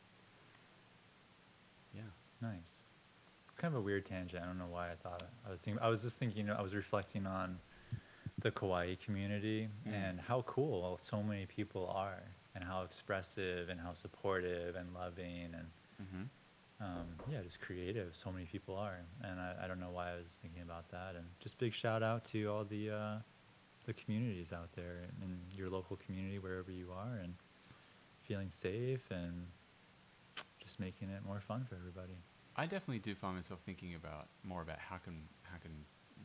yeah. 1.94 2.02
Nice. 2.40 2.82
It's 3.50 3.60
kind 3.60 3.74
of 3.74 3.80
a 3.80 3.82
weird 3.82 4.06
tangent. 4.06 4.42
I 4.42 4.46
don't 4.46 4.58
know 4.58 4.66
why 4.66 4.90
I 4.90 4.94
thought 4.96 5.22
it. 5.22 5.28
I 5.46 5.50
was 5.50 5.60
thinking. 5.60 5.82
I 5.82 5.88
was 5.88 6.02
just 6.02 6.18
thinking. 6.18 6.48
I 6.50 6.62
was 6.62 6.74
reflecting 6.74 7.26
on 7.26 7.58
the 8.38 8.50
Kauai 8.50 8.94
community 8.96 9.68
Mm. 9.86 9.92
and 9.92 10.20
how 10.20 10.42
cool 10.42 10.98
so 11.00 11.22
many 11.22 11.46
people 11.46 11.86
are, 11.88 12.22
and 12.54 12.64
how 12.64 12.82
expressive 12.82 13.68
and 13.68 13.78
how 13.80 13.92
supportive 13.94 14.74
and 14.76 14.92
loving 14.94 15.54
and 15.54 15.70
Mm-hmm. 16.02 16.22
Um, 16.82 17.06
yeah, 17.30 17.40
just 17.42 17.60
creative. 17.60 18.08
So 18.12 18.32
many 18.32 18.46
people 18.46 18.74
are, 18.76 18.98
and 19.22 19.38
I, 19.38 19.54
I 19.64 19.66
don't 19.68 19.78
know 19.78 19.90
why 19.92 20.12
I 20.12 20.16
was 20.16 20.26
thinking 20.42 20.62
about 20.62 20.90
that. 20.90 21.14
And 21.16 21.24
just 21.38 21.58
big 21.58 21.72
shout 21.72 22.02
out 22.02 22.24
to 22.32 22.46
all 22.46 22.64
the 22.64 22.90
uh, 22.90 23.14
the 23.86 23.92
communities 23.92 24.52
out 24.52 24.72
there 24.74 25.02
in 25.22 25.38
your 25.56 25.70
local 25.70 25.96
community, 26.04 26.38
wherever 26.38 26.72
you 26.72 26.88
are, 26.92 27.18
and 27.22 27.34
feeling 28.26 28.50
safe 28.50 29.02
and 29.10 29.46
just 30.60 30.80
making 30.80 31.08
it 31.10 31.24
more 31.24 31.40
fun 31.40 31.64
for 31.68 31.76
everybody. 31.76 32.16
I 32.56 32.64
definitely 32.64 32.98
do 32.98 33.14
find 33.14 33.36
myself 33.36 33.60
thinking 33.64 33.94
about 33.94 34.28
more 34.44 34.62
about 34.62 34.78
how 34.78 34.96
can 34.96 35.22
how 35.42 35.58
can 35.58 35.72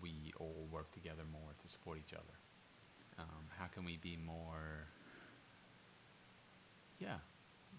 we 0.01 0.33
all 0.39 0.67
work 0.71 0.91
together 0.91 1.23
more 1.31 1.53
to 1.61 1.67
support 1.69 1.97
each 1.97 2.13
other. 2.13 2.37
Um, 3.19 3.45
how 3.57 3.65
can 3.65 3.85
we 3.85 3.97
be 3.97 4.17
more? 4.17 4.87
Yeah, 6.99 7.17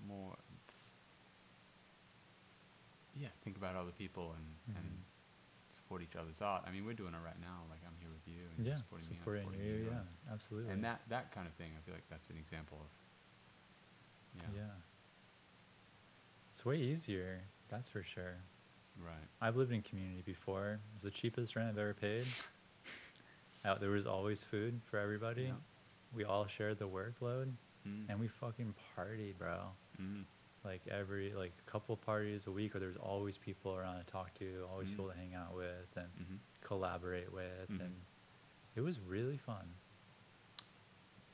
more. 0.06 0.36
Yeah, 3.18 3.28
think 3.44 3.56
about 3.56 3.74
other 3.76 3.92
people 3.92 4.32
and 4.36 4.76
and 4.76 4.84
Mhm. 4.86 5.74
support 5.74 6.02
each 6.02 6.14
other's 6.16 6.40
art. 6.40 6.64
I 6.66 6.70
mean, 6.70 6.84
we're 6.84 6.94
doing 6.94 7.14
it 7.14 7.22
right 7.24 7.38
now. 7.40 7.64
Like 7.70 7.80
I'm 7.86 7.96
here 8.00 8.10
with 8.10 8.26
you, 8.26 8.46
and 8.56 8.64
you're 8.66 8.74
Yeah, 8.74 8.82
supporting, 8.82 9.08
me, 9.08 9.16
supporting 9.16 9.42
supporting 9.44 9.66
you. 9.66 9.74
you. 9.74 9.84
Yeah, 9.90 9.98
and- 10.00 10.08
absolutely. 10.30 10.72
And 10.72 10.84
that 10.84 11.00
that 11.08 11.32
kind 11.32 11.46
of 11.46 11.54
thing, 11.54 11.72
I 11.76 11.80
feel 11.84 11.94
like 11.94 12.08
that's 12.08 12.30
an 12.30 12.36
example 12.36 12.78
of. 12.80 12.90
Yeah. 14.42 14.60
yeah, 14.66 14.74
it's 16.52 16.64
way 16.64 16.76
easier. 16.78 17.40
That's 17.68 17.88
for 17.88 18.02
sure. 18.02 18.36
Right. 18.98 19.28
I've 19.40 19.56
lived 19.56 19.72
in 19.72 19.82
community 19.82 20.22
before. 20.22 20.72
It 20.74 20.80
was 20.94 21.02
the 21.02 21.10
cheapest 21.10 21.54
rent 21.56 21.68
I've 21.68 21.78
ever 21.78 21.94
paid. 21.94 22.26
Out 23.64 23.80
there 23.80 23.90
was 23.90 24.06
always 24.06 24.44
food 24.44 24.80
for 24.90 24.98
everybody. 24.98 25.44
Yeah. 25.44 25.52
We 26.12 26.24
all 26.24 26.46
shared 26.46 26.78
the 26.78 26.88
workload, 26.88 27.52
Mm. 27.86 28.06
and 28.08 28.18
we 28.20 28.28
fucking 28.28 28.74
partied, 28.96 29.38
bro. 29.38 29.72
Mm. 30.00 30.24
Like 30.64 30.82
every 30.90 31.32
like 31.34 31.52
couple 31.66 31.96
parties 31.96 32.46
a 32.46 32.50
week, 32.50 32.74
or 32.74 32.78
there's 32.80 32.96
always 32.96 33.38
people 33.38 33.74
around 33.76 34.04
to 34.04 34.10
talk 34.10 34.34
to, 34.34 34.66
always 34.70 34.88
Mm. 34.88 34.90
people 34.92 35.08
to 35.10 35.16
hang 35.16 35.34
out 35.34 35.54
with 35.54 35.88
and 35.96 36.08
Mm-hmm. 36.20 36.36
collaborate 36.62 37.32
with, 37.32 37.70
and 37.70 37.94
it 38.74 38.80
was 38.80 38.98
really 39.00 39.38
fun 39.38 39.66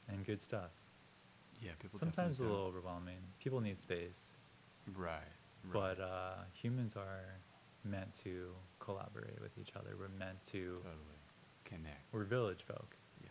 and 0.09 0.25
good 0.27 0.41
stuff. 0.43 0.71
Yeah, 1.63 1.73
people. 1.81 1.99
Sometimes 1.99 2.41
a 2.41 2.43
little 2.43 2.59
overwhelming. 2.59 3.19
People 3.43 3.61
need 3.61 3.79
space, 3.79 4.29
Right. 4.95 5.21
right. 5.65 5.73
but 5.73 6.01
uh, 6.01 6.45
humans 6.53 6.95
are 6.97 7.25
meant 7.85 8.13
to 8.25 8.51
collaborate 8.81 9.41
with 9.41 9.57
each 9.59 9.73
other. 9.77 9.97
We're 9.99 10.09
meant 10.19 10.43
to. 10.53 10.75
totally 10.77 11.21
connect. 11.65 12.13
We're 12.13 12.25
village 12.25 12.63
folk. 12.69 12.95
yeah. 13.23 13.31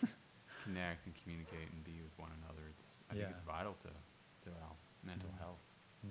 connect 0.64 1.04
and 1.04 1.14
communicate 1.22 1.68
and 1.70 1.84
be 1.84 2.00
with 2.02 2.16
one 2.18 2.30
another. 2.42 2.62
It's. 2.78 2.96
I 3.10 3.14
think 3.14 3.28
it's 3.30 3.40
vital 3.40 3.74
to 3.80 3.88
to 3.88 4.50
our 4.50 4.72
mental 5.06 5.30
health. 5.38 5.58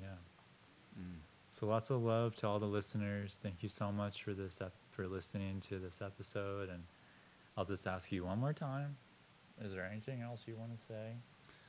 Yeah. 0.02 0.08
Mm. 1.00 1.18
So 1.50 1.68
lots 1.68 1.90
of 1.92 2.02
love 2.02 2.36
to 2.38 2.48
all 2.48 2.60
the 2.60 2.66
listeners. 2.66 3.40
Thank 3.44 3.62
you 3.62 3.70
so 3.70 3.92
much 3.92 4.24
for 4.24 4.34
this 4.34 4.60
ep- 4.62 4.74
for 4.92 5.08
listening 5.08 5.62
to 5.70 5.80
this 5.80 6.00
episode. 6.02 6.70
And 6.70 6.84
I'll 7.58 7.66
just 7.66 7.86
ask 7.88 8.12
you 8.12 8.26
one 8.26 8.40
more 8.40 8.54
time: 8.54 8.96
Is 9.64 9.72
there 9.72 9.86
anything 9.86 10.22
else 10.22 10.44
you 10.48 10.56
want 10.56 10.76
to 10.76 10.84
say, 10.84 11.12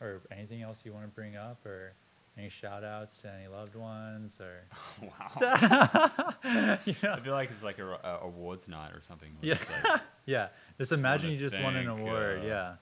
or 0.01 0.23
anything 0.31 0.63
else 0.63 0.83
you 0.85 0.93
want 0.93 1.05
to 1.05 1.11
bring 1.11 1.37
up, 1.37 1.65
or 1.67 1.93
any 2.37 2.49
shout 2.49 2.83
outs 2.83 3.21
to 3.21 3.31
any 3.31 3.47
loved 3.47 3.77
ones, 3.77 4.39
or 4.41 4.65
wow. 5.03 6.79
you 6.85 6.95
know? 7.03 7.13
I 7.13 7.21
feel 7.21 7.33
like 7.33 7.51
it's 7.51 7.63
like 7.63 7.79
a, 7.79 7.87
a 7.87 8.21
awards 8.23 8.69
night 8.69 8.93
or 8.95 9.03
something. 9.03 9.29
Yeah, 9.43 9.59
like, 9.85 10.01
yeah. 10.27 10.49
Just 10.79 10.91
Just 10.91 10.93
imagine 10.93 11.31
you 11.31 11.39
just 11.39 11.61
won 11.61 11.77
an 11.77 11.89
award. 11.89 12.41
uh, 12.43 12.47
yeah. 12.47 12.75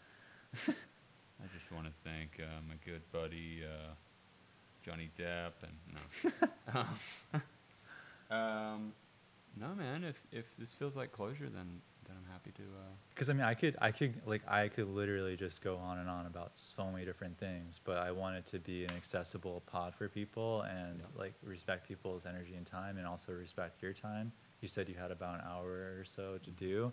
I 0.68 1.46
just 1.58 1.72
want 1.72 1.86
to 1.86 1.92
thank 2.04 2.38
uh, 2.38 2.60
my 2.68 2.74
good 2.84 3.02
buddy 3.10 3.62
uh, 3.64 3.92
Johnny 4.84 5.10
Depp 5.18 5.52
and 5.62 5.72
no. 6.74 6.84
um, 8.36 8.92
no 9.60 9.74
man, 9.74 10.04
if 10.04 10.16
if 10.32 10.46
this 10.58 10.72
feels 10.72 10.96
like 10.96 11.12
closure, 11.12 11.48
then 11.48 11.80
then 12.06 12.16
I'm 12.16 12.32
happy 12.32 12.50
to. 12.52 12.62
Uh, 12.62 12.90
Because 13.14 13.30
I 13.30 13.32
mean, 13.34 13.44
I 13.44 13.54
could, 13.54 13.76
I 13.80 13.92
could, 13.92 14.14
like, 14.26 14.42
I 14.48 14.66
could 14.68 14.88
literally 14.88 15.36
just 15.36 15.62
go 15.62 15.76
on 15.76 15.98
and 15.98 16.08
on 16.08 16.26
about 16.26 16.50
so 16.54 16.90
many 16.90 17.04
different 17.04 17.38
things, 17.38 17.78
but 17.84 17.98
I 17.98 18.10
want 18.10 18.36
it 18.36 18.46
to 18.46 18.58
be 18.58 18.84
an 18.84 18.90
accessible 18.96 19.62
pod 19.66 19.94
for 19.94 20.08
people 20.08 20.62
and 20.62 20.98
Yeah. 20.98 21.06
like 21.16 21.34
respect 21.44 21.86
people's 21.86 22.26
energy 22.26 22.54
and 22.54 22.66
time, 22.66 22.98
and 22.98 23.06
also 23.06 23.32
respect 23.32 23.82
your 23.82 23.92
time. 23.92 24.32
You 24.62 24.68
said 24.68 24.88
you 24.88 24.94
had 24.96 25.10
about 25.12 25.34
an 25.40 25.46
hour 25.46 25.68
or 25.98 26.04
so 26.04 26.38
to 26.42 26.50
do. 26.50 26.92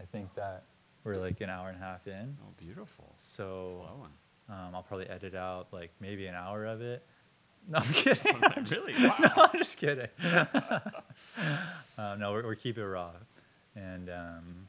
I 0.00 0.04
think 0.04 0.34
that 0.34 0.64
we're 1.04 1.16
like 1.16 1.40
an 1.42 1.50
hour 1.50 1.68
and 1.68 1.76
a 1.76 1.80
half 1.80 2.06
in, 2.08 2.36
oh, 2.42 2.52
beautiful. 2.56 3.12
so 3.16 3.86
um, 4.48 4.74
I'll 4.74 4.82
probably 4.82 5.06
edit 5.08 5.34
out 5.34 5.68
like 5.72 5.90
maybe 6.00 6.26
an 6.26 6.34
hour 6.34 6.64
of 6.66 6.80
it. 6.80 7.06
No, 7.68 7.78
I'm 7.78 7.92
kidding. 7.92 8.34
I'm 8.56 8.64
just- 8.64 8.80
Really? 8.80 8.94
No, 8.98 9.30
I'm 9.36 9.58
just 9.58 9.76
kidding. 9.76 10.08
uh, 11.98 12.16
no, 12.18 12.32
we're, 12.32 12.44
we're 12.44 12.54
keeping 12.56 12.82
it 12.82 12.86
raw, 12.86 13.12
and 13.76 14.08
um, 14.10 14.68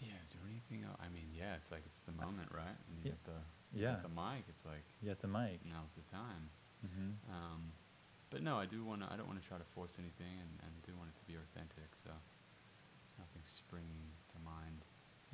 Yeah, 0.00 0.16
is 0.24 0.32
there 0.34 0.42
anything 0.50 0.84
else? 0.88 0.98
I 1.00 1.08
mean, 1.12 1.28
yeah, 1.36 1.54
it's 1.56 1.70
like 1.70 1.82
it's 1.86 2.00
the 2.02 2.12
moment, 2.12 2.48
right? 2.52 2.66
And 2.88 2.96
Yeah. 3.02 3.04
you 3.04 3.10
get 3.12 3.24
the 3.24 3.38
you 3.72 3.82
Yeah. 3.84 3.92
get 4.00 4.02
the 4.02 4.14
mic. 4.16 4.44
It's 4.48 4.64
like 4.64 4.84
you 5.00 5.08
got 5.08 5.20
the 5.20 5.28
mic. 5.30 5.60
now's 5.64 5.94
the 5.96 6.04
time. 6.10 6.48
hmm 6.82 7.12
Um, 7.30 7.72
but 8.30 8.42
no, 8.42 8.56
I 8.56 8.64
do 8.66 8.82
want 8.84 9.00
to. 9.04 9.08
I 9.12 9.16
don't 9.16 9.28
want 9.28 9.40
to 9.40 9.46
try 9.46 9.58
to 9.58 9.68
force 9.76 9.94
anything, 10.00 10.32
and, 10.40 10.52
and 10.64 10.72
do 10.88 10.92
want 10.96 11.12
it 11.12 11.16
to 11.20 11.26
be 11.28 11.36
authentic. 11.36 11.92
So 12.02 12.10
nothing's 13.20 13.52
springing 13.52 14.08
to 14.32 14.38
mind 14.42 14.80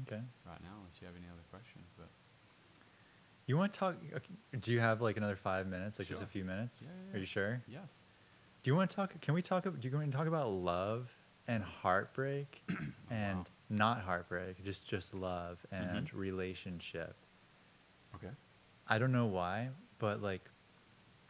Okay. 0.06 0.22
right 0.46 0.62
now, 0.62 0.74
unless 0.82 0.98
you 1.00 1.06
have 1.06 1.14
any 1.16 1.30
other 1.30 1.46
questions. 1.50 1.86
But 1.96 2.10
You 3.48 3.56
want 3.56 3.72
to 3.72 3.78
talk? 3.78 3.96
Okay, 4.14 4.34
do 4.60 4.72
you 4.72 4.78
have 4.78 5.00
like 5.00 5.16
another 5.16 5.34
five 5.34 5.66
minutes, 5.66 5.98
like 5.98 6.06
just 6.06 6.20
a 6.20 6.26
few 6.26 6.44
minutes? 6.44 6.82
Yeah, 6.84 6.90
yeah, 7.08 7.16
Are 7.16 7.18
you 7.18 7.26
sure? 7.26 7.62
Yes. 7.66 7.88
Do 8.62 8.70
you 8.70 8.76
want 8.76 8.90
to 8.90 8.96
talk? 8.96 9.18
Can 9.22 9.32
we 9.32 9.40
talk? 9.40 9.64
Do 9.64 9.88
you 9.88 9.96
want 9.96 10.12
to 10.12 10.16
talk 10.16 10.26
about 10.26 10.50
love 10.50 11.10
and 11.48 11.62
heartbreak, 11.64 12.62
and 13.10 13.38
wow. 13.38 13.46
not 13.70 14.02
heartbreak, 14.02 14.62
just 14.62 14.86
just 14.86 15.14
love 15.14 15.64
and 15.72 16.06
Mhm. 16.06 16.12
relationship? 16.12 17.16
Okay. 18.14 18.30
I 18.86 18.98
don't 18.98 19.12
know 19.12 19.26
why, 19.26 19.70
but 19.98 20.20
like, 20.20 20.50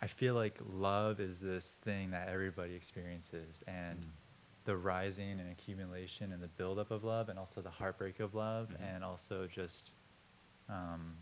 I 0.03 0.09
feel 0.09 0.35
like 0.35 0.59
love 0.61 1.21
is 1.21 1.39
this 1.41 1.77
thing 1.77 2.11
that 2.11 2.27
everybody 2.29 2.75
experiences, 2.75 3.63
and 3.69 4.01
Mm. 4.01 4.11
the 4.65 4.77
rising 4.77 5.39
and 5.39 5.53
accumulation 5.53 6.33
and 6.33 6.43
the 6.43 6.49
buildup 6.49 6.91
of 6.91 7.05
love, 7.05 7.29
and 7.29 7.39
also 7.39 7.63
the 7.63 7.71
heartbreak 7.71 8.19
of 8.19 8.35
love, 8.35 8.71
Mhm. 8.71 8.81
and 8.83 9.05
also 9.05 9.47
just 9.47 9.93
um, 10.69 11.17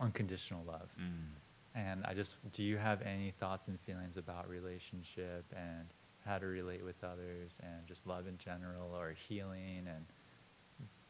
unconditional 0.00 0.62
love. 0.66 0.88
Mm. 1.00 1.34
And 1.74 2.04
I 2.04 2.14
just, 2.14 2.34
do 2.52 2.62
you 2.62 2.76
have 2.78 3.02
any 3.02 3.32
thoughts 3.38 3.68
and 3.68 3.78
feelings 3.80 4.16
about 4.16 4.48
relationship 4.48 5.44
and 5.54 5.86
how 6.24 6.38
to 6.38 6.46
relate 6.46 6.84
with 6.84 7.02
others 7.04 7.58
and 7.62 7.86
just 7.86 8.06
love 8.06 8.26
in 8.26 8.36
general 8.38 8.94
or 8.94 9.14
healing 9.28 9.86
and 9.86 10.04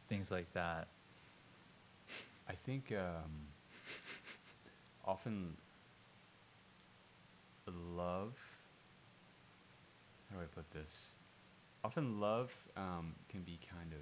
things 0.07 0.29
like 0.29 0.51
that? 0.53 0.87
I 2.47 2.53
think 2.65 2.91
um, 2.91 3.31
often 5.05 5.55
love. 7.95 8.33
How 10.29 10.37
do 10.37 10.43
I 10.43 10.45
put 10.55 10.69
this? 10.71 11.13
Often 11.83 12.19
love 12.19 12.51
um, 12.77 13.13
can 13.29 13.41
be 13.41 13.57
kind 13.69 13.91
of. 13.93 13.99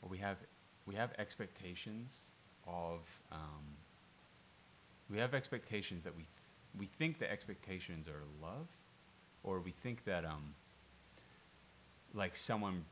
Well, 0.00 0.10
we 0.10 0.18
have 0.18 0.36
we 0.86 0.94
have 0.94 1.10
expectations 1.18 2.20
of. 2.66 3.00
Um, 3.30 3.76
we 5.10 5.18
have 5.18 5.34
expectations 5.34 6.04
that 6.04 6.14
we 6.16 6.22
th- 6.22 6.28
we 6.78 6.86
think 6.86 7.18
the 7.18 7.30
expectations 7.30 8.08
are 8.08 8.22
love, 8.40 8.66
or 9.42 9.60
we 9.60 9.70
think 9.72 10.04
that 10.04 10.24
um. 10.24 10.54
Like 12.14 12.36
someone 12.36 12.84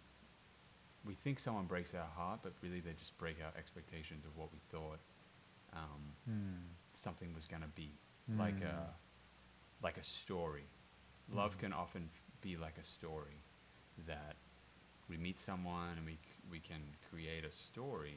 we 1.05 1.15
think 1.15 1.39
someone 1.39 1.65
breaks 1.67 1.95
our 1.95 2.07
heart, 2.17 2.41
but 2.43 2.53
really 2.63 2.81
they 2.81 2.93
just 2.99 3.17
break 3.19 3.37
our 3.43 3.53
expectations 3.59 4.25
of 4.27 4.37
what 4.37 4.49
we 4.53 4.59
thought 4.71 4.99
um, 5.73 6.13
Hmm. 6.27 6.57
something 6.95 7.33
was 7.35 7.45
going 7.47 7.63
to 7.63 7.69
be, 7.69 7.91
like 8.39 8.59
Mm. 8.61 8.67
a 8.67 8.95
like 9.83 9.97
a 9.99 10.03
story. 10.03 10.65
Love 11.33 11.57
Mm. 11.57 11.61
can 11.61 11.73
often 11.73 12.11
f- 12.13 12.41
be 12.43 12.57
like 12.57 12.77
a 12.79 12.83
story 12.85 13.43
that 14.07 14.37
we 15.09 15.17
meet 15.17 15.39
someone 15.41 15.97
and 15.97 16.05
we 16.07 16.15
c- 16.15 16.43
we 16.51 16.61
can 16.61 16.83
create 17.11 17.45
a 17.45 17.51
story 17.51 18.17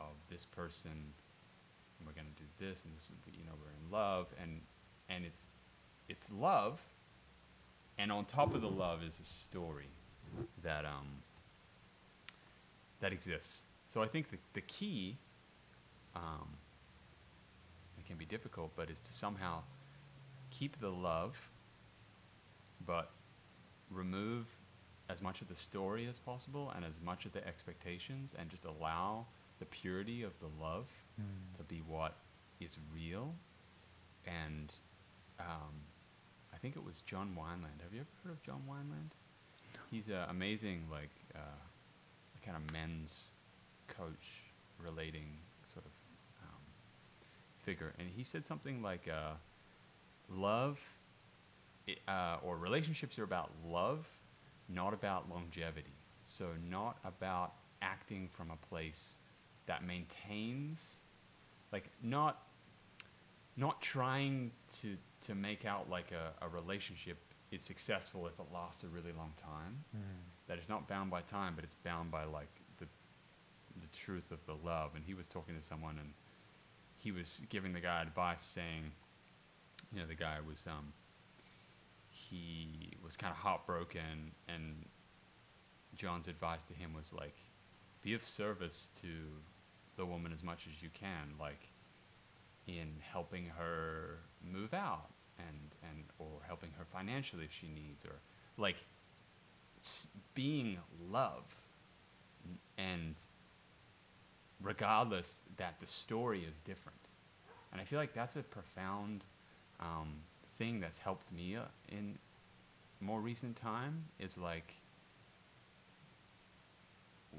of 0.00 0.14
this 0.30 0.44
person 0.44 0.90
we're 2.06 2.12
to 2.12 2.42
do 2.42 2.48
this 2.58 2.84
and 2.84 2.94
this 2.94 3.04
is, 3.04 3.12
you 3.26 3.44
know 3.44 3.52
we're 3.60 3.70
in 3.70 3.90
love 3.90 4.26
and 4.40 4.60
and 5.08 5.24
it's 5.24 5.46
it's 6.08 6.30
love 6.32 6.80
and 7.98 8.12
on 8.12 8.24
top 8.24 8.54
of 8.54 8.62
the 8.62 8.70
love 8.70 9.02
is 9.02 9.18
a 9.20 9.24
story 9.24 9.88
that 10.62 10.84
um 10.84 11.22
that 13.00 13.12
exists. 13.12 13.62
So 13.88 14.02
I 14.02 14.08
think 14.08 14.30
the, 14.30 14.38
the 14.54 14.60
key, 14.62 15.16
um, 16.14 16.48
it 17.98 18.06
can 18.06 18.16
be 18.16 18.24
difficult, 18.24 18.72
but 18.76 18.90
is 18.90 19.00
to 19.00 19.12
somehow 19.12 19.60
keep 20.50 20.80
the 20.80 20.90
love, 20.90 21.36
but 22.86 23.10
remove 23.90 24.46
as 25.08 25.22
much 25.22 25.40
of 25.40 25.48
the 25.48 25.56
story 25.56 26.06
as 26.06 26.18
possible 26.18 26.72
and 26.76 26.84
as 26.84 27.00
much 27.02 27.24
of 27.24 27.32
the 27.32 27.46
expectations, 27.46 28.34
and 28.38 28.50
just 28.50 28.64
allow 28.64 29.24
the 29.58 29.66
purity 29.66 30.22
of 30.22 30.32
the 30.40 30.48
love 30.62 30.86
Hmm. 31.16 31.24
to 31.56 31.64
be 31.64 31.78
what 31.86 32.14
is 32.60 32.76
real. 32.94 33.34
And 34.26 34.72
um, 35.40 35.74
I 36.54 36.56
think 36.58 36.76
it 36.76 36.84
was 36.84 37.00
John 37.06 37.36
Wineland. 37.36 37.82
Have 37.82 37.92
you 37.92 38.00
ever 38.00 38.08
heard 38.22 38.32
of 38.32 38.42
John 38.42 38.62
Wineland? 38.68 39.10
He's 39.90 40.08
an 40.08 40.26
amazing, 40.28 40.84
like, 40.90 41.10
uh, 41.34 41.38
kind 42.44 42.56
of 42.56 42.72
men's 42.72 43.30
coach 43.88 44.44
relating 44.78 45.38
sort 45.64 45.84
of 45.86 45.92
um, 46.44 46.60
figure. 47.64 47.92
And 47.98 48.08
he 48.08 48.22
said 48.22 48.46
something 48.46 48.82
like, 48.82 49.08
uh, 49.08 49.34
love 50.28 50.78
uh, 52.06 52.36
or 52.44 52.56
relationships 52.58 53.18
are 53.18 53.24
about 53.24 53.50
love, 53.66 54.06
not 54.68 54.92
about 54.94 55.28
longevity. 55.30 55.94
So, 56.24 56.48
not 56.68 56.98
about 57.04 57.54
acting 57.80 58.28
from 58.28 58.50
a 58.50 58.56
place 58.68 59.16
that 59.68 59.84
maintains, 59.84 60.96
like, 61.72 61.88
not 62.02 62.42
not 63.56 63.80
trying 63.80 64.50
to 64.80 64.96
to 65.20 65.34
make 65.34 65.64
out 65.64 65.88
like 65.90 66.12
a, 66.12 66.44
a 66.44 66.48
relationship 66.48 67.18
is 67.50 67.60
successful 67.62 68.26
if 68.26 68.38
it 68.38 68.46
lasts 68.52 68.84
a 68.84 68.88
really 68.88 69.12
long 69.12 69.32
time 69.36 69.84
Hmm. 69.92 70.00
that 70.46 70.58
it's 70.58 70.68
not 70.68 70.86
bound 70.86 71.10
by 71.10 71.22
time, 71.22 71.54
but 71.54 71.64
it's 71.64 71.74
bound 71.76 72.10
by 72.10 72.24
like 72.24 72.50
the 72.78 72.86
the 73.80 73.88
truth 73.96 74.30
of 74.32 74.44
the 74.46 74.54
love. 74.66 74.90
And 74.94 75.04
he 75.04 75.14
was 75.14 75.26
talking 75.26 75.56
to 75.56 75.62
someone, 75.62 75.98
and 75.98 76.12
he 76.98 77.10
was 77.12 77.42
giving 77.48 77.72
the 77.72 77.80
guy 77.80 78.02
advice, 78.02 78.42
saying, 78.42 78.92
you 79.92 80.00
know, 80.00 80.06
the 80.06 80.14
guy 80.14 80.36
was 80.46 80.66
um, 80.66 80.92
he 82.10 82.92
was 83.04 83.16
kind 83.16 83.30
of 83.30 83.36
heartbroken, 83.38 84.32
and 84.48 84.84
John's 85.96 86.28
advice 86.28 86.62
to 86.64 86.74
him 86.74 86.94
was 86.94 87.12
like, 87.12 87.36
be 88.02 88.14
of 88.14 88.22
service 88.24 88.88
to 89.02 89.08
the 89.98 90.06
woman 90.06 90.32
as 90.32 90.42
much 90.42 90.66
as 90.66 90.82
you 90.82 90.88
can, 90.94 91.34
like 91.38 91.68
in 92.66 92.88
helping 93.12 93.46
her 93.58 94.20
move 94.42 94.72
out 94.72 95.10
and 95.38 95.74
and 95.82 96.04
or 96.18 96.40
helping 96.46 96.70
her 96.78 96.84
financially 96.84 97.44
if 97.44 97.52
she 97.52 97.68
needs 97.68 98.04
or 98.04 98.14
like 98.56 98.76
being 100.34 100.78
love 101.10 101.44
and 102.76 103.14
regardless 104.62 105.40
that 105.56 105.74
the 105.80 105.86
story 105.86 106.44
is 106.48 106.60
different. 106.60 106.98
And 107.72 107.80
i 107.80 107.84
feel 107.84 107.98
like 107.98 108.14
that's 108.14 108.36
a 108.36 108.42
profound 108.42 109.24
um, 109.80 110.14
thing 110.56 110.80
that's 110.80 110.98
helped 110.98 111.32
me 111.32 111.56
uh, 111.56 111.62
in 111.88 112.18
more 113.00 113.20
recent 113.20 113.56
time 113.56 114.04
is 114.18 114.36
like 114.38 114.74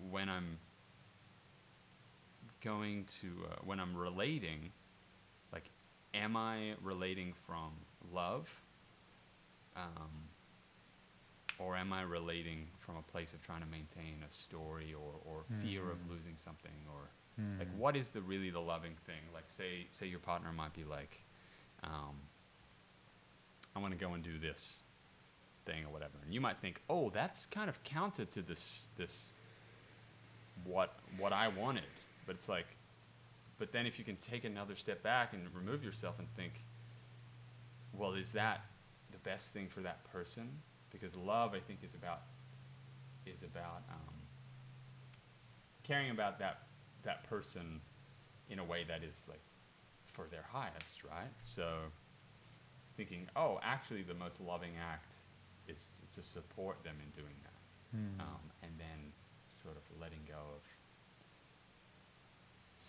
when 0.09 0.29
i'm 0.29 0.57
going 2.61 3.05
to 3.21 3.27
uh, 3.51 3.55
when 3.63 3.79
i'm 3.79 3.95
relating 3.95 4.71
like 5.53 5.63
am 6.13 6.35
i 6.35 6.73
relating 6.81 7.33
from 7.45 7.71
love 8.13 8.49
um, 9.75 10.27
or 11.57 11.75
am 11.75 11.91
I 11.91 12.01
relating 12.03 12.67
from 12.79 12.95
a 12.95 13.01
place 13.01 13.33
of 13.33 13.41
trying 13.41 13.61
to 13.61 13.67
maintain 13.67 14.23
a 14.29 14.33
story 14.33 14.93
or, 14.93 15.13
or 15.25 15.43
fear 15.61 15.89
of 15.89 15.97
Mhm. 15.97 16.09
losing 16.09 16.37
something 16.37 16.71
or 16.89 17.09
Hmm. 17.35 17.59
like 17.59 17.67
what 17.77 17.95
is 17.95 18.09
the 18.09 18.21
really 18.21 18.49
the 18.49 18.61
loving 18.61 18.95
thing 19.05 19.21
like 19.33 19.49
say 19.49 19.87
say 19.91 20.07
your 20.07 20.19
partner 20.19 20.51
might 20.51 20.73
be 20.73 20.83
like 20.83 21.21
um, 21.83 22.15
I 23.75 23.79
want 23.79 23.97
to 23.97 23.97
go 23.99 24.13
and 24.13 24.23
do 24.23 24.37
this 24.39 24.83
thing 25.65 25.85
or 25.85 25.89
whatever 25.91 26.17
and 26.23 26.33
you 26.33 26.41
might 26.41 26.57
think 26.59 26.81
oh 26.89 27.09
that's 27.09 27.45
kind 27.45 27.69
of 27.69 27.83
counter 27.83 28.25
to 28.25 28.41
this 28.41 28.89
this 28.97 29.35
what 30.63 30.95
what 31.17 31.33
I 31.33 31.47
wanted 31.49 31.83
but 32.29 32.35
it's 32.35 32.47
like 32.47 32.67
but 33.57 33.71
then 33.71 33.87
if 33.87 33.97
you 33.97 34.05
can 34.05 34.15
take 34.17 34.45
another 34.45 34.75
step 34.75 35.01
back 35.01 35.33
and 35.33 35.41
remove 35.55 35.83
yourself 35.83 36.19
and 36.19 36.27
think 36.35 36.53
well 37.91 38.13
is 38.13 38.31
that 38.33 38.61
the 39.11 39.17
best 39.27 39.51
thing 39.51 39.67
for 39.67 39.81
that 39.81 40.03
person? 40.13 40.47
Because 40.91 41.15
love 41.15 41.55
i 41.55 41.59
think 41.59 41.79
is 41.83 41.95
about 41.95 42.21
is 43.25 43.41
about 43.41 43.81
um, 43.89 44.13
caring 45.81 46.11
about 46.11 46.37
that 46.37 46.67
that 47.01 47.27
person 47.27 47.81
in 48.47 48.59
a 48.59 48.63
way 48.63 48.85
that 48.87 49.01
is 49.03 49.23
like 49.27 49.41
for 50.13 50.27
their 50.29 50.45
highest 50.51 51.03
right? 51.03 51.33
So 51.43 51.79
thinking 52.95 53.27
oh 53.35 53.59
actually 53.63 54.03
the 54.03 54.13
most 54.13 54.39
loving 54.39 54.73
act 54.79 55.13
is 55.67 55.87
to, 56.13 56.21
support 56.21 56.83
them 56.83 56.95
in 57.03 57.09
doing 57.19 57.35
that. 57.43 57.97
Hmm. 57.97 58.21
um, 58.21 58.45
and 58.61 58.71
then 58.77 59.13
sort 59.63 59.77
of 59.77 59.83
letting 59.99 60.19
go 60.27 60.37
of 60.37 60.61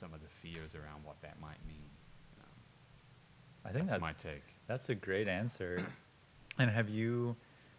some 0.00 0.14
of 0.14 0.20
the 0.22 0.28
fears 0.28 0.74
around 0.74 1.04
what 1.04 1.20
that 1.20 1.38
might 1.40 1.58
mean 1.68 1.90
um, 2.40 2.46
I 3.66 3.68
think 3.70 3.84
that's 3.90 4.00
that's 4.00 4.00
my 4.00 4.12
take 4.14 4.42
That's 4.66 4.88
a 4.88 4.94
great 4.94 5.28
answer. 5.28 5.84
and 6.58 6.70
have 6.70 6.88
you 6.88 7.36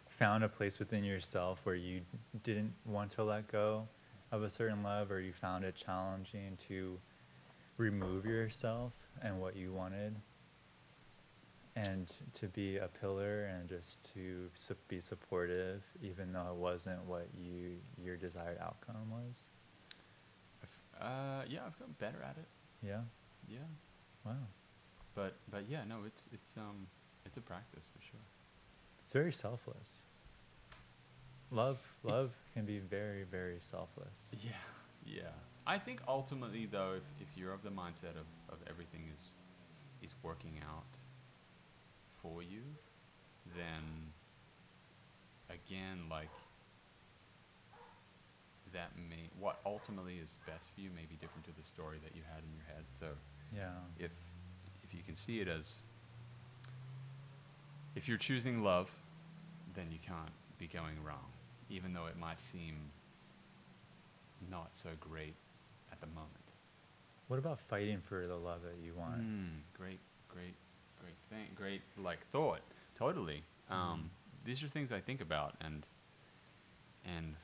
found 0.08 0.44
a 0.44 0.48
place 0.48 0.78
within 0.78 1.02
yourself 1.02 1.58
where 1.64 1.74
you 1.74 2.00
didn't 2.44 2.72
want 2.86 3.10
to 3.12 3.24
let 3.24 3.50
go 3.50 3.88
of 4.30 4.42
a 4.44 4.48
certain 4.48 4.82
love, 4.82 5.10
or 5.10 5.20
you 5.20 5.32
found 5.32 5.64
it 5.64 5.74
challenging 5.74 6.56
to 6.68 6.98
remove 7.76 8.24
yourself 8.24 8.92
and 9.22 9.38
what 9.40 9.54
you 9.56 9.72
wanted, 9.72 10.14
and 11.76 12.14
to 12.32 12.46
be 12.48 12.76
a 12.78 12.88
pillar 12.88 13.44
and 13.44 13.68
just 13.68 13.98
to 14.14 14.48
su- 14.54 14.74
be 14.88 15.00
supportive, 15.00 15.82
even 16.02 16.32
though 16.32 16.46
it 16.50 16.54
wasn't 16.56 17.02
what 17.04 17.26
you 17.38 17.76
your 18.02 18.16
desired 18.16 18.58
outcome 18.60 19.10
was? 19.10 19.36
Uh, 21.02 21.42
yeah 21.48 21.60
i've 21.66 21.76
gotten 21.78 21.94
better 21.98 22.22
at 22.22 22.36
it 22.38 22.48
Yeah. 22.82 23.02
Yeah. 23.48 23.58
Wow. 24.24 24.46
But 25.14 25.34
but 25.50 25.64
yeah, 25.68 25.84
no, 25.84 25.96
it's 26.06 26.28
it's 26.32 26.56
um 26.56 26.86
it's 27.26 27.36
a 27.36 27.40
practice 27.40 27.86
for 27.92 28.00
sure. 28.10 28.24
It's 29.04 29.12
very 29.12 29.32
selfless. 29.32 30.02
Love, 31.50 31.78
It's- 32.04 32.12
love 32.22 32.32
can 32.54 32.64
be 32.64 32.78
very, 32.78 33.24
very 33.24 33.58
selfless. 33.60 34.18
Yeah, 34.42 34.64
yeah. 35.04 35.34
I 35.66 35.78
think 35.78 36.00
ultimately, 36.08 36.66
though, 36.66 36.94
if, 36.96 37.04
if 37.20 37.28
you're 37.36 37.52
of 37.52 37.62
the 37.62 37.70
mindset 37.70 38.16
of, 38.22 38.26
of 38.48 38.58
everything 38.70 39.02
is 39.14 39.22
is 40.02 40.14
working 40.22 40.56
out 40.72 40.92
for 42.22 42.42
you, 42.42 42.62
then 43.56 43.84
again, 45.50 45.98
like 46.10 46.30
that 48.72 48.90
may 48.96 49.28
what 49.38 49.60
ultimately 49.66 50.16
is 50.18 50.38
best 50.46 50.68
for 50.74 50.80
you 50.80 50.90
may 50.90 51.04
be 51.04 51.16
different 51.16 51.44
to 51.44 51.52
the 51.56 51.62
story 51.64 51.98
that 52.02 52.14
you 52.16 52.22
had 52.34 52.42
in 52.44 52.52
your 52.54 52.64
head. 52.74 52.84
So 52.92 53.06
Yeah. 53.54 53.70
if 53.98 54.12
if 54.82 54.94
you 54.94 55.02
can 55.02 55.14
see 55.16 55.40
it 55.40 55.48
as 55.48 55.78
if 57.94 58.08
you're 58.08 58.18
choosing 58.18 58.62
love, 58.62 58.90
then 59.74 59.90
you 59.90 59.98
can't 59.98 60.32
be 60.58 60.66
going 60.66 61.02
wrong, 61.04 61.30
even 61.68 61.92
though 61.92 62.06
it 62.06 62.16
might 62.16 62.40
seem 62.40 62.90
not 64.50 64.70
so 64.76 64.90
great 65.00 65.34
at 65.90 66.00
the 66.00 66.06
moment. 66.08 66.28
What 67.28 67.38
about 67.38 67.60
fighting 67.60 68.00
for 68.00 68.26
the 68.26 68.36
love 68.36 68.62
that 68.62 68.76
you 68.84 68.94
want? 68.94 69.20
Mm, 69.22 69.60
great, 69.74 70.00
great, 70.28 70.54
great 71.00 71.16
thing, 71.30 71.48
great 71.54 71.82
like 71.96 72.26
thought. 72.30 72.60
Totally. 72.94 73.42
Um, 73.70 74.10
These 74.44 74.62
are 74.62 74.68
things 74.68 74.90
I 74.92 75.00
think 75.00 75.20
about, 75.20 75.54
and 75.60 75.86
and 77.04 77.34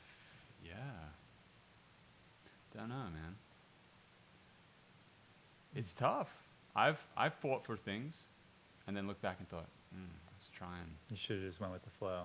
yeah, 0.64 0.74
don't 2.76 2.88
know, 2.88 2.94
man. 3.12 3.36
It's 5.74 5.92
tough. 5.94 6.28
I've 6.74 6.98
I've 7.16 7.34
fought 7.34 7.64
for 7.64 7.76
things, 7.76 8.24
and 8.86 8.96
then 8.96 9.06
looked 9.06 9.22
back 9.22 9.36
and 9.38 9.48
thought, 9.48 9.66
mm, 9.94 10.06
let's 10.32 10.48
try 10.56 10.78
and 10.80 10.90
You 11.10 11.16
should 11.16 11.36
have 11.40 11.46
just 11.48 11.60
went 11.60 11.72
with 11.72 11.82
the 11.84 11.90
flow. 11.90 12.22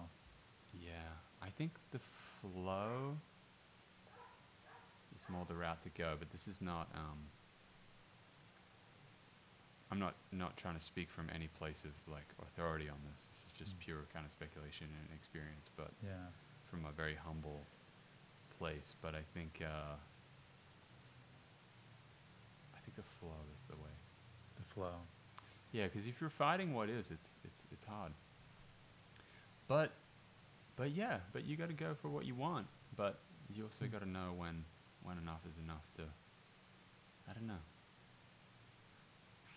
yeah. 0.73 0.91
I 1.41 1.49
think 1.49 1.71
the 1.91 1.99
flow 2.41 3.17
is 5.15 5.21
more 5.29 5.45
the 5.47 5.55
route 5.55 5.81
to 5.83 5.89
go, 5.89 6.15
but 6.17 6.31
this 6.31 6.47
is 6.47 6.61
not. 6.61 6.87
Um, 6.95 7.19
I'm 9.91 9.99
not 9.99 10.15
not 10.31 10.55
trying 10.57 10.75
to 10.75 10.79
speak 10.81 11.09
from 11.09 11.29
any 11.33 11.47
place 11.59 11.83
of 11.83 11.91
like 12.11 12.25
authority 12.41 12.89
on 12.89 12.97
this. 13.11 13.27
This 13.27 13.43
is 13.45 13.51
just 13.57 13.75
Mm. 13.77 13.83
pure 13.85 14.01
kind 14.13 14.25
of 14.25 14.31
speculation 14.31 14.87
and 15.01 15.17
experience, 15.17 15.69
but 15.75 15.91
Yeah. 16.03 16.27
from 16.69 16.85
a 16.85 16.91
very 16.91 17.15
humble 17.15 17.61
place. 18.57 18.95
But 19.01 19.13
I 19.15 19.21
think 19.33 19.61
uh, 19.61 19.95
I 19.95 20.12
think 22.93 23.05
the 23.05 23.11
flow 23.19 23.35
is 23.53 23.61
the 23.69 23.75
way. 23.75 23.91
The 24.57 24.73
flow. 24.73 24.95
Yeah, 25.71 25.85
because 25.85 26.07
if 26.07 26.21
you're 26.21 26.29
fighting 26.29 26.73
what 26.73 26.89
is, 26.89 27.11
it's 27.11 27.29
it's 27.43 27.67
it's 27.71 27.85
hard. 27.85 28.11
But 29.67 29.91
but 30.75 30.91
yeah, 30.91 31.17
but 31.31 31.45
you 31.45 31.55
got 31.57 31.69
to 31.69 31.73
go 31.73 31.95
for 32.01 32.09
what 32.09 32.25
you 32.25 32.35
want. 32.35 32.67
But 32.95 33.19
you 33.53 33.63
also 33.63 33.85
got 33.85 34.01
to 34.01 34.09
know 34.09 34.33
when 34.37 34.63
when 35.03 35.17
enough 35.17 35.41
is 35.49 35.57
enough 35.63 35.83
to. 35.97 36.03
I 37.29 37.33
don't 37.33 37.47
know. 37.47 37.61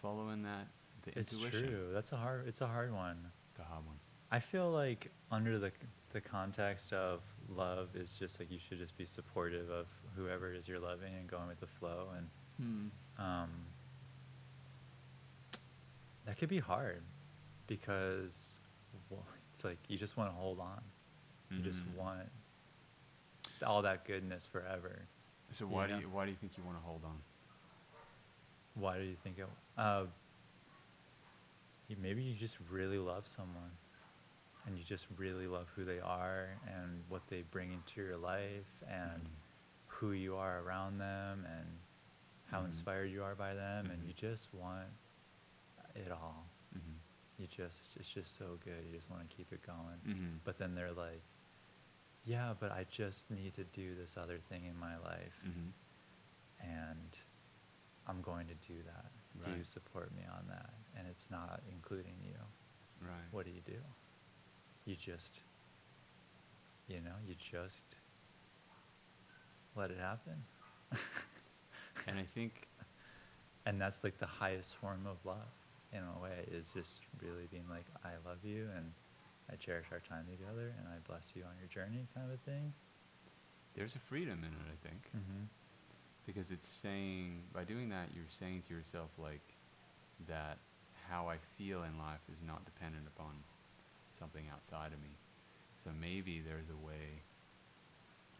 Following 0.01 0.43
that 0.45 0.69
the 1.03 1.19
It's 1.19 1.33
intuition. 1.33 1.69
true. 1.69 1.89
That's 1.93 2.13
a 2.13 2.17
hard. 2.17 2.47
It's 2.47 2.61
a 2.61 2.67
hard 2.67 2.93
one. 2.93 3.17
The 3.57 3.65
hard 3.65 3.85
one. 3.87 3.97
I 4.31 4.41
feel 4.41 4.71
like 4.71 5.11
under 5.31 5.59
the 5.59 5.73
the 6.13 6.21
context 6.21 6.93
of 6.93 7.21
love 7.49 7.89
is 7.95 8.17
just 8.19 8.39
like 8.41 8.51
you 8.51 8.59
should 8.59 8.79
just 8.79 8.97
be 8.97 9.05
supportive 9.05 9.69
of 9.71 9.87
whoever 10.17 10.53
it 10.53 10.57
is 10.57 10.67
you're 10.67 10.79
loving 10.81 11.15
and 11.15 11.29
going 11.29 11.47
with 11.49 11.61
the 11.61 11.67
flow 11.67 12.09
and 12.17 12.27
Hmm. 12.59 12.89
um, 13.19 13.51
that 16.25 16.39
could 16.39 16.49
be 16.49 16.59
hard 16.59 17.03
because 17.67 18.57
well, 19.11 19.25
it's 19.53 19.65
like 19.65 19.79
you 19.89 19.97
just 19.99 20.17
want 20.17 20.31
to 20.31 20.35
hold 20.37 20.59
on. 20.61 20.81
You 21.51 21.63
just 21.63 21.83
Mhm. 21.83 21.97
want 21.97 22.29
all 23.65 23.83
that 23.83 24.05
goodness 24.05 24.47
forever. 24.47 24.99
So 25.53 25.67
you 25.67 25.73
why 25.73 25.87
know? 25.87 25.97
do 25.97 26.01
you 26.03 26.09
why 26.11 26.25
do 26.25 26.31
you 26.31 26.37
think 26.37 26.53
you 26.59 26.65
want 26.65 26.77
to 26.79 26.83
hold 26.85 27.05
on? 27.05 27.17
Why 28.75 28.99
do 28.99 29.05
you 29.05 29.17
think 29.25 29.39
it? 29.39 29.47
Uh, 29.79 30.07
you- 31.89 31.97
maybe 32.03 32.23
you 32.23 32.35
just 32.35 32.57
really 32.71 32.99
love 32.99 33.27
someone, 33.27 33.71
and 34.67 34.77
you 34.77 34.85
just 34.85 35.07
really 35.17 35.47
love 35.47 35.69
who 35.77 35.85
they 35.85 36.01
are 36.01 36.49
and 36.67 37.03
what 37.09 37.23
they 37.29 37.43
bring 37.43 37.73
into 37.73 38.03
your 38.03 38.17
life, 38.17 38.67
and 38.89 39.23
Mhm. 39.23 39.31
who 39.87 40.13
you 40.13 40.37
are 40.37 40.61
around 40.61 40.99
them, 40.99 41.47
and 41.47 41.66
how 42.57 42.63
Mhm. 42.63 42.67
inspired 42.67 43.11
you 43.11 43.23
are 43.23 43.35
by 43.35 43.55
them, 43.55 43.91
and 43.91 44.03
Mhm. 44.03 44.07
you 44.09 44.15
just 44.15 44.53
want 44.55 44.89
it 45.95 46.11
all. 46.11 46.49
Mm-hmm. 46.75 46.97
You 47.39 47.47
just, 47.49 47.97
it's 47.97 48.09
just 48.09 48.35
so 48.37 48.57
good. 48.65 48.85
You 48.87 48.93
just 48.93 49.11
want 49.11 49.29
to 49.29 49.37
keep 49.37 49.53
it 49.53 49.63
going. 49.63 50.01
Mm-hmm. 50.07 50.37
But 50.45 50.59
then 50.59 50.75
they're 50.75 50.93
like, 50.93 51.23
yeah, 52.25 52.55
but 52.59 52.73
I 52.73 52.85
just 52.85 53.31
need 53.31 53.55
to 53.55 53.65
do 53.65 53.95
this 53.95 54.17
other 54.17 54.39
thing 54.49 54.65
in 54.65 54.77
my 54.79 54.97
life, 54.99 55.39
Mm-hmm. 55.47 55.71
and 56.61 57.17
I'm 58.07 58.23
going 58.23 58.47
to 58.49 58.55
do 58.67 58.83
that. 58.85 59.11
Do 59.45 59.51
you 59.59 59.65
support 59.65 60.11
me 60.17 60.25
on 60.25 60.47
that? 60.49 60.73
And 60.97 61.07
it's 61.07 61.31
not 61.31 61.63
including 61.71 62.17
you. 62.25 62.39
Right. 63.03 63.31
What 63.33 63.45
do 63.45 63.51
you 63.51 63.61
do? 63.61 63.79
You 64.87 64.97
just, 64.97 65.41
you 66.89 67.01
know, 67.03 67.17
you 67.27 67.35
just 67.35 67.85
let 69.75 69.91
it 69.91 69.99
happen. 69.99 70.43
And 72.07 72.19
I 72.19 72.27
think 72.35 72.69
and 73.67 73.81
that's 73.81 74.03
like 74.05 74.19
the 74.19 74.27
highest 74.27 74.77
form 74.77 75.07
of 75.07 75.17
love 75.25 75.51
in 75.93 75.99
a 75.99 76.23
way 76.23 76.47
is 76.53 76.71
just 76.73 77.01
really 77.21 77.47
being 77.51 77.65
like 77.69 77.85
i 78.05 78.11
love 78.29 78.39
you 78.43 78.69
and 78.77 78.93
i 79.51 79.57
cherish 79.57 79.87
our 79.93 80.01
time 80.09 80.25
together 80.31 80.73
and 80.79 80.89
i 80.89 80.97
bless 81.07 81.33
you 81.35 81.43
on 81.43 81.51
your 81.59 81.69
journey 81.69 82.07
kind 82.15 82.27
of 82.27 82.33
a 82.35 82.51
thing 82.51 82.73
there's 83.75 83.95
a 83.95 83.99
freedom 83.99 84.39
in 84.39 84.53
it. 84.53 84.67
I 84.73 84.89
think. 84.89 85.03
mm-hmm. 85.17 85.45
because 86.27 86.51
it's 86.51 86.69
saying 86.69 87.43
by 87.53 87.65
doing 87.65 87.89
that 87.91 88.09
you're 88.15 88.25
saying 88.29 88.63
to 88.69 88.75
yourself 88.75 89.11
like 89.19 89.55
that 90.29 90.59
how 91.09 91.29
i 91.29 91.37
feel 91.57 91.83
in 91.83 91.99
life 91.99 92.23
is 92.33 92.41
not 92.47 92.65
dependent 92.65 93.07
upon 93.17 93.35
something 94.11 94.45
outside 94.53 94.93
of 94.93 95.01
me 95.03 95.15
so 95.83 95.91
maybe 96.01 96.41
there's 96.47 96.71
a 96.71 96.87
way 96.87 97.23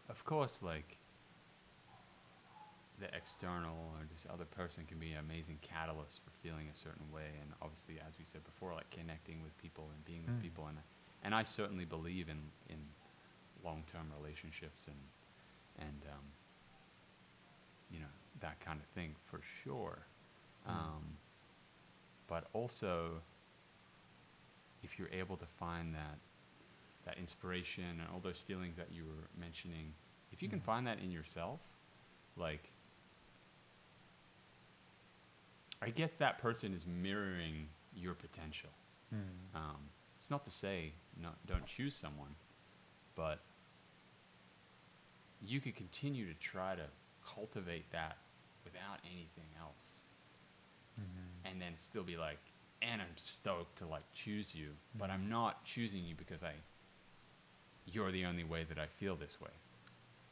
of 0.09 0.23
course 0.25 0.61
like 0.63 0.97
the 2.99 3.13
external 3.15 3.75
or 3.93 4.05
this 4.11 4.25
other 4.33 4.45
person 4.45 4.83
can 4.87 4.97
be 4.97 5.11
an 5.13 5.19
amazing 5.19 5.59
catalyst 5.61 6.19
for 6.23 6.31
feeling 6.41 6.67
a 6.73 6.75
certain 6.75 7.05
way 7.13 7.29
and 7.41 7.51
obviously 7.61 7.95
as 8.07 8.17
we 8.17 8.25
said 8.25 8.43
before 8.43 8.73
like 8.73 8.89
connecting 8.89 9.43
with 9.43 9.55
people 9.61 9.89
and 9.93 10.03
being 10.05 10.23
with 10.25 10.35
Mm. 10.39 10.41
people 10.41 10.65
and 10.67 10.77
and 11.23 11.35
i 11.35 11.43
certainly 11.43 11.85
believe 11.85 12.27
in 12.29 12.39
in 12.69 12.79
long-term 13.63 14.11
relationships 14.19 14.87
and 14.87 14.97
and 15.87 16.01
um, 16.11 16.25
you 17.91 17.99
know 17.99 18.11
that 18.39 18.59
kind 18.59 18.79
of 18.79 18.85
thing 18.87 19.15
for 19.29 19.41
sure 19.63 19.99
Mm. 20.67 20.71
um, 20.73 21.03
but 22.27 22.47
also 22.53 23.21
if 24.83 24.97
you're 24.99 25.09
able 25.11 25.37
to 25.37 25.45
find 25.45 25.93
that 25.93 26.17
that 27.05 27.17
inspiration 27.17 27.83
and 27.85 28.09
all 28.13 28.19
those 28.19 28.39
feelings 28.39 28.75
that 28.75 28.91
you 28.91 29.03
were 29.05 29.29
mentioning 29.39 29.93
if 30.31 30.41
you 30.41 30.49
can 30.49 30.59
Mhm. 30.59 30.63
find 30.65 30.87
that 30.87 30.99
in 30.99 31.11
yourself 31.11 31.59
like 32.35 32.71
i 35.81 35.89
guess 35.89 36.11
that 36.19 36.39
person 36.39 36.73
is 36.73 36.85
mirroring 36.85 37.67
your 37.95 38.13
potential 38.13 38.69
mm. 39.13 39.17
um, 39.55 39.77
it's 40.17 40.29
not 40.31 40.43
to 40.45 40.49
say 40.51 40.93
no, 41.21 41.29
don't 41.47 41.65
choose 41.65 41.95
someone, 41.95 42.35
but 43.15 43.39
you 45.41 45.59
could 45.61 45.75
continue 45.75 46.27
to 46.27 46.33
try 46.39 46.75
to 46.75 46.85
cultivate 47.25 47.91
that 47.91 48.17
without 48.63 48.99
anything 49.05 49.49
else, 49.59 50.03
Mhm. 50.99 51.45
and 51.45 51.61
then 51.61 51.77
still 51.77 52.03
be 52.03 52.17
like, 52.17 52.39
and 52.81 53.01
I'm 53.01 53.15
stoked 53.17 53.77
to 53.77 53.87
like 53.87 54.03
choose 54.13 54.53
you, 54.55 54.75
but 54.95 55.09
Mhm. 55.09 55.13
I'm 55.13 55.29
not 55.29 55.63
choosing 55.65 56.03
you 56.03 56.15
because 56.15 56.43
I. 56.43 56.53
You're 57.85 58.11
the 58.11 58.25
only 58.25 58.43
way 58.43 58.65
that 58.65 58.77
I 58.77 58.87
feel 58.87 59.15
this 59.15 59.39
way. 59.39 59.53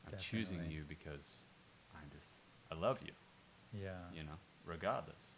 I'm 0.07 0.17
choosing 0.19 0.69
you 0.69 0.84
because 0.84 1.39
I 1.93 1.99
just 2.19 2.38
I 2.72 2.76
love 2.76 3.01
you. 3.01 3.13
yeah 3.73 4.11
you 4.13 4.23
know, 4.23 4.38
regardless. 4.65 5.34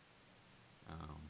Um, 0.90 1.30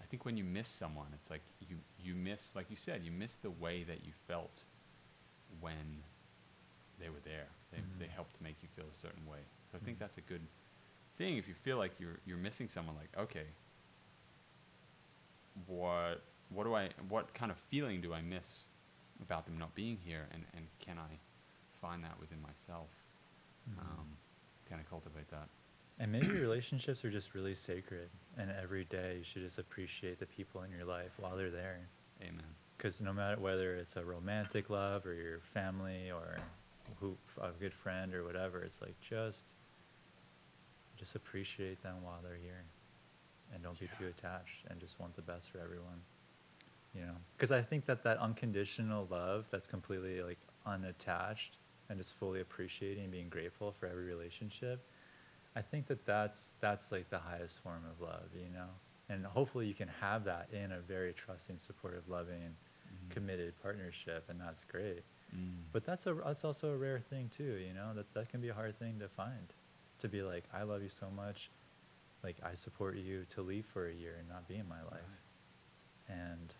I 0.00 0.06
think 0.06 0.24
when 0.24 0.36
you 0.36 0.44
miss 0.44 0.68
someone, 0.68 1.08
it's 1.14 1.30
like 1.30 1.42
you 1.60 1.78
you 1.98 2.14
miss, 2.14 2.54
like 2.54 2.70
you 2.70 2.76
said, 2.76 3.02
you 3.04 3.10
miss 3.12 3.36
the 3.36 3.50
way 3.50 3.84
that 3.84 4.04
you 4.04 4.12
felt 4.26 4.64
when 5.60 6.02
they 6.98 7.08
were 7.08 7.20
there. 7.24 7.48
They 7.70 7.78
they 7.98 8.06
Mhm. 8.06 8.14
helped 8.14 8.40
make 8.40 8.56
you 8.62 8.68
feel 8.76 8.86
a 8.92 8.94
certain 9.00 9.26
way. 9.26 9.40
So 9.70 9.78
I 9.78 9.80
think 9.80 9.98
Mhm. 9.98 10.00
that's 10.00 10.18
a 10.18 10.20
good 10.22 10.42
thing 11.18 11.36
if 11.38 11.48
you 11.48 11.54
feel 11.54 11.78
like 11.78 11.92
you're 12.00 12.18
you're 12.26 12.38
missing 12.38 12.68
someone. 12.68 12.96
Like, 12.96 13.10
okay, 13.18 13.46
what 15.66 16.22
what 16.50 16.64
do 16.64 16.74
I 16.74 16.90
what 17.08 17.32
kind 17.34 17.50
of 17.50 17.58
feeling 17.58 18.00
do 18.00 18.12
I 18.12 18.22
miss 18.22 18.66
about 19.22 19.46
them 19.46 19.58
not 19.58 19.74
being 19.74 19.98
here, 20.04 20.26
and 20.32 20.44
and 20.56 20.66
can 20.80 20.98
I 20.98 21.18
find 21.80 22.02
that 22.04 22.18
within 22.20 22.40
myself? 22.42 22.88
Mhm. 23.68 23.98
um, 24.00 24.18
kind 24.68 24.80
of 24.80 24.88
cultivate 24.90 25.28
that. 25.30 25.48
And 26.00 26.10
maybe 26.10 26.28
relationships 26.28 27.04
are 27.04 27.10
just 27.10 27.34
really 27.34 27.54
sacred, 27.54 28.08
and 28.36 28.50
every 28.60 28.84
day 28.84 29.16
you 29.18 29.24
should 29.24 29.42
just 29.42 29.58
appreciate 29.58 30.18
the 30.18 30.26
people 30.26 30.62
in 30.62 30.70
your 30.72 30.84
life 30.84 31.12
while 31.18 31.36
they're 31.36 31.50
there. 31.50 31.78
Amen. 32.20 32.42
Because 32.76 33.00
no 33.00 33.12
matter 33.12 33.40
whether 33.40 33.76
it's 33.76 33.94
a 33.96 34.04
romantic 34.04 34.70
love 34.70 35.06
or 35.06 35.14
your 35.14 35.38
family 35.52 36.10
or 36.10 36.36
who 37.00 37.16
a 37.40 37.50
good 37.60 37.72
friend 37.72 38.12
or 38.12 38.24
whatever, 38.24 38.62
it's 38.62 38.80
like 38.80 39.00
just 39.00 39.52
just 40.96 41.14
appreciate 41.14 41.82
them 41.82 41.96
while 42.02 42.20
they're 42.22 42.38
here, 42.42 42.64
and 43.52 43.62
don't 43.62 43.78
be 43.78 43.88
too 43.98 44.06
attached, 44.06 44.64
and 44.70 44.80
just 44.80 44.98
want 44.98 45.14
the 45.14 45.22
best 45.22 45.50
for 45.50 45.58
everyone. 45.58 46.00
You 46.92 47.02
know, 47.02 47.16
because 47.36 47.52
I 47.52 47.62
think 47.62 47.86
that 47.86 48.02
that 48.02 48.18
unconditional 48.18 49.06
love 49.10 49.46
that's 49.50 49.66
completely 49.66 50.22
like 50.22 50.38
unattached 50.66 51.58
and 51.88 51.98
just 51.98 52.14
fully 52.14 52.40
appreciating 52.40 53.04
and 53.04 53.12
being 53.12 53.28
grateful 53.28 53.74
for 53.78 53.86
every 53.86 54.04
relationship 54.04 54.84
I 55.56 55.62
think 55.62 55.86
that 55.86 56.04
that's 56.04 56.54
that's 56.60 56.90
like 56.92 57.08
the 57.10 57.18
highest 57.18 57.60
form 57.62 57.84
of 57.90 58.00
love, 58.00 58.28
you 58.34 58.48
know. 58.52 58.68
And 59.08 59.24
hopefully 59.24 59.66
you 59.66 59.74
can 59.74 59.88
have 60.00 60.24
that 60.24 60.48
in 60.52 60.72
a 60.72 60.80
very 60.80 61.12
trusting, 61.12 61.58
supportive, 61.58 62.08
loving, 62.08 62.56
Mhm. 62.86 63.10
committed 63.10 63.54
partnership, 63.62 64.24
and 64.30 64.40
that's 64.40 64.64
great. 64.64 65.04
Mm. 65.34 65.62
But 65.72 65.84
that's 65.84 66.06
a 66.06 66.14
that's 66.14 66.44
also 66.44 66.70
a 66.72 66.76
rare 66.76 67.00
thing 67.00 67.28
too, 67.28 67.54
you 67.66 67.72
know. 67.74 67.92
That 67.94 68.12
that 68.14 68.28
can 68.28 68.40
be 68.40 68.48
a 68.48 68.54
hard 68.54 68.78
thing 68.78 68.98
to 69.00 69.08
find. 69.08 69.52
To 70.00 70.08
be 70.08 70.22
like, 70.22 70.44
I 70.52 70.62
love 70.64 70.82
you 70.82 70.88
so 70.88 71.08
much, 71.10 71.50
like 72.22 72.36
I 72.42 72.54
support 72.54 72.96
you 72.96 73.24
to 73.34 73.42
leave 73.42 73.66
for 73.66 73.88
a 73.88 73.94
year 73.94 74.16
and 74.18 74.28
not 74.28 74.48
be 74.48 74.56
in 74.56 74.68
my 74.68 74.82
life, 74.82 75.14
and 76.08 76.52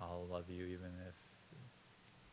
I'll 0.00 0.26
love 0.30 0.48
you 0.48 0.64
even 0.64 0.90
if 1.06 1.14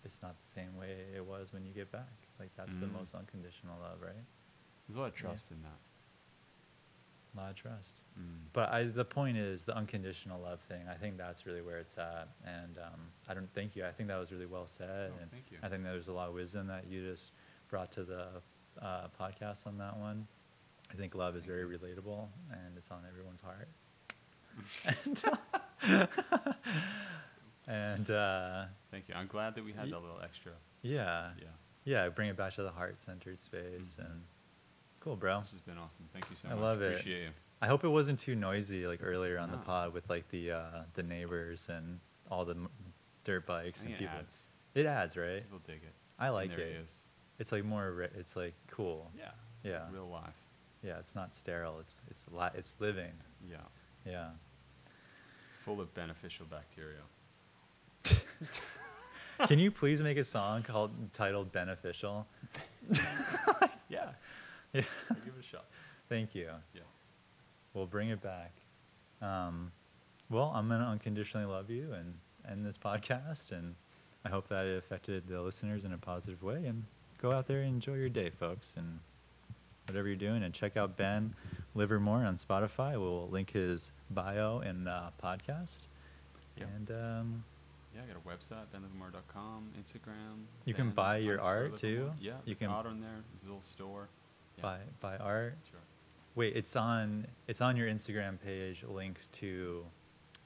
it's 0.05 0.21
not 0.21 0.35
the 0.43 0.49
same 0.49 0.75
way 0.77 0.97
it 1.15 1.25
was 1.25 1.51
when 1.51 1.65
you 1.65 1.73
get 1.73 1.91
back. 1.91 2.13
Like 2.39 2.51
that's 2.55 2.75
the 2.77 2.85
Mm. 2.85 2.93
most 2.93 3.15
unconditional 3.15 3.79
love, 3.79 4.01
right? 4.01 4.25
There's 4.87 4.97
a 4.97 4.99
lot 5.01 5.07
of 5.07 5.15
Yeah. 5.15 5.21
trust 5.29 5.51
in 5.51 5.61
that. 5.63 5.79
A 7.35 7.41
lot 7.41 7.49
of 7.49 7.55
trust. 7.57 7.99
Mm. 8.19 8.23
But 8.53 8.69
I, 8.71 8.83
the 8.85 9.03
point 9.03 9.35
is 9.37 9.65
the 9.65 9.75
unconditional 9.75 10.39
love 10.41 10.59
thing. 10.69 10.81
I 10.89 10.93
think 10.95 11.17
that's 11.17 11.45
really 11.45 11.61
where 11.61 11.77
it's 11.79 11.97
at. 11.97 12.29
And 12.45 12.77
um, 12.77 12.99
I 13.27 13.33
don't 13.33 13.49
thank 13.53 13.75
you. 13.75 13.85
I 13.85 13.91
think 13.91 14.07
that 14.07 14.17
was 14.17 14.31
really 14.31 14.45
well 14.45 14.67
said. 14.67 15.11
Oh, 15.13 15.21
and 15.21 15.29
thank 15.31 15.51
you. 15.51 15.57
I 15.61 15.67
think 15.67 15.83
there's 15.83 16.07
a 16.07 16.13
lot 16.13 16.29
of 16.29 16.33
wisdom 16.33 16.67
that 16.67 16.85
you 16.89 17.09
just 17.11 17.31
brought 17.69 17.91
to 17.93 18.03
the 18.05 18.27
uh, 18.81 19.07
podcast 19.19 19.67
on 19.67 19.77
that 19.79 19.97
one. 19.97 20.25
I 20.91 20.95
think 20.95 21.13
love 21.15 21.35
is 21.35 21.43
Thank 21.45 21.57
very 21.57 21.63
you. 21.69 21.77
relatable 21.77 22.27
and 22.51 22.77
it's 22.77 22.89
on 22.91 22.99
everyone's 23.09 23.41
heart. 23.41 23.67
and 24.85 26.07
and 27.67 28.09
uh, 28.11 28.65
Thank 28.91 29.09
you. 29.09 29.15
I'm 29.15 29.27
glad 29.27 29.55
that 29.55 29.65
we 29.65 29.73
had 29.73 29.85
Ye- 29.87 29.91
that 29.91 29.99
little 29.99 30.21
extra. 30.23 30.51
yeah, 30.83 31.29
Yeah. 31.39 31.47
yeah, 31.83 32.09
bring 32.09 32.29
it 32.29 32.37
back 32.37 32.53
to 32.55 32.63
the 32.63 32.71
heart-centered 32.71 33.41
space 33.41 33.95
Mhm. 33.99 34.05
and 34.05 34.21
cool, 35.05 35.15
bro. 35.15 35.39
This 35.39 35.51
has 35.51 35.61
been 35.61 35.77
awesome. 35.77 36.03
Thank 36.11 36.29
you 36.29 36.35
so 36.41 36.49
I 36.49 36.51
much. 36.55 36.59
I 36.59 36.61
love 36.65 36.81
it. 36.81 36.91
Appreciate 36.93 37.21
you. 37.23 37.29
I 37.61 37.67
hope 37.67 37.85
it 37.85 37.87
wasn't 37.89 38.19
too 38.19 38.35
noisy 38.35 38.85
like 38.85 38.99
earlier 39.01 39.37
on 39.39 39.49
the 39.51 39.57
pod 39.57 39.93
with 39.93 40.09
like 40.09 40.27
the 40.29 40.51
uh, 40.51 40.81
the 40.95 41.03
neighbors 41.03 41.67
and 41.69 41.99
all 42.29 42.43
the 42.43 42.55
m- 42.55 42.67
dirt 43.23 43.45
bikes 43.45 43.83
and 43.83 43.91
it 43.91 43.99
people. 43.99 44.17
adds. 44.19 44.43
It 44.73 44.85
adds, 44.85 45.15
right? 45.15 45.41
People 45.43 45.61
dig 45.65 45.77
it. 45.77 45.93
I 46.19 46.29
like 46.29 46.49
there 46.49 46.59
it. 46.59 46.75
is. 46.83 47.03
It's 47.39 47.51
like 47.53 47.63
more. 47.63 47.91
Re- 47.91 48.09
it's 48.17 48.35
like 48.35 48.53
cool. 48.69 49.09
Yeah. 49.17 49.29
It's 49.63 49.73
like 49.73 49.81
Yeah. 49.89 49.95
real 49.95 50.09
life. 50.09 50.33
Yeah, 50.83 50.99
it's 50.99 51.15
not 51.15 51.33
sterile. 51.33 51.77
It's 51.79 51.95
it's 52.11 52.21
a 52.31 52.35
li- 52.37 52.49
it's 52.55 52.73
living. 52.79 53.13
Yeah. 53.49 53.57
Yeah. 54.05 54.29
Full 55.63 55.79
of 55.79 55.93
beneficial 55.93 56.45
bacteria. 56.49 56.99
Can 59.47 59.59
you 59.59 59.71
please 59.71 60.01
make 60.01 60.17
a 60.17 60.23
song 60.23 60.61
called 60.63 60.91
titled 61.13 61.51
"Beneficial"? 61.51 62.25
Yeah. 63.87 64.09
Yeah. 64.75 64.83
I'll 65.09 65.15
give 65.17 65.33
it 65.37 65.39
a 65.39 65.43
shot. 65.43 65.65
Thank 66.09 66.35
you. 66.35 66.49
Yeah. 66.73 66.81
We'll 67.73 67.85
bring 67.87 68.09
it 68.09 68.21
back. 68.21 68.51
Um, 69.21 69.71
well, 70.29 70.51
I'm 70.55 70.67
gonna 70.67 70.85
unconditionally 70.87 71.45
love 71.45 71.69
you 71.69 71.93
and 71.93 72.13
end 72.49 72.65
this 72.65 72.77
podcast, 72.77 73.51
and 73.51 73.75
I 74.25 74.29
hope 74.29 74.47
that 74.49 74.65
it 74.65 74.77
affected 74.77 75.23
the 75.27 75.41
listeners 75.41 75.85
in 75.85 75.93
a 75.93 75.97
positive 75.97 76.41
way. 76.43 76.65
And 76.65 76.83
go 77.21 77.31
out 77.31 77.47
there 77.47 77.61
and 77.61 77.69
enjoy 77.75 77.95
your 77.95 78.09
day, 78.09 78.29
folks, 78.29 78.73
and 78.77 78.99
whatever 79.87 80.07
you're 80.07 80.15
doing. 80.17 80.43
And 80.43 80.53
check 80.53 80.77
out 80.77 80.97
Ben 80.97 81.33
Livermore 81.75 82.23
on 82.25 82.37
Spotify. 82.37 82.93
We'll 82.99 83.27
link 83.29 83.51
his 83.51 83.91
bio 84.11 84.59
in 84.59 84.87
uh, 84.87 85.09
podcast. 85.23 85.81
Yeah. 86.57 86.65
And 86.75 86.91
um, 86.91 87.43
Yeah, 87.95 88.01
I 88.03 88.07
got 88.07 88.17
a 88.17 88.27
website, 88.27 88.65
benlivermore.com, 88.73 89.69
Instagram. 89.79 90.43
You 90.65 90.73
can 90.73 90.89
buy 90.91 91.17
your 91.17 91.41
art, 91.41 91.77
too? 91.77 92.11
Yeah, 92.19 92.33
You 92.33 92.37
you 92.45 92.55
can- 92.55 92.67
can 92.67 92.75
art 92.75 92.85
on 92.85 92.99
there. 93.01 93.09
There's 93.33 93.43
a 93.43 93.47
little 93.47 93.61
store. 93.61 94.07
Yeah, 94.57 94.61
buy 94.63 94.77
buy 95.01 95.17
art. 95.17 95.57
Sure. 95.69 95.79
Wait, 96.35 96.55
it's 96.55 96.75
on 96.75 97.25
it's 97.47 97.61
on 97.61 97.75
your 97.77 97.87
Instagram 97.87 98.37
page 98.43 98.83
linked 98.87 99.31
to 99.33 99.85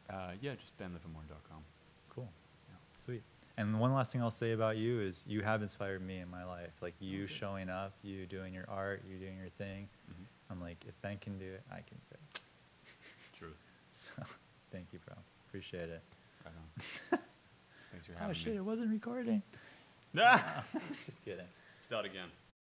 Uh, 0.10 0.31
yeah, 0.41 0.56
just 0.56 0.76
benlivermore.com. 0.80 1.64
Cool. 2.10 2.27
Yeah. 2.68 2.76
Sweet. 2.98 3.22
And 3.57 3.80
one 3.80 3.94
last 3.94 4.11
thing 4.11 4.22
I'll 4.22 4.31
say 4.31 4.53
about 4.53 4.77
you 4.77 5.02
is 5.02 5.23
you 5.27 5.41
have 5.41 5.61
inspired 5.61 6.02
me 6.02 6.19
in 6.19 6.30
my 6.30 6.44
life. 6.45 6.72
Like 6.81 6.95
you 6.99 7.26
Okay. 7.26 7.34
showing 7.34 7.69
up, 7.69 7.94
you 8.03 8.26
doing 8.26 8.53
your 8.53 8.65
art, 8.69 9.03
you 9.07 9.18
doing 9.19 9.38
your 9.38 9.49
thing. 9.57 9.88
Mhm. 10.10 10.26
I'm 10.49 10.61
like, 10.61 10.77
if 10.88 10.99
Ben 11.02 11.18
can 11.19 11.38
do 11.38 11.45
it, 11.45 11.61
I 11.72 11.81
can 11.81 11.98
do 12.10 12.15
it. 12.36 12.41
Truth. 13.38 13.57
So 13.91 14.11
thank 14.72 14.91
you, 14.94 14.99
bro. 15.06 15.15
Appreciate 15.48 15.90
it. 15.90 16.02
Right 16.45 16.53
on. 16.56 17.19
Thanks 17.91 18.06
for 18.07 18.14
having 18.14 18.27
me. 18.27 18.31
oh 18.31 18.34
shit, 18.34 18.53
me. 18.53 18.57
it 18.57 18.64
wasn't 18.65 18.90
recording. 18.91 19.41
Nah! 20.14 20.40
Just 21.06 21.23
kidding. 21.23 21.45
Start 21.81 22.03
again. 22.06 22.30